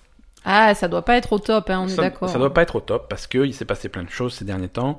Ah, 0.44 0.74
ça 0.74 0.88
doit 0.88 1.06
pas 1.06 1.16
être 1.18 1.34
au 1.34 1.40
top, 1.40 1.70
hein, 1.70 1.82
on 1.84 1.88
est 1.88 1.96
d'accord. 1.96 2.28
ça 2.30 2.40
doit 2.40 2.54
pas 2.54 2.64
être 2.64 2.76
au 2.78 2.80
top 2.82 3.08
parce 3.10 3.28
que 3.28 3.46
il 3.46 3.54
s'est 3.54 3.66
passé 3.66 3.90
plein 3.90 4.04
de 4.04 4.10
choses 4.10 4.34
ces 4.34 4.46
derniers 4.46 4.70
temps. 4.70 4.98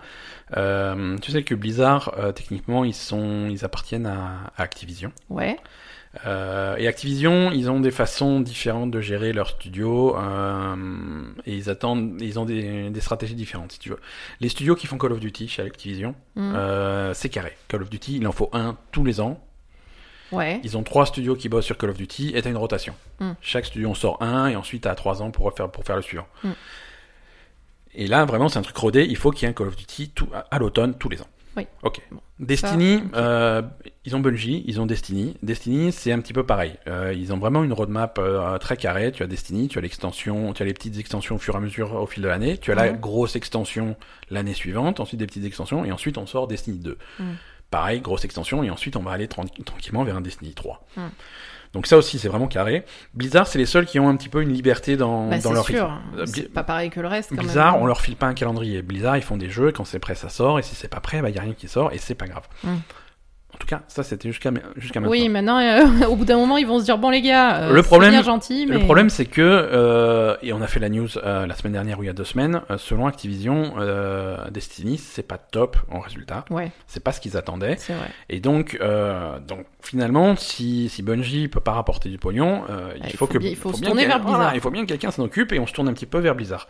Euh, 0.56 1.16
tu 1.18 1.32
sais 1.32 1.42
que 1.42 1.54
Blizzard, 1.54 2.12
euh, 2.18 2.30
techniquement, 2.32 2.84
ils 2.84 2.94
sont, 2.94 3.48
ils 3.50 3.64
appartiennent 3.64 4.06
à, 4.06 4.50
à 4.56 4.62
Activision. 4.62 5.10
Ouais. 5.30 5.56
Euh, 6.26 6.76
et 6.76 6.86
Activision, 6.88 7.50
ils 7.52 7.70
ont 7.70 7.80
des 7.80 7.90
façons 7.90 8.40
différentes 8.40 8.90
de 8.90 9.00
gérer 9.00 9.32
leur 9.32 9.48
studio 9.48 10.14
euh, 10.18 10.76
et 11.46 11.56
ils 11.56 11.70
attendent, 11.70 12.20
ils 12.20 12.38
ont 12.38 12.44
des, 12.44 12.90
des 12.90 13.00
stratégies 13.00 13.34
différentes, 13.34 13.72
si 13.72 13.78
tu 13.78 13.88
veux. 13.88 13.98
Les 14.40 14.50
studios 14.50 14.74
qui 14.74 14.86
font 14.86 14.98
Call 14.98 15.12
of 15.12 15.20
Duty 15.20 15.48
chez 15.48 15.62
Activision, 15.62 16.14
Mhm. 16.36 16.52
euh, 16.54 17.14
c'est 17.14 17.30
carré. 17.30 17.56
Call 17.68 17.82
of 17.82 17.88
Duty, 17.90 18.18
il 18.18 18.26
en 18.26 18.32
faut 18.32 18.50
un 18.52 18.76
tous 18.92 19.04
les 19.04 19.20
ans. 19.20 19.40
Ouais. 20.32 20.60
Ils 20.64 20.76
ont 20.76 20.82
trois 20.82 21.06
studios 21.06 21.36
qui 21.36 21.48
bossent 21.48 21.66
sur 21.66 21.78
Call 21.78 21.90
of 21.90 21.96
Duty 21.96 22.32
et 22.34 22.42
t'as 22.42 22.50
une 22.50 22.56
rotation. 22.56 22.94
Mm. 23.20 23.32
Chaque 23.40 23.66
studio 23.66 23.90
en 23.90 23.94
sort 23.94 24.22
un 24.22 24.48
et 24.48 24.56
ensuite 24.56 24.84
t'as 24.84 24.94
trois 24.94 25.22
ans 25.22 25.30
pour 25.30 25.52
faire, 25.54 25.70
pour 25.70 25.84
faire 25.84 25.96
le 25.96 26.02
suivant. 26.02 26.26
Mm. 26.42 26.50
Et 27.94 28.06
là, 28.06 28.24
vraiment, 28.24 28.48
c'est 28.48 28.58
un 28.58 28.62
truc 28.62 28.76
rodé. 28.76 29.06
Il 29.08 29.16
faut 29.16 29.30
qu'il 29.30 29.42
y 29.42 29.46
ait 29.46 29.50
un 29.50 29.54
Call 29.54 29.68
of 29.68 29.76
Duty 29.76 30.10
tout, 30.10 30.28
à, 30.32 30.46
à 30.50 30.58
l'automne 30.58 30.94
tous 30.94 31.08
les 31.08 31.20
ans. 31.20 31.28
Oui. 31.56 31.66
Ok. 31.82 32.00
Bon. 32.10 32.20
Destiny, 32.38 33.02
Ça, 33.12 33.18
euh, 33.18 33.62
ils 34.04 34.16
ont 34.16 34.20
Bungie, 34.20 34.64
ils 34.66 34.80
ont 34.80 34.86
Destiny. 34.86 35.36
Destiny, 35.42 35.92
c'est 35.92 36.10
un 36.10 36.18
petit 36.20 36.32
peu 36.32 36.44
pareil. 36.44 36.74
Euh, 36.88 37.14
ils 37.14 37.32
ont 37.32 37.38
vraiment 37.38 37.62
une 37.62 37.72
roadmap 37.72 38.18
euh, 38.18 38.56
très 38.58 38.76
carrée. 38.76 39.12
Tu 39.12 39.22
as 39.22 39.26
Destiny, 39.26 39.68
tu 39.68 39.78
as 39.78 39.82
l'extension, 39.82 40.52
tu 40.54 40.62
as 40.62 40.66
les 40.66 40.72
petites 40.72 40.98
extensions 40.98 41.36
au 41.36 41.38
fur 41.38 41.54
et 41.54 41.58
à 41.58 41.60
mesure 41.60 41.94
au 41.94 42.06
fil 42.06 42.22
de 42.22 42.28
l'année. 42.28 42.56
Tu 42.56 42.72
as 42.72 42.74
la 42.74 42.90
grosse 42.90 43.36
extension 43.36 43.96
l'année 44.30 44.54
suivante, 44.54 44.98
ensuite 44.98 45.20
des 45.20 45.26
petites 45.26 45.44
extensions, 45.44 45.84
et 45.84 45.92
ensuite 45.92 46.16
on 46.16 46.26
sort 46.26 46.48
Destiny 46.48 46.78
2. 46.78 46.98
Mhm. 47.18 47.36
Pareil, 47.72 48.00
grosse 48.00 48.24
extension, 48.24 48.62
et 48.62 48.70
ensuite 48.70 48.94
on 48.96 49.02
va 49.02 49.10
aller 49.12 49.26
tran- 49.26 49.46
tranquillement 49.64 50.04
vers 50.04 50.16
un 50.16 50.20
Destiny 50.20 50.52
3. 50.54 50.84
Mhm. 50.96 51.10
Donc 51.72 51.86
ça 51.86 51.96
aussi, 51.96 52.18
c'est 52.18 52.28
vraiment 52.28 52.48
carré. 52.48 52.84
Blizzard, 53.14 53.46
c'est 53.46 53.58
les 53.58 53.64
seuls 53.64 53.86
qui 53.86 53.98
ont 53.98 54.06
un 54.10 54.14
petit 54.16 54.28
peu 54.28 54.42
une 54.42 54.52
liberté 54.52 54.98
dans, 54.98 55.28
Bah, 55.28 55.38
dans 55.38 55.52
leur 55.52 55.64
sûr. 55.64 55.90
C'est 56.26 56.52
pas 56.52 56.64
pareil 56.64 56.90
que 56.90 57.00
le 57.00 57.08
reste. 57.08 57.30
Quand 57.30 57.36
Blizzard, 57.36 57.72
même. 57.72 57.82
on 57.82 57.86
leur 57.86 58.02
file 58.02 58.16
pas 58.16 58.26
un 58.26 58.34
calendrier. 58.34 58.82
Blizzard, 58.82 59.16
ils 59.16 59.22
font 59.22 59.38
des 59.38 59.48
jeux, 59.48 59.72
quand 59.72 59.86
c'est 59.86 59.98
prêt, 59.98 60.14
ça 60.14 60.28
sort, 60.28 60.58
et 60.58 60.62
si 60.62 60.74
c'est 60.74 60.88
pas 60.88 61.00
prêt, 61.00 61.22
bah, 61.22 61.30
y 61.30 61.38
a 61.38 61.40
rien 61.40 61.54
qui 61.54 61.68
sort, 61.68 61.90
et 61.92 61.96
c'est 61.98 62.14
pas 62.14 62.26
grave. 62.26 62.46
Mm. 62.62 62.74
En 63.54 63.58
tout 63.58 63.66
cas, 63.66 63.82
ça, 63.86 64.02
c'était 64.02 64.28
jusqu'à 64.28 64.50
jusqu'à 64.76 64.98
maintenant. 64.98 65.12
Oui, 65.12 65.28
maintenant, 65.28 65.58
euh, 65.58 66.06
au 66.08 66.16
bout 66.16 66.24
d'un 66.24 66.36
moment, 66.36 66.56
ils 66.56 66.66
vont 66.66 66.80
se 66.80 66.84
dire 66.84 66.96
bon 66.98 67.10
les 67.10 67.20
gars, 67.20 67.56
euh, 67.64 67.72
Le 67.72 67.82
c'est 67.82 67.86
problème- 67.88 68.10
bien 68.10 68.22
gentil, 68.22 68.66
mais 68.66 68.74
Le 68.78 68.80
problème, 68.80 69.10
c'est 69.10 69.26
que, 69.26 69.40
euh, 69.42 70.34
et 70.42 70.52
on 70.52 70.62
a 70.62 70.66
fait 70.66 70.80
la 70.80 70.88
news 70.88 71.06
euh, 71.18 71.46
la 71.46 71.54
semaine 71.54 71.74
dernière 71.74 71.98
ou 71.98 72.02
il 72.02 72.06
y 72.06 72.08
a 72.08 72.14
deux 72.14 72.24
semaines, 72.24 72.62
euh, 72.70 72.78
selon 72.78 73.06
Activision, 73.06 73.74
euh, 73.78 74.48
Destiny, 74.50 74.96
c'est 74.98 75.22
pas 75.26 75.38
top 75.38 75.76
en 75.90 76.00
résultat. 76.00 76.44
Ouais, 76.50 76.72
C'est 76.86 77.04
pas 77.04 77.12
ce 77.12 77.20
qu'ils 77.20 77.36
attendaient. 77.36 77.76
c'est 77.78 77.92
vrai. 77.92 78.08
Et 78.30 78.40
donc, 78.40 78.78
euh, 78.80 79.38
donc 79.38 79.66
finalement, 79.80 80.34
si, 80.34 80.88
si 80.88 81.02
Bungie 81.02 81.48
peut 81.48 81.60
pas 81.60 81.72
rapporter 81.72 82.08
du 82.08 82.18
pognon, 82.18 82.64
euh, 82.70 82.92
il, 82.96 83.04
il 83.06 83.10
faut, 83.12 83.26
faut 83.26 83.32
que 83.34 83.38
bien- 83.38 83.50
il 83.50 83.56
faut 83.56 83.72
se 83.72 83.82
tourner 83.82 84.06
vers 84.06 84.18
voilà, 84.20 84.36
Blizzard. 84.38 84.54
il 84.56 84.60
faut 84.60 84.70
bien 84.70 84.82
que 84.82 84.88
quelqu'un 84.88 85.10
s'en 85.10 85.22
occupe 85.24 85.52
et 85.52 85.58
on 85.58 85.66
se 85.66 85.72
tourne 85.74 85.88
un 85.88 85.92
petit 85.92 86.06
peu 86.06 86.18
vers 86.18 86.34
Blizzard. 86.34 86.66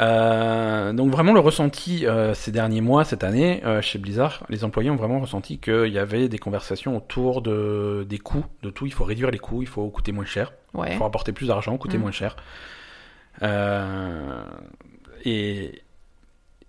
Euh, 0.00 0.92
donc 0.92 1.10
vraiment 1.10 1.32
le 1.32 1.40
ressenti 1.40 2.06
euh, 2.06 2.32
ces 2.32 2.52
derniers 2.52 2.80
mois, 2.80 3.04
cette 3.04 3.24
année, 3.24 3.62
euh, 3.64 3.82
chez 3.82 3.98
Blizzard, 3.98 4.44
les 4.48 4.62
employés 4.62 4.90
ont 4.90 4.96
vraiment 4.96 5.18
ressenti 5.20 5.58
qu'il 5.58 5.88
y 5.88 5.98
avait 5.98 6.28
des 6.28 6.38
conversations 6.38 6.96
autour 6.96 7.42
de 7.42 8.06
des 8.08 8.18
coûts, 8.18 8.44
de 8.62 8.70
tout. 8.70 8.86
Il 8.86 8.92
faut 8.92 9.04
réduire 9.04 9.30
les 9.32 9.38
coûts, 9.38 9.60
il 9.62 9.68
faut 9.68 9.88
coûter 9.90 10.12
moins 10.12 10.24
cher, 10.24 10.52
Ouais. 10.74 10.88
il 10.92 10.96
faut 10.96 11.04
rapporter 11.04 11.32
plus 11.32 11.48
d'argent, 11.48 11.76
coûter 11.78 11.98
Mm. 11.98 12.02
moins 12.02 12.12
cher. 12.12 12.36
Et 15.24 15.82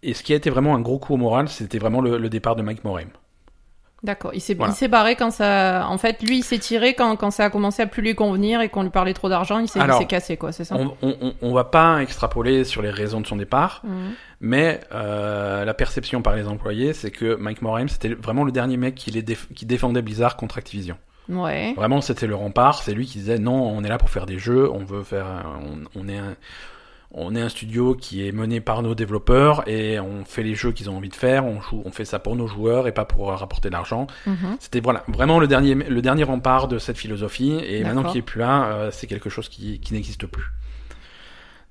et 0.01 0.13
ce 0.13 0.23
qui 0.23 0.31
a 0.31 0.35
été 0.37 0.49
vraiment 0.49 0.75
un 0.75 0.79
gros 0.79 0.97
coup 0.97 1.13
au 1.13 1.17
moral, 1.17 1.49
c'était 1.49 1.77
vraiment 1.77 1.99
le, 1.99 2.17
le 2.17 2.29
départ 2.29 2.55
de 2.55 2.61
Mike 2.61 2.85
Morhaime. 2.85 3.09
D'accord. 4.01 4.31
Il 4.33 4.39
s'est 4.41 4.53
Voilà. 4.53 4.71
il 4.71 4.75
s'est 4.75 4.87
barré 4.87 5.15
quand 5.15 5.29
ça. 5.31 5.85
En 5.89 5.97
fait, 5.97 6.21
lui, 6.23 6.37
il 6.37 6.43
s'est 6.43 6.57
tiré 6.57 6.93
quand, 6.93 7.15
quand 7.17 7.31
ça 7.31 7.45
a 7.45 7.49
commencé 7.49 7.81
à 7.81 7.85
plus 7.85 8.01
lui 8.01 8.15
convenir 8.15 8.61
et 8.61 8.69
qu'on 8.69 8.83
lui 8.83 8.89
parlait 8.89 9.13
trop 9.13 9.27
d'argent. 9.27 9.59
Il 9.59 9.67
s'est 9.67 9.79
cassé, 10.07 10.37
quoi, 10.37 10.51
c'est 10.53 10.63
ça? 10.63 10.75
On, 11.01 11.33
on, 11.41 11.53
va 11.53 11.65
pas 11.65 12.01
extrapoler 12.01 12.63
sur 12.63 12.81
les 12.81 12.89
raisons 12.91 13.19
de 13.21 13.27
son 13.27 13.35
départ, 13.35 13.81
Mhm. 13.83 14.11
mais 14.39 14.79
euh, 14.93 15.65
la 15.65 15.73
perception 15.73 16.21
par 16.21 16.35
les 16.35 16.47
employés, 16.47 16.93
c'est 16.93 17.11
que 17.11 17.35
Mike 17.35 17.61
Morhaime, 17.61 17.89
c'était 17.89 18.13
vraiment 18.13 18.43
le 18.45 18.51
dernier 18.51 18.77
mec 18.77 18.95
qui, 18.95 19.11
les 19.11 19.21
déf- 19.21 19.51
qui 19.53 19.65
défendait 19.65 20.01
Blizzard 20.01 20.37
contre 20.37 20.57
Activision. 20.57 20.97
Ouais. 21.27 21.73
Vraiment, 21.75 22.01
c'était 22.01 22.25
le 22.25 22.35
rempart. 22.35 22.81
C'est 22.81 22.93
lui 22.93 23.05
qui 23.05 23.19
disait 23.19 23.37
non, 23.37 23.53
on 23.69 23.83
est 23.83 23.89
là 23.89 23.97
pour 23.97 24.09
faire 24.09 24.25
des 24.25 24.39
jeux, 24.39 24.69
on 24.71 24.79
veut 24.85 25.03
faire, 25.03 25.25
on, 25.61 25.99
on 26.01 26.07
est 26.07 26.17
un, 26.17 26.35
on 27.11 27.35
est 27.35 27.41
un 27.41 27.49
studio 27.49 27.95
qui 27.95 28.27
est 28.27 28.31
mené 28.31 28.61
par 28.61 28.83
nos 28.83 28.93
développeurs 28.93 29.67
et 29.67 29.99
on 29.99 30.25
fait 30.25 30.43
les 30.43 30.53
jeux 30.55 30.71
qu'ils 30.71 30.89
ont 30.89 30.97
envie 30.97 31.09
de 31.09 31.15
faire. 31.15 31.45
On 31.45 31.59
joue, 31.59 31.81
on 31.85 31.91
fait 31.91 32.05
ça 32.05 32.19
pour 32.19 32.35
nos 32.35 32.47
joueurs 32.47 32.87
et 32.87 32.91
pas 32.91 33.05
pour 33.05 33.29
rapporter 33.29 33.69
de 33.69 33.73
l'argent. 33.73 34.05
Mhm. 34.27 34.57
C'était 34.59 34.79
voilà 34.79 35.03
vraiment 35.07 35.39
le 35.39 35.47
dernier, 35.47 35.73
le 35.73 36.01
dernier 36.01 36.23
rempart 36.23 36.67
de 36.67 36.77
cette 36.77 36.97
philosophie. 36.97 37.59
Et 37.63 37.83
maintenant 37.83 38.03
qu'il 38.03 38.19
est 38.19 38.21
plus 38.23 38.39
là, 38.39 38.65
euh, 38.65 38.91
c'est 38.91 39.07
quelque 39.07 39.29
chose 39.29 39.49
qui, 39.49 39.79
qui 39.79 39.93
n'existe 39.93 40.27
plus. 40.27 40.45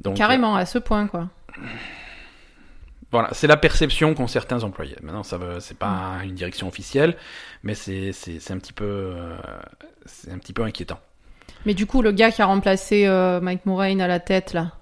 Donc, 0.01 0.17
Carrément, 0.17 0.55
à 0.57 0.65
ce 0.67 0.79
point, 0.79 1.07
quoi. 1.07 1.29
Voilà, 3.11 3.31
c'est 3.33 3.47
la 3.47 3.57
perception 3.57 4.15
qu'ont 4.15 4.27
certains 4.27 4.63
employés. 4.65 4.97
Maintenant, 5.03 5.23
ça 5.23 5.39
veut, 5.39 5.61
c'est 5.61 5.79
pas 5.79 6.19
Mm. 6.21 6.25
une 6.29 6.35
direction 6.35 6.69
officielle, 6.69 7.17
mais 7.63 7.75
c'est, 7.75 8.13
c'est, 8.13 8.39
c'est 8.39 8.53
un 8.53 8.59
petit 8.59 8.73
peu, 8.75 8.85
euh, 8.85 9.37
c'est 10.05 10.31
un 10.31 10.39
petit 10.39 10.53
peu 10.53 10.63
inquiétant. 10.63 11.01
Mais 11.65 11.75
du 11.75 11.87
coup, 11.87 12.03
le 12.03 12.13
gars 12.13 12.31
qui 12.31 12.43
a 12.43 12.47
remplacé 12.47 13.07
euh, 13.07 13.41
Mike 13.41 13.65
Moraine 13.67 14.01
à 14.01 14.07
la 14.07 14.21
tête, 14.21 14.53
là, 14.53 14.73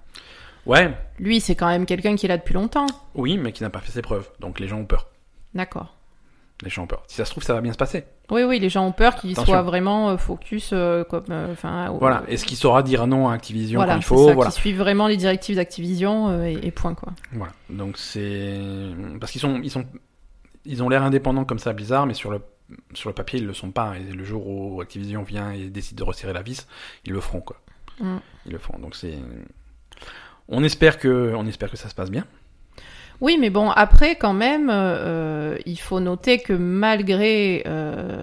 Ouais, 0.67 0.95
lui, 1.19 1.39
c'est 1.39 1.55
quand 1.55 1.67
même 1.67 1.85
quelqu'un 1.85 2.15
qui 2.15 2.25
est 2.25 2.29
là 2.29 2.37
depuis 2.37 2.53
longtemps. 2.53 2.85
oui, 3.15 3.37
mais 3.37 3.51
qui 3.51 3.63
n'a 3.63 3.69
pas 3.69 3.79
fait 3.79 3.91
ses 3.91 4.01
preuves. 4.01 4.29
Donc 4.39 4.59
les 4.59 4.67
gens 4.67 4.77
ont 4.79 4.85
peur. 4.85 5.09
D'accord. 5.53 5.93
Les 6.63 6.69
gens 6.71 6.83
ont 6.83 6.87
peur. 6.87 7.03
Si 7.07 7.15
ça 7.15 7.25
se 7.25 7.29
trouve, 7.31 7.43
ça 7.43 7.53
va 7.53 7.61
bien 7.61 7.71
se 7.71 7.77
passer. 7.77 8.03
Oui, 8.31 8.41
oui, 8.43 8.59
les 8.59 8.69
gens 8.69 8.85
ont 8.85 8.91
peur 8.91 9.15
qu'il 9.15 9.35
soit 9.37 9.61
vraiment 9.61 10.09
euh, 10.09 10.17
focus 10.17 10.71
euh, 10.73 11.03
comme. 11.03 11.25
euh, 11.29 11.51
Enfin. 11.53 11.89
au- 11.91 11.99
Voilà. 11.99 12.23
Est-ce 12.27 12.45
qu'il 12.45 12.57
saura 12.57 12.81
dire 12.81 13.05
non 13.05 13.29
à 13.29 13.33
Activision 13.35 13.77
voilà, 13.79 13.93
quand 13.93 13.99
il 13.99 14.03
faut 14.03 14.27
ça, 14.27 14.33
Voilà. 14.33 14.49
Qui 14.51 14.57
suivent 14.59 14.77
vraiment 14.79 15.07
les 15.07 15.17
directives 15.17 15.55
d'Activision 15.55 16.29
euh, 16.29 16.45
et, 16.45 16.59
et 16.63 16.71
point, 16.71 16.95
quoi. 16.95 17.13
Voilà. 17.31 17.53
Donc 17.69 17.97
c'est 17.99 18.59
parce 19.19 19.31
qu'ils 19.31 19.39
sont, 19.41 19.61
ils 19.63 19.69
sont, 19.69 19.85
ils 20.65 20.81
ont 20.81 20.89
l'air 20.89 21.03
indépendants 21.03 21.45
comme 21.45 21.59
ça, 21.59 21.73
bizarre, 21.73 22.07
mais 22.07 22.15
sur 22.15 22.31
le 22.31 22.41
sur 22.95 23.09
le 23.09 23.13
papier, 23.13 23.39
ils 23.39 23.45
le 23.45 23.53
sont 23.53 23.69
pas. 23.71 23.93
Et 23.97 24.11
le 24.11 24.23
jour 24.25 24.45
où 24.47 24.81
Activision 24.81 25.21
vient 25.23 25.51
et 25.51 25.69
décide 25.69 25.97
de 25.99 26.03
resserrer 26.03 26.33
la 26.33 26.41
vis, 26.41 26.67
ils 27.05 27.13
le 27.13 27.21
feront 27.21 27.39
quoi. 27.39 27.57
Mm. 28.01 28.17
Ils 28.47 28.51
le 28.53 28.57
feront. 28.57 28.79
Donc 28.79 28.95
c'est, 28.95 29.13
on 30.49 30.63
espère 30.63 30.97
que, 30.97 31.33
on 31.35 31.45
espère 31.47 31.69
que 31.71 31.77
ça 31.77 31.89
se 31.89 31.95
passe 31.95 32.11
bien. 32.11 32.25
Oui, 33.19 33.37
mais 33.39 33.49
bon, 33.49 33.71
après, 33.71 34.15
quand 34.15 34.33
même, 34.33 34.69
euh, 34.71 35.57
il 35.65 35.77
faut 35.79 35.99
noter 35.99 36.37
que 36.39 36.53
malgré 36.53 37.63
euh, 37.65 38.21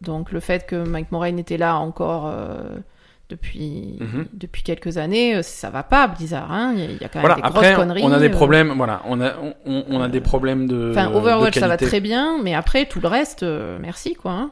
donc 0.00 0.32
le 0.32 0.40
fait 0.40 0.66
que 0.66 0.74
Mike 0.76 1.12
Moraine 1.12 1.38
était 1.38 1.56
là 1.56 1.76
encore 1.76 2.26
euh, 2.26 2.56
depuis 3.30 3.96
Mhm. 4.00 4.26
depuis 4.32 4.62
quelques 4.64 4.98
années, 4.98 5.40
ça 5.44 5.70
va 5.70 5.84
pas 5.84 6.08
Blizzard. 6.08 6.50
Hein. 6.50 6.74
Il 6.76 6.94
y 7.00 7.04
a- 7.04 7.08
quand 7.08 7.20
même 7.20 7.26
Voilà, 7.28 7.34
des 7.36 7.42
après, 7.42 7.72
grosses 7.72 7.76
conneries. 7.84 8.02
on 8.04 8.10
a 8.12 8.18
des 8.18 8.28
problèmes, 8.30 8.72
voilà, 8.76 9.02
on 9.06 9.20
a, 9.20 9.34
on, 9.66 9.84
on 9.88 10.00
a 10.00 10.08
des 10.08 10.20
problèmes 10.20 10.66
de. 10.66 10.90
Enfin, 10.90 11.10
de 11.10 11.14
Overwatch, 11.14 11.56
ça 11.58 11.68
va 11.68 11.76
très 11.76 12.00
bien, 12.00 12.38
mais 12.42 12.54
après, 12.54 12.86
tout 12.86 13.00
le 13.00 13.06
reste, 13.08 13.44
merci, 13.80 14.14
quoi. 14.14 14.32
hein. 14.32 14.50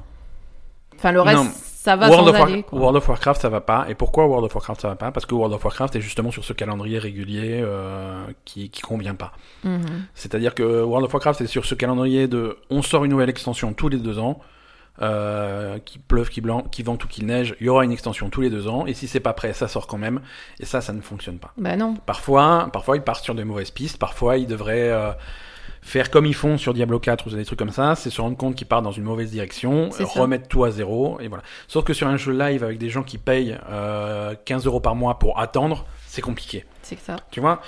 Enfin, 0.94 1.11
le 1.12 1.20
reste, 1.22 1.36
Non, 1.38 1.51
ça 1.87 1.95
va 1.97 2.09
World 2.09 2.28
of, 2.28 2.34
War- 2.34 2.49
aller, 2.49 2.62
quoi. 2.64 2.78
World 2.80 2.97
of 2.97 3.09
Warcraft 3.09 3.41
ça 3.41 3.49
va 3.49 3.61
pas. 3.61 3.87
Et 3.89 3.95
pourquoi 3.95 4.26
World 4.26 4.45
of 4.45 4.55
Warcraft 4.55 4.80
ça 4.80 4.89
va 4.89 4.97
pas? 4.97 5.12
Parce 5.12 5.24
que 5.24 5.34
World 5.37 5.55
of 5.55 5.64
Warcraft 5.64 5.95
est 5.95 6.01
justement 6.01 6.32
sur 6.32 6.45
ce 6.45 6.53
calendrier 6.53 6.99
régulier 6.99 7.61
euh, 7.62 8.24
qui, 8.45 8.70
qui 8.70 8.82
convient 8.82 9.14
pas. 9.14 9.32
Mhm. 9.62 9.82
C'est-à-dire 10.14 10.55
que 10.55 10.82
World 10.82 11.07
of 11.07 11.14
Warcraft 11.14 11.41
est 11.43 11.47
sur 11.47 11.64
ce 11.64 11.76
calendrier 11.76 12.26
de 12.26 12.59
on 12.70 12.82
sort 12.82 13.05
une 13.05 13.12
nouvelle 13.12 13.30
extension 13.30 13.72
tous 13.72 13.89
les 13.89 13.99
deux 13.99 14.18
ans. 14.18 14.41
Euh, 15.03 15.78
qui 15.84 15.99
pleuve, 15.99 16.30
qui 16.30 16.41
blanc, 16.41 16.62
qui 16.62 16.82
vente 16.82 17.05
ou 17.05 17.07
qui 17.07 17.22
neige, 17.22 17.55
il 17.61 17.66
y 17.66 17.68
aura 17.68 17.84
une 17.84 17.93
extension 17.93 18.30
tous 18.30 18.41
les 18.41 18.49
deux 18.49 18.66
ans, 18.66 18.87
et 18.87 18.95
si 18.95 19.09
c'est 19.09 19.20
pas 19.20 19.34
prêt, 19.34 19.53
ça 19.53 19.68
sort 19.68 19.87
quand 19.87 19.99
même, 19.99 20.22
et 20.59 20.64
ça, 20.64 20.80
ça 20.80 20.95
ne 20.95 21.03
fonctionne 21.03 21.39
pas. 21.39 21.53
Bah 21.59 21.76
non. 21.76 21.97
Parfois, 22.07 22.70
parfois 22.72 22.97
ils 22.97 23.03
partent 23.03 23.22
sur 23.22 23.34
des 23.34 23.45
mauvaises 23.45 23.70
pistes, 23.70 23.99
parfois 23.99 24.39
ils 24.39 24.47
devraient 24.47 24.89
euh, 24.91 25.11
faire 25.87 26.11
comme 26.11 26.26
ils 26.26 26.34
font 26.34 26.59
sur 26.59 26.74
Diablo 26.74 26.99
4 26.99 27.26
ou 27.28 27.30
des 27.30 27.45
trucs 27.45 27.59
comme 27.59 27.70
ça, 27.70 27.95
c'est 27.95 28.11
se 28.11 28.20
rendre 28.20 28.37
compte 28.37 28.55
qu'ils 28.57 28.66
partent 28.66 28.84
dans 28.84 28.91
une 28.93 29.05
mauvaise 29.05 29.30
direction, 29.30 29.89
remettre 30.20 30.49
tout 30.49 30.64
à 30.64 30.70
zéro, 30.70 31.18
et 31.20 31.28
voilà. 31.28 31.43
Sauf 31.68 31.84
que 31.84 31.95
sur 31.95 32.09
un 32.09 32.16
jeu 32.16 32.32
live 32.32 32.64
avec 32.64 32.78
des 32.78 32.89
gens 32.91 33.03
qui 33.03 33.18
payent 33.18 33.57
euh, 33.70 34.34
15 34.45 34.66
euros 34.66 34.80
par 34.80 34.95
mois 34.97 35.18
pour 35.18 35.39
attendre, 35.39 35.87
c'est 36.07 36.22
compliqué. 36.22 36.64
C'est 36.82 36.97
que 36.97 37.03
ça. 37.03 37.16
Tu 37.30 37.41
vois? 37.41 37.62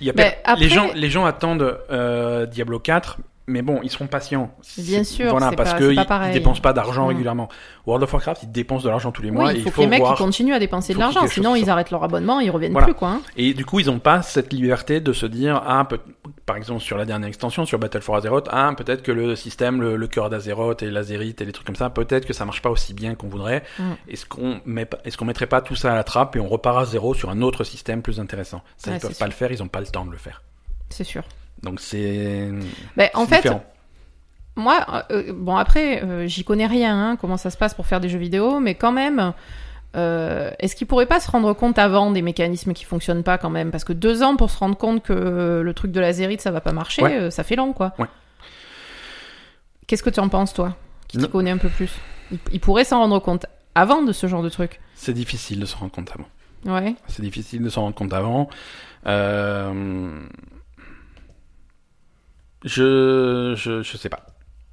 Y 0.00 0.10
a 0.10 0.12
per- 0.12 0.22
après- 0.44 0.60
les, 0.64 0.68
gens, 0.68 0.90
les 0.94 1.10
gens 1.10 1.24
attendent 1.24 1.78
euh, 1.90 2.44
Diablo 2.46 2.78
4, 2.78 3.18
mais 3.48 3.62
bon, 3.62 3.80
ils 3.82 3.90
seront 3.90 4.06
patients. 4.08 4.50
Bien 4.78 5.04
sûr, 5.04 5.30
Voilà, 5.30 5.52
parce 5.52 5.74
qu'ils 5.74 6.04
pareil. 6.06 6.32
dépensent 6.32 6.60
pas 6.60 6.72
d'argent 6.72 7.04
Mm. 7.04 7.08
régulièrement. 7.08 7.48
World 7.86 8.02
of 8.02 8.12
Warcraft, 8.12 8.42
ils 8.44 8.50
dépensent 8.52 8.84
de 8.84 8.88
l'argent 8.88 9.12
tous 9.12 9.22
les 9.22 9.30
mois, 9.30 9.46
oui, 9.46 9.52
et 9.52 9.58
il 9.58 9.62
faut, 9.62 9.70
que 9.70 9.80
les 9.80 9.86
mecs 9.86 10.00
voir... 10.00 10.16
continuent 10.18 10.52
à 10.54 10.58
dépenser 10.58 10.94
de 10.94 10.98
l'argent, 10.98 11.26
sinon 11.28 11.54
ils 11.54 11.70
arrêtent 11.70 11.90
leur 11.90 12.02
abonnement, 12.02 12.40
ils 12.40 12.50
reviennent 12.50 12.72
Voilà. 12.72 12.86
plus, 12.88 12.94
quoi. 12.94 13.08
hein. 13.10 13.20
Et 13.36 13.54
du 13.54 13.64
coup, 13.64 13.78
ils 13.80 13.86
n'ont 13.86 13.98
pas 14.00 14.22
cette 14.22 14.52
liberté 14.52 15.00
de 15.00 15.12
se 15.12 15.26
dire, 15.26 15.62
ah, 15.66 15.84
peut- 15.84 16.00
par 16.44 16.56
exemple, 16.56 16.80
sur 16.80 16.96
la 16.96 17.04
dernière 17.04 17.28
extension, 17.28 17.64
sur 17.66 17.78
Battle 17.78 18.00
for 18.02 18.16
Azeroth, 18.16 18.48
ah, 18.50 18.72
peut-être 18.76 19.02
que 19.02 19.12
le 19.12 19.36
système, 19.36 19.80
le, 19.80 19.96
le 19.96 20.06
cœur 20.08 20.28
d'Azeroth 20.30 20.82
et 20.82 20.90
l'Azerite 20.90 21.40
et 21.40 21.44
les 21.44 21.52
trucs 21.52 21.66
comme 21.66 21.76
ça, 21.76 21.88
peut-être 21.90 22.26
que 22.26 22.32
ça 22.32 22.44
marche 22.44 22.62
pas 22.62 22.70
aussi 22.70 22.94
bien 22.94 23.14
qu'on 23.14 23.28
voudrait. 23.28 23.62
Mm. 23.78 23.82
Est-ce 24.08 24.26
qu'on 24.26 24.60
met, 24.64 24.88
est-ce 25.04 25.16
qu'on 25.16 25.24
mettrait 25.24 25.46
pas 25.46 25.60
tout 25.60 25.76
ça 25.76 25.92
à 25.92 25.94
la 25.94 26.04
trappe 26.04 26.34
et 26.36 26.40
on 26.40 26.48
repart 26.48 26.78
à 26.78 26.84
zéro 26.84 27.14
sur 27.14 27.30
un 27.30 27.42
autre 27.42 27.62
système 27.64 28.02
plus 28.02 28.18
intéressant? 28.20 28.62
Ça, 28.76 28.90
Ouais, 28.90 28.96
ils 28.96 29.00
peuvent 29.00 29.10
pas 29.10 29.16
sûr. 29.16 29.26
le 29.26 29.32
faire, 29.32 29.52
ils 29.52 29.62
ont 29.62 29.68
pas 29.68 29.80
le 29.80 29.86
temps 29.86 30.04
de 30.04 30.10
le 30.10 30.16
faire. 30.18 30.42
C'est 30.88 31.04
sûr. 31.04 31.22
Donc 31.62 31.80
c'est. 31.80 32.50
Ben, 32.96 33.08
en 33.14 33.26
fait, 33.26 33.36
différent. 33.36 33.64
moi, 34.56 35.04
euh, 35.10 35.32
bon 35.34 35.56
après, 35.56 36.02
euh, 36.02 36.26
j'y 36.26 36.44
connais 36.44 36.66
rien, 36.66 36.94
hein, 36.96 37.16
comment 37.20 37.36
ça 37.36 37.50
se 37.50 37.56
passe 37.56 37.74
pour 37.74 37.86
faire 37.86 38.00
des 38.00 38.08
jeux 38.08 38.18
vidéo, 38.18 38.60
mais 38.60 38.74
quand 38.74 38.92
même, 38.92 39.32
euh, 39.96 40.50
est-ce 40.58 40.76
qu'ils 40.76 40.86
pourraient 40.86 41.06
pas 41.06 41.20
se 41.20 41.30
rendre 41.30 41.52
compte 41.54 41.78
avant 41.78 42.10
des 42.10 42.22
mécanismes 42.22 42.72
qui 42.74 42.84
fonctionnent 42.84 43.22
pas 43.22 43.38
quand 43.38 43.50
même? 43.50 43.70
Parce 43.70 43.84
que 43.84 43.92
deux 43.94 44.22
ans 44.22 44.36
pour 44.36 44.50
se 44.50 44.58
rendre 44.58 44.76
compte 44.76 45.02
que 45.02 45.12
euh, 45.14 45.62
le 45.62 45.74
truc 45.74 45.92
de 45.92 46.00
la 46.00 46.12
zérite 46.12 46.40
ça 46.42 46.50
va 46.50 46.60
pas 46.60 46.72
marcher, 46.72 47.02
Ouais. 47.02 47.14
euh, 47.16 47.30
ça 47.30 47.42
fait 47.44 47.56
long, 47.56 47.72
quoi. 47.72 47.94
Ouais. 47.98 48.06
Qu'est-ce 49.86 50.02
que 50.02 50.10
tu 50.10 50.20
en 50.20 50.28
penses, 50.28 50.52
toi, 50.52 50.76
qui 51.08 51.16
t'y 51.18 51.28
connais 51.28 51.50
un 51.50 51.58
peu 51.58 51.68
plus? 51.68 51.90
Ils, 52.32 52.38
ils 52.52 52.60
pourraient 52.60 52.84
s'en 52.84 52.98
rendre 52.98 53.18
compte 53.20 53.46
avant 53.74 54.02
de 54.02 54.12
ce 54.12 54.26
genre 54.26 54.42
de 54.42 54.48
truc? 54.48 54.80
C'est 54.94 55.12
difficile 55.14 55.60
de 55.60 55.66
se 55.66 55.76
rendre 55.76 55.92
compte 55.92 56.10
avant. 56.12 56.74
Ouais. 56.80 56.94
C'est 57.08 57.22
difficile 57.22 57.62
de 57.62 57.68
s'en 57.68 57.82
rendre 57.82 57.94
compte 57.94 58.12
avant. 58.12 58.48
Euh... 59.06 60.20
Je, 62.64 63.54
je, 63.56 63.82
je 63.82 63.96
sais 63.96 64.08
pas. 64.08 64.26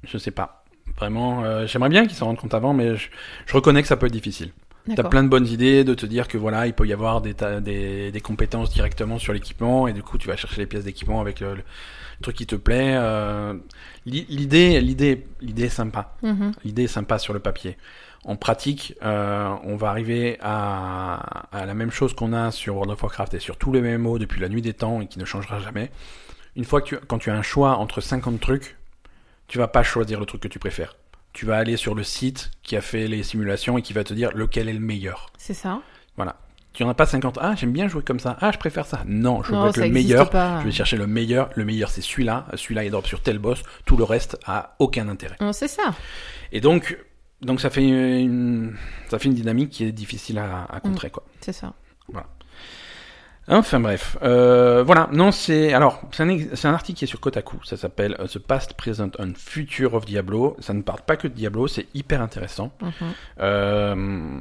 Je 0.04 0.18
sais 0.18 0.30
pas. 0.30 0.64
Vraiment, 0.96 1.44
euh, 1.44 1.66
j'aimerais 1.66 1.88
bien 1.88 2.06
qu'ils 2.06 2.16
s'en 2.16 2.26
rendent 2.26 2.38
compte 2.38 2.54
avant, 2.54 2.72
mais 2.72 2.96
je, 2.96 3.08
je 3.46 3.52
reconnais 3.54 3.82
que 3.82 3.88
ça 3.88 3.96
peut 3.96 4.06
être 4.06 4.12
difficile. 4.12 4.52
T'as 4.96 5.02
plein 5.10 5.22
de 5.24 5.28
bonnes 5.28 5.46
idées 5.46 5.82
de 5.82 5.94
te 5.94 6.04
dire 6.04 6.28
que 6.28 6.36
voilà, 6.36 6.66
il 6.66 6.74
peut 6.74 6.86
y 6.86 6.92
avoir 6.92 7.22
des, 7.22 7.34
des, 7.62 8.12
des 8.12 8.20
compétences 8.20 8.70
directement 8.70 9.18
sur 9.18 9.32
l'équipement, 9.32 9.88
et 9.88 9.92
du 9.94 10.02
coup, 10.02 10.18
tu 10.18 10.28
vas 10.28 10.36
chercher 10.36 10.60
les 10.60 10.66
pièces 10.66 10.84
d'équipement 10.84 11.20
avec 11.22 11.40
le, 11.40 11.54
le 11.54 11.62
truc 12.20 12.36
qui 12.36 12.46
te 12.46 12.54
plaît. 12.54 12.92
euh, 12.96 13.54
l'i- 14.04 14.26
L'idée, 14.28 14.80
l'idée, 14.82 15.26
l'idée 15.40 15.64
est 15.64 15.68
sympa. 15.70 16.14
Mhm. 16.22 16.52
L'idée 16.64 16.84
est 16.84 16.88
sympa 16.88 17.18
sur 17.18 17.32
le 17.32 17.38
papier. 17.40 17.78
En 18.26 18.36
pratique, 18.36 18.94
euh, 19.02 19.54
on 19.64 19.76
va 19.76 19.88
arriver 19.88 20.38
à, 20.42 21.46
à 21.50 21.64
la 21.66 21.74
même 21.74 21.90
chose 21.90 22.14
qu'on 22.14 22.32
a 22.34 22.50
sur 22.50 22.74
World 22.74 22.92
of 22.92 23.02
Warcraft 23.02 23.34
et 23.34 23.38
sur 23.40 23.56
tous 23.56 23.72
les 23.72 23.80
MMO 23.80 24.18
depuis 24.18 24.40
la 24.40 24.48
nuit 24.50 24.62
des 24.62 24.74
temps 24.74 25.00
et 25.00 25.06
qui 25.06 25.18
ne 25.18 25.24
changera 25.24 25.60
jamais. 25.60 25.90
Une 26.56 26.64
fois 26.64 26.80
que 26.80 26.86
tu, 26.88 26.96
quand 26.98 27.18
tu 27.18 27.30
as 27.30 27.34
un 27.34 27.42
choix 27.42 27.76
entre 27.76 28.00
50 28.00 28.40
trucs, 28.40 28.76
tu 29.48 29.58
vas 29.58 29.68
pas 29.68 29.82
choisir 29.82 30.20
le 30.20 30.26
truc 30.26 30.42
que 30.42 30.48
tu 30.48 30.58
préfères. 30.58 30.96
Tu 31.32 31.46
vas 31.46 31.56
aller 31.56 31.76
sur 31.76 31.94
le 31.94 32.04
site 32.04 32.50
qui 32.62 32.76
a 32.76 32.80
fait 32.80 33.08
les 33.08 33.22
simulations 33.22 33.76
et 33.76 33.82
qui 33.82 33.92
va 33.92 34.04
te 34.04 34.14
dire 34.14 34.30
lequel 34.34 34.68
est 34.68 34.72
le 34.72 34.80
meilleur. 34.80 35.30
C'est 35.36 35.54
ça. 35.54 35.80
Tu 36.72 36.82
en 36.82 36.88
as 36.88 36.94
pas 36.94 37.06
50. 37.06 37.38
Ah, 37.40 37.54
j'aime 37.54 37.70
bien 37.70 37.86
jouer 37.86 38.02
comme 38.02 38.18
ça. 38.18 38.36
Ah, 38.40 38.50
je 38.50 38.58
préfère 38.58 38.84
ça. 38.84 39.02
Non, 39.06 39.44
je 39.44 39.52
veux 39.52 39.82
le 39.86 39.92
meilleur. 39.92 40.28
pas. 40.28 40.58
Je 40.60 40.64
vais 40.66 40.72
chercher 40.72 40.96
le 40.96 41.06
meilleur. 41.06 41.50
Le 41.54 41.64
meilleur, 41.64 41.88
c'est 41.88 42.00
celui-là. 42.00 42.46
Celui-là, 42.54 42.82
il 42.82 42.90
drop 42.90 43.06
sur 43.06 43.22
tel 43.22 43.38
boss. 43.38 43.62
Tout 43.86 43.96
le 43.96 44.02
reste 44.02 44.38
a 44.44 44.74
aucun 44.80 45.06
intérêt. 45.08 45.36
Non, 45.40 45.52
C'est 45.52 45.68
ça. 45.68 45.94
Et 46.50 46.60
donc, 46.60 46.98
donc 47.42 47.60
ça 47.60 47.70
fait 47.70 47.84
une, 47.84 48.74
ça 49.08 49.20
fait 49.20 49.26
une 49.28 49.34
dynamique 49.34 49.70
qui 49.70 49.84
est 49.84 49.92
difficile 49.92 50.36
à, 50.38 50.64
à 50.64 50.80
contrer, 50.80 51.10
quoi. 51.10 51.22
C'est 51.40 51.52
ça. 51.52 51.74
Enfin 53.46 53.78
bref, 53.80 54.16
euh, 54.22 54.82
voilà. 54.82 55.08
Non, 55.12 55.30
c'est 55.30 55.74
alors 55.74 56.00
c'est 56.12 56.22
un, 56.22 56.28
ex- 56.30 56.54
c'est 56.54 56.66
un 56.66 56.72
article 56.72 56.98
qui 56.98 57.04
est 57.04 57.08
sur 57.08 57.20
Kotaku. 57.20 57.58
Ça 57.64 57.76
s'appelle 57.76 58.16
euh, 58.18 58.26
The 58.26 58.38
Past, 58.38 58.72
Present 58.74 59.10
and 59.18 59.32
Future 59.36 59.92
of 59.94 60.06
Diablo. 60.06 60.56
Ça 60.60 60.72
ne 60.72 60.80
parle 60.82 61.02
pas 61.02 61.16
que 61.16 61.28
de 61.28 61.34
Diablo. 61.34 61.66
C'est 61.68 61.86
hyper 61.94 62.22
intéressant. 62.22 62.72
Mhm. 62.80 62.92
Euh, 63.40 64.40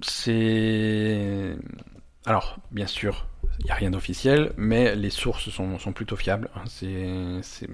c'est 0.00 1.56
alors 2.26 2.56
bien 2.70 2.86
sûr, 2.86 3.26
il 3.60 3.66
y 3.66 3.70
a 3.70 3.74
rien 3.74 3.90
d'officiel, 3.90 4.52
mais 4.56 4.94
les 4.96 5.10
sources 5.10 5.50
sont, 5.50 5.78
sont 5.78 5.92
plutôt 5.92 6.16
fiables. 6.16 6.48
C'est 6.66 7.38
c'est 7.42 7.68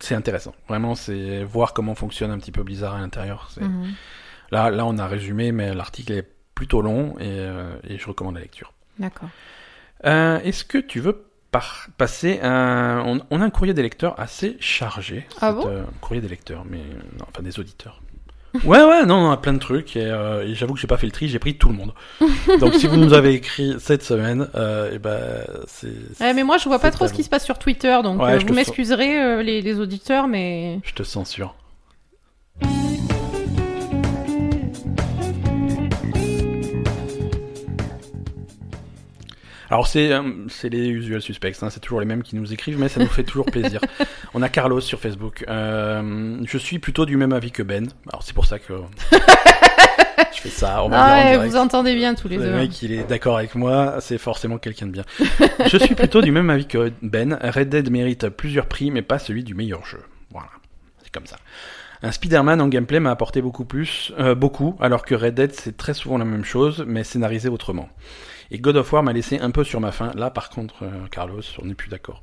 c'est 0.00 0.14
intéressant. 0.14 0.54
Vraiment, 0.68 0.94
c'est 0.94 1.44
voir 1.44 1.74
comment 1.74 1.94
fonctionne 1.94 2.30
un 2.30 2.38
petit 2.38 2.52
peu 2.52 2.62
Blizzard 2.62 2.94
à 2.94 2.98
l'intérieur. 3.00 3.50
Mhm. 3.60 3.88
Là, 4.50 4.70
là, 4.70 4.86
on 4.86 4.96
a 4.98 5.06
résumé, 5.06 5.52
mais 5.52 5.74
l'article 5.74 6.12
est 6.12 6.28
plutôt 6.60 6.82
long 6.82 7.14
et, 7.18 7.22
euh, 7.24 7.72
et 7.88 7.96
je 7.96 8.06
recommande 8.06 8.34
la 8.34 8.42
lecture. 8.42 8.74
D'accord. 8.98 9.30
Euh, 10.04 10.38
Est-ce 10.40 10.62
que 10.62 10.76
tu 10.76 11.00
veux 11.00 11.24
par- 11.50 11.86
passer 11.96 12.38
un... 12.42 13.02
On, 13.06 13.18
on 13.30 13.40
a 13.40 13.44
un 13.46 13.48
courrier 13.50 13.72
des 13.72 13.80
lecteurs 13.80 14.14
assez 14.20 14.58
chargé. 14.60 15.26
Ah 15.40 15.52
bon? 15.52 15.66
euh, 15.66 15.84
courrier 16.02 16.20
des 16.20 16.28
lecteurs, 16.28 16.66
mais 16.68 16.82
non, 17.18 17.24
enfin 17.30 17.42
des 17.42 17.58
auditeurs. 17.58 18.02
Ouais, 18.64 18.82
ouais, 18.82 19.06
non, 19.06 19.14
on 19.14 19.30
a 19.30 19.36
plein 19.38 19.52
de 19.54 19.58
trucs 19.60 19.96
et, 19.96 20.04
euh, 20.04 20.44
et 20.46 20.54
j'avoue 20.54 20.74
que 20.74 20.80
j'ai 20.80 20.88
pas 20.88 20.96
fait 20.98 21.06
le 21.06 21.12
tri, 21.12 21.28
j'ai 21.28 21.38
pris 21.38 21.56
tout 21.56 21.68
le 21.70 21.76
monde. 21.76 21.94
Donc 22.60 22.74
si 22.74 22.88
vous 22.88 22.96
nous 22.96 23.14
avez 23.14 23.32
écrit 23.32 23.76
cette 23.78 24.02
semaine, 24.02 24.48
euh, 24.56 24.92
et 24.92 24.98
ben 24.98 25.44
c'est. 25.68 25.94
Ouais, 26.20 26.34
mais 26.34 26.42
moi, 26.42 26.58
je 26.58 26.68
vois 26.68 26.80
pas 26.80 26.90
trop 26.90 27.06
ce 27.06 27.12
qui 27.14 27.22
se 27.22 27.30
passe 27.30 27.44
sur 27.44 27.58
Twitter, 27.60 27.96
donc 28.02 28.20
Ouais, 28.20 28.38
je 28.40 28.46
vous 28.46 28.52
m'excuserez, 28.52 29.42
les, 29.44 29.62
les 29.62 29.78
auditeurs, 29.78 30.26
mais 30.26 30.80
Je 30.84 30.92
te 30.92 31.04
censure. 31.04 31.54
Alors 39.70 39.86
c'est 39.86 40.12
euh, 40.12 40.22
c'est 40.48 40.68
les 40.68 40.88
usual 40.88 41.22
suspects, 41.22 41.54
hein, 41.62 41.70
c'est 41.70 41.78
toujours 41.80 42.00
les 42.00 42.06
mêmes 42.06 42.24
qui 42.24 42.34
nous 42.34 42.52
écrivent, 42.52 42.78
mais 42.78 42.88
ça 42.88 42.98
nous 43.00 43.06
fait 43.06 43.22
toujours 43.22 43.46
plaisir. 43.46 43.80
On 44.34 44.42
a 44.42 44.48
Carlos 44.48 44.80
sur 44.80 44.98
Facebook. 44.98 45.44
Euh, 45.48 46.38
je 46.44 46.58
suis 46.58 46.80
plutôt 46.80 47.06
du 47.06 47.16
même 47.16 47.32
avis 47.32 47.52
que 47.52 47.62
Ben. 47.62 47.88
Alors 48.08 48.24
c'est 48.24 48.34
pour 48.34 48.46
ça 48.46 48.58
que 48.58 48.72
je 49.12 50.40
fais 50.40 50.48
ça. 50.48 50.82
On 50.82 50.90
Ah 50.92 51.06
en 51.36 51.38
ouais, 51.38 51.48
vous 51.48 51.56
entendez 51.56 51.94
bien 51.94 52.14
tous 52.16 52.26
les 52.26 52.36
Le 52.36 52.44
deux. 52.44 52.52
mec, 52.52 52.82
il 52.82 52.92
est 52.92 53.04
d'accord 53.04 53.38
avec 53.38 53.54
moi, 53.54 53.98
c'est 54.00 54.18
forcément 54.18 54.58
quelqu'un 54.58 54.86
de 54.86 54.92
bien. 54.92 55.04
je 55.66 55.76
suis 55.78 55.94
plutôt 55.94 56.20
du 56.20 56.32
même 56.32 56.50
avis 56.50 56.66
que 56.66 56.92
Ben. 57.02 57.38
Red 57.40 57.68
Dead 57.68 57.90
mérite 57.90 58.28
plusieurs 58.28 58.66
prix, 58.66 58.90
mais 58.90 59.02
pas 59.02 59.20
celui 59.20 59.44
du 59.44 59.54
meilleur 59.54 59.86
jeu. 59.86 60.00
Voilà, 60.32 60.48
c'est 61.02 61.12
comme 61.12 61.26
ça. 61.26 61.36
Un 62.02 62.10
Spider-Man 62.12 62.60
en 62.60 62.68
gameplay 62.68 62.98
m'a 62.98 63.10
apporté 63.10 63.40
beaucoup 63.42 63.66
plus, 63.66 64.12
euh, 64.18 64.34
beaucoup, 64.34 64.76
alors 64.80 65.04
que 65.04 65.14
Red 65.14 65.34
Dead 65.34 65.52
c'est 65.54 65.76
très 65.76 65.94
souvent 65.94 66.18
la 66.18 66.24
même 66.24 66.44
chose, 66.44 66.82
mais 66.88 67.04
scénarisé 67.04 67.48
autrement. 67.48 67.88
Et 68.50 68.58
God 68.58 68.76
of 68.76 68.92
War 68.92 69.02
m'a 69.02 69.12
laissé 69.12 69.38
un 69.38 69.50
peu 69.50 69.64
sur 69.64 69.80
ma 69.80 69.92
faim. 69.92 70.10
Là, 70.14 70.30
par 70.30 70.50
contre, 70.50 70.82
euh, 70.82 71.06
Carlos, 71.10 71.42
on 71.62 71.66
n'est 71.66 71.74
plus 71.74 71.88
d'accord. 71.88 72.22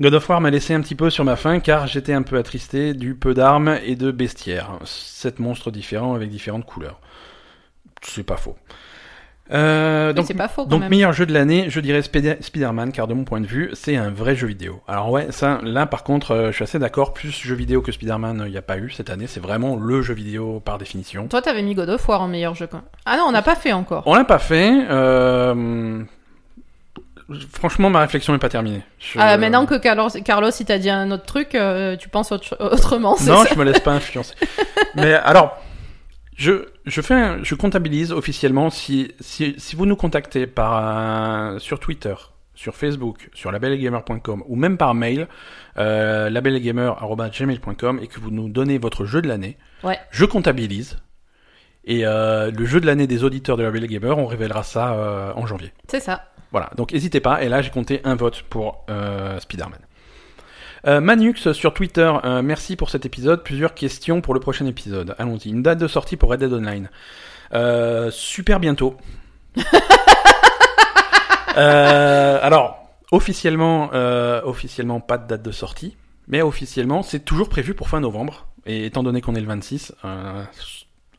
God 0.00 0.14
of 0.14 0.28
War 0.28 0.40
m'a 0.40 0.50
laissé 0.50 0.74
un 0.74 0.80
petit 0.80 0.94
peu 0.94 1.08
sur 1.08 1.24
ma 1.24 1.36
faim 1.36 1.60
car 1.60 1.86
j'étais 1.86 2.12
un 2.12 2.22
peu 2.22 2.36
attristé 2.36 2.94
du 2.94 3.14
peu 3.14 3.32
d'armes 3.32 3.78
et 3.84 3.96
de 3.96 4.10
bestiaires. 4.10 4.78
Sept 4.84 5.38
monstres 5.38 5.70
différents 5.70 6.14
avec 6.14 6.30
différentes 6.30 6.66
couleurs. 6.66 7.00
C'est 8.02 8.24
pas 8.24 8.36
faux. 8.36 8.56
Euh, 9.52 10.14
donc, 10.14 10.24
c'est 10.26 10.32
pas 10.32 10.48
faux 10.48 10.62
quand 10.62 10.68
donc 10.70 10.80
même. 10.80 10.90
meilleur 10.90 11.12
jeu 11.12 11.26
de 11.26 11.32
l'année, 11.34 11.66
je 11.68 11.78
dirais 11.80 12.00
Spider- 12.00 12.38
Spider-Man, 12.40 12.92
car 12.92 13.06
de 13.06 13.12
mon 13.12 13.24
point 13.24 13.42
de 13.42 13.46
vue, 13.46 13.70
c'est 13.74 13.94
un 13.94 14.08
vrai 14.10 14.34
jeu 14.36 14.46
vidéo. 14.46 14.80
Alors 14.88 15.10
ouais, 15.10 15.26
ça, 15.32 15.58
là 15.62 15.84
par 15.84 16.02
contre, 16.02 16.30
euh, 16.30 16.46
je 16.46 16.52
suis 16.54 16.62
assez 16.64 16.78
d'accord, 16.78 17.12
plus 17.12 17.30
jeu 17.30 17.54
vidéo 17.54 17.82
que 17.82 17.92
Spider-Man, 17.92 18.44
il 18.46 18.52
n'y 18.52 18.56
a 18.56 18.62
pas 18.62 18.78
eu 18.78 18.90
cette 18.90 19.10
année, 19.10 19.26
c'est 19.26 19.40
vraiment 19.40 19.76
le 19.76 20.00
jeu 20.00 20.14
vidéo 20.14 20.60
par 20.64 20.78
définition. 20.78 21.28
Toi, 21.28 21.42
t'avais 21.42 21.60
mis 21.62 21.74
God 21.74 21.90
of 21.90 22.08
War 22.08 22.22
en 22.22 22.28
meilleur 22.28 22.54
jeu. 22.54 22.66
Quand 22.66 22.78
même. 22.78 22.86
Ah 23.04 23.18
non, 23.18 23.24
on 23.28 23.32
n'a 23.32 23.42
pas 23.42 23.54
fait 23.54 23.72
encore. 23.74 24.02
On 24.06 24.14
l'a 24.14 24.24
pas 24.24 24.38
fait, 24.38 24.72
euh... 24.88 26.02
franchement 27.52 27.90
ma 27.90 28.00
réflexion 28.00 28.32
n'est 28.32 28.38
pas 28.38 28.48
terminée. 28.48 28.82
Je- 28.98 29.18
Ah, 29.20 29.36
maintenant 29.36 29.66
que 29.66 29.74
Carlos, 29.76 30.08
Carlos 30.24 30.50
il 30.58 30.64
t'a 30.66 30.78
dit 30.78 30.88
un 30.90 31.10
autre 31.10 31.26
truc, 31.26 31.54
euh, 31.54 31.96
tu 31.96 32.08
penses 32.08 32.32
autre- 32.32 32.56
autrement, 32.72 33.16
Non, 33.26 33.44
ça 33.44 33.50
je 33.52 33.58
me 33.58 33.64
laisse 33.64 33.80
pas 33.80 33.92
influencer. 33.92 34.34
Mais 34.94 35.12
alors, 35.14 35.58
Je, 36.36 36.66
je 36.84 37.00
fais 37.00 37.14
un- 37.14 37.42
je 37.44 37.54
comptabilise 37.54 38.10
officiellement 38.12 38.70
si, 38.70 39.12
si, 39.20 39.54
si 39.58 39.76
vous 39.76 39.86
nous 39.86 39.96
contactez 39.96 40.46
par, 40.46 41.52
euh, 41.54 41.58
sur 41.58 41.78
Twitter, 41.80 42.14
sur 42.54 42.74
Facebook, 42.74 43.30
sur 43.34 43.52
labelgamer.com 43.52 44.42
ou 44.46 44.56
même 44.56 44.76
par 44.76 44.94
mail, 44.94 45.28
euh, 45.78 46.30
labelgamer.gmail.com 46.30 48.00
et 48.02 48.06
que 48.08 48.20
vous 48.20 48.30
nous 48.30 48.48
donnez 48.48 48.78
votre 48.78 49.04
jeu 49.04 49.22
de 49.22 49.28
l'année, 49.28 49.56
Ouais. 49.82 49.98
je 50.10 50.24
comptabilise. 50.24 50.98
Et 51.84 52.06
euh, 52.06 52.50
le 52.50 52.64
jeu 52.64 52.80
de 52.80 52.86
l'année 52.86 53.06
des 53.06 53.24
auditeurs 53.24 53.56
de 53.56 53.62
la 53.62 53.70
Belle 53.70 53.86
Gamer, 53.86 54.16
on 54.16 54.26
révélera 54.26 54.62
ça 54.62 54.94
euh, 54.94 55.32
en 55.36 55.46
janvier. 55.46 55.72
C'est 55.88 56.00
ça. 56.00 56.30
Voilà, 56.50 56.70
donc 56.76 56.92
n'hésitez 56.92 57.20
pas. 57.20 57.42
Et 57.44 57.48
là, 57.48 57.60
j'ai 57.62 57.70
compté 57.70 58.00
un 58.04 58.14
vote 58.14 58.42
pour 58.48 58.84
euh, 58.88 59.38
Spider-Man. 59.40 59.80
Euh, 60.86 61.00
Manux 61.00 61.52
sur 61.52 61.72
Twitter, 61.72 62.12
euh, 62.24 62.42
merci 62.42 62.76
pour 62.76 62.90
cet 62.90 63.06
épisode. 63.06 63.42
Plusieurs 63.42 63.74
questions 63.74 64.20
pour 64.20 64.34
le 64.34 64.40
prochain 64.40 64.66
épisode. 64.66 65.14
Allons-y. 65.18 65.48
Une 65.48 65.62
date 65.62 65.78
de 65.78 65.88
sortie 65.88 66.16
pour 66.16 66.30
Red 66.30 66.40
Dead 66.40 66.52
Online. 66.52 66.90
Euh, 67.54 68.10
super 68.10 68.60
bientôt. 68.60 68.96
Alors, 71.56 72.84
officiellement, 73.12 73.90
euh, 73.94 74.42
officiellement 74.44 75.00
pas 75.00 75.18
de 75.18 75.26
date 75.26 75.42
de 75.42 75.52
sortie, 75.52 75.96
mais 76.28 76.42
officiellement, 76.42 77.02
c'est 77.02 77.20
toujours 77.20 77.48
prévu 77.48 77.74
pour 77.74 77.88
fin 77.88 78.00
novembre. 78.00 78.46
Et 78.66 78.86
étant 78.86 79.02
donné 79.02 79.20
qu'on 79.20 79.34
est 79.34 79.40
le 79.40 79.46
26, 79.46 79.94
euh, 80.04 80.42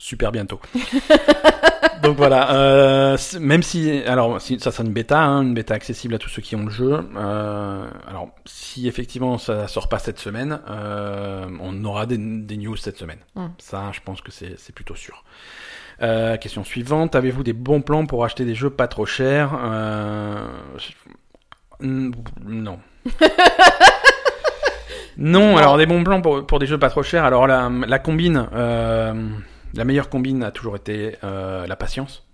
super 0.05 0.31
bientôt. 0.31 0.59
Donc 2.03 2.17
voilà, 2.17 2.53
euh, 2.53 3.17
même 3.39 3.63
si, 3.63 4.03
alors 4.05 4.39
si, 4.39 4.59
ça 4.59 4.71
sera 4.71 4.83
une 4.83 4.93
bêta, 4.93 5.19
hein, 5.19 5.41
une 5.41 5.55
bêta 5.55 5.73
accessible 5.73 6.13
à 6.13 6.19
tous 6.19 6.29
ceux 6.29 6.43
qui 6.43 6.55
ont 6.55 6.65
le 6.65 6.69
jeu. 6.69 6.99
Euh, 7.15 7.87
alors 8.07 8.29
si 8.45 8.87
effectivement 8.87 9.39
ça 9.39 9.67
sort 9.67 9.89
pas 9.89 9.97
cette 9.97 10.19
semaine, 10.19 10.59
euh, 10.69 11.47
on 11.59 11.83
aura 11.83 12.05
des, 12.05 12.19
des 12.19 12.57
news 12.57 12.75
cette 12.75 12.97
semaine. 12.97 13.17
Mm. 13.33 13.47
Ça, 13.57 13.91
je 13.93 14.01
pense 14.05 14.21
que 14.21 14.31
c'est 14.31 14.75
plutôt 14.75 14.95
sûr. 14.95 15.23
Question 15.99 16.63
suivante, 16.63 17.15
avez-vous 17.15 17.41
des 17.41 17.53
bons 17.53 17.81
plans 17.81 18.05
pour 18.05 18.23
acheter 18.23 18.45
des 18.45 18.53
jeux 18.53 18.69
pas 18.69 18.87
trop 18.87 19.07
chers 19.07 19.53
Non. 21.79 22.79
non, 25.17 25.57
alors 25.57 25.77
des 25.77 25.87
bons 25.87 26.03
plans 26.03 26.21
pour, 26.21 26.45
pour 26.45 26.59
des 26.59 26.67
jeux 26.67 26.77
pas 26.77 26.89
trop 26.89 27.01
chers. 27.01 27.23
Alors 27.25 27.47
la, 27.47 27.71
la 27.87 27.97
combine, 27.97 28.47
la 29.75 29.85
meilleure 29.85 30.09
combine 30.09 30.43
a 30.43 30.51
toujours 30.51 30.75
été 30.75 31.15
euh, 31.23 31.67
la 31.67 31.75
patience. 31.75 32.25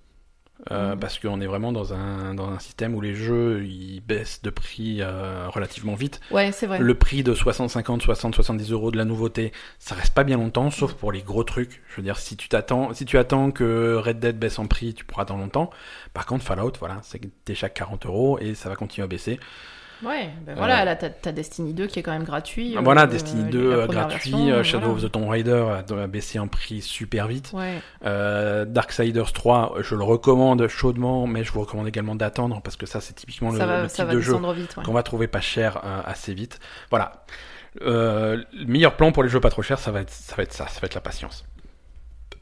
Euh, 0.70 0.94
Mhm. 0.94 1.00
Parce 1.00 1.18
qu'on 1.18 1.42
est 1.42 1.48
vraiment 1.48 1.72
dans 1.72 1.94
un, 1.94 2.36
dans 2.36 2.48
un 2.50 2.60
système 2.60 2.94
où 2.94 3.02
les 3.02 3.16
jeux 3.16 3.66
ils 3.66 4.00
baissent 4.02 4.42
de 4.44 4.52
prix 4.52 4.98
euh, 5.02 5.48
relativement 5.50 5.96
vite. 5.96 6.22
Ouais, 6.30 6.52
c'est 6.52 6.68
vrai. 6.68 6.78
Le 6.78 6.94
prix 6.94 7.24
de 7.24 7.34
60, 7.34 7.70
50, 7.70 8.04
60, 8.04 8.36
70 8.36 8.72
euros 8.72 8.92
de 8.92 8.98
la 8.98 9.06
nouveauté, 9.06 9.54
ça 9.80 9.96
reste 9.96 10.14
pas 10.14 10.24
bien 10.24 10.38
longtemps, 10.38 10.70
sauf 10.70 10.94
pour 10.94 11.12
les 11.12 11.22
gros 11.24 11.44
trucs. 11.44 11.82
Je 11.90 11.96
veux 11.96 12.04
dire, 12.04 12.18
si 12.18 12.38
tu 12.38 12.48
t'attends, 12.48 12.94
si 12.94 13.06
tu 13.06 13.18
attends 13.18 13.50
que 13.52 13.96
Red 13.96 14.20
Dead 14.20 14.38
baisse 14.38 14.60
en 14.60 14.68
prix, 14.68 14.94
tu 14.94 15.04
pourras 15.04 15.24
attendre 15.24 15.42
longtemps. 15.42 15.72
Par 16.14 16.26
contre, 16.28 16.46
Fallout, 16.46 16.74
voilà, 16.80 17.00
c'est 17.02 17.22
déjà 17.46 17.70
40 17.70 18.06
euros 18.06 18.38
et 18.40 18.54
ça 18.54 18.70
va 18.70 18.76
continuer 18.76 19.06
à 19.06 19.08
baisser. 19.08 19.40
Ouais, 20.04 20.30
ben 20.46 20.56
voilà, 20.56 20.82
Euh, 20.82 20.86
là, 20.86 20.96
t'as 20.96 21.32
Destiny 21.32 21.74
2 21.74 21.88
qui 21.88 22.00
est 22.00 22.04
quand 22.04 22.12
même 22.12 22.24
gratuit. 22.24 22.76
euh, 22.78 22.82
voilà, 22.82 23.04
euh, 23.04 23.08
Destiny 23.08 23.44
la 23.44 23.50
2 23.50 23.60
euh, 23.60 23.86
première 23.86 24.08
gratuit, 24.08 24.32
version, 24.32 24.48
euh, 24.50 24.64
Shadow 24.64 24.86
voilà. 24.88 24.98
of 24.98 25.10
the 25.10 25.12
Tomb 25.12 25.30
Raider 25.30 25.66
a, 25.90 26.08
baissé 26.08 26.40
en 26.40 26.48
prix 26.48 26.82
super 26.82 27.28
vite. 27.28 27.52
Ouais, 27.54 27.82
Euh, 28.06 28.66
Darksiders 28.66 29.32
3, 29.34 29.76
je 29.82 29.96
le 29.96 30.04
recommande 30.04 30.68
chaudement, 30.68 31.28
mais 31.28 31.44
je 31.44 31.52
vous 31.52 31.62
recommande 31.62 31.88
également 31.88 32.16
d'attendre 32.16 32.62
parce 32.64 32.76
que 32.78 32.86
ça, 32.86 33.02
c'est 33.02 33.14
typiquement 33.14 33.52
le, 33.52 33.58
va, 33.60 33.82
le 33.84 33.88
ça 33.90 33.96
type 33.98 34.06
va 34.08 34.14
de 34.14 34.20
jeu. 34.22 34.34
Ouais. 34.34 34.84
qu'on 34.84 34.94
va 34.94 35.04
trouver 35.04 35.28
pas 35.28 35.42
cher 35.42 35.82
euh, 35.84 36.02
assez 36.06 36.34
vite. 36.34 36.60
Voilà. 36.90 37.24
Euh, 37.82 38.44
le 38.54 38.66
meilleur 38.66 38.96
plan 38.98 39.12
pour 39.12 39.24
les 39.24 39.30
jeux 39.30 39.40
pas 39.40 39.50
trop 39.50 39.62
chers, 39.62 39.80
ça 39.80 39.92
va 39.92 40.02
être 40.02 40.10
ça, 40.10 40.36
va 40.36 40.44
être 40.44 40.52
ça, 40.54 40.68
ça 40.68 40.80
va 40.82 40.88
être 40.88 40.96
la 40.96 41.02
patience. 41.02 41.46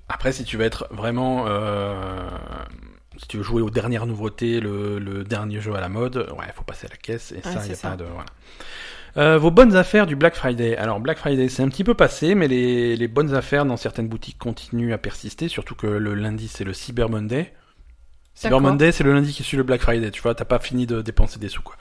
Après, 0.07 0.31
si 0.31 0.43
tu 0.43 0.57
veux 0.57 0.65
être 0.65 0.87
vraiment, 0.89 1.45
euh, 1.47 2.17
si 3.19 3.27
tu 3.27 3.37
veux 3.37 3.43
jouer 3.43 3.61
aux 3.61 3.69
dernières 3.69 4.05
nouveautés, 4.05 4.59
le, 4.59 4.97
le 4.97 5.23
dernier 5.23 5.59
jeu 5.59 5.75
à 5.75 5.81
la 5.81 5.89
mode, 5.89 6.17
ouais, 6.37 6.45
faut 6.55 6.63
passer 6.63 6.87
à 6.87 6.89
la 6.89 6.97
caisse 6.97 7.31
et 7.31 7.41
ça, 7.41 7.59
c'est 7.61 7.69
y 7.69 7.71
a 7.73 7.75
ça. 7.75 7.89
pas 7.91 7.97
de 7.97 8.05
voilà. 8.05 8.25
Euh, 9.17 9.37
vos 9.37 9.51
bonnes 9.51 9.75
affaires 9.75 10.05
du 10.07 10.15
Black 10.15 10.35
Friday. 10.35 10.77
Alors 10.77 10.99
Black 10.99 11.17
Friday, 11.17 11.49
c'est 11.49 11.63
un 11.63 11.69
petit 11.69 11.83
peu 11.83 11.93
passé, 11.95 12.35
mais 12.35 12.47
les, 12.47 12.95
les 12.95 13.07
bonnes 13.07 13.33
affaires 13.33 13.65
dans 13.65 13.77
certaines 13.77 14.07
boutiques 14.07 14.37
continuent 14.37 14.93
à 14.93 14.97
persister, 14.97 15.47
surtout 15.47 15.75
que 15.75 15.87
le 15.87 16.13
lundi 16.13 16.47
c'est 16.47 16.63
le 16.63 16.73
Cyber 16.73 17.09
Monday. 17.09 17.53
Cyber. 18.35 18.61
Monday, 18.61 18.91
c'est 18.93 19.03
le 19.03 19.13
lundi 19.13 19.33
qui 19.33 19.43
suit 19.43 19.57
le 19.57 19.63
Black 19.63 19.81
Friday. 19.81 20.11
Tu 20.11 20.21
vois, 20.21 20.33
t'as 20.33 20.45
pas 20.45 20.59
fini 20.59 20.85
de 20.87 21.01
dépenser 21.01 21.39
des 21.39 21.49
sous 21.49 21.61
quoi. 21.61 21.75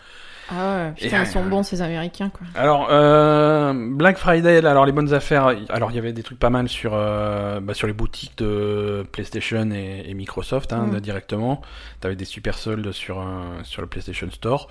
Ah 0.50 0.76
ouais, 0.76 0.92
putain, 0.92 1.18
Et, 1.18 1.26
ils 1.26 1.26
sont 1.26 1.44
euh, 1.44 1.48
bons 1.48 1.62
ces 1.62 1.82
Américains 1.82 2.30
quoi. 2.30 2.46
Alors, 2.54 2.88
euh, 2.90 3.72
Black 3.74 4.16
Friday, 4.16 4.64
alors 4.64 4.86
les 4.86 4.92
bonnes 4.92 5.12
affaires, 5.12 5.54
alors 5.68 5.90
il 5.90 5.94
y 5.94 5.98
avait 5.98 6.12
des 6.12 6.22
trucs 6.22 6.38
pas 6.38 6.50
mal 6.50 6.68
sur, 6.68 6.92
euh, 6.94 7.60
bah, 7.60 7.74
sur 7.74 7.86
les 7.86 7.92
boutiques 7.92 8.38
de 8.38 9.06
PlayStation 9.12 9.70
et, 9.70 10.04
et 10.06 10.14
Microsoft 10.14 10.72
hein, 10.72 10.86
Mm. 10.86 11.00
directement. 11.00 11.60
T'avais 12.00 12.16
des 12.16 12.24
super 12.24 12.56
soldes 12.56 12.92
sur, 12.92 13.24
sur 13.64 13.82
le 13.82 13.88
PlayStation 13.88 14.30
Store. 14.30 14.68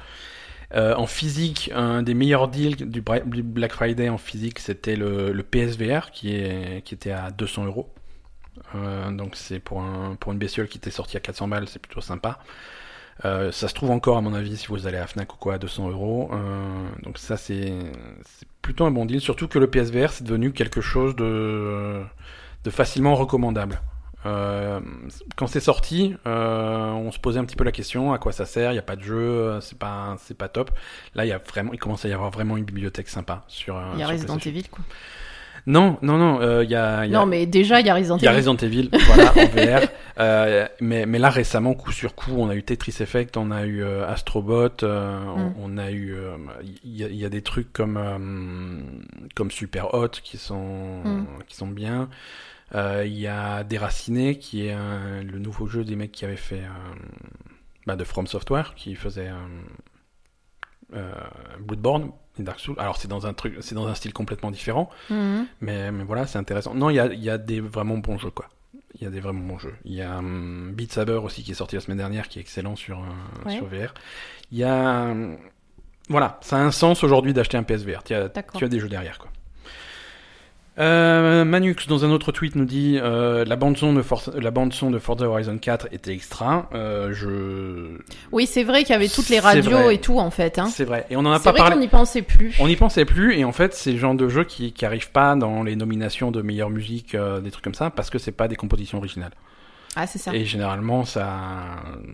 En 0.73 1.05
physique, 1.05 1.71
un 1.75 2.01
des 2.01 2.13
meilleurs 2.13 2.47
deals 2.47 2.89
du, 2.89 3.01
Black 3.01 3.71
Friday 3.71 4.09
en 4.09 4.17
physique, 4.17 4.59
c'était 4.59 4.95
le, 4.95 5.31
le 5.31 5.43
PSVR 5.43 6.11
qui, 6.11 6.35
est, 6.35 6.81
qui 6.83 6.93
était 6.93 7.11
à 7.11 7.31
200 7.31 7.65
euros. 7.65 7.93
Donc 8.73 9.35
c'est 9.35 9.59
pour, 9.59 9.81
un, 9.81 10.15
pour 10.15 10.31
une 10.31 10.39
bestiole 10.39 10.67
qui 10.67 10.77
était 10.79 10.91
sortie 10.91 11.17
à 11.17 11.19
400 11.19 11.47
balles, 11.47 11.67
c'est 11.67 11.81
plutôt 11.81 12.01
sympa. 12.01 12.39
Euh, 13.25 13.51
ça 13.51 13.67
se 13.67 13.73
trouve 13.73 13.91
encore 13.91 14.17
à 14.17 14.21
mon 14.21 14.33
avis 14.33 14.57
si 14.57 14.67
vous 14.67 14.87
allez 14.87 14.97
à 14.97 15.07
Fnac 15.07 15.33
ou 15.33 15.37
quoi 15.37 15.55
à 15.55 15.57
200 15.57 15.89
euros. 15.89 16.29
Euh, 16.33 16.89
donc 17.03 17.17
ça 17.17 17.37
c'est 17.37 17.73
plutôt 18.61 18.85
un 18.85 18.91
bon 18.91 19.05
deal, 19.05 19.21
surtout 19.21 19.47
que 19.47 19.59
le 19.59 19.67
PSVR 19.67 20.11
c'est 20.11 20.23
devenu 20.23 20.51
quelque 20.51 20.81
chose 20.81 21.15
de, 21.15 22.03
de 22.63 22.69
facilement 22.69 23.15
recommandable. 23.15 23.81
Euh, 24.25 24.79
quand 25.35 25.47
c'est 25.47 25.59
sorti, 25.59 26.15
euh, 26.25 26.91
on 26.91 27.11
se 27.11 27.19
posait 27.19 27.39
un 27.39 27.45
petit 27.45 27.55
peu 27.55 27.63
la 27.63 27.71
question 27.71 28.13
à 28.13 28.17
quoi 28.17 28.31
ça 28.31 28.45
sert? 28.45 28.71
Il 28.71 28.75
n'y 28.75 28.79
a 28.79 28.83
pas 28.83 28.95
de 28.95 29.03
jeu, 29.03 29.15
euh, 29.15 29.61
c'est 29.61 29.77
pas 29.77 30.15
c'est 30.19 30.37
pas 30.37 30.49
top. 30.49 30.71
Là, 31.15 31.25
il 31.25 31.29
y 31.29 31.31
a 31.31 31.37
vraiment, 31.37 31.71
il 31.71 31.79
commence 31.79 32.03
à 32.03 32.09
y 32.09 32.13
avoir 32.13 32.31
vraiment 32.31 32.57
une 32.57 32.65
bibliothèque 32.65 33.09
sympa 33.09 33.43
sur. 33.47 33.81
Il 33.93 33.99
y 33.99 34.03
a 34.03 34.05
sur 34.05 34.13
Resident 34.13 34.33
PlayStation. 34.37 34.49
Evil 34.49 34.69
quoi. 34.69 34.83
Non, 35.67 35.97
non, 36.01 36.17
non. 36.17 36.41
euh, 36.41 36.63
Il 36.63 36.69
y 36.71 36.75
a, 36.75 37.05
il 37.05 37.11
y 37.11 37.15
a- 37.15 37.19
Non, 37.19 37.25
mais 37.27 37.45
déjà, 37.45 37.79
il 37.81 37.85
y 37.85 37.89
a 37.89 37.93
Resident 37.93 38.17
il 38.17 38.23
y 38.23 38.27
a 38.27 38.31
Evil. 38.31 38.37
Resident 38.49 38.57
Evil, 38.65 38.89
voilà, 39.05 39.31
en 39.33 39.45
VR. 39.83 39.87
Euh, 40.19 40.67
mais, 40.81 41.05
mais 41.05 41.19
là, 41.19 41.29
récemment, 41.29 41.73
coup 41.75 41.91
sur 41.91 42.15
coup, 42.15 42.31
on 42.37 42.49
a 42.49 42.55
eu 42.55 42.63
Tetris 42.63 42.95
Effect, 43.01 43.37
on 43.37 43.51
a 43.51 43.65
eu 43.65 43.83
euh, 43.83 44.07
Astrobot, 44.07 44.69
euh, 44.83 45.19
Mm. 45.19 45.53
on, 45.59 45.73
on 45.75 45.77
a 45.77 45.91
eu... 45.91 46.15
euh, 46.15 46.37
Il 46.83 46.95
y, 46.95 47.03
a, 47.03 47.07
il 47.09 47.15
y 47.17 47.25
a 47.25 47.29
des 47.29 47.41
trucs 47.43 47.71
comme, 47.73 47.97
euh, 47.97 48.79
comme 49.35 49.51
Super 49.51 49.93
Hot 49.93 50.07
qui 50.23 50.37
sont, 50.37 51.03
Mm. 51.03 51.25
qui 51.47 51.55
sont 51.55 51.67
bien. 51.67 52.09
Euh, 52.73 53.03
Il 53.05 53.17
y 53.19 53.27
a 53.27 53.63
Déraciné, 53.63 54.39
qui 54.39 54.65
est 54.67 54.71
un- 54.73 55.21
le 55.21 55.37
nouveau 55.37 55.67
jeu 55.67 55.83
des 55.83 55.95
mecs 55.97 56.11
qui 56.13 56.25
avaient 56.25 56.35
fait... 56.37 56.61
euh, 56.63 56.95
bah, 57.85 57.95
de 57.95 58.03
From 58.05 58.25
Software, 58.25 58.73
qui 58.75 58.95
faisait... 58.95 59.27
euh, 59.29 60.95
euh, 60.95 61.11
Bloodborne 61.59 62.11
Dark 62.45 62.59
Souls. 62.59 62.75
Alors 62.77 62.97
c'est 62.97 63.07
dans 63.07 63.25
un 63.27 63.33
truc, 63.33 63.57
c'est 63.61 63.75
dans 63.75 63.87
un 63.87 63.95
style 63.95 64.13
complètement 64.13 64.51
différent, 64.51 64.89
Mhm. 65.09 65.45
mais, 65.61 65.91
mais 65.91 66.03
voilà, 66.03 66.27
c'est 66.27 66.37
intéressant. 66.37 66.73
Non, 66.73 66.89
il 66.89 66.95
y 66.95 66.99
a, 66.99 67.07
il 67.07 67.23
y 67.23 67.29
a 67.29 67.37
des 67.37 67.59
vraiment 67.61 67.97
bons 67.97 68.17
jeux, 68.17 68.31
quoi. 68.31 68.47
Il 68.95 69.03
y 69.03 69.07
a 69.07 69.09
des 69.11 69.19
vraiment 69.19 69.45
bons 69.45 69.59
jeux. 69.59 69.75
Il 69.85 69.93
y 69.93 70.01
a 70.01 70.17
hum, 70.17 70.71
Beat 70.73 70.91
Saber 70.93 71.13
aussi 71.23 71.43
qui 71.43 71.51
est 71.51 71.55
sorti 71.55 71.75
la 71.75 71.81
semaine 71.81 71.97
dernière, 71.99 72.27
qui 72.29 72.39
est 72.39 72.41
excellent 72.41 72.75
sur, 72.75 72.99
euh, 72.99 73.45
Ouais. 73.47 73.55
sur 73.55 73.65
VR. 73.65 73.93
Il 74.51 74.57
y 74.57 74.63
a... 74.63 75.03
hum, 75.11 75.37
Voilà, 76.09 76.39
ça 76.41 76.55
a 76.57 76.61
un 76.61 76.71
sens 76.71 77.03
aujourd'hui 77.03 77.33
d'acheter 77.33 77.57
un 77.57 77.63
PSVR. 77.63 78.01
Tu 78.03 78.13
as, 78.15 78.29
tu 78.29 78.63
as 78.63 78.67
des 78.69 78.79
jeux 78.79 78.87
derrière, 78.89 79.19
quoi. 79.19 79.29
Euh, 80.79 81.43
Manux 81.43 81.87
dans 81.87 82.05
un 82.05 82.11
autre 82.11 82.31
tweet 82.31 82.55
nous 82.55 82.65
dit 82.65 82.99
euh, 83.01 83.43
la 83.45 83.55
bande 83.55 83.77
son 83.77 83.93
de 83.93 84.01
Forza, 84.03 84.31
la 84.39 84.51
bande 84.51 84.73
son 84.73 84.91
de 84.91 84.99
Forza 84.99 85.25
Horizon 85.27 85.57
4 85.57 85.87
était 85.91 86.11
extra. 86.11 86.69
Euh, 86.75 87.13
je 87.13 87.97
Oui, 88.31 88.45
c'est 88.45 88.63
vrai 88.63 88.83
qu'il 88.83 88.91
y 88.91 88.95
avait 88.95 89.07
toutes 89.07 89.29
les 89.29 89.39
radios 89.39 89.71
vrai. 89.71 89.95
et 89.95 89.97
tout 89.97 90.19
en 90.19 90.29
fait. 90.29 90.59
Hein. 90.59 90.67
c'est 90.67 90.85
vrai 90.85 91.07
et 91.09 91.15
on 91.15 91.21
en 91.21 91.31
a 91.31 91.39
C'est 91.39 91.45
pas 91.45 91.51
vrai 91.51 91.59
qu'on 91.61 91.65
parlé. 91.69 91.79
n'y 91.81 91.87
pensait 91.87 92.21
plus. 92.21 92.53
On 92.59 92.67
n'y 92.67 92.75
pensait 92.75 93.05
plus 93.05 93.35
et 93.37 93.43
en 93.43 93.51
fait 93.51 93.73
c'est 93.73 93.91
le 93.91 93.97
genre 93.97 94.13
de 94.13 94.29
jeu 94.29 94.43
qui 94.43 94.71
qui 94.71 94.85
arrive 94.85 95.09
pas 95.09 95.35
dans 95.35 95.63
les 95.63 95.75
nominations 95.75 96.29
de 96.29 96.43
meilleure 96.43 96.69
musique 96.69 97.15
euh, 97.15 97.39
des 97.39 97.49
trucs 97.49 97.63
comme 97.63 97.73
ça 97.73 97.89
parce 97.89 98.11
que 98.11 98.19
c'est 98.19 98.31
pas 98.31 98.47
des 98.47 98.55
compositions 98.55 98.99
originales. 98.99 99.33
Ah, 99.95 100.05
c'est 100.05 100.19
ça. 100.19 100.31
Et 100.35 100.45
généralement 100.45 101.05
ça 101.05 101.63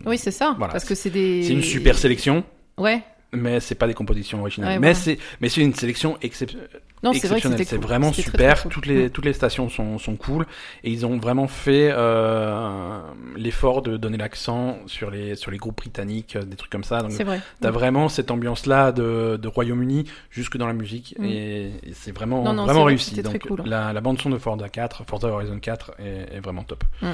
Oui, 0.06 0.16
c'est 0.16 0.30
ça. 0.30 0.54
Voilà. 0.56 0.72
Parce 0.72 0.86
que 0.86 0.94
c'est 0.94 1.10
des. 1.10 1.42
c'est 1.42 1.52
une 1.52 1.62
super 1.62 1.98
sélection 1.98 2.44
Ouais. 2.78 3.02
mais 3.32 3.60
c'est 3.60 3.74
pas 3.74 3.86
des 3.86 3.92
compositions 3.94 4.40
originales. 4.40 4.70
Ouais, 4.70 4.78
mais 4.78 4.92
voilà. 4.92 4.94
c'est 5.04 5.18
mais 5.42 5.50
c'est 5.50 5.60
une 5.60 5.74
sélection 5.74 6.16
exceptionnelle. 6.22 6.70
Non, 7.04 7.12
c'est 7.12 7.28
vrai 7.28 7.40
que 7.40 7.46
exceptionnel. 7.48 7.66
C'est 7.66 7.76
cool. 7.76 7.84
vraiment 7.86 8.12
super. 8.12 8.62
cool. 8.62 8.72
Toutes 8.72 8.86
les 8.86 9.10
toutes 9.10 9.24
les 9.24 9.32
stations 9.32 9.68
sont 9.68 9.98
sont 9.98 10.16
cool 10.16 10.46
et 10.82 10.90
ils 10.90 11.06
ont 11.06 11.18
vraiment 11.18 11.46
fait 11.46 11.90
euh, 11.92 13.00
l'effort 13.36 13.82
de 13.82 13.96
donner 13.96 14.16
l'accent 14.16 14.78
sur 14.86 15.10
les 15.10 15.36
sur 15.36 15.50
les 15.50 15.58
groupes 15.58 15.76
britanniques, 15.76 16.36
euh, 16.36 16.42
des 16.42 16.56
trucs 16.56 16.72
comme 16.72 16.84
ça. 16.84 17.00
Donc 17.00 17.12
C'est 17.12 17.24
vrai. 17.24 17.40
t'as 17.60 17.70
vraiment 17.70 18.08
cette 18.08 18.30
ambiance 18.30 18.66
là 18.66 18.90
de, 18.92 19.38
de 19.40 19.48
Royaume-Uni 19.48 20.04
jusque 20.30 20.56
dans 20.56 20.66
la 20.66 20.72
musique 20.72 21.14
Mm. 21.18 21.24
et, 21.24 21.66
et 21.82 21.92
c'est 21.92 22.12
vraiment 22.12 22.42
Non, 22.42 22.66
non, 22.66 22.84
réussi. 22.84 23.20
Donc 23.22 23.38
cool. 23.46 23.62
la, 23.66 23.92
la 23.92 24.00
bande 24.00 24.18
son 24.20 24.30
de 24.30 24.38
Forza 24.38 24.68
4, 24.68 25.04
Forza 25.06 25.28
Horizon 25.28 25.58
4 25.58 25.92
est, 25.98 26.36
est 26.36 26.40
vraiment 26.40 26.62
top. 26.64 26.82
Mm. 27.02 27.08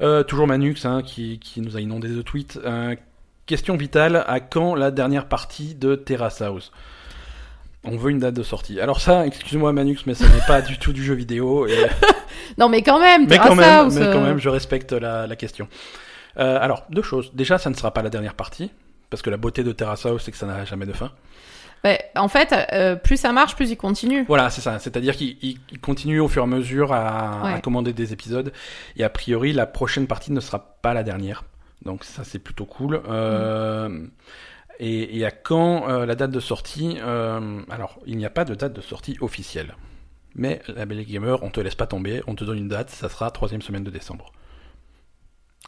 Euh, 0.00 0.22
toujours 0.22 0.46
Manux 0.46 0.84
hein, 0.84 1.02
qui 1.04 1.38
qui 1.38 1.60
nous 1.60 1.76
a 1.76 1.80
inondé 1.80 2.08
de 2.08 2.22
tweets. 2.22 2.58
Euh, 2.64 2.94
Question 3.46 3.76
vitale, 3.76 4.24
à 4.26 4.40
quand 4.40 4.74
la 4.74 4.90
dernière 4.90 5.26
partie 5.28 5.74
de 5.74 5.96
Terrace 5.96 6.40
House? 6.40 6.72
On 7.86 7.96
veut 7.96 8.10
une 8.10 8.18
date 8.18 8.34
de 8.34 8.42
sortie. 8.42 8.80
Alors 8.80 9.00
ça, 9.00 9.26
excuse-moi 9.26 9.72
Manux, 9.72 9.98
mais 10.06 10.14
ce 10.14 10.24
n'est 10.24 10.46
pas 10.46 10.62
du 10.62 10.78
tout 10.78 10.92
du 10.92 11.02
jeu 11.04 11.14
vidéo. 11.14 11.66
Et 11.66 11.76
Non, 12.58 12.68
mais 12.68 12.82
quand 12.82 12.98
même, 12.98 13.26
mais 13.28 13.38
quand 13.38 13.54
même, 13.54 13.92
mais 13.92 14.12
quand 14.12 14.20
même, 14.20 14.38
je 14.38 14.48
respecte 14.48 14.92
la, 14.92 15.26
la 15.26 15.36
question. 15.36 15.68
Euh, 16.38 16.58
alors, 16.60 16.84
deux 16.90 17.02
choses. 17.02 17.30
Déjà, 17.34 17.58
ça 17.58 17.70
ne 17.70 17.74
sera 17.74 17.92
pas 17.92 18.02
la 18.02 18.10
dernière 18.10 18.34
partie, 18.34 18.70
parce 19.10 19.22
que 19.22 19.30
la 19.30 19.36
beauté 19.36 19.62
de 19.62 19.72
Terrace 19.72 20.04
House, 20.06 20.22
c'est 20.24 20.32
que 20.32 20.36
ça 20.38 20.46
n'a 20.46 20.64
jamais 20.64 20.86
de 20.86 20.92
fin. 20.92 21.10
En 22.16 22.28
fait, 22.28 22.54
euh, 22.72 22.96
plus 22.96 23.18
ça 23.18 23.32
marche, 23.32 23.56
plus 23.56 23.70
il 23.70 23.76
continue. 23.76 24.24
Voilà, 24.26 24.48
c'est 24.48 24.62
ça. 24.62 24.78
C'est-à-dire 24.78 25.14
qu'il 25.16 25.36
il- 25.42 25.58
il 25.70 25.78
continue 25.80 26.18
au 26.18 26.28
fur 26.28 26.40
et 26.42 26.44
à 26.44 26.48
mesure 26.48 26.94
à, 26.94 27.60
commander 27.62 27.92
des 27.92 28.14
épisodes. 28.14 28.52
Et 28.96 29.04
a 29.04 29.10
priori, 29.10 29.52
la 29.52 29.66
prochaine 29.66 30.06
partie 30.06 30.32
ne 30.32 30.40
sera 30.40 30.76
pas 30.80 30.94
la 30.94 31.02
dernière. 31.02 31.44
Donc 31.84 32.04
ça, 32.04 32.24
c'est 32.24 32.38
plutôt 32.38 32.64
cool. 32.64 33.02
Euh, 33.06 34.06
et, 34.80 35.18
et 35.18 35.24
à 35.24 35.30
quand 35.30 35.88
euh, 35.88 36.06
la 36.06 36.14
date 36.14 36.30
de 36.30 36.40
sortie 36.40 36.98
euh, 37.00 37.60
Alors, 37.70 37.98
il 38.06 38.16
n'y 38.16 38.26
a 38.26 38.30
pas 38.30 38.44
de 38.44 38.54
date 38.54 38.72
de 38.72 38.80
sortie 38.80 39.16
officielle. 39.20 39.74
Mais 40.36 40.60
la 40.68 40.84
Belle 40.84 41.04
Gamer, 41.04 41.42
on 41.42 41.50
te 41.50 41.60
laisse 41.60 41.74
pas 41.76 41.86
tomber. 41.86 42.22
On 42.26 42.34
te 42.34 42.42
donne 42.44 42.58
une 42.58 42.68
date. 42.68 42.90
Ça 42.90 43.08
sera 43.08 43.30
troisième 43.30 43.62
semaine 43.62 43.84
de 43.84 43.90
décembre. 43.90 44.32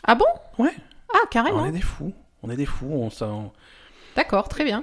Ah 0.04 0.14
bon? 0.14 0.26
Ouais. 0.58 0.72
Ah, 1.14 1.18
on 1.24 1.28
carrément. 1.28 1.66
est 1.66 1.72
des 1.72 1.80
fous. 1.80 2.12
On 2.42 2.50
est 2.50 2.56
des 2.56 2.66
fous. 2.66 2.90
On 2.92 3.10
s'en... 3.10 3.52
D'accord, 4.16 4.48
très 4.48 4.64
bien. 4.64 4.82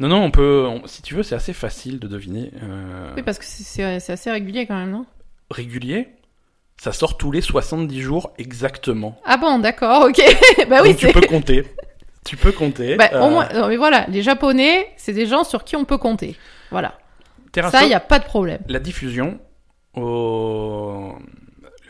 Non, 0.00 0.08
non, 0.08 0.22
on 0.24 0.30
peut. 0.30 0.66
on- 0.68 0.86
si 0.86 1.02
tu 1.02 1.14
veux, 1.14 1.22
c'est 1.22 1.36
assez 1.36 1.52
facile 1.52 2.00
de 2.00 2.08
deviner. 2.08 2.50
Euh, 2.62 3.12
Oui, 3.16 3.22
parce 3.22 3.38
que 3.38 3.44
c'est- 3.44 4.10
assez 4.10 4.30
régulier 4.30 4.66
quand 4.66 4.76
même, 4.76 4.90
non? 4.90 5.06
Régulier, 5.50 6.08
ça 6.76 6.92
sort 6.92 7.16
tous 7.16 7.30
les 7.30 7.40
70 7.40 8.00
jours 8.00 8.32
exactement. 8.38 9.20
Ah 9.24 9.36
bon, 9.36 9.60
d'accord, 9.60 10.06
ok. 10.08 10.20
bah 10.68 10.80
oui, 10.82 10.88
Donc 10.90 10.96
tu 10.98 11.12
peux 11.12 11.20
compter. 11.20 11.64
Tu 12.24 12.36
peux 12.36 12.52
compter. 12.52 12.96
Bah, 12.96 13.10
Euh, 13.12 13.20
au 13.22 13.30
moins, 13.30 13.48
non, 13.54 13.68
mais 13.68 13.76
voilà, 13.76 14.06
les 14.08 14.22
Japonais, 14.22 14.88
c'est 14.96 15.12
des 15.12 15.26
gens 15.26 15.44
sur 15.44 15.64
qui 15.64 15.76
on 15.76 15.84
peut 15.84 15.98
compter. 15.98 16.36
Voilà. 16.70 16.98
Terrasso, 17.52 17.76
Ça, 17.76 17.84
il 17.84 17.88
n'y 17.88 17.94
a 17.94 18.00
pas 18.00 18.18
de 18.18 18.24
problème. 18.24 18.60
la 18.68 18.78
diffusion 18.80 19.38
au... 19.94 21.14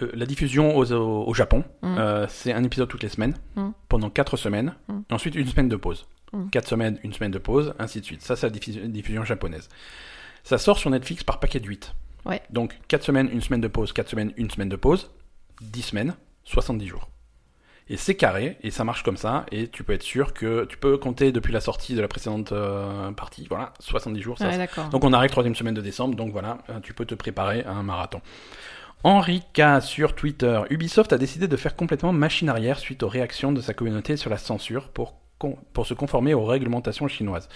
le- 0.01 0.11
la 0.15 0.27
diffusion 0.27 0.77
aux- 0.77 0.93
au, 0.93 1.25
au 1.29 1.35
Japon, 1.35 1.65
Mm. 1.83 1.97
euh, 1.99 2.27
c'est 2.29 2.53
un 2.53 2.63
épisode 2.65 2.89
toutes 2.89 3.03
les 3.03 3.09
semaines, 3.09 3.35
Mm. 3.57 3.71
pendant 3.89 4.11
4 4.11 4.37
semaines, 4.37 4.75
Mm. 4.89 5.01
et 5.11 5.15
ensuite 5.15 5.35
une 5.37 5.47
semaine 5.47 5.69
de 5.69 5.77
pause. 5.77 6.07
Mm. 6.33 6.49
4 6.51 6.69
semaines, 6.69 6.99
une 7.05 7.13
semaine 7.13 7.31
de 7.31 7.39
pause, 7.39 7.75
ainsi 7.79 8.01
de 8.01 8.05
suite. 8.05 8.23
Ça, 8.23 8.35
c'est 8.37 8.47
la 8.47 8.51
diffusion, 8.51 8.83
diffusion 8.87 9.25
japonaise. 9.25 9.69
Ça 10.43 10.59
sort 10.59 10.79
sur 10.79 10.91
Netflix 10.91 11.23
par 11.25 11.39
paquet 11.41 11.61
de 11.61 11.67
8. 11.69 11.95
Ouais. 12.27 12.43
Donc 12.51 12.75
4 12.89 13.05
semaines, 13.05 13.29
une 13.33 13.41
semaine 13.41 13.61
de 13.61 13.69
pause, 13.69 13.93
4 13.93 14.09
semaines, 14.11 14.33
une 14.37 14.51
semaine 14.51 14.69
de 14.69 14.77
pause, 14.77 15.11
10 15.63 15.83
semaines, 15.83 16.15
70 16.45 16.87
jours. 16.89 17.09
Et 17.89 17.99
c'est 17.99 18.15
carré, 18.15 18.57
et 18.63 18.71
ça 18.71 18.83
marche 18.83 19.03
comme 19.03 19.19
ça, 19.19 19.45
et 19.53 19.69
tu 19.69 19.85
peux 19.85 19.93
être 19.93 20.03
sûr 20.03 20.33
que 20.33 20.65
tu 20.65 20.79
peux 20.79 20.97
compter 20.97 21.33
depuis 21.33 21.53
la 21.53 21.61
sortie 21.61 21.95
de 21.95 22.01
la 22.01 22.09
précédente 22.09 22.53
euh, 22.53 23.13
partie, 23.13 23.47
voilà, 23.47 23.75
70 23.79 24.23
jours, 24.23 24.39
ça 24.39 24.49
Ouais, 24.49 24.69
donc 24.91 25.05
on 25.05 25.13
arrive 25.13 25.31
troisième 25.31 25.55
semaine 25.55 25.75
de 25.75 25.83
décembre, 25.83 26.15
donc 26.17 26.33
voilà, 26.33 26.59
euh, 26.71 26.81
tu 26.81 26.95
peux 26.95 27.05
te 27.05 27.15
préparer 27.15 27.63
à 27.65 27.73
un 27.73 27.83
marathon. 27.83 28.23
Henri 29.03 29.43
K 29.53 29.83
sur 29.83 30.15
Twitter. 30.15 30.63
Ubisoft 30.71 31.13
a 31.13 31.19
décidé 31.19 31.47
de 31.47 31.57
faire 31.57 31.77
complètement 31.77 32.15
machine 32.15 32.49
arrière 32.49 32.79
suite 32.79 33.03
aux 33.03 33.09
réactions 33.09 33.53
de 33.53 33.61
sa 33.61 33.75
communauté 33.75 34.17
sur 34.17 34.31
la 34.31 34.39
censure 34.39 34.89
pour, 34.89 35.13
pour 35.75 35.87
se 35.87 35.93
conformer 35.93 36.33
aux 36.33 36.47
réglementations 36.47 37.07
chinoises. 37.07 37.51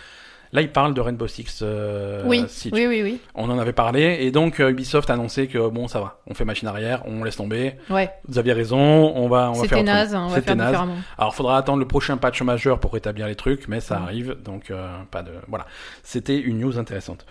Là, 0.53 0.63
il 0.63 0.71
parle 0.73 0.95
de 0.95 1.01
Rainbow 1.01 1.27
Six 1.27 1.61
euh, 1.63 2.23
oui, 2.27 2.45
Siege. 2.49 2.73
oui, 2.75 2.87
oui, 2.87 3.03
oui. 3.03 3.21
On 3.35 3.51
en 3.51 3.59
avait 3.59 3.73
parlé, 3.73 4.19
et 4.21 4.31
donc 4.31 4.61
euh, 4.61 4.71
Ubisoft 4.71 5.11
a 5.11 5.15
annoncé 5.15 5.47
que 5.47 5.69
bon, 5.69 5.89
ça 5.89 6.01
va, 6.01 6.21
on 6.27 6.35
fait 6.35 6.45
machine 6.45 6.69
arrière, 6.69 7.03
on 7.07 7.23
laisse 7.25 7.37
tomber. 7.37 7.75
Ouais, 7.91 8.11
Vous 8.27 8.39
aviez 8.39 8.53
raison, 8.55 8.79
on 8.79 9.29
va, 9.29 9.51
on 9.51 9.55
va 9.61 9.69
faire 9.69 9.85
naze, 9.85 10.15
on 10.15 10.29
va 10.29 10.35
C'était 10.37 10.47
faire 10.47 10.57
naze. 10.57 10.69
différemment. 10.69 10.95
Alors, 11.19 11.35
faudra 11.35 11.59
attendre 11.59 11.79
le 11.81 11.87
prochain 11.87 12.17
patch 12.17 12.41
majeur 12.43 12.81
pour 12.81 12.93
rétablir 12.95 13.27
les 13.27 13.37
trucs, 13.37 13.69
mais 13.69 13.81
ça 13.81 13.97
arrive, 13.99 14.37
donc 14.43 14.71
euh, 14.71 14.89
pas 15.11 15.23
de. 15.23 15.33
Voilà, 15.49 15.67
c'était 16.03 16.39
une 16.39 16.59
news 16.61 16.79
intéressante. 16.79 17.27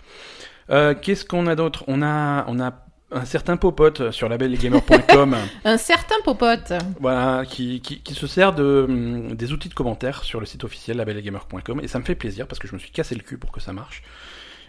Euh, 0.70 0.94
Qu'est-ce 1.00 1.24
qu'on 1.24 1.46
a 1.46 1.54
d'autre? 1.54 1.84
On 1.88 2.02
a, 2.02 2.44
on 2.46 2.60
a 2.60 2.72
un 3.10 3.24
certain 3.24 3.56
popote 3.56 4.10
sur 4.10 4.28
labellegamer.com, 4.28 5.36
Un 5.64 5.76
certain 5.78 6.16
popote. 6.24 6.72
voilà, 7.00 7.44
qui, 7.46 7.80
qui, 7.80 8.00
qui 8.00 8.14
se 8.14 8.26
sert 8.26 8.52
de 8.54 8.86
hum, 8.88 9.34
des 9.34 9.52
outils 9.52 9.68
de 9.68 9.74
commentaires 9.74 10.24
sur 10.24 10.40
le 10.40 10.46
site 10.46 10.64
officiel 10.64 10.98
labellegamer.com, 10.98 11.80
et 11.82 11.88
ça 11.88 11.98
me 11.98 12.04
fait 12.04 12.14
plaisir 12.14 12.46
parce 12.46 12.58
que 12.58 12.68
je 12.68 12.74
me 12.74 12.78
suis 12.78 12.90
cassé 12.90 13.14
le 13.14 13.22
cul 13.22 13.38
pour 13.38 13.52
que 13.52 13.60
ça 13.60 13.72
marche. 13.72 14.02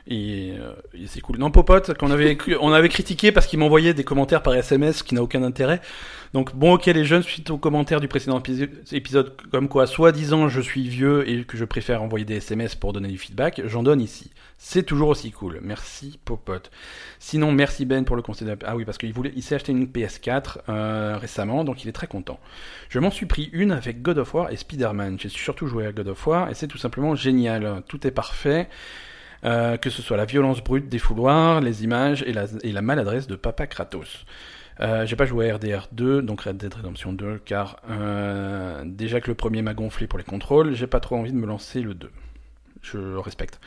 Et, 0.07 0.53
euh, 0.59 0.73
et 0.95 1.05
c'est 1.07 1.21
cool. 1.21 1.37
Non, 1.37 1.51
Popote, 1.51 1.93
qu'on 1.95 2.09
avait, 2.09 2.37
on 2.61 2.71
avait 2.71 2.89
critiqué 2.89 3.31
parce 3.31 3.45
qu'il 3.45 3.59
m'envoyait 3.59 3.93
des 3.93 4.03
commentaires 4.03 4.41
par 4.41 4.55
SMS 4.55 5.03
qui 5.03 5.13
n'a 5.13 5.21
aucun 5.21 5.43
intérêt. 5.43 5.81
Donc, 6.33 6.55
bon, 6.55 6.73
ok, 6.73 6.85
les 6.85 7.05
jeunes, 7.05 7.23
suite 7.23 7.49
aux 7.49 7.57
commentaires 7.57 7.99
du 7.99 8.07
précédent 8.07 8.39
épi- 8.39 8.69
épisode, 8.91 9.35
comme 9.51 9.67
quoi, 9.67 9.87
soi-disant, 9.87 10.47
je 10.47 10.61
suis 10.61 10.87
vieux 10.87 11.27
et 11.27 11.43
que 11.43 11.57
je 11.57 11.65
préfère 11.65 12.03
envoyer 12.03 12.23
des 12.25 12.35
SMS 12.35 12.75
pour 12.75 12.93
donner 12.93 13.07
du 13.07 13.17
feedback, 13.17 13.61
j'en 13.65 13.81
donne 13.81 13.99
ici. 13.99 14.29
C'est 14.59 14.83
toujours 14.83 15.09
aussi 15.09 15.31
cool. 15.31 15.59
Merci, 15.63 16.19
Popote. 16.25 16.69
Sinon, 17.17 17.51
merci 17.51 17.85
Ben 17.85 18.05
pour 18.05 18.15
le 18.15 18.21
conseil. 18.21 18.47
Ah 18.65 18.75
oui, 18.75 18.85
parce 18.85 18.97
qu'il 18.99 19.11
voulait, 19.13 19.31
il 19.35 19.41
s'est 19.41 19.55
acheté 19.55 19.71
une 19.71 19.85
PS4 19.87 20.57
euh, 20.69 21.17
récemment, 21.17 21.63
donc 21.63 21.83
il 21.83 21.89
est 21.89 21.93
très 21.93 22.07
content. 22.07 22.39
Je 22.89 22.99
m'en 22.99 23.09
suis 23.09 23.25
pris 23.25 23.49
une 23.53 23.71
avec 23.71 24.01
God 24.01 24.17
of 24.19 24.33
War 24.33 24.51
et 24.51 24.57
Spider-Man. 24.57 25.17
J'ai 25.19 25.29
surtout 25.29 25.65
joué 25.67 25.85
à 25.87 25.91
God 25.91 26.09
of 26.09 26.27
War 26.27 26.49
et 26.51 26.53
c'est 26.53 26.67
tout 26.67 26.77
simplement 26.77 27.15
génial. 27.15 27.81
Tout 27.87 28.05
est 28.05 28.11
parfait. 28.11 28.67
Euh, 29.45 29.77
que 29.77 29.89
ce 29.89 30.01
soit 30.01 30.17
la 30.17 30.25
violence 30.25 30.61
brute 30.61 30.89
des 30.89 30.99
fouloirs, 30.99 31.61
les 31.61 31.85
images 31.85 32.23
et 32.27 32.71
la 32.73 32.81
maladresse 32.81 33.25
de 33.25 33.37
Papa 33.37 33.67
Kratos. 33.67 34.25
Euh, 34.81 35.05
j'ai 35.05 35.15
pas 35.15 35.25
joué 35.25 35.49
à 35.49 35.55
RDR 35.55 35.87
2, 35.91 36.21
donc 36.21 36.41
Red 36.41 36.57
Dead 36.57 36.73
Redemption 36.73 37.11
2, 37.11 37.41
car 37.43 37.77
euh, 37.89 38.83
déjà 38.85 39.19
que 39.19 39.27
le 39.27 39.35
premier 39.35 39.61
m'a 39.61 39.73
gonflé 39.73 40.07
pour 40.07 40.17
les 40.17 40.25
contrôles, 40.25 40.73
j'ai 40.73 40.87
pas 40.87 40.99
trop 40.99 41.17
envie 41.17 41.31
de 41.31 41.37
me 41.37 41.45
lancer 41.45 41.81
le 41.81 41.93
2. 41.93 42.09
Je 42.81 42.97
le 42.97 43.19
respecte. 43.19 43.59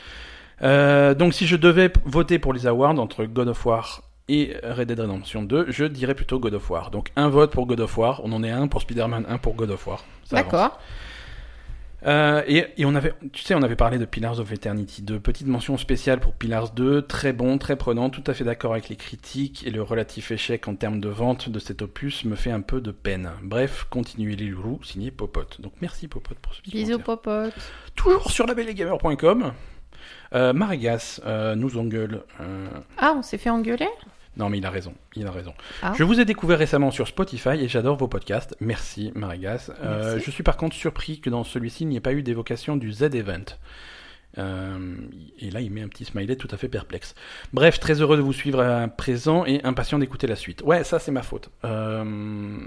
Euh, 0.62 1.14
donc 1.14 1.34
si 1.34 1.46
je 1.46 1.56
devais 1.56 1.92
voter 2.04 2.38
pour 2.38 2.52
les 2.52 2.66
awards 2.66 2.98
entre 2.98 3.24
God 3.24 3.48
of 3.48 3.66
War 3.66 4.02
et 4.28 4.56
Red 4.62 4.88
Dead 4.88 5.00
Redemption 5.00 5.42
2, 5.42 5.66
je 5.68 5.84
dirais 5.84 6.14
plutôt 6.14 6.38
God 6.38 6.54
of 6.54 6.70
War. 6.70 6.90
Donc 6.90 7.10
un 7.16 7.28
vote 7.28 7.52
pour 7.52 7.66
God 7.66 7.80
of 7.80 7.98
War, 7.98 8.22
on 8.24 8.32
en 8.32 8.42
est 8.42 8.50
un 8.50 8.68
pour 8.68 8.80
Spider-Man, 8.80 9.26
un 9.28 9.38
pour 9.38 9.54
God 9.54 9.70
of 9.70 9.86
War. 9.86 10.04
Avance. 10.30 10.70
Euh, 12.04 12.42
et, 12.48 12.66
et 12.78 12.84
on 12.84 12.94
avait, 12.94 13.12
tu 13.32 13.42
sais, 13.42 13.54
on 13.54 13.62
avait 13.62 13.76
parlé 13.76 13.98
de 13.98 14.04
Pillars 14.04 14.40
of 14.40 14.52
Eternity 14.52 15.02
2. 15.02 15.20
Petite 15.20 15.46
mention 15.46 15.76
spéciale 15.76 16.18
pour 16.18 16.34
Pillars 16.34 16.70
2, 16.70 17.02
très 17.02 17.32
bon, 17.32 17.58
très 17.58 17.76
prenant, 17.76 18.10
tout 18.10 18.24
à 18.26 18.34
fait 18.34 18.42
d'accord 18.44 18.72
avec 18.72 18.88
les 18.88 18.96
critiques 18.96 19.64
et 19.66 19.70
le 19.70 19.82
relatif 19.82 20.30
échec 20.32 20.66
en 20.66 20.74
termes 20.74 21.00
de 21.00 21.08
vente 21.08 21.48
de 21.48 21.58
cet 21.60 21.80
opus 21.82 22.24
me 22.24 22.34
fait 22.34 22.50
un 22.50 22.60
peu 22.60 22.80
de 22.80 22.90
peine. 22.90 23.30
Bref, 23.42 23.86
continuez 23.88 24.34
les 24.34 24.46
loulous, 24.46 24.80
signé 24.82 25.10
Popote. 25.12 25.60
Donc 25.60 25.74
merci 25.80 26.08
Popote 26.08 26.38
pour 26.38 26.54
ce 26.54 26.62
petit 26.62 26.72
Bisous, 26.72 26.98
popote. 26.98 27.54
Toujours 27.94 28.30
sur 28.30 28.46
labellegamer.com. 28.46 29.52
Euh, 30.34 30.52
Marigas 30.52 31.20
euh, 31.24 31.54
nous 31.54 31.78
engueule. 31.78 32.22
euh, 32.40 32.66
Ah, 32.98 33.14
on 33.16 33.22
s'est 33.22 33.38
fait 33.38 33.50
engueuler? 33.50 33.88
Non, 34.36 34.48
mais 34.48 34.58
il 34.58 34.66
a 34.66 34.70
raison. 34.70 34.94
Il 35.14 35.26
a 35.26 35.30
raison. 35.30 35.52
Ah. 35.82 35.92
Je 35.96 36.04
vous 36.04 36.20
ai 36.20 36.24
découvert 36.24 36.58
récemment 36.58 36.90
sur 36.90 37.06
Spotify 37.06 37.50
et 37.50 37.68
j'adore 37.68 37.96
vos 37.96 38.08
podcasts. 38.08 38.56
Merci, 38.60 39.12
Marigas. 39.14 39.70
Euh, 39.82 40.18
je 40.24 40.30
suis 40.30 40.42
par 40.42 40.56
contre 40.56 40.74
surpris 40.74 41.20
que 41.20 41.28
dans 41.28 41.44
celui-ci, 41.44 41.84
il 41.84 41.88
n'y 41.88 41.96
ait 41.96 42.00
pas 42.00 42.12
eu 42.12 42.22
d'évocation 42.22 42.76
du 42.76 42.92
Z-Event. 42.92 43.44
Euh, 44.38 44.96
et 45.38 45.50
là, 45.50 45.60
il 45.60 45.70
met 45.70 45.82
un 45.82 45.88
petit 45.88 46.06
smiley 46.06 46.36
tout 46.36 46.48
à 46.50 46.56
fait 46.56 46.68
perplexe. 46.68 47.14
Bref, 47.52 47.78
très 47.78 48.00
heureux 48.00 48.16
de 48.16 48.22
vous 48.22 48.32
suivre 48.32 48.60
à 48.60 48.88
présent 48.88 49.44
et 49.44 49.62
impatient 49.64 49.98
d'écouter 49.98 50.26
la 50.26 50.36
suite. 50.36 50.62
Ouais, 50.62 50.84
ça, 50.84 50.98
c'est 50.98 51.12
ma 51.12 51.22
faute. 51.22 51.50
Euh, 51.64 52.66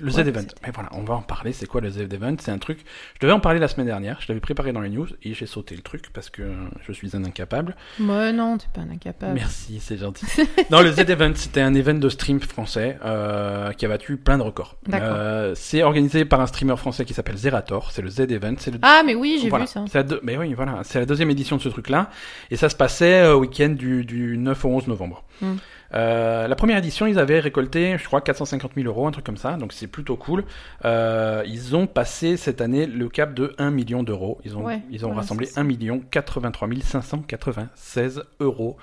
le 0.00 0.10
Z-Event. 0.10 0.40
c'est- 0.42 0.54
Mais 0.66 0.70
voilà, 0.72 0.88
on 0.92 1.02
va 1.02 1.14
en 1.14 1.22
parler. 1.22 1.52
C'est 1.52 1.66
quoi 1.66 1.80
le 1.80 1.90
Z-Event 1.90 2.36
C'est 2.40 2.50
un 2.50 2.58
truc. 2.58 2.80
Je 3.14 3.20
devais 3.20 3.32
en 3.32 3.40
parler 3.40 3.58
la 3.58 3.68
semaine 3.68 3.86
dernière. 3.86 4.18
Je 4.20 4.28
l'avais 4.28 4.40
préparé 4.40 4.72
dans 4.72 4.80
les 4.80 4.90
news 4.90 5.06
et 5.22 5.34
j'ai 5.34 5.46
sauté 5.46 5.74
le 5.76 5.82
truc 5.82 6.10
parce 6.12 6.30
que 6.30 6.42
je 6.86 6.92
suis 6.92 7.16
un 7.16 7.24
incapable. 7.24 7.76
Ouais, 8.00 8.32
non, 8.32 8.58
t'es 8.58 8.66
pas 8.72 8.80
un 8.82 8.90
incapable. 8.90 9.34
Merci, 9.34 9.80
c'est 9.80 9.96
gentil. 9.98 10.26
non, 10.70 10.80
le 10.82 10.92
Z-Event, 10.92 11.32
c'était 11.34 11.60
un 11.60 11.74
event 11.74 11.94
de 11.94 12.08
stream 12.08 12.40
français 12.40 12.98
euh, 13.04 13.72
qui 13.72 13.86
a 13.86 13.88
battu 13.88 14.16
plein 14.16 14.38
de 14.38 14.42
records. 14.42 14.76
D'accord. 14.86 15.08
Euh, 15.12 15.52
c'est 15.54 15.82
organisé 15.82 16.24
par 16.24 16.40
un 16.40 16.46
streamer 16.46 16.76
français 16.76 17.04
qui 17.04 17.14
s'appelle 17.14 17.36
Zerator. 17.36 17.90
C'est 17.92 18.02
le 18.02 18.08
Z-Event. 18.10 18.54
C'est 18.58 18.70
le 18.72 18.78
Ah, 18.82 19.02
mais 19.04 19.14
oui, 19.14 19.38
j'ai 19.42 19.48
voilà. 19.48 19.64
vu 19.64 19.70
ça. 19.70 19.84
C'est 19.90 19.98
la 19.98 20.04
deux- 20.04 20.20
Mais 20.22 20.36
oui, 20.36 20.54
voilà. 20.54 20.80
C'est 20.84 20.98
la 20.98 21.06
deuxième 21.06 21.30
édition 21.30 21.56
de 21.56 21.62
ce 21.62 21.68
truc-là. 21.68 22.10
Et 22.50 22.56
ça 22.56 22.68
se 22.68 22.76
passait 22.76 23.20
euh, 23.22 23.34
au 23.34 23.40
week-end 23.40 23.68
du, 23.70 24.04
du 24.04 24.36
9 24.38 24.64
au 24.64 24.68
11 24.68 24.86
novembre. 24.88 25.24
Mm. 25.40 25.54
Euh, 25.94 26.46
la 26.48 26.54
première 26.54 26.76
édition, 26.78 27.06
ils 27.06 27.18
avaient 27.18 27.40
récolté, 27.40 27.96
je 27.98 28.04
crois, 28.04 28.20
450 28.20 28.72
000 28.74 28.86
euros, 28.86 29.06
un 29.06 29.10
truc 29.10 29.24
comme 29.24 29.36
ça. 29.36 29.56
Donc 29.56 29.72
c'est 29.72 29.86
plutôt 29.86 30.16
cool. 30.16 30.44
Euh, 30.84 31.42
ils 31.46 31.74
ont 31.76 31.86
passé 31.86 32.36
cette 32.36 32.60
année 32.60 32.86
le 32.86 33.08
cap 33.08 33.32
de 33.34 33.54
1 33.58 33.70
million 33.70 34.02
d'euros. 34.02 34.38
Ils 34.44 34.56
ont, 34.56 34.64
Ouais, 34.64 34.82
ils 34.90 35.06
ont 35.06 35.12
rassemblé 35.14 35.46
c'est 35.46 35.54
ça. 35.54 35.60
1 35.62 35.64
million 35.64 36.00
83 36.10 36.68
596 36.82 38.22
euros 38.40 38.76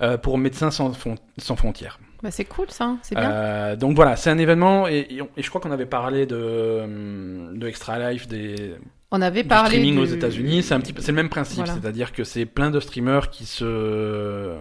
euh, 0.00 0.16
pour 0.18 0.38
Médecins 0.38 0.70
sans, 0.70 0.92
Fron- 0.92 1.16
sans 1.38 1.56
frontières. 1.56 1.98
Bah, 2.22 2.30
c'est 2.32 2.44
cool 2.44 2.66
ça, 2.70 2.96
c'est 3.02 3.14
bien. 3.14 3.30
Euh, 3.30 3.76
donc 3.76 3.94
voilà, 3.94 4.16
c'est 4.16 4.30
un 4.30 4.38
événement 4.38 4.88
et, 4.88 5.06
et 5.36 5.42
je 5.42 5.48
crois 5.48 5.60
qu'on 5.60 5.70
avait 5.70 5.86
parlé 5.86 6.26
de, 6.26 6.80
hum, 6.82 7.56
de 7.58 7.66
Extra 7.68 8.10
Life, 8.10 8.26
des, 8.26 8.74
On 9.10 9.22
avait 9.22 9.42
du 9.42 9.48
parlé 9.48 9.70
streaming 9.78 9.94
du- 9.94 10.00
aux 10.00 10.04
États-Unis, 10.04 10.62
c'est 10.62 10.74
un 10.74 10.80
petit 10.80 10.92
c'est 10.98 11.12
le 11.12 11.16
même 11.16 11.30
principe, 11.30 11.58
Voilà. 11.64 11.72
c'est-à-dire 11.72 12.12
que 12.12 12.24
c'est 12.24 12.44
plein 12.44 12.70
de 12.70 12.78
streamers 12.78 13.30
qui 13.30 13.46
se 13.46 14.54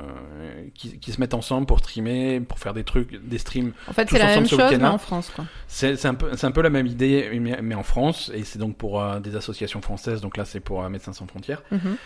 qui, 0.73 0.97
qui 0.99 1.11
se 1.11 1.19
mettent 1.19 1.33
ensemble 1.33 1.67
pour 1.67 1.79
streamer, 1.79 2.39
pour 2.39 2.57
faire 2.57 2.73
des 2.73 2.85
trucs, 2.85 3.21
des 3.27 3.37
streams. 3.39 3.73
En 3.89 3.93
fait, 3.93 4.07
c'est 4.09 4.17
la 4.19 4.27
même 4.27 4.47
chose, 4.47 4.59
mais 4.79 4.85
en 4.85 4.97
France, 4.97 5.31
quoi. 5.35 5.43
C'est 5.67 6.05
un 6.05 6.13
peu 6.13 6.29
c'est 6.37 6.47
un 6.47 6.51
peu 6.51 6.61
la 6.61 6.69
même 6.69 6.87
idée, 6.87 7.29
mais, 7.41 7.59
mais 7.61 7.75
en 7.75 7.83
France, 7.83 8.31
et 8.33 8.43
c'est 8.45 8.57
donc 8.59 8.77
pour 8.77 9.01
euh, 9.01 9.19
des 9.19 9.35
associations 9.35 9.81
françaises. 9.81 10.21
Donc 10.21 10.37
là, 10.37 10.45
c'est 10.45 10.61
pour 10.61 10.81
euh, 10.83 10.87
Médecins 10.89 11.11
sans 11.13 11.27
frontières. 11.27 11.63
Mhm. 11.71 11.97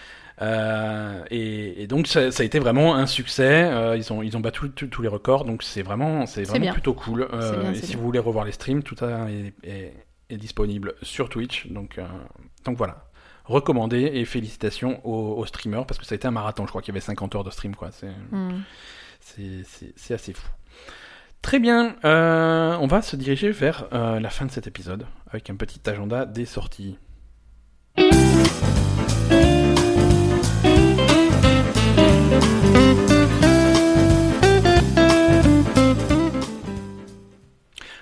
Euh, 0.41 1.23
et, 1.29 1.83
et 1.83 1.87
donc 1.87 2.07
ça, 2.07 2.31
ça 2.31 2.41
a 2.41 2.45
été 2.45 2.57
vraiment 2.57 2.95
un 2.95 3.05
succès. 3.05 3.69
Euh, 3.71 3.95
ils 3.95 4.11
ont 4.11 4.23
ils 4.23 4.35
ont 4.35 4.39
battu 4.39 4.71
tous- 4.71 5.01
les 5.03 5.07
records, 5.07 5.45
donc 5.45 5.61
c'est 5.61 5.83
vraiment 5.83 6.25
c'est 6.25 6.41
vraiment 6.43 6.71
plutôt 6.73 6.93
cool. 6.95 7.27
Euh, 7.31 7.61
bien, 7.61 7.71
et 7.71 7.75
si 7.75 7.87
bien. 7.87 7.97
vous 7.97 8.03
voulez 8.03 8.17
revoir 8.19 8.45
les 8.45 8.51
streams, 8.51 8.81
tout 8.81 8.95
ça 8.97 9.27
est, 9.29 9.53
est, 9.69 9.93
est 10.31 10.37
disponible 10.37 10.95
sur 11.01 11.29
Twitch. 11.29 11.67
Donc 11.67 11.97
euh, 11.97 12.07
donc 12.65 12.77
voilà, 12.77 13.05
recommandé 13.45 14.09
et 14.13 14.25
félicitations 14.25 15.05
aux, 15.05 15.37
aux 15.37 15.45
streamers 15.45 15.85
parce 15.85 15.99
que 15.99 16.05
ça 16.05 16.13
a 16.13 16.17
été 16.17 16.27
un 16.27 16.31
marathon. 16.31 16.65
Je 16.65 16.69
crois 16.69 16.81
qu'il 16.81 16.93
y 16.93 16.97
avait 16.97 17.05
50 17.05 17.35
heures 17.35 17.43
de 17.43 17.51
stream 17.51 17.75
quoi. 17.75 17.89
C'est 17.91 19.63
c'est 19.95 20.13
assez 20.13 20.33
fou. 20.33 20.47
Très 21.41 21.59
bien, 21.59 21.95
euh, 22.05 22.77
on 22.79 22.87
va 22.87 23.01
se 23.01 23.15
diriger 23.15 23.49
vers 23.49 23.87
euh, 23.93 24.19
la 24.19 24.29
fin 24.29 24.45
de 24.45 24.51
cet 24.51 24.67
épisode 24.67 25.07
avec 25.27 25.49
un 25.49 25.55
petit 25.55 25.81
agenda 25.89 26.25
des 26.25 26.45
sorties. 26.45 26.97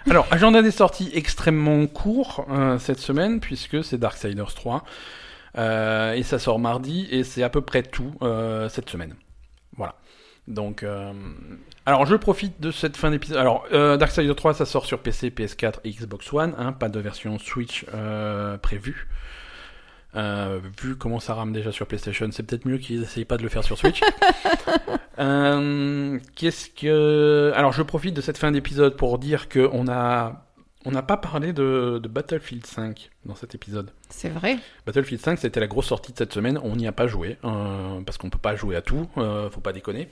Alors, 0.10 0.26
agenda 0.32 0.64
des 0.64 0.72
sorties 0.72 1.12
extrêmement 1.14 1.86
court 1.86 2.48
euh, 2.50 2.80
cette 2.80 2.98
semaine 2.98 3.40
puisque 3.40 3.84
c'est 3.84 4.00
Darksiders 4.00 4.56
3 4.56 4.84
euh, 5.58 6.14
et 6.14 6.24
ça 6.24 6.40
sort 6.40 6.58
mardi 6.58 7.08
et 7.12 7.24
c'est 7.24 7.44
à 7.44 7.50
peu 7.50 7.62
près 7.62 7.84
tout 7.84 8.16
euh, 8.24 8.70
cette 8.70 8.90
semaine. 8.90 9.14
Voilà. 9.78 9.94
Donc, 10.48 10.82
euh, 10.82 11.14
alors 11.86 12.08
je 12.08 12.16
profite 12.16 12.60
de 12.60 12.72
cette 12.72 12.98
fin 12.98 13.12
d'épisode. 13.12 13.38
Alors, 13.38 13.68
Darksiders 13.72 14.36
3, 14.36 14.56
ça 14.56 14.66
sort 14.66 14.88
sur 14.88 14.98
PC, 15.00 15.30
PS4 15.30 15.76
et 15.84 15.92
Xbox 15.92 16.34
One, 16.34 16.56
hein, 16.58 16.72
pas 16.72 16.90
de 16.90 17.00
version 17.00 17.38
Switch 17.38 17.86
prévue. 18.64 19.08
Euh, 20.16 20.60
vu 20.82 20.96
comment 20.96 21.20
ça 21.20 21.36
rame 21.36 21.54
déjà 21.54 21.72
sur 21.72 21.86
PlayStation, 21.86 22.28
c'est 22.32 22.44
peut-être 22.44 22.66
mieux 22.66 22.78
qu'ils 22.78 23.04
essayent 23.04 23.26
pas 23.26 23.38
de 23.38 23.44
le 23.44 23.50
faire 23.50 23.64
sur 23.64 23.78
Switch. 23.78 24.02
Euh, 25.20 26.18
Qu'est-ce 26.38 26.70
que 26.70 27.52
Alors, 27.54 27.74
je 27.74 27.82
profite 27.82 28.14
de 28.14 28.22
cette 28.22 28.38
fin 28.38 28.54
d'épisode 28.54 28.96
pour 28.96 29.20
dire 29.20 29.50
que 29.50 29.70
on 29.74 29.90
a 29.90 30.46
on 30.86 30.92
n'a 30.92 31.02
pas 31.02 31.18
parlé 31.18 31.52
de, 31.52 32.00
de 32.02 32.08
Battlefield 32.08 32.66
5 32.66 33.10
dans 33.26 33.36
cet 33.36 33.54
épisode. 33.54 33.92
C'est 34.08 34.30
vrai. 34.30 34.60
Battlefield 34.86 35.22
5, 35.22 35.38
c'était 35.40 35.60
la 35.60 35.68
grosse 35.68 35.88
sortie 35.88 36.14
de 36.14 36.18
cette 36.18 36.32
semaine. 36.32 36.58
On 36.64 36.78
n'y 36.78 36.88
a 36.88 36.94
pas 36.94 37.08
joué 37.08 37.38
euh, 37.44 38.00
parce 38.06 38.18
qu'on 38.18 38.30
peut 38.30 38.38
pas 38.38 38.56
jouer 38.56 38.78
à 38.78 38.82
tout. 38.82 39.10
faut 39.16 39.60
pas 39.60 39.74
déconner. 39.74 40.08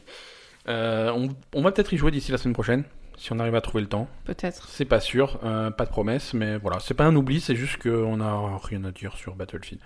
On, 0.67 1.29
on 1.53 1.61
va 1.61 1.71
peut-être 1.71 1.93
y 1.93 1.97
jouer 1.97 2.11
d'ici 2.11 2.33
la 2.33 2.37
semaine 2.37 2.53
prochaine 2.53 2.83
si 3.17 3.33
on 3.33 3.39
arrive 3.39 3.55
à 3.55 3.61
trouver 3.61 3.81
le 3.81 3.89
temps. 3.89 4.07
Peut-être. 4.25 4.67
C'est 4.69 4.85
pas 4.85 4.99
sûr, 4.99 5.39
euh, 5.43 5.71
pas 5.71 5.85
de 5.85 5.89
promesse, 5.89 6.33
mais 6.33 6.57
voilà, 6.57 6.79
c'est 6.79 6.93
pas 6.93 7.05
un 7.05 7.15
oubli, 7.15 7.41
c'est 7.41 7.55
juste 7.55 7.81
qu'on 7.81 8.21
a 8.21 8.57
rien 8.63 8.83
à 8.83 8.91
dire 8.91 9.15
sur 9.17 9.35
Battlefield. 9.35 9.81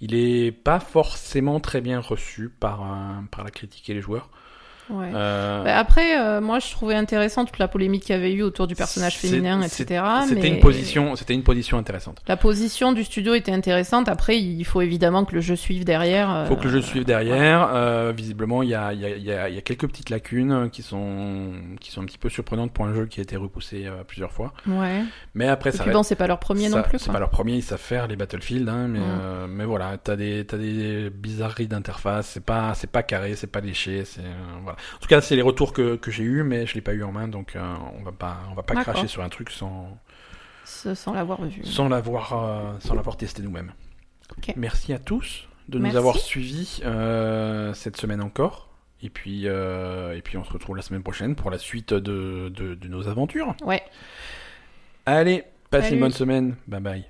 Il 0.00 0.14
est 0.14 0.50
pas 0.50 0.80
forcément 0.80 1.60
très 1.60 1.80
bien 1.80 2.00
reçu 2.00 2.48
par 2.48 2.82
euh, 2.82 3.20
par 3.30 3.44
la 3.44 3.50
critique 3.50 3.88
et 3.90 3.94
les 3.94 4.00
joueurs. 4.00 4.30
Ouais. 4.90 5.10
Euh, 5.14 5.64
Bah, 5.64 5.76
après, 5.78 6.18
euh, 6.18 6.40
moi, 6.40 6.58
je 6.58 6.70
trouvais 6.70 6.94
intéressant 6.94 7.44
toute 7.44 7.58
la 7.58 7.68
polémique 7.68 8.02
qu'il 8.04 8.14
y 8.14 8.18
avait 8.18 8.32
eu 8.32 8.42
autour 8.42 8.66
du 8.66 8.74
personnage 8.74 9.16
féminin, 9.18 9.62
etc. 9.62 10.02
c'était 10.26 10.40
mais 10.40 10.48
une 10.48 10.60
position, 10.60 11.16
c'était 11.16 11.34
une 11.34 11.42
position 11.42 11.78
intéressante. 11.78 12.20
La 12.28 12.36
position 12.36 12.92
du 12.92 13.04
studio 13.04 13.34
était 13.34 13.52
intéressante. 13.52 14.08
Après, 14.08 14.38
il 14.38 14.64
faut 14.64 14.80
évidemment 14.80 15.24
que 15.24 15.34
le 15.34 15.40
jeu 15.40 15.56
suive 15.56 15.84
derrière. 15.84 16.46
faut 16.48 16.56
que 16.56 16.64
le 16.64 16.70
jeu 16.70 16.78
euh, 16.78 16.82
suive 16.82 17.04
derrière. 17.04 18.12
Visiblement, 18.12 18.62
il 18.62 18.70
y 18.70 18.74
a, 18.74 18.92
il 18.92 19.00
y, 19.00 19.04
a, 19.04 19.08
il 19.16 19.22
y, 19.24 19.32
a, 19.32 19.48
il 19.48 19.54
y 19.54 19.58
a 19.58 19.62
quelques 19.62 19.86
petites 19.88 20.10
lacunes 20.10 20.68
qui 20.70 20.82
sont, 20.82 21.52
qui 21.80 21.90
sont 21.90 22.02
un 22.02 22.06
petit 22.06 22.18
peu 22.18 22.28
surprenantes 22.28 22.72
pour 22.72 22.84
un 22.86 22.94
jeu 22.94 23.06
qui 23.06 23.20
a 23.20 23.22
été 23.22 23.36
repoussé 23.36 23.86
plusieurs 24.08 24.32
fois. 24.32 24.52
Ouais. 24.66 25.02
Mais 25.34 25.46
après, 25.48 25.70
Et 25.70 25.72
ça 25.72 25.78
puis 25.84 25.90
reste- 25.90 25.96
bon, 25.96 26.02
c'est 26.02 26.16
pas 26.16 26.26
leur 26.26 26.38
premier 26.40 26.68
ça- 26.68 26.76
non 26.78 26.82
plus. 26.82 26.98
C'est 26.98 27.12
pas 27.12 27.18
leur 27.18 27.30
premier, 27.30 27.54
ils 27.54 27.62
savent 27.62 27.78
faire 27.80 28.06
les 28.08 28.16
Battlefield, 28.16 28.68
hein, 28.68 28.88
mais, 28.88 29.00
mais 29.48 29.64
voilà, 29.64 29.96
t'as 30.02 30.16
des, 30.16 30.44
t'as 30.44 30.56
des 30.58 31.10
bizarreries 31.10 31.68
d'interface, 31.68 32.26
c'est 32.28 32.44
pas, 32.44 32.74
c'est 32.74 32.90
pas 32.90 33.02
carré, 33.02 33.34
c'est 33.36 33.46
pas 33.46 33.60
léché, 33.60 34.04
c'est, 34.04 34.20
voilà. 34.62 34.76
En 34.96 34.98
tout 35.00 35.08
cas, 35.08 35.20
c'est 35.20 35.36
les 35.36 35.42
retours 35.42 35.72
que, 35.72 35.96
que 35.96 36.10
j'ai 36.10 36.24
eu, 36.24 36.42
mais 36.42 36.66
je 36.66 36.74
l'ai 36.74 36.80
pas 36.80 36.92
eu 36.92 37.02
en 37.02 37.12
main, 37.12 37.28
donc 37.28 37.56
euh, 37.56 37.74
on 37.98 38.02
va 38.02 38.12
pas, 38.12 38.38
on 38.50 38.54
va 38.54 38.62
pas 38.62 38.74
cracher 38.82 39.06
sur 39.08 39.22
un 39.22 39.28
truc 39.28 39.50
sans, 39.50 39.98
Ce- 40.64 40.94
Sans 40.94 41.12
l'avoir 41.14 41.42
vu. 41.42 41.64
sans 41.64 41.88
l'avoir, 41.88 42.32
euh, 42.32 42.72
sans 42.80 42.94
l'avoir 42.94 43.16
testé 43.16 43.42
nous-mêmes. 43.42 43.72
Merci 44.56 44.92
à 44.92 44.98
tous 44.98 45.48
de 45.68 45.78
nous 45.78 45.96
avoir 45.96 46.16
suivis 46.16 46.80
euh, 46.84 47.72
cette 47.74 47.96
semaine 47.96 48.20
encore. 48.22 48.68
Et 49.02 49.08
puis, 49.10 49.46
et 49.46 50.20
puis 50.22 50.36
on 50.36 50.44
se 50.44 50.52
retrouve 50.52 50.76
la 50.76 50.82
semaine 50.82 51.02
prochaine 51.02 51.34
pour 51.34 51.50
la 51.50 51.58
suite 51.58 51.94
de, 51.94 52.50
de, 52.54 52.74
de 52.74 52.88
nos 52.88 53.08
aventures. 53.08 53.54
Ouais. 53.64 53.82
Allez, 55.06 55.44
passez 55.70 55.84
Salut. 55.84 55.94
une 55.96 56.00
bonne 56.02 56.12
semaine. 56.12 56.56
Bye 56.68 56.80
bye. 56.80 57.04